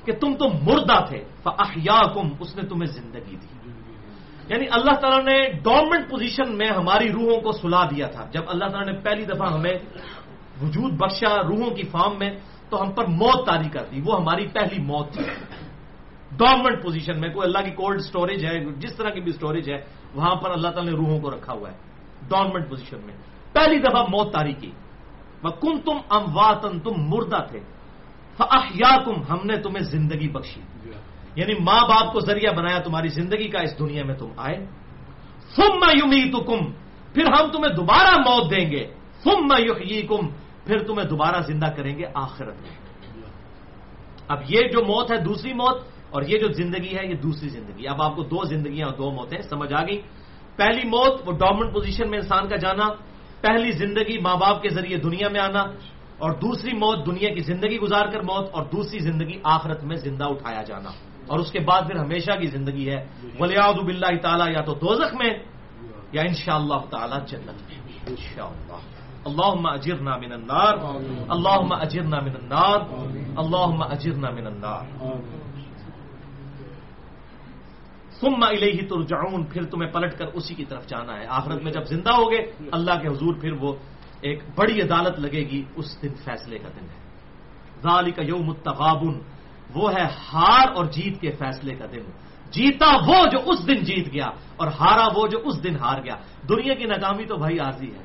کہ 0.05 0.11
تم 0.11 0.33
تو 0.33 0.49
مردہ 0.49 1.05
تھے 1.05 1.23
فیا 1.43 2.13
کم 2.13 2.29
اس 2.39 2.55
نے 2.55 2.61
تمہیں 2.61 2.85
زندگی 2.85 3.35
دی۔ 3.35 3.47
یعنی 4.49 4.65
اللہ 4.71 4.91
تعالیٰ 4.91 5.23
نے 5.23 5.51
ڈورمنٹ 5.63 6.09
پوزیشن 6.09 6.57
میں 6.57 6.67
ہماری 6.67 7.11
روحوں 7.11 7.41
کو 7.41 7.51
سلا 7.51 7.85
دیا 7.85 8.07
تھا۔ 8.07 8.25
جب 8.31 8.41
اللہ 8.47 8.65
تعالیٰ 8.65 8.93
نے 8.93 8.99
پہلی 8.99 9.25
دفعہ 9.25 9.53
ہمیں 9.53 9.73
وجود 10.61 10.93
بخشا 10.93 11.35
روحوں 11.43 11.75
کی 11.75 11.83
فارم 11.83 12.19
میں 12.19 12.39
تو 12.69 12.81
ہم 12.81 12.91
پر 12.91 13.05
موت 13.05 13.45
تاری 13.45 13.69
کر 13.69 13.85
دی۔ 13.91 14.01
وہ 14.05 14.21
ہماری 14.21 14.47
پہلی 14.47 14.81
موت 14.81 15.13
تھی۔ 15.13 15.23
ڈورمنٹ 16.31 16.83
پوزیشن 16.83 17.19
میں 17.19 17.29
کوئی 17.29 17.47
اللہ 17.47 17.69
کی 17.69 17.71
کولڈ 17.71 18.01
سٹوریج 18.01 18.45
ہے، 18.45 18.65
جس 18.65 18.95
طرح 18.95 19.09
کی 19.09 19.19
بھی 19.21 19.31
سٹوریج 19.31 19.71
ہے، 19.71 19.77
وہاں 20.15 20.35
پر 20.35 20.51
اللہ 20.51 20.67
تعالیٰ 20.67 20.93
نے 20.93 20.99
روحوں 20.99 21.19
کو 21.19 21.31
رکھا 21.31 21.53
ہوا 21.53 21.71
ہے۔ 21.71 21.77
ڈورمنٹ 22.27 22.69
پوزیشن 22.69 22.97
میں۔ 23.05 23.13
پہلی 23.53 23.79
دفعہ 23.79 24.01
موت 24.01 24.33
تاری 24.33 24.53
کی۔ 24.53 24.71
وہ 25.43 25.49
کن 25.49 25.81
تم 25.81 25.97
امواتن 26.09 26.79
تم 26.79 26.91
مردہ 26.97 27.39
تھے۔ 27.49 27.59
کم 29.05 29.23
ہم 29.29 29.37
نے 29.43 29.57
تمہیں 29.57 29.83
زندگی 29.83 30.27
بخشی۔ 30.27 30.61
یعنی 31.35 31.53
ماں 31.59 31.81
باپ 31.81 32.13
کو 32.13 32.19
ذریعہ 32.19 32.53
بنایا 32.53 32.79
تمہاری 32.79 33.07
زندگی 33.07 33.47
کا، 33.47 33.59
اس 33.59 33.79
دنیا 33.79 34.03
میں 34.03 34.15
تم 34.15 34.27
آئے۔ 34.37 34.65
فم 35.55 35.89
یومی 35.99 36.31
تو 36.31 36.43
کم 36.43 36.71
پھر 37.13 37.23
ہم 37.23 37.51
تمہیں 37.51 37.75
دوبارہ 37.75 38.17
موت 38.17 38.51
دیں 38.51 38.71
گے۔ 38.71 38.93
فم 39.23 39.53
یوہی 39.59 40.01
کم 40.01 40.44
پھر 40.65 40.83
تمہیں 40.83 41.07
دوبارہ 41.07 41.41
زندہ 41.41 41.65
کریں 41.65 41.97
گے 41.97 42.03
آخرت 42.13 42.61
میں۔ 42.61 42.69
اب 44.27 44.39
یہ 44.49 44.61
جو 44.61 44.81
موت 44.85 45.11
ہے 45.11 45.17
دوسری 45.17 45.53
موت 45.53 45.83
اور 46.09 46.21
یہ 46.21 46.39
جو 46.39 46.51
زندگی 46.51 46.97
ہے 46.97 47.07
یہ 47.07 47.15
دوسری 47.15 47.49
زندگی۔ 47.49 47.87
اب 47.87 48.01
آپ 48.01 48.15
کو 48.15 48.23
دو 48.23 48.43
زندگیاں 48.43 48.87
اور 48.87 48.95
دو 48.95 49.11
موتیں 49.11 49.41
سمجھ 49.41 49.73
آ 49.73 49.81
گئی 49.81 50.01
پہلی 50.55 50.87
موت، 50.87 51.21
وہ 51.25 51.31
ڈومنٹ 51.31 51.73
پوزیشن 51.73 52.09
میں 52.09 52.19
انسان 52.19 52.47
کا 52.47 52.55
جانا۔ 52.55 52.87
پہلی 53.41 53.71
زندگی 53.71 54.17
ماں 54.17 54.35
باپ 54.35 54.61
کے 54.61 54.69
ذریعے 54.69 54.97
دنیا 54.97 55.27
میں 55.29 55.41
آنا۔ 55.41 55.61
اور 56.17 56.31
دوسری 56.31 56.73
موت، 56.73 57.05
دنیا 57.05 57.33
کی 57.33 57.39
زندگی 57.39 57.77
گزار 57.77 58.07
کر 58.07 58.21
موت۔ 58.21 58.49
اور 58.51 58.63
دوسری 58.63 58.99
زندگی 58.99 59.39
آخرت 59.43 59.83
میں 59.83 59.95
زندہ 59.95 60.23
اٹھایا 60.23 60.63
جانا۔ 60.63 60.89
اور 61.27 61.39
اس 61.39 61.51
کے 61.51 61.59
بعد 61.59 61.81
پھر 61.81 61.95
ہمیشہ 61.95 62.31
کی 62.31 62.47
زندگی 62.47 62.89
ہے۔ 62.89 63.05
ولیاد 63.39 63.73
بلّہ 63.73 64.21
تعالیٰ 64.21 64.47
یا 64.49 64.61
تو 64.61 64.73
دوزخ 64.73 65.13
میں 65.13 65.29
یا 66.11 66.21
ان 66.21 66.33
شاء 66.33 66.55
اللہ 66.55 66.79
تعالیٰ 66.89 67.25
جنت 67.25 67.69
میں۔ 67.69 68.05
اللہ 69.25 69.67
اجر 69.69 69.99
من 70.01 70.31
النار 70.31 70.73
اللہ 71.29 71.73
اجر 71.73 72.01
من 72.01 72.35
النار 72.41 72.79
اللہ 73.41 73.83
اجر 73.89 74.15
من 74.15 74.47
النار. 74.47 74.83
ثم 78.19 78.43
الیہ 78.43 78.87
ترجعون، 78.87 79.43
پھر 79.43 79.63
تمہیں 79.63 79.91
پلٹ 79.91 80.13
کر 80.17 80.27
اسی 80.33 80.53
کی 80.55 80.65
طرف 80.65 80.87
جانا 80.87 81.13
ہے۔ 81.19 81.25
آخرت 81.27 81.63
میں 81.63 81.71
جب 81.71 81.83
زندہ 81.83 82.13
ہوگے، 82.15 82.39
اللہ 82.71 82.95
کے 83.01 83.07
حضور 83.07 83.33
پھر 83.41 83.53
وہ 83.61 83.73
ایک 84.21 84.39
بڑی 84.55 84.81
عدالت 84.81 85.19
لگے 85.19 85.43
گی، 85.49 85.61
اس 85.75 86.01
دن 86.01 86.13
فیصلے 86.23 86.57
کا 86.57 86.69
دن 86.75 86.85
ہے۔ 86.89 86.99
ذالک 87.83 88.17
یوم 88.23 88.49
التغابن، 88.49 89.15
وہ 89.75 89.85
ہے 89.93 90.05
ہار 90.33 90.67
اور 90.75 90.85
جیت 90.85 91.21
کے 91.21 91.31
فیصلے 91.31 91.75
کا 91.75 91.85
دن۔ 91.91 92.03
جیتا 92.55 92.89
وہ 93.07 93.19
جو 93.31 93.39
اس 93.51 93.67
دن 93.67 93.79
جیت 93.83 94.07
گیا، 94.13 94.29
اور 94.55 94.67
ہارا 94.79 95.07
وہ 95.15 95.27
جو 95.27 95.39
اس 95.43 95.63
دن 95.63 95.75
ہار 95.75 95.97
گیا۔ 96.03 96.15
دنیا 96.49 96.73
کی 96.73 96.85
ناکامی 96.85 97.25
تو 97.25 97.35
بھائی 97.35 97.59
عارضی 97.59 97.91
ہے۔ 97.91 98.03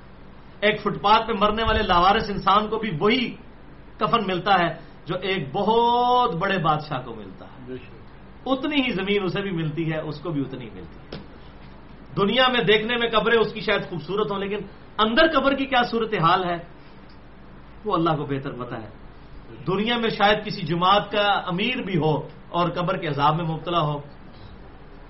ایک 0.61 0.81
فٹ 0.81 1.03
پاتھ 1.03 1.27
پہ 1.27 1.33
مرنے 1.33 1.63
والے 1.63 1.83
لاوارس 1.83 2.31
انسان 2.31 2.69
کو 2.69 2.79
بھی 2.79 2.91
وہی 3.01 3.37
کفن 3.99 4.27
ملتا 4.27 4.55
ہے 4.55 4.75
جو 5.07 5.15
ایک 5.23 5.49
بہت 5.53 6.35
بڑے 6.35 6.59
بادشاہ 6.59 7.03
کو 7.05 7.15
ملتا 7.15 7.47
ہے۔ 7.47 7.75
اتنی 8.47 8.77
ہی 8.77 8.91
زمین 8.91 9.25
اسے 9.25 9.43
بھی 9.43 9.51
ملتی 9.51 9.93
ہے 9.93 9.99
اس 9.99 10.21
کو 10.21 10.31
بھی 10.31 10.41
اتنی 10.41 10.65
ہی 10.65 10.71
ملتی 10.75 11.17
ہے۔ 11.17 11.23
دنیا 12.17 12.49
میں 12.49 12.61
دیکھنے 12.61 12.97
میں 12.97 13.11
قبریں 13.11 13.39
اس 13.39 13.53
کی 13.53 13.61
شاید 13.61 13.83
خوبصورت 13.91 14.31
ہوں 14.31 14.39
لیکن 14.39 14.57
اندر 14.99 15.41
قبر 15.41 15.55
کی 15.55 15.65
کیا 15.65 15.83
صورت 15.91 16.15
حال 16.15 16.45
ہے؟ 16.45 16.57
وہ 17.85 17.95
اللہ 17.95 18.11
کو 18.11 18.25
بہتر 18.25 18.53
پتا 18.53 18.83
ہے۔ 18.83 18.89
دنیا 19.67 19.99
میں 19.99 20.11
شاید 20.11 20.45
کسی 20.45 20.63
جماعت 20.63 21.13
کا 21.13 21.23
امیر 21.23 21.83
بھی 21.83 21.97
ہو 21.97 22.29
اور 22.49 22.69
قبر 22.69 22.97
کے 22.97 23.07
عذاب 23.07 23.37
میں 23.37 23.45
مبتلا 23.45 23.81
ہو 23.81 24.01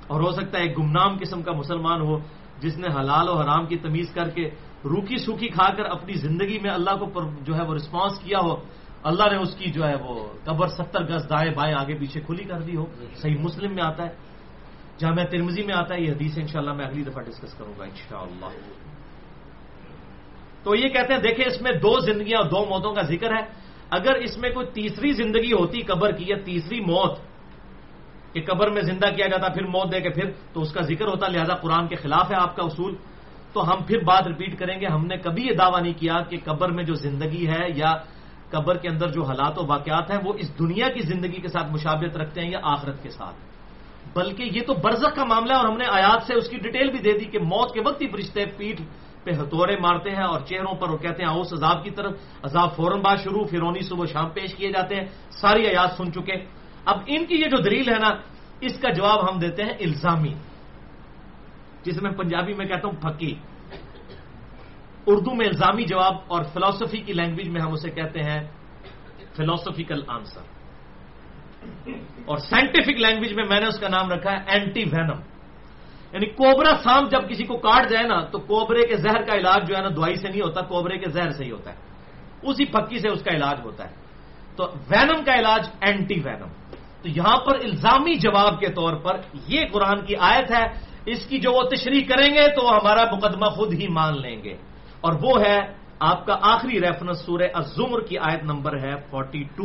اور 0.06 0.20
ہو 0.20 0.30
سکتا 0.30 0.58
ہے 0.58 0.62
ایک 0.62 0.78
گمنام 0.78 1.16
قسم 1.20 1.42
کا 1.42 1.52
مسلمان 1.52 2.00
ہو 2.00 2.18
جس 2.60 2.78
نے 2.78 2.88
حلال 3.00 3.28
و 3.28 3.36
حرام 3.36 3.66
کی 3.66 3.76
تمیز 3.76 4.12
کر 4.14 4.30
کے 4.30 4.50
روکی 4.84 5.16
سوکھی 5.16 5.48
کھا 5.48 5.68
کر 5.76 5.84
اپنی 5.84 6.12
زندگی 6.12 6.58
میں 6.58 6.70
اللہ 6.70 6.90
کو 6.90 7.06
جو 7.44 7.52
ہے 7.56 7.62
وہ 7.62 7.74
رسپانس 7.74 8.18
کیا 8.18 8.38
ہو، 8.38 8.56
اللہ 9.02 9.26
نے 9.30 9.36
اس 9.36 9.54
کی 9.54 9.70
جو 9.70 9.84
ہے 9.84 9.94
وہ 9.94 10.28
قبر 10.44 10.68
ستر 10.68 11.04
گز 11.04 11.28
دائیں 11.30 11.52
بائیں 11.54 11.74
آگے 11.74 11.94
پیچھے 11.98 12.20
کھلی 12.20 12.44
کر 12.44 12.60
دی 12.60 12.76
ہو۔ 12.76 12.86
صحیح 13.16 13.38
مسلم 13.40 13.74
میں 13.74 13.82
آتا 13.82 14.02
ہے 14.04 14.12
جہاں 14.98 15.14
میں 15.14 15.24
ترمزی 15.24 15.62
میں 15.62 15.74
آتا 15.74 15.94
ہے، 15.94 16.00
یہ 16.00 16.12
حدیث 16.12 16.38
انشاءاللہ 16.38 16.72
میں 16.72 16.84
اگلی 16.86 17.02
دفعہ 17.02 17.22
ڈسکس 17.22 17.54
کروں 17.54 17.72
گا، 17.78 17.84
انشاءاللہ۔ 17.84 18.50
تو 20.62 20.74
یہ 20.74 20.88
کہتے 20.88 21.12
ہیں، 21.12 21.20
دیکھیں 21.20 21.44
اس 21.44 21.60
میں 21.62 21.72
دو 21.72 22.00
زندگیاں 22.00 22.40
اور 22.40 22.50
دو 22.50 22.64
موتوں 22.64 22.92
کا 22.94 23.02
ذکر 23.02 23.30
ہے۔ 23.32 23.42
اگر 23.90 24.14
اس 24.14 24.38
میں 24.38 24.50
کوئی 24.50 24.66
تیسری 24.66 25.12
زندگی 25.12 25.52
ہوتی 25.52 25.80
قبر 25.82 26.12
کی 26.12 26.24
یا 26.28 26.36
تیسری 26.44 26.80
موت، 26.80 27.18
کہ 28.32 28.40
قبر 28.44 28.70
میں 28.70 28.82
زندہ 28.82 29.08
کیا 29.16 29.26
جاتا، 29.26 29.48
پھر 29.48 29.64
موت 29.66 29.92
دے 29.92 30.00
کے 30.00 30.10
پھر 30.10 30.30
تو 30.52 30.60
اس 30.60 30.72
کا 30.72 30.80
ذکر 30.80 31.06
ہوتا، 31.08 31.28
لہذا 31.28 31.54
قرآن 31.54 31.88
کے 31.88 31.96
خلاف 31.96 32.30
ہے 32.30 32.36
آپ 32.36 32.56
کا 32.56 32.62
اصول۔ 32.62 32.94
تو 33.52 33.72
ہم 33.72 33.82
پھر 33.86 33.98
بات 34.04 34.28
رپیٹ 34.28 34.58
کریں 34.58 34.80
گے، 34.80 34.86
ہم 34.86 35.06
نے 35.06 35.16
کبھی 35.16 35.46
یہ 35.46 35.54
دعویٰ 35.54 35.82
نہیں 35.82 35.92
کیا 35.92 36.22
کہ 36.28 36.36
قبر 36.44 36.68
میں 36.68 36.84
جو 36.84 36.94
زندگی 36.94 37.48
ہے 37.48 37.66
یا 37.74 37.94
قبر 38.50 38.76
کے 38.76 38.88
اندر 38.88 39.08
جو 39.08 39.22
حالات 39.22 39.58
و 39.58 39.66
واقعات 39.66 40.10
ہیں، 40.10 40.18
وہ 40.24 40.32
اس 40.38 40.58
دنیا 40.58 40.88
کی 40.88 41.00
زندگی 41.00 41.40
کے 41.40 41.48
ساتھ 41.48 41.72
مشابت 41.72 42.16
رکھتے 42.16 42.40
ہیں 42.40 42.50
یا 42.50 42.58
آخرت 42.62 43.02
کے 43.02 43.10
ساتھ۔ 43.10 43.34
بلکہ 44.18 44.42
یہ 44.42 44.60
تو 44.66 44.74
برزخ 44.74 45.14
کا 45.14 45.24
معاملہ 45.24 45.52
ہے 45.52 45.58
اور 45.58 45.68
ہم 45.68 45.76
نے 45.76 45.84
آیات 45.90 46.22
سے 46.22 46.34
اس 46.34 46.48
کی 46.48 46.58
ڈیٹیل 46.58 46.90
بھی 46.90 46.98
دے 46.98 47.18
دی 47.18 47.24
کہ 47.24 47.38
موت 47.38 47.74
کے 47.74 47.80
وقت 47.80 48.02
ہی 48.02 48.08
فرشتے 48.08 48.44
پیٹ 48.56 48.80
پہ 49.24 49.30
ہتھوڑے 49.30 49.76
مارتے 49.80 50.10
ہیں 50.10 50.22
اور 50.22 50.40
چہروں 50.40 50.74
پر 50.74 50.90
وہ 50.90 50.96
کہتے 50.96 51.22
ہیں، 51.22 51.30
اوس 51.30 51.52
عذاب 51.52 51.84
کی 51.84 51.90
طرف، 51.90 52.12
عذاب 52.42 52.76
فوراً 52.76 53.00
بات 53.00 53.18
شروع، 53.20 53.44
فرونی 53.44 53.80
صبح 53.80 54.06
شام 54.06 54.30
پیش 54.30 54.54
کیے 54.54 54.72
جاتے 54.72 54.94
ہیں۔ 54.94 55.06
ساری 55.30 55.66
آیات 55.66 55.90
سن 55.96 56.12
چکے۔ 56.12 56.34
اب 56.84 56.98
ان 57.06 57.26
کی 57.26 57.34
یہ 57.34 57.44
جو 57.44 57.56
دلیل 57.56 57.88
ہے 57.88 57.98
نا، 57.98 58.10
اس 58.60 58.78
کا 58.78 58.90
جواب 58.90 59.30
ہم 59.30 59.38
دیتے 59.38 59.62
ہیں 59.62 59.70
الزامی۔ 59.70 60.34
جسے 61.82 62.00
میں 62.02 62.10
پنجابی 62.10 62.54
میں 62.54 62.66
کہتا 62.66 62.88
ہوں 62.88 62.94
پھکی۔ 62.94 63.34
اردو 65.06 65.34
میں 65.34 65.46
الزامی 65.46 65.82
جواب 65.82 66.14
اور 66.26 66.42
فلاسفی 66.42 67.00
کی 67.00 67.12
لینگویج 67.12 67.48
میں 67.48 67.60
ہم 67.60 67.72
اسے 67.72 67.90
کہتے 67.90 68.22
ہیں 68.22 68.40
فلاسفیکل 69.36 70.02
آنسر 70.08 70.40
اور 72.24 72.38
سائنٹیفک 72.38 73.00
لینگویج 73.00 73.32
میں 73.32 73.44
میں 73.44 73.60
نے 73.60 73.66
اس 73.66 73.78
کا 73.78 73.88
نام 73.88 74.12
رکھا 74.12 74.32
ہے 74.32 74.36
اینٹی 74.46 74.84
وینم 74.84 75.20
یعنی 76.12 76.26
کوبرا 76.26 76.74
سام 76.82 77.08
جب 77.08 77.28
کسی 77.28 77.44
کو 77.44 77.56
کاٹ 77.56 77.90
جائے 77.90 78.06
نا، 78.06 78.20
تو 78.20 78.38
کوبرے 78.38 78.86
کے 78.86 78.96
زہر 78.96 79.22
کا 79.22 79.34
علاج 79.34 79.68
جو 79.68 79.76
ہے 79.76 79.82
نا، 79.82 79.88
دوائی 79.96 80.16
سے 80.16 80.28
نہیں 80.28 80.40
ہوتا، 80.40 80.60
کوبرے 80.60 80.98
کے 80.98 81.10
زہر 81.10 81.30
سے 81.30 81.44
ہی 81.44 81.50
ہوتا 81.50 81.72
ہے۔ 81.72 81.76
اسی 82.42 82.64
پکی 82.64 82.98
سے 82.98 83.08
اس 83.08 83.22
کا 83.22 83.36
علاج 83.36 83.60
ہوتا 83.64 83.90
ہے۔ 83.90 83.94
تو 84.56 84.64
وینم 84.64 85.24
کا 85.24 85.34
علاج 85.34 85.68
اینٹی 85.80 86.20
وینم 86.24 86.48
تو 87.02 87.08
یہاں 87.08 87.36
پر 87.36 87.54
الزامی 87.54 88.14
جواب 88.14 88.60
کے 88.60 88.68
طور 88.68 88.94
پر 88.94 89.20
یہ 89.48 89.60
قرآن 89.72 90.04
کی 90.04 90.16
آیت 90.16 90.50
ہے 90.50 90.89
اس 91.06 91.26
کی 91.26 91.38
جو 91.38 91.52
وہ 91.52 91.62
تشریح 91.62 92.06
کریں 92.08 92.34
گے 92.34 92.48
تو 92.48 92.64
وہ 92.64 92.74
ہمارا 92.74 93.04
مقدمہ 93.12 93.46
خود 93.46 93.72
ہی 93.72 93.88
مان 93.88 94.20
لیں 94.22 94.44
گے۔ 94.44 94.56
اور 95.00 95.12
وہ 95.22 95.40
ہے 95.40 95.58
آپ 96.00 96.26
کا 96.26 96.36
آخری 96.42 96.80
ریفرنس 96.80 97.20
سورہ 97.20 97.42
الزمر 97.54 98.00
کی 98.00 98.18
آیت 98.18 98.42
نمبر 98.42 98.78
ہے 98.78 98.94
فورٹی 99.10 99.42
ٹو 99.42 99.64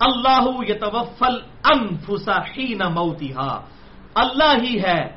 اللہ 0.00 0.48
یتوفل 0.68 1.40
انفسا 1.64 2.32
حین 2.32 2.78
موتها 2.78 3.64
اللہ 4.14 4.54
ہی 4.62 4.82
ہے 4.82 5.16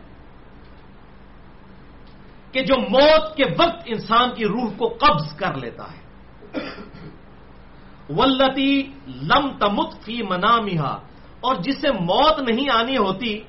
کہ 2.51 2.65
جو 2.65 2.76
موت 2.78 3.36
کے 3.36 3.43
وقت 3.43 3.82
انسان 3.86 4.30
کی 4.36 4.45
روح 4.45 4.71
کو 4.78 4.88
قبض 4.88 5.36
کر 5.36 5.57
لیتا 5.57 5.84
ہے۔ 5.84 6.03
ولتی 8.09 8.84
لم 9.07 9.57
تمت 9.59 10.01
فی 10.01 10.21
منامها 10.21 10.97
اور 11.41 11.55
جسے 11.55 11.91
موت 11.91 12.39
نہیں 12.49 12.69
آنی 12.69 12.97
ہوتی 12.97 13.39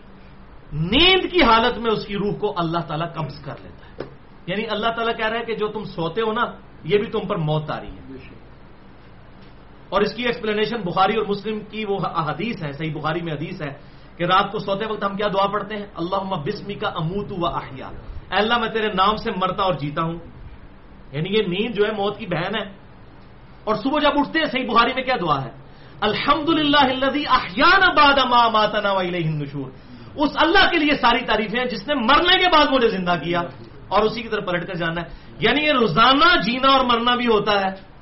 نیند 0.75 1.33
کی 1.33 1.43
حالت 1.43 1.79
میں 1.79 1.91
اس 1.91 2.07
کی 2.07 2.15
روح 2.15 2.35
کو 2.39 2.55
اللہ 2.57 2.79
تعالیٰ 2.79 3.13
قبض 3.15 3.41
کر 3.45 3.55
لیتا 3.63 3.87
ہے۔ 3.87 4.09
یعنی 4.47 4.67
اللہ 4.71 4.89
تعالیٰ 4.97 5.17
کہہ 5.17 5.27
رہا 5.27 5.39
ہے 5.39 5.45
کہ 5.45 5.57
جو 5.57 5.69
تم 5.69 5.85
سوتے 5.85 6.21
ہو 6.21 6.33
نا، 6.33 6.43
یہ 6.85 6.99
بھی 6.99 7.07
تم 7.07 7.21
پر 7.21 7.37
موت 7.37 7.71
آ 7.71 7.81
رہی 7.81 7.89
ہے۔ 7.89 8.15
اور 9.89 10.01
اس 10.01 10.15
کی 10.15 10.23
ایکسپلینیشن 10.23 10.77
بخاری 10.77 11.17
اور 11.17 11.27
مسلم 11.27 11.61
کی 11.61 11.85
وہ 11.89 11.97
حدیث 12.31 12.63
ہے 12.65 12.73
صحیح 12.73 12.95
بخاری 12.95 13.23
میں 13.23 13.33
حدیث 13.33 13.63
ہے 13.63 13.73
کہ 14.17 14.25
رات 14.25 14.53
کو 14.53 14.59
سوتے 14.59 14.87
وقت 14.87 15.05
ہم 15.05 15.17
کیا 15.17 15.27
دعا 15.27 15.47
پڑھتے 15.47 15.77
ہیں؟ 15.77 15.87
اللہ 15.95 16.17
بسمی 16.17 16.75
کا 16.75 16.89
اموت 16.89 17.33
و 17.39 17.47
احیا۔ 17.47 17.91
اللہ، 18.31 18.59
میں 18.59 18.69
تیرے 18.69 18.89
نام 18.93 19.17
سے 19.17 19.31
مرتا 19.31 19.63
اور 19.63 19.75
جیتا 19.75 20.03
ہوں۔ 20.03 20.19
یعنی 21.13 21.29
یہ 21.31 21.43
نیند 21.47 21.75
جو 21.75 21.85
ہے، 21.87 21.93
موت 21.93 22.19
کی 22.19 22.27
بہن 22.27 22.57
ہے۔ 22.61 22.73
اور 23.65 23.75
صبح 23.75 23.99
جب 23.99 24.11
اٹھتے 24.17 24.39
ہیں، 24.39 24.47
صحیح 24.47 24.67
بخاری 24.71 24.93
میں 24.95 25.03
کیا 25.03 25.15
دعا 25.21 25.45
ہے؟ 25.45 25.51
الحمد 26.01 26.49
للہ 26.49 27.29
احیان 27.29 27.95
باد 27.97 28.19
ماتنا 28.25 29.03
نشور 29.19 29.71
اس 30.17 30.31
اللہ 30.35 30.71
کے 30.71 30.79
لیے 30.79 30.95
ساری 31.01 31.25
تعریفیں 31.25 31.59
ہیں، 31.59 31.67
جس 31.67 31.89
نے 31.89 31.95
مرنے 31.95 32.39
کے 32.39 32.49
بعد 32.49 32.67
مجھے 32.73 32.89
زندہ 32.89 33.15
کیا 33.25 33.41
اور 33.89 34.03
اسی 34.03 34.23
کی 34.23 34.29
طرف 34.29 34.47
پلٹ 34.47 34.67
کر 34.67 34.75
جانا 34.75 35.01
ہے۔ 35.01 35.07
یعنی 35.39 35.65
یہ 35.65 35.73
روزانہ 35.73 36.41
جینا 36.43 36.73
اور 36.73 36.85
مرنا 36.85 37.17
بھی 37.17 37.27
ہوتا 37.27 37.61
ہے۔ 37.61 37.95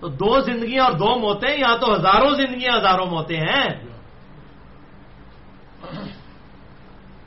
تو 0.00 0.08
دو 0.08 0.40
زندگیاں 0.40 0.84
اور 0.84 0.92
دو 0.92 1.18
موتیں، 1.18 1.58
یا 1.58 1.76
تو 1.76 1.92
ہزاروں 1.92 2.30
زندگیاں، 2.30 2.78
ہزاروں 2.78 3.06
موتیں 3.06 3.40
ہیں۔ 3.40 3.68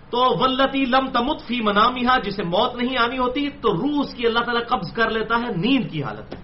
تو 0.09 0.39
ولتی 0.39 0.85
لم 0.85 1.07
تمت 1.07 1.41
فی 1.41 1.61
منامیہ 1.61 2.19
جسے 2.23 2.43
موت 2.43 2.75
نہیں 2.75 2.97
آنی 2.97 3.17
ہوتی، 3.17 3.49
تو 3.49 3.73
روح 3.73 3.99
اس 3.99 4.13
کی 4.13 4.27
اللہ 4.27 4.39
تعالیٰ 4.39 4.67
قبض 4.67 4.93
کر 4.93 5.09
لیتا 5.09 5.35
ہے، 5.35 5.47
نیند 5.55 5.91
کی 5.91 6.03
حالت 6.03 6.33
میں۔ 6.33 6.41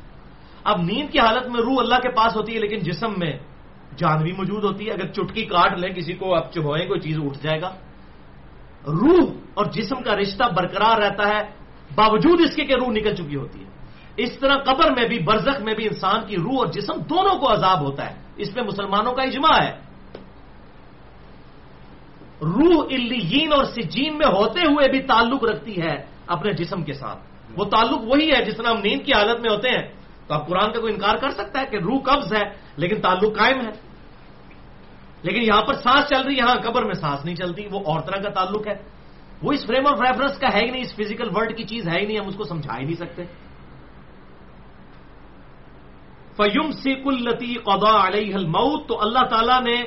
اب 0.64 0.82
نیند 0.82 1.12
کی 1.12 1.20
حالت 1.20 1.48
میں 1.48 1.62
روح 1.62 1.76
اللہ 1.80 1.96
کے 1.96 2.10
پاس 2.10 2.36
ہوتی 2.36 2.56
ہے، 2.56 2.60
لیکن 2.60 2.78
جسم 2.78 3.14
میں 3.18 3.38
جان 3.98 4.24
بھی 4.24 4.32
موجود 4.32 4.64
ہوتی 4.64 4.88
ہے، 4.88 4.92
اگر 4.92 5.08
چٹکی 5.08 5.46
کاٹ 5.46 5.80
لیں، 5.80 5.94
کسی 5.94 6.14
کو 6.14 6.36
اب 6.36 6.52
چبوئیں 6.52 6.88
کوئی 6.88 7.00
چیز 7.00 7.18
اٹھ 7.24 7.38
جائے 7.44 7.62
گا۔ 7.62 7.76
روح 8.88 9.30
اور 9.54 9.66
جسم 9.66 10.04
کا 10.04 10.16
رشتہ 10.16 10.44
برقرار 10.44 10.98
رہتا 10.98 11.28
ہے، 11.28 11.42
باوجود 11.96 12.42
اس 12.42 12.56
کے 12.56 12.66
کہ 12.66 12.74
روح 12.74 12.88
نکل 12.88 13.16
چکی 13.16 13.36
ہوتی 13.36 13.60
ہے۔ 13.60 13.70
اس 14.18 14.40
طرح 14.40 14.56
قبر 14.58 14.92
میں 14.92 15.08
بھی، 15.08 15.20
برزخ 15.20 15.62
میں 15.62 15.74
بھی 15.74 15.86
انسان 15.86 16.22
کی 16.28 16.36
روح 16.36 16.58
اور 16.58 16.68
جسم 16.68 16.94
دونوں 16.94 17.40
کو 17.40 17.54
عذاب 17.54 17.82
ہوتا 17.82 18.10
ہے۔ 18.10 18.16
اس 18.36 18.56
میں 18.56 18.64
مسلمانوں 18.64 19.14
کا 19.14 19.24
اجماع 19.24 19.64
ہے۔ 19.64 19.72
روح 22.42 22.86
الین 22.92 23.54
اور 23.54 23.64
سجین 23.64 24.18
میں 24.18 24.28
ہوتے 24.28 24.60
ہوئے 24.60 24.90
بھی 24.90 25.02
تعلق 25.02 25.44
رکھتی 25.44 25.82
ہے 25.82 26.06
اپنے 26.28 26.54
جسم 26.54 26.84
کے 26.84 26.94
ساتھ۔ 26.94 27.20
وہ 27.58 27.66
تعلق 27.66 28.02
وہی 28.02 28.32
ہے 28.32 28.46
جس 28.46 28.58
طرح 28.58 28.68
ہم 28.68 28.78
نیند 28.78 29.06
کی 29.06 29.14
حالت 29.14 29.40
میں 29.42 29.50
ہوتے 29.50 29.70
ہیں۔ 29.70 29.88
تو 30.28 30.34
اب 30.34 30.48
قرآن 30.48 30.74
کا 30.74 30.80
کوئی 30.82 30.94
انکار 30.94 31.16
کر 31.16 31.30
سکتا 31.30 31.62
ہے 31.62 31.66
کہ 31.66 31.78
روح 31.78 32.02
قبض 32.04 32.34
ہے، 32.34 32.44
لیکن 32.78 33.02
تعلق 33.02 33.38
قائم 33.38 33.60
ہے۔ 33.60 33.87
لیکن 35.22 35.42
یہاں 35.42 35.62
پر 35.62 35.74
سانس 35.74 36.06
چل 36.10 36.22
رہی 36.22 36.34
ہے، 36.34 36.38
یہاں 36.38 36.56
قبر 36.56 36.86
میں 36.86 36.94
سانس 36.94 37.26
نہیں 37.26 37.36
چلتی، 37.36 37.68
وہ 37.72 37.80
اور 37.86 38.00
طرح 38.00 38.22
کا 38.22 38.30
تعلق 38.30 38.68
ہے۔ 38.68 38.76
وہ 39.44 39.52
اس 39.52 39.66
فریم 39.66 39.88
آف 39.88 40.02
ریفرنس 40.02 40.38
کا 40.38 40.48
ہے 40.54 40.66
ہی 40.66 40.72
نہیں، 40.72 40.82
اس 40.82 40.96
فزیکل 40.96 41.30
ورلڈ 41.36 41.58
کی 41.58 41.64
چیز 41.64 41.88
ہے 41.88 42.00
ہی 42.00 42.06
نہیں، 42.06 42.20
ہم 42.20 42.28
اس 42.28 42.36
کو 42.36 42.44
سمجھا 42.44 42.78
ہی 42.78 42.84
نہیں 42.84 42.96
سکتے۔ 42.96 43.24
فیم 46.38 46.72
سیک 46.72 47.02
التی 47.06 47.56
قدا 47.56 48.08
علیہ 48.08 48.36
الموت، 48.36 48.88
تو 48.88 49.02
اللہ 49.02 49.26
تعالیٰ 49.30 49.62
نے 49.62 49.84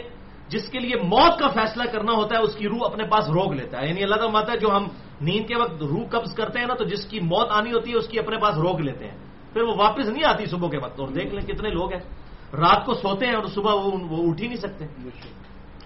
جس 0.49 0.69
کے 0.69 0.79
لیے 0.79 0.97
موت 0.97 1.39
کا 1.39 1.49
فیصلہ 1.49 1.83
کرنا 1.93 2.13
ہوتا 2.13 2.37
ہے، 2.37 2.43
اس 2.43 2.55
کی 2.55 2.69
روح 2.69 2.81
اپنے 2.85 3.05
پاس 3.05 3.25
روک 3.29 3.53
لیتا 3.53 3.81
ہے۔ 3.81 3.89
یعنی 3.89 4.03
اللہ 4.03 4.15
تعالیٰ 4.15 4.33
ماتا 4.33 4.53
ہے، 4.53 4.59
جو 4.59 4.77
ہم 4.77 4.89
نیند 5.21 5.47
کے 5.47 5.57
وقت 5.57 5.83
روح 5.83 6.09
قبض 6.11 6.35
کرتے 6.35 6.59
ہیں 6.59 6.67
نا، 6.67 6.75
تو 6.75 6.85
جس 6.85 7.07
کی 7.07 7.21
موت 7.21 7.49
آنی 7.51 7.73
ہوتی 7.73 7.91
ہے، 7.91 7.97
اس 7.97 8.09
کی 8.09 8.19
اپنے 8.19 8.37
پاس 8.37 8.55
روک 8.55 8.81
لیتے 8.81 9.09
ہیں۔ 9.09 9.19
پھر 9.53 9.63
وہ 9.63 9.75
واپس 9.77 10.09
نہیں 10.09 10.25
آتی 10.25 10.47
صبح 10.47 10.69
کے 10.69 10.79
وقت، 10.79 11.01
اور 11.01 11.09
دیکھ 11.09 11.35
لیں 11.35 11.47
کتنے 11.47 11.71
لوگ 11.71 11.93
ہیں۔ 11.93 12.20
رات 12.53 12.87
کو 12.87 12.95
سوتے 12.95 13.27
ہیں 13.27 13.35
اور 13.35 13.45
صبح 13.45 13.75
وہ 14.11 14.31
اٹھ 14.31 14.43
ہی 14.43 14.47
نہیں 14.47 14.57
سکتے۔ 14.57 14.87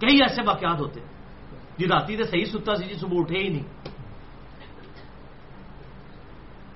کئی 0.00 0.16
ایسے 0.22 0.42
واقعات 0.46 0.80
ہوتے 0.80 1.00
ہیں۔ 1.00 1.08
جی 1.78 1.86
راتی 1.86 2.16
سے 2.16 2.24
صحیح 2.24 2.44
ستا 2.44 2.76
سی 2.76 2.84
جی 2.84 2.94
صبح 2.94 3.20
اٹھے 3.20 3.38
ہی 3.38 3.48
نہیں۔ 3.48 3.64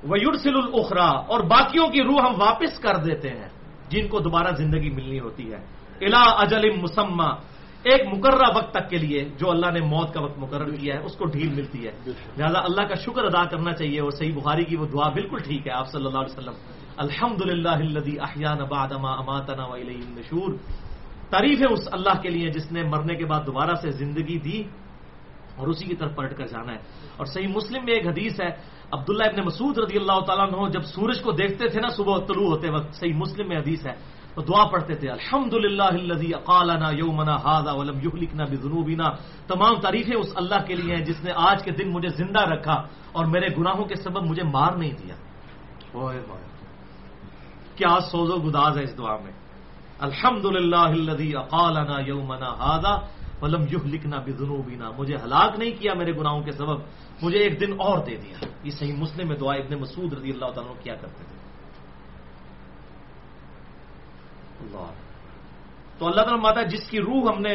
وہ 0.02 0.16
سل 0.42 0.56
الخرا 0.56 1.04
اور 1.04 1.40
باقیوں 1.40 1.88
کی 1.88 2.02
روح 2.02 2.20
ہم 2.28 2.42
واپس 2.42 2.78
کر 2.78 2.96
دیتے 2.96 3.28
ہیں، 3.30 3.48
جن 3.88 4.08
کو 4.08 4.18
دوبارہ 4.18 4.54
زندگی 4.54 4.90
ملنی 4.90 5.20
ہوتی 5.20 5.52
ہے۔ 5.52 5.56
الا 6.00 6.20
اجل 6.20 6.70
مسمہ 6.70 7.28
ایک 7.82 8.18
مقررہ 8.18 8.56
وقت 8.56 8.70
تک 8.74 8.90
کے 8.90 8.96
لیے 8.96 9.28
جو 9.36 9.50
اللہ 9.50 9.70
نے 9.70 9.80
موت 9.80 10.14
کا 10.14 10.22
وقت 10.22 10.38
مقرر 10.38 10.74
کیا 10.74 10.94
ہے، 10.94 11.04
اس 11.04 11.16
کو 11.16 11.24
ڈھیل 11.24 11.48
ملتی 11.48 11.86
ہے۔ 11.86 11.92
لہٰذا 12.36 12.58
اللہ 12.58 12.82
کا 12.82 12.94
شکر 12.94 13.24
ادا 13.24 13.44
کرنا 13.44 13.72
چاہیے 13.72 14.00
اور 14.00 14.10
صحیح 14.10 14.34
بخاری 14.34 14.64
کی 14.64 14.76
وہ 14.76 14.86
دعا 14.86 15.08
بالکل 15.08 15.38
ٹھیک 15.38 15.66
ہے، 15.66 15.72
آپ 15.72 15.88
صلی 15.88 16.06
اللہ 16.06 16.18
علیہ 16.18 16.38
وسلم۔ 16.38 16.54
الحمد 16.98 17.42
للہ 17.42 18.22
احیان 18.22 18.58
بادما 18.58 19.12
اماتنا 19.12 19.66
نشور 20.16 20.54
تعریف 21.30 21.60
ہے 21.60 21.72
اس 21.72 21.88
اللہ 21.92 22.20
کے 22.22 22.28
لیے 22.28 22.50
جس 22.50 22.72
نے 22.72 22.82
مرنے 22.82 23.14
کے 23.14 23.24
بعد 23.24 23.46
دوبارہ 23.46 23.74
سے 23.74 23.90
زندگی 23.90 24.38
دی 24.38 24.62
اور 25.56 25.68
اسی 25.68 25.84
کی 25.84 25.94
طرف 25.94 26.16
پلٹ 26.16 26.36
کر 26.36 26.46
جانا 26.46 26.72
ہے۔ 26.72 26.78
اور 27.16 27.26
صحیح 27.26 27.48
مسلم 27.48 27.84
میں 27.84 27.94
ایک 27.94 28.06
حدیث 28.06 28.40
ہے، 28.40 28.50
عبداللہ 28.92 29.24
ابن 29.24 29.46
مسعود 29.46 29.78
رضی 29.78 29.96
اللہ 29.96 30.20
تعالیٰ 30.26 30.46
عنہ 30.46 30.68
جب 30.68 30.82
سورج 30.82 31.22
کو 31.22 31.32
دیکھتے 31.32 31.68
تھے 31.68 31.80
نا، 31.80 31.88
صبح 31.88 32.18
طلوع 32.18 32.46
ہوتے 32.46 32.70
وقت، 32.70 32.94
صحیح 32.94 33.14
مسلم 33.14 33.48
میں 33.48 33.56
حدیث 33.56 33.86
ہے 33.86 33.94
تو 34.34 34.42
دعا 34.42 34.64
پڑھتے 34.64 34.94
تھے 34.94 35.10
الحمد 35.10 35.54
للہ 35.54 36.36
اقالنا 36.36 36.90
یومنا 36.90 37.36
ہاضا 37.36 37.72
ولم 37.72 37.98
یخلقنا 37.98 38.44
بذنوبنا۔ 38.44 39.08
تمام 39.46 39.80
تعریفیں 39.80 40.16
اس 40.16 40.32
اللہ 40.34 40.66
کے 40.66 40.74
لیے 40.74 40.96
ہیں 40.96 41.04
جس 41.04 41.24
نے 41.24 41.32
آج 41.36 41.62
کے 41.62 41.70
دن 41.70 41.92
مجھے 41.92 42.08
زندہ 42.08 42.40
رکھا 42.40 42.82
اور 43.12 43.24
میرے 43.24 43.46
گناہوں 43.58 43.84
کے 43.84 43.94
سبب 43.94 44.22
مجھے 44.24 44.42
مار 44.42 44.72
نہیں 44.72 44.94
دیا۔ 45.02 45.14
کیا 47.78 48.00
سوز 48.00 48.30
و 48.30 48.36
گداز 48.36 48.78
ہے 48.78 48.82
اس 48.82 48.98
دعا 48.98 49.16
میں؟ 49.16 49.32
الحمد 49.98 50.44
للہ 50.44 51.36
اقالنا 51.38 52.00
یومنا 52.06 52.48
ہاضا 52.48 52.94
ولم 53.42 53.62
یوہ 53.70 53.86
لکھنا 53.86 54.16
بزنوبینا 54.26 54.90
مجھے 54.98 55.14
ہلاک 55.16 55.58
نہیں 55.58 55.70
کیا 55.70 55.94
میرے 55.94 56.12
گناہوں 56.12 56.42
کے 56.42 56.52
سبب، 56.52 56.80
مجھے 57.22 57.38
ایک 57.38 57.60
دن 57.60 57.72
اور 57.72 57.98
دے 57.98 58.16
دیا۔ 58.16 58.44
یہ 58.64 58.70
صحیح 58.70 58.92
مسلم 58.92 59.28
میں 59.28 59.36
دعا 59.36 59.54
ابن 59.54 59.74
مسعود 59.80 60.12
رضی 60.12 60.30
اللہ 60.30 60.46
تعالیٰ 60.46 60.74
کیا 60.82 60.94
کرتے 60.94 61.24
تھے۔ 61.28 61.38
اللہ۔ 64.60 64.92
تو 65.98 66.06
اللہ 66.06 66.20
تعالیٰ 66.20 66.42
ماتا 66.42 66.62
جس 66.62 66.90
کی 66.90 66.98
روح 67.00 67.32
ہم 67.34 67.42
نے 67.42 67.54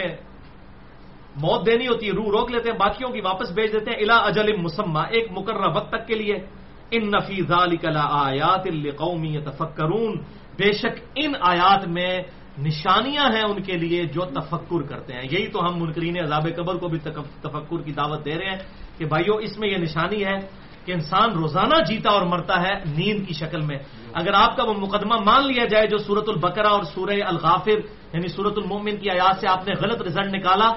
موت 1.36 1.66
دینی 1.66 1.88
ہوتی 1.88 2.08
ہے، 2.08 2.12
روح 2.12 2.26
روک 2.26 2.52
لیتے 2.52 2.72
ہیں، 2.72 2.78
باقیوں 2.78 3.10
کی 3.10 3.22
واپس 3.22 3.52
بھیج 3.52 3.74
دیتے 3.74 3.92
ہیں 3.92 3.98
الا 3.98 4.18
اجل 4.18 4.58
مسمہ 4.58 5.00
ایک 5.00 5.32
مقررہ 5.32 5.76
وقت 5.76 5.90
تک 5.90 6.08
کے 6.08 6.16
لیے۔ 6.16 6.63
ان 6.94 7.04
نفیز 7.10 7.52
آیات 7.96 8.66
قومی 8.98 9.38
تفکرون 9.46 10.12
بے 10.58 10.72
شک 10.72 10.96
ان 11.16 11.32
آیات 11.42 11.88
میں 11.88 12.22
نشانیاں 12.58 13.26
ہیں 13.36 13.42
ان 13.42 13.62
کے 13.62 13.78
لیے 13.78 14.06
جو 14.06 14.22
تفکر 14.22 14.82
کرتے 14.82 15.14
ہیں۔ 15.14 15.26
یہی 15.32 15.48
تو 15.48 15.60
ہم 15.60 15.82
منکرین 15.82 16.18
عذاب 16.24 16.46
قبر 16.56 16.76
کو 16.76 16.88
بھی 16.88 17.00
تفکر 17.42 17.82
کی 17.86 17.92
دعوت 17.92 18.26
دے 18.26 18.36
رہے 18.38 18.50
ہیں 18.50 18.60
کہ 18.98 19.06
بھائیو، 19.06 19.34
اس 19.36 19.58
میں 19.58 19.70
یہ 19.70 19.78
نشانی 19.78 20.26
ہے 20.26 20.38
کہ 20.86 20.92
انسان 20.92 21.32
روزانہ 21.32 21.84
جیتا 21.88 22.10
اور 22.12 22.22
مرتا 22.22 22.62
ہے 22.62 22.74
نیند 22.98 23.28
کی 23.28 23.34
شکل 23.34 23.62
میں۔ 23.62 23.78
اگر 24.14 24.34
آپ 24.34 24.58
کا 24.58 24.64
وہ 24.64 24.74
مقدمہ 24.74 25.16
مان 25.26 25.48
لیا 25.48 25.66
جائے 25.66 25.88
جو 25.88 25.98
سورت 25.98 26.30
البقرہ 26.30 26.68
اور 26.68 26.84
سورہ 26.84 27.18
الغافر 27.26 27.78
یعنی 28.14 28.28
سورت 28.28 28.54
المومن 28.58 28.98
کی 28.98 29.10
آیات 29.10 29.40
سے 29.40 29.48
آپ 29.48 29.68
نے 29.68 29.74
غلط 29.82 30.02
رزلٹ 30.02 30.36
نکالا 30.36 30.70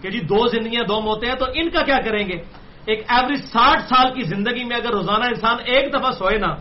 کہ 0.00 0.10
جی 0.10 0.20
دو 0.20 0.46
زندگیاں 0.46 0.84
دو 0.88 1.00
موتے 1.00 1.26
ہیں 1.26 1.34
تو 1.34 1.46
ان 1.54 1.70
کا 1.70 1.82
کیا 1.82 1.98
کریں 2.04 2.28
گے؟ 2.28 2.67
ایک 2.88 3.00
ایوریج 3.08 3.40
ساٹھ 3.52 3.82
سال 3.88 4.06
کی 4.14 4.22
زندگی 4.22 4.64
میں 4.64 4.76
اگر 4.76 4.90
روزانہ 4.90 5.24
انسان 5.24 5.56
ایک 5.64 5.92
دفعہ 5.94 6.10
سوئے 6.10 6.38
نا، 6.38 6.52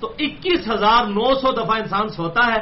تو 0.00 0.06
اکیس 0.18 0.68
ہزار 0.68 1.06
نو 1.06 1.26
سو 1.34 1.52
دفعہ 1.52 1.76
انسان 1.80 2.08
سوتا 2.08 2.44
ہے 2.52 2.60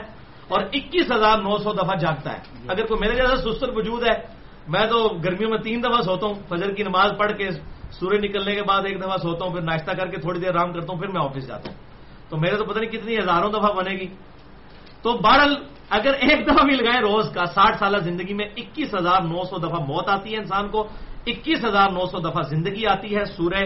اور 0.48 0.60
اکیس 0.72 1.06
ہزار 1.10 1.36
نو 1.42 1.56
سو 1.58 1.72
دفعہ 1.72 1.96
جاگتا 1.96 2.28
ہے۔ 2.32 2.40
اگر 2.68 2.86
کوئی 2.86 3.00
میرے 3.00 3.14
جیسا 3.16 3.36
سستر 3.36 3.68
وجود 3.74 4.02
ہے، 4.02 4.16
میں 4.68 4.86
تو 4.86 4.98
گرمیوں 5.24 5.50
میں 5.50 5.58
تین 5.58 5.82
دفعہ 5.82 6.00
سوتا 6.02 6.26
ہوں، 6.26 6.34
فجر 6.48 6.70
کی 6.74 6.82
نماز 6.82 7.10
پڑھ 7.18 7.32
کے 7.38 7.50
سورج 7.98 8.24
نکلنے 8.24 8.54
کے 8.54 8.62
بعد 8.62 8.82
ایک 8.86 8.98
دفعہ 9.02 9.16
سوتا 9.16 9.44
ہوں، 9.44 9.52
پھر 9.52 9.62
ناشتہ 9.62 9.90
کر 9.90 10.06
کے 10.06 10.16
تھوڑی 10.16 10.38
دیر 10.40 10.54
آرام 10.54 10.72
کرتا 10.72 10.92
ہوں، 10.92 11.00
پھر 11.00 11.08
میں 11.08 11.22
آفس 11.24 11.46
جاتا 11.46 11.66
ہوں۔ 11.70 11.78
تو 12.30 12.36
میرے 12.36 12.56
تو 12.56 12.64
پتہ 12.64 12.78
نہیں 12.78 12.90
کتنی 12.90 13.14
ہزاروں 13.18 13.50
دفعہ 13.50 13.72
بنے 13.74 13.94
گی۔ 13.98 14.06
تو 15.02 15.08
بہرحال، 15.18 15.54
اگر 15.90 16.12
ایک 16.14 16.46
دفعہ 16.46 16.62
بھی 16.64 16.74
لگائے 16.76 17.00
روز 17.00 17.26
کا 17.34 17.44
ساٹھ 17.44 17.76
سالہ 17.78 17.98
زندگی 17.98 18.34
میں 18.34 18.46
اکیس 18.56 18.94
ہزار 18.94 19.20
نو 19.22 19.42
سو 19.42 19.58
دفعہ 19.58 19.80
موت 19.80 20.08
آتی 20.08 20.32
ہے 20.32 20.38
انسان 20.38 20.68
کو 20.68 20.86
اکیس 21.26 21.64
ہزار 21.64 21.90
نو 21.90 22.06
سو 22.06 22.18
دفعہ 22.18 22.42
زندگی 22.42 22.86
آتی 22.86 23.16
ہے، 23.16 23.24
سورہ 23.24 23.64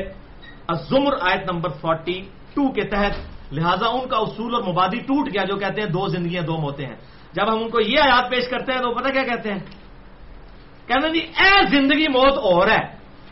الزمر 0.68 1.12
آیت 1.20 1.52
نمبر 1.52 1.70
فورٹی 1.70 2.20
ٹو 2.55 2.72
کے 2.72 2.82
تحت۔ 2.82 3.14
لہٰذا 3.52 3.86
ان 3.86 4.09
کا 4.09 4.16
اصول 4.16 4.55
اور 4.55 4.62
مبادی 4.62 4.98
ٹوٹ 4.98 5.28
گیا، 5.35 5.44
جو 5.44 5.56
کہتے 5.56 5.81
ہیں 5.81 5.89
دو 5.89 6.06
زندگیاں 6.06 6.43
دو 6.43 6.56
موتے 6.59 6.86
ہیں۔ 6.86 6.97
جب 7.32 7.52
ہم 7.52 7.59
ان 7.59 7.68
کو 7.68 7.81
یہ 7.81 7.98
آیات 8.01 8.31
پیش 8.31 8.48
کرتے 8.48 8.72
ہیں 8.72 8.81
تو 8.81 8.94
پتہ 8.94 9.09
کیا 9.09 9.22
کہتے 9.22 9.52
ہیں؟ 9.52 9.59
کہنا 10.86 11.09
جی 11.09 11.18
اے 11.18 11.66
زندگی 11.70 12.09
موت 12.09 12.39
اور 12.39 12.68
ہے 12.68 12.82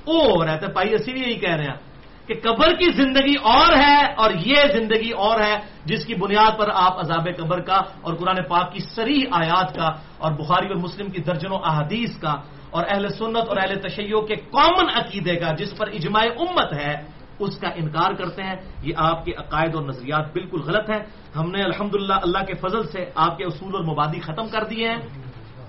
وہ 0.07 0.20
اور 0.23 0.49
ہے۔ 0.49 0.59
تو 0.59 0.66
بھائی، 0.73 0.94
اسی 0.94 1.12
بھی 1.12 1.20
یہی 1.20 1.35
کہہ 1.35 1.57
رہے 1.57 1.65
ہیں 1.65 1.93
کہ 2.27 2.35
قبر 2.43 2.69
کی 2.69 2.90
زندگی 2.93 3.35
اور 3.43 3.77
ہے 3.77 4.15
اور 4.16 4.31
یہ 4.47 4.57
زندگی 4.73 5.11
اور 5.11 5.40
ہے، 5.40 5.57
جس 5.85 6.07
کی 6.07 6.15
بنیاد 6.15 6.59
پر 6.59 6.69
آپ 6.74 6.99
عذاب 6.99 7.28
قبر 7.36 7.61
کا 7.61 7.77
اور 8.03 8.15
قرآن 8.15 8.36
پاک 8.49 8.73
کی 8.73 8.78
سریح 8.78 9.24
آیات 9.32 9.74
کا 9.74 9.89
اور 10.19 10.32
بخاری 10.32 10.66
اور 10.66 10.77
مسلم 10.77 11.11
کی 11.11 11.23
درجنوں 11.23 11.59
احادیث 11.65 12.19
کا 12.19 12.35
اور 12.73 12.85
اہل 12.89 13.09
سنت 13.09 13.49
اور 13.49 13.57
اہل 13.57 13.81
تشیع 13.81 14.20
کے 14.20 14.36
کامن 14.36 14.90
عقیدے 14.94 15.36
کا 15.36 15.53
جس 15.53 15.77
پر 15.78 15.89
اجماع 15.89 16.23
امت 16.23 16.73
ہے، 16.73 17.23
اس 17.39 17.59
کا 17.59 17.69
انکار 17.69 18.12
کرتے 18.12 18.43
ہیں۔ 18.43 18.55
یہ 18.82 18.94
آپ 18.97 19.24
کے 19.24 19.32
عقائد 19.39 19.74
اور 19.74 19.82
نظریات 19.82 20.32
بالکل 20.32 20.61
غلط 20.61 20.90
ہیں۔ 20.90 21.03
ہم 21.36 21.51
نے 21.51 21.62
الحمد 21.62 21.94
اللہ 22.09 22.44
کے 22.44 22.55
فضل 22.55 22.86
سے 22.86 23.11
آپ 23.15 23.39
کے 23.39 23.44
اصول 23.44 23.74
اور 23.74 23.85
مبادی 23.85 24.20
ختم 24.20 24.49
کر 24.49 24.65
دیے 24.65 24.89
ہیں۔ 24.89 24.97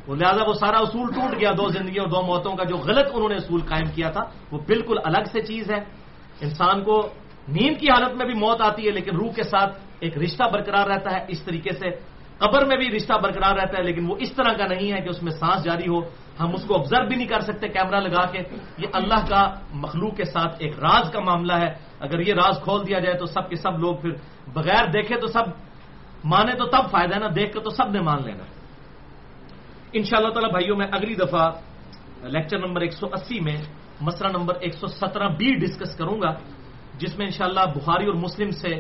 وہ 0.08 0.16
لہٰذا 0.16 0.44
وہ 0.48 0.54
سارا 0.54 0.78
اصول 0.78 1.08
ٹوٹ 1.14 1.40
گیا۔ 1.40 1.52
دو 1.58 1.70
زندگی 1.70 2.00
اور 2.00 2.08
دو 2.08 2.22
موتوں 2.22 2.56
کا 2.56 2.64
جو 2.64 2.76
غلط 2.76 3.08
انہوں 3.14 3.30
نے 3.30 3.36
اصول 3.36 3.62
قائم 3.62 3.92
کیا 3.96 4.10
تھا، 4.10 4.22
وہ 4.52 4.60
بالکل 4.68 4.96
الگ 5.04 5.24
سے 5.32 5.42
چیز 5.42 5.72
ہے۔ 5.72 5.80
انسان 6.42 6.84
کو 6.84 7.10
نیند 7.48 7.78
کی 7.78 7.88
حالت 7.90 8.16
میں 8.16 8.26
بھی 8.26 8.34
موت 8.34 8.62
آتی 8.62 8.86
ہے، 8.86 8.92
لیکن 8.92 9.16
روح 9.16 9.34
کے 9.34 9.44
ساتھ 9.44 9.80
ایک 10.00 10.18
رشتہ 10.18 10.44
برقرار 10.54 10.88
رہتا 10.88 11.12
ہے۔ 11.12 11.26
اس 11.28 11.42
طریقے 11.42 11.70
سے 11.70 11.90
قبر 12.38 12.66
میں 12.66 12.78
بھی 12.78 12.88
رشتہ 12.92 13.14
برقرار 13.24 13.56
رہتا 13.56 13.78
ہے، 13.78 13.84
لیکن 13.84 14.12
وہ 14.12 14.16
اس 14.20 14.32
طرح 14.32 14.54
کا 14.54 14.66
نہیں 14.66 14.92
ہے 14.92 15.02
کہ 15.02 15.10
اس 15.10 15.24
میں 15.24 15.32
سانس 15.32 15.64
جاری 15.64 15.88
ہو۔ 15.88 16.23
ہم 16.40 16.50
اس 16.56 16.64
کو 16.68 16.74
آبزرو 16.76 17.06
بھی 17.08 17.16
نہیں 17.16 17.28
کر 17.30 17.42
سکتے 17.46 17.68
کیمرہ 17.70 18.00
لگا 18.02 18.24
کے. 18.34 18.40
یہ 18.82 18.88
اللہ 18.94 19.22
کا 19.30 19.42
مخلوق 19.84 20.14
کے 20.18 20.26
ساتھ 20.34 20.54
ایک 20.60 20.74
راز 20.80 21.12
کا 21.14 21.20
معاملہ 21.20 21.54
ہے. 21.54 21.70
اگر 22.02 22.20
یہ 22.20 22.34
راز 22.34 22.56
کھول 22.64 22.82
دیا 22.88 23.00
جائے 23.00 23.16
تو 23.22 23.26
سب 23.26 23.50
کے 23.50 23.56
سب 23.56 23.78
لوگ 23.80 23.94
پھر 24.02 24.14
بغیر 24.54 24.84
دیکھے 24.94 25.16
تو 25.22 25.28
سب 25.30 25.46
مانے 26.26 26.54
تو 26.58 26.66
تب 26.74 26.90
فائدہ 26.90 27.14
ہے 27.16 27.20
نا، 27.20 27.30
دیکھ 27.36 27.52
کے 27.54 27.60
تو 27.60 27.70
سب 27.70 27.88
نے 27.94 28.02
مان 28.02 28.20
لینا. 28.26 28.46
ان 29.94 30.04
شاء 30.04 30.18
اللہ 30.18 30.34
تعالی 30.34 30.52
بھائیوں، 30.52 30.76
میں 30.78 30.88
اگلی 30.90 31.16
دفعہ 31.16 31.46
لیکچر 32.34 32.58
نمبر 32.66 32.82
ایک 32.82 32.94
سو 32.94 33.08
اسی 33.14 33.40
میں 33.40 33.58
مسئلہ 34.02 34.30
نمبر 34.32 34.56
ایک 34.64 34.74
سو 34.74 34.88
سترہ 34.88 35.28
بی 35.38 35.50
ڈسکس 35.62 35.96
کروں 35.98 36.18
گا، 36.22 36.32
جس 36.98 37.14
میں 37.18 37.26
انشاءاللہ 37.26 37.66
بخاری 37.76 38.06
اور 38.10 38.16
مسلم 38.16 38.50
سے 38.58 38.74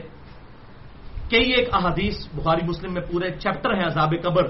کئی 1.30 1.48
ایک 1.54 1.68
احادیث، 1.74 2.18
بخاری 2.34 2.64
مسلم 2.66 2.94
میں 2.94 3.02
پورے 3.12 3.30
چیپٹر 3.38 3.74
ہیں 3.74 3.86
عذاب 3.86 4.14
قبر. 4.24 4.46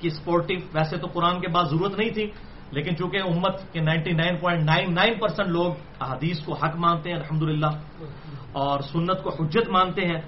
کی 0.00 0.10
سپورٹو 0.10 0.54
ویسے 0.72 0.96
تو 0.96 1.06
قرآن 1.08 1.40
کے 1.40 1.48
بعد 1.48 1.64
ضرورت 1.70 1.98
نہیں 1.98 2.10
تھی 2.10 2.26
لیکن 2.72 2.96
چونکہ 2.96 3.22
امت 3.24 3.60
کے 3.72 3.80
ninety 3.80 4.12
nine 4.12 4.36
point 4.36 4.62
nine 4.64 4.94
nine 4.94 5.18
percent 5.18 5.48
لوگ 5.50 5.72
احادیث 6.00 6.42
کو 6.44 6.52
حق 6.54 6.76
مانتے 6.76 7.10
ہیں 7.10 7.16
الحمد 7.16 7.64
اور 8.54 8.80
سنت 8.84 9.22
کو 9.22 9.30
حجت 9.34 9.68
مانتے 9.70 10.06
ہیں 10.06 10.20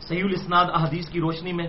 صحیح 0.00 0.24
الاسناد 0.24 0.66
احادیث 0.72 1.08
کی 1.08 1.20
روشنی 1.20 1.52
میں 1.52 1.66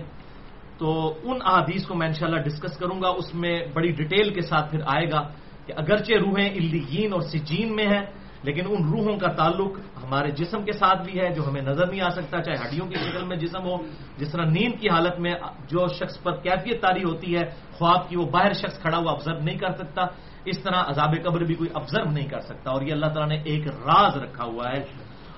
تو 0.78 0.92
ان 1.22 1.38
احادیث 1.44 1.86
کو 1.86 1.94
میں 1.94 2.06
انشاءاللہ 2.06 2.40
ڈسکس 2.42 2.76
کروں 2.78 3.00
گا 3.02 3.08
اس 3.18 3.34
میں 3.34 3.54
بڑی 3.74 3.90
ڈیٹیل 3.92 4.32
کے 4.34 4.40
ساتھ 4.42 4.70
پھر 4.70 4.80
آئے 4.86 5.10
گا 5.10 5.22
کہ 5.66 5.72
اگرچہ 5.76 6.18
روحیں 6.18 6.48
الدین 6.50 7.12
اور 7.12 7.22
سجین 7.28 7.74
میں 7.76 7.86
ہیں 7.86 8.04
لیکن 8.42 8.64
ان 8.66 8.80
روحوں 8.90 9.16
کا 9.18 9.30
تعلق 9.38 9.72
ہمارے 10.02 10.30
جسم 10.30 10.64
کے 10.64 10.72
ساتھ 10.72 11.00
بھی 11.06 11.14
ہے 11.20 11.28
جو 11.34 11.42
ہمیں 11.46 11.62
نظر 11.62 11.86
نہیں 11.86 12.00
آ 12.00 12.08
سکتا، 12.08 12.42
چاہے 12.42 12.56
ہڈیوں 12.62 12.86
کی 12.90 12.96
شکل 13.06 13.24
میں 13.24 13.36
جسم 13.36 13.62
ہو، 13.62 13.76
جس 14.18 14.28
طرح 14.32 14.44
نیند 14.50 14.74
کی 14.80 14.88
حالت 14.88 15.18
میں 15.18 15.34
جو 15.70 15.86
شخص 15.98 16.22
پر 16.22 16.32
کیفیت 16.42 16.82
تاری 16.82 17.04
ہوتی 17.04 17.28
ہے، 17.36 17.44
خواب 17.78 18.08
کی 18.08 18.16
وہ 18.16 18.26
باہر 18.26 18.52
شخص 18.52 18.76
کھڑا 18.82 18.98
ہوا 18.98 19.10
آبزرو 19.12 19.38
نہیں 19.38 19.58
کر 19.58 19.72
سکتا، 19.78 20.02
اس 20.44 20.58
طرح 20.58 20.78
عذاب 20.90 21.12
قبر 21.24 21.40
بھی 21.44 21.54
کوئی 21.54 21.70
آبزرو 21.74 22.10
نہیں 22.10 22.28
کر 22.28 22.40
سکتا، 22.40 22.66
اور 22.70 22.82
یہ 22.82 22.92
اللہ 22.92 23.10
تعالیٰ 23.14 23.30
نے 23.30 23.38
ایک 23.44 23.64
راز 23.86 24.16
رکھا 24.16 24.44
ہوا 24.44 24.66
ہے۔ 24.72 24.80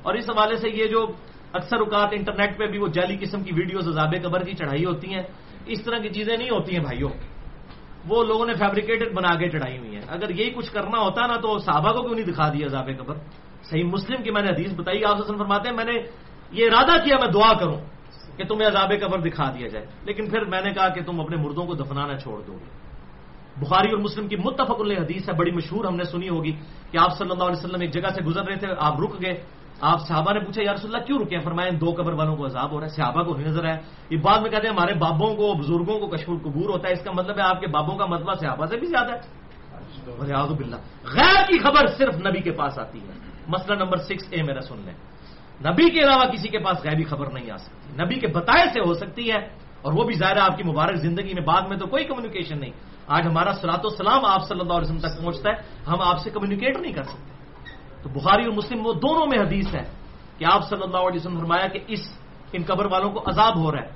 اور 0.02 0.14
اس 0.14 0.26
حوالے 0.30 0.56
سے 0.56 0.68
یہ 0.68 0.86
جو 0.88 1.00
اکثر 1.52 1.78
اوقات 1.78 2.10
انٹرنیٹ 2.12 2.58
پہ 2.58 2.66
بھی 2.66 2.78
وہ 2.78 2.88
جعلی 2.88 3.16
قسم 3.20 3.40
کی 3.44 3.52
ویڈیوز 3.54 3.88
عذاب 3.88 4.14
قبر 4.22 4.40
کی 4.44 4.54
چڑھائی 4.56 4.84
ہوتی 4.84 5.14
ہیں، 5.14 5.22
اس 5.66 5.80
طرح 5.84 5.98
کی 5.98 6.08
چیزیں 6.08 6.36
نہیں 6.36 6.50
ہوتی 6.50 6.76
ہیں 6.76 6.82
بھائیوں۔ 6.82 7.10
وہ 8.08 8.24
لوگوں 8.24 8.46
نے 8.46 8.54
فیبریکیٹڈ 8.54 9.14
بنا 9.14 9.34
کے 9.34 9.50
چڑھائی 9.50 9.78
ہوئی 9.78 9.94
ہیں۔ 9.94 10.02
اگر 10.08 10.30
یہی 10.30 10.50
کچھ 10.50 10.72
کرنا 10.72 10.98
ہوتا 10.98 11.26
نا 11.26 11.36
تو 11.36 11.58
صحابہ 11.58 11.92
کو 11.92 12.02
کیوں 12.02 12.14
نہیں 12.14 12.24
دکھا 12.24 12.52
دیا 12.52 12.66
عذاب 12.66 12.90
قبر؟ 12.98 13.14
صحیح 13.62 13.84
مسلم 13.84 14.22
کی 14.22 14.30
میں 14.30 14.42
نے 14.42 14.50
حدیث 14.50 14.74
بتائی، 14.74 15.04
آپ 15.04 15.16
حسن 15.20 15.38
فرماتے 15.38 15.68
ہیں، 15.68 15.76
میں 15.76 15.84
نے 15.84 15.92
یہ 16.52 16.66
ارادہ 16.66 17.04
کیا 17.04 17.16
میں 17.16 17.32
دعا 17.32 17.52
کروں 17.52 17.76
کہ 18.36 18.44
تمہیں 18.44 18.68
عذاب 18.68 18.92
قبر 19.00 19.18
دکھا 19.20 19.50
دیا 19.58 19.68
جائے۔ 19.68 19.86
لیکن 20.02 20.30
پھر 20.30 20.44
میں 20.44 20.60
نے 20.60 20.70
کہا 20.70 20.88
کہ 20.88 21.02
تم 21.02 21.20
اپنے 21.20 21.36
مردوں 21.36 21.66
کو 21.66 21.74
دفنانا 21.74 22.18
چھوڑ 22.18 22.42
دو 22.46 22.52
گے۔ 22.52 22.84
بخاری 23.56 23.90
اور 23.90 23.98
مسلم 23.98 24.28
کی 24.28 24.36
متفق 24.36 24.80
اللہ 24.80 25.00
حدیث 25.00 25.28
ہے، 25.28 25.34
بڑی 25.34 25.50
مشہور 25.50 25.84
ہم 25.84 25.96
نے 25.96 26.04
سنی 26.04 26.28
ہوگی 26.28 26.52
کہ 26.90 26.98
آپ 26.98 27.18
صلی 27.18 27.30
اللہ 27.30 27.44
علیہ 27.44 27.64
وسلم 27.64 27.80
ایک 27.80 27.92
جگہ 27.92 28.08
سے 28.08 28.24
گزر 28.24 28.44
رہے 28.44 28.56
تھے، 28.56 28.68
آپ 28.78 29.00
رک 29.00 29.22
گئے۔ 29.22 29.44
آپ 29.84 29.98
صحابہ 30.08 30.32
نے 30.32 30.40
پوچھا، 30.40 30.62
یا 30.64 30.72
رسول 30.72 30.90
اللہ، 30.90 31.04
کیوں 31.04 31.18
رکے 31.20 31.38
فرمائے 31.44 31.70
دو 31.76 31.88
قبر 31.92 32.12
والوں 32.16 32.36
کو 32.36 32.42
عذاب 32.46 32.70
ہو 32.72 32.78
رہا 32.80 32.88
ہے، 32.88 32.94
صحابہ 32.96 33.22
کو 33.26 33.30
نہیں 33.36 33.48
نظر 33.48 33.64
ہے 33.68 33.76
یہ 34.10 34.18
بعد 34.24 34.38
میں 34.40 34.50
کہتے 34.50 34.64
ہیں، 34.66 34.74
ہمارے 34.74 34.94
بابوں 34.96 35.30
کو، 35.36 35.46
بزرگوں 35.60 35.96
کو 36.00 36.06
کشور 36.14 36.36
قبور 36.44 36.68
ہوتا 36.72 36.84
ہے، 36.88 36.92
اس 36.96 37.04
کا 37.04 37.12
مطلب 37.12 37.36
ہے 37.38 37.44
آپ 37.44 37.58
کے 37.60 37.66
بابوں 37.68 37.96
کا 38.00 38.06
مطلب 38.06 38.40
صحابہ 38.40 38.64
سے 38.66 38.76
بھی 38.80 38.88
زیادہ 38.88 39.12
ہے۔ 39.12 39.20
بلّہ 40.04 40.76
غیر 41.14 41.40
کی 41.48 41.58
خبر 41.58 41.84
صرف 41.98 42.14
نبی 42.26 42.40
کے 42.40 42.52
پاس 42.52 42.78
آتی 42.78 42.98
ہے۔ 43.00 43.14
مسئلہ 43.48 43.74
نمبر 43.82 43.98
سکس 44.08 44.24
اے 44.32 44.42
میرا 44.42 44.60
سن 44.60 44.78
لیں 44.84 44.96
نبی 45.64 45.86
کے 45.90 46.00
علاوہ 46.04 46.24
کسی 46.32 46.48
کے 46.48 46.58
پاس 46.58 46.76
غیبی 46.84 47.04
خبر 47.04 47.26
نہیں 47.30 47.50
آ 47.50 47.56
سکتی۔ 47.56 47.88
نبی 48.02 48.14
کے 48.20 48.28
بتائے 48.32 48.64
سے 48.72 48.80
ہو 48.80 48.92
سکتی 48.94 49.24
ہے، 49.32 49.40
اور 49.84 49.92
وہ 49.92 50.02
بھی 50.04 50.14
ظاہر 50.16 50.36
ہے 50.36 50.42
آپ 50.48 50.56
کی 50.56 50.64
مبارک 50.64 50.96
زندگی 51.06 51.32
میں 51.34 51.44
بعد 51.44 51.62
میں 51.68 51.76
تو 51.76 51.86
کوئی 51.86 52.04
کمیونیکیشن 52.04 52.58
نہیں۔ 52.60 52.74
آج 53.06 53.22
ہمارا 53.26 53.52
سلاط 53.60 53.84
و 53.84 53.90
سلام 54.00 54.24
آپ 54.24 54.42
صلی 54.48 54.60
اللہ 54.60 54.76
علیہ 54.78 54.88
وسلم 54.88 55.04
تک 55.04 55.14
پہنچتا 55.20 55.46
ہے، 55.50 55.56
ہم 55.86 55.98
آپ 56.00 56.18
سے 56.24 56.28
کمیونیکیٹ 56.30 56.74
نہیں 56.80 56.92
کر 56.92 57.04
سکتے۔ 57.04 57.32
تو 58.04 58.10
بخاری 58.10 58.44
اور 58.44 58.52
مسلم 58.52 58.86
وہ 58.86 58.92
دونوں 58.92 59.26
میں 59.26 59.46
حدیث 59.46 59.74
ہے 59.74 59.82
کہ 60.38 60.44
آپ 60.52 60.68
صلی 60.68 60.82
اللہ 60.82 60.96
علیہ 60.96 61.20
وسلم 61.20 61.38
فرمایا 61.38 61.66
کہ 61.66 61.78
اس 61.86 62.00
ان 62.52 62.62
قبر 62.66 62.86
والوں 62.86 63.10
کو 63.10 63.20
عذاب 63.26 63.58
ہو 63.58 63.72
رہا 63.72 63.82
ہے۔ 63.82 63.90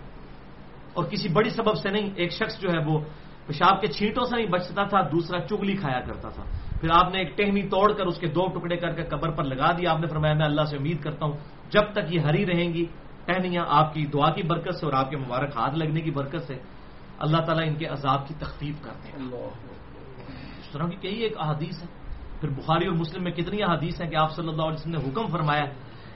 اور 0.94 1.04
کسی 1.04 1.28
بڑی 1.28 1.50
سبب 1.50 1.74
سے 1.74 1.90
نہیں 1.90 2.10
ایک 2.16 2.32
شخص 2.32 2.60
جو 2.60 2.68
ہے 2.70 2.78
وہ 2.86 3.00
پیشاب 3.46 3.80
کے 3.80 3.86
چھینٹوں 3.86 4.24
سے 4.24 4.36
نہیں 4.36 4.46
بچتا 4.46 4.84
تھا 4.84 5.00
دوسرا 5.00 5.40
چگلی 5.40 5.76
کھایا 5.76 6.00
کرتا 6.00 6.28
تھا۔ 6.28 6.42
پھر 6.80 6.88
آپ 6.92 7.12
نے 7.12 7.18
ایک 7.18 7.38
ٹہنی 7.38 7.68
توڑ 7.68 7.92
کر 7.92 8.06
اس 8.06 8.18
کے 8.18 8.26
دو 8.26 8.46
ٹکڑے 8.46 8.76
کر 8.76 8.90
کے 8.90 9.02
قبر 9.02 9.30
پر 9.30 9.44
لگا 9.44 9.70
دیا۔ 9.72 9.92
آپ 9.92 10.00
نے 10.00 10.06
فرمایا 10.06 10.34
میں 10.34 10.46
اللہ 10.46 10.64
سے 10.64 10.76
امید 10.76 11.02
کرتا 11.02 11.26
ہوں 11.26 11.36
جب 11.70 11.92
تک 11.92 12.14
یہ 12.14 12.20
ہری 12.20 12.46
رہیں 12.46 12.72
گی 12.72 12.84
ٹہنیاں 13.24 13.64
آپ 13.68 13.94
کی 13.94 14.06
دعا 14.06 14.30
کی 14.30 14.42
برکت 14.42 14.74
سے 14.74 14.86
اور 14.86 14.94
آپ 14.94 15.10
کے 15.10 15.16
مبارک 15.16 15.56
ہاتھ 15.56 15.74
لگنے 15.74 16.00
کی 16.00 16.10
برکت 16.10 16.42
سے 16.46 16.54
اللہ 17.18 17.36
تعالیٰ 17.36 17.68
ان 17.68 17.74
کے 17.74 17.86
عذاب 17.86 18.28
کی 18.28 18.34
تخفیف 18.38 18.74
کرتے 18.82 19.08
ہیں۔ 19.08 19.28
اس 20.58 20.68
طرح 20.72 20.88
کی 20.88 20.96
کئی 20.96 21.18
ایک 21.18 21.32
احادیث 21.38 21.82
ہے 21.82 21.97
پھر 22.40 22.48
بخاری 22.48 22.86
اور 22.86 22.96
مسلم 22.96 23.22
میں 23.22 23.32
کتنی 23.32 23.62
احادیث 23.62 24.00
ہیں 24.00 24.10
کہ 24.10 24.16
آپ 24.16 24.32
صلی 24.32 24.48
اللہ 24.48 24.62
علیہ 24.62 24.80
وسلم 24.80 24.94
نے 24.94 25.08
حکم 25.08 25.26
فرمایا 25.26 25.64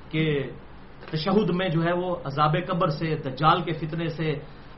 کہ 0.09 0.51
تشہد 1.11 1.51
میں 1.51 1.69
جو 1.69 1.85
ہے 1.85 1.93
وہ 1.93 2.17
عذاب 2.25 2.57
قبر 2.67 2.89
سے، 2.89 3.17
دجال 3.17 3.63
کے 3.63 3.73
فتنے 3.73 4.09
سے، 4.09 4.35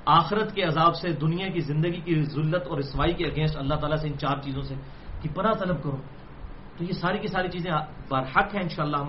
آخرت 0.06 0.54
کے 0.54 0.62
عذاب 0.62 0.96
سے، 0.96 1.12
دنیا 1.12 1.48
کی 1.48 1.60
زندگی 1.60 2.00
کی 2.00 2.22
ذلت 2.22 2.66
اور 2.68 2.78
رسوائی 2.78 3.12
کے 3.12 3.24
اگینسٹ 3.26 3.56
اللہ 3.56 3.74
تعالیٰ 3.74 3.98
سے 3.98 4.08
ان 4.08 4.18
چار 4.18 4.36
چیزوں 4.42 4.62
سے 4.62 4.74
کی 5.22 5.28
پناہ 5.28 5.52
طلب 5.52 5.82
کرو۔ 5.82 5.96
تو 6.76 6.84
یہ 6.84 6.92
ساری 6.92 7.18
کی 7.18 7.26
ساری 7.26 7.48
چیزیں 7.48 7.70
بار 8.08 8.22
حق 8.22 8.54
ہیں 8.54 8.62
انشاءاللہ 8.62 8.96
ہم 8.96 9.08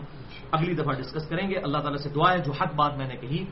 اگلی 0.52 0.74
دفعہ 0.74 0.94
ڈسکس 0.94 1.28
کریں 1.30 1.50
گے۔ 1.50 1.58
اللہ 1.58 1.78
تعالیٰ 1.78 1.98
سے 1.98 2.10
دعا 2.10 2.34
ہے، 2.34 2.38
جو 2.38 2.52
حق 2.52 2.74
بات 2.76 2.98
میں 2.98 3.08
نے 3.08 3.16
کہی 3.16 3.46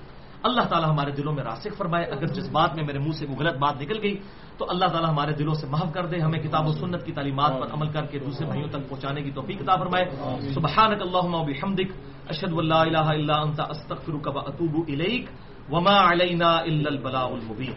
اللہ 0.43 0.61
تعالیٰ 0.61 0.89
ہمارے 0.89 1.11
دلوں 1.11 1.33
میں 1.33 1.43
راسک 1.43 1.75
فرمائے، 1.77 2.05
اگر 2.05 2.27
جس 2.35 2.47
بات 2.51 2.75
میں 2.75 2.83
میرے 2.83 2.99
منہ 2.99 3.15
سے 3.15 3.25
وہ 3.29 3.35
غلط 3.39 3.57
بات 3.57 3.75
نکل 3.81 3.97
گئی، 4.03 4.15
تو 4.57 4.69
اللہ 4.69 4.85
تعالیٰ 4.85 5.09
ہمارے 5.09 5.33
دلوں 5.39 5.53
سے 5.53 5.67
محف 5.67 5.93
کر 5.93 6.05
دے، 6.05 6.19
ہمیں 6.19 6.39
کتاب 6.39 6.67
و 6.67 6.71
سنت 6.71 7.05
کی 7.05 7.11
تعلیمات 7.11 7.51
پر 7.59 7.67
عمل 7.73 7.89
کر 7.95 8.03
کے 8.11 8.19
دوسرے 8.19 8.45
بھائیوں 8.45 8.69
تک 8.69 8.89
پہنچانے 8.89 9.21
کی 9.23 9.31
توفیق 9.31 9.61
عطا 9.61 9.75
فرمائے۔ 9.75 10.05
سبحانک 10.53 10.99
اللہم 11.01 11.33
و 11.35 11.43
بحمدک، 11.43 11.89
اشہد 12.29 12.51
واللہ 12.53 12.81
الہ 12.91 13.07
الا 13.17 13.35
انت، 13.41 13.59
استغفرک 13.59 14.27
و 14.35 14.39
اتوب 14.39 14.75
الیک، 14.87 15.25
وما 15.71 15.97
علینا 16.11 16.51
الا 16.67 16.89
البلاغ 16.91 17.29
المبین۔ 17.33 17.75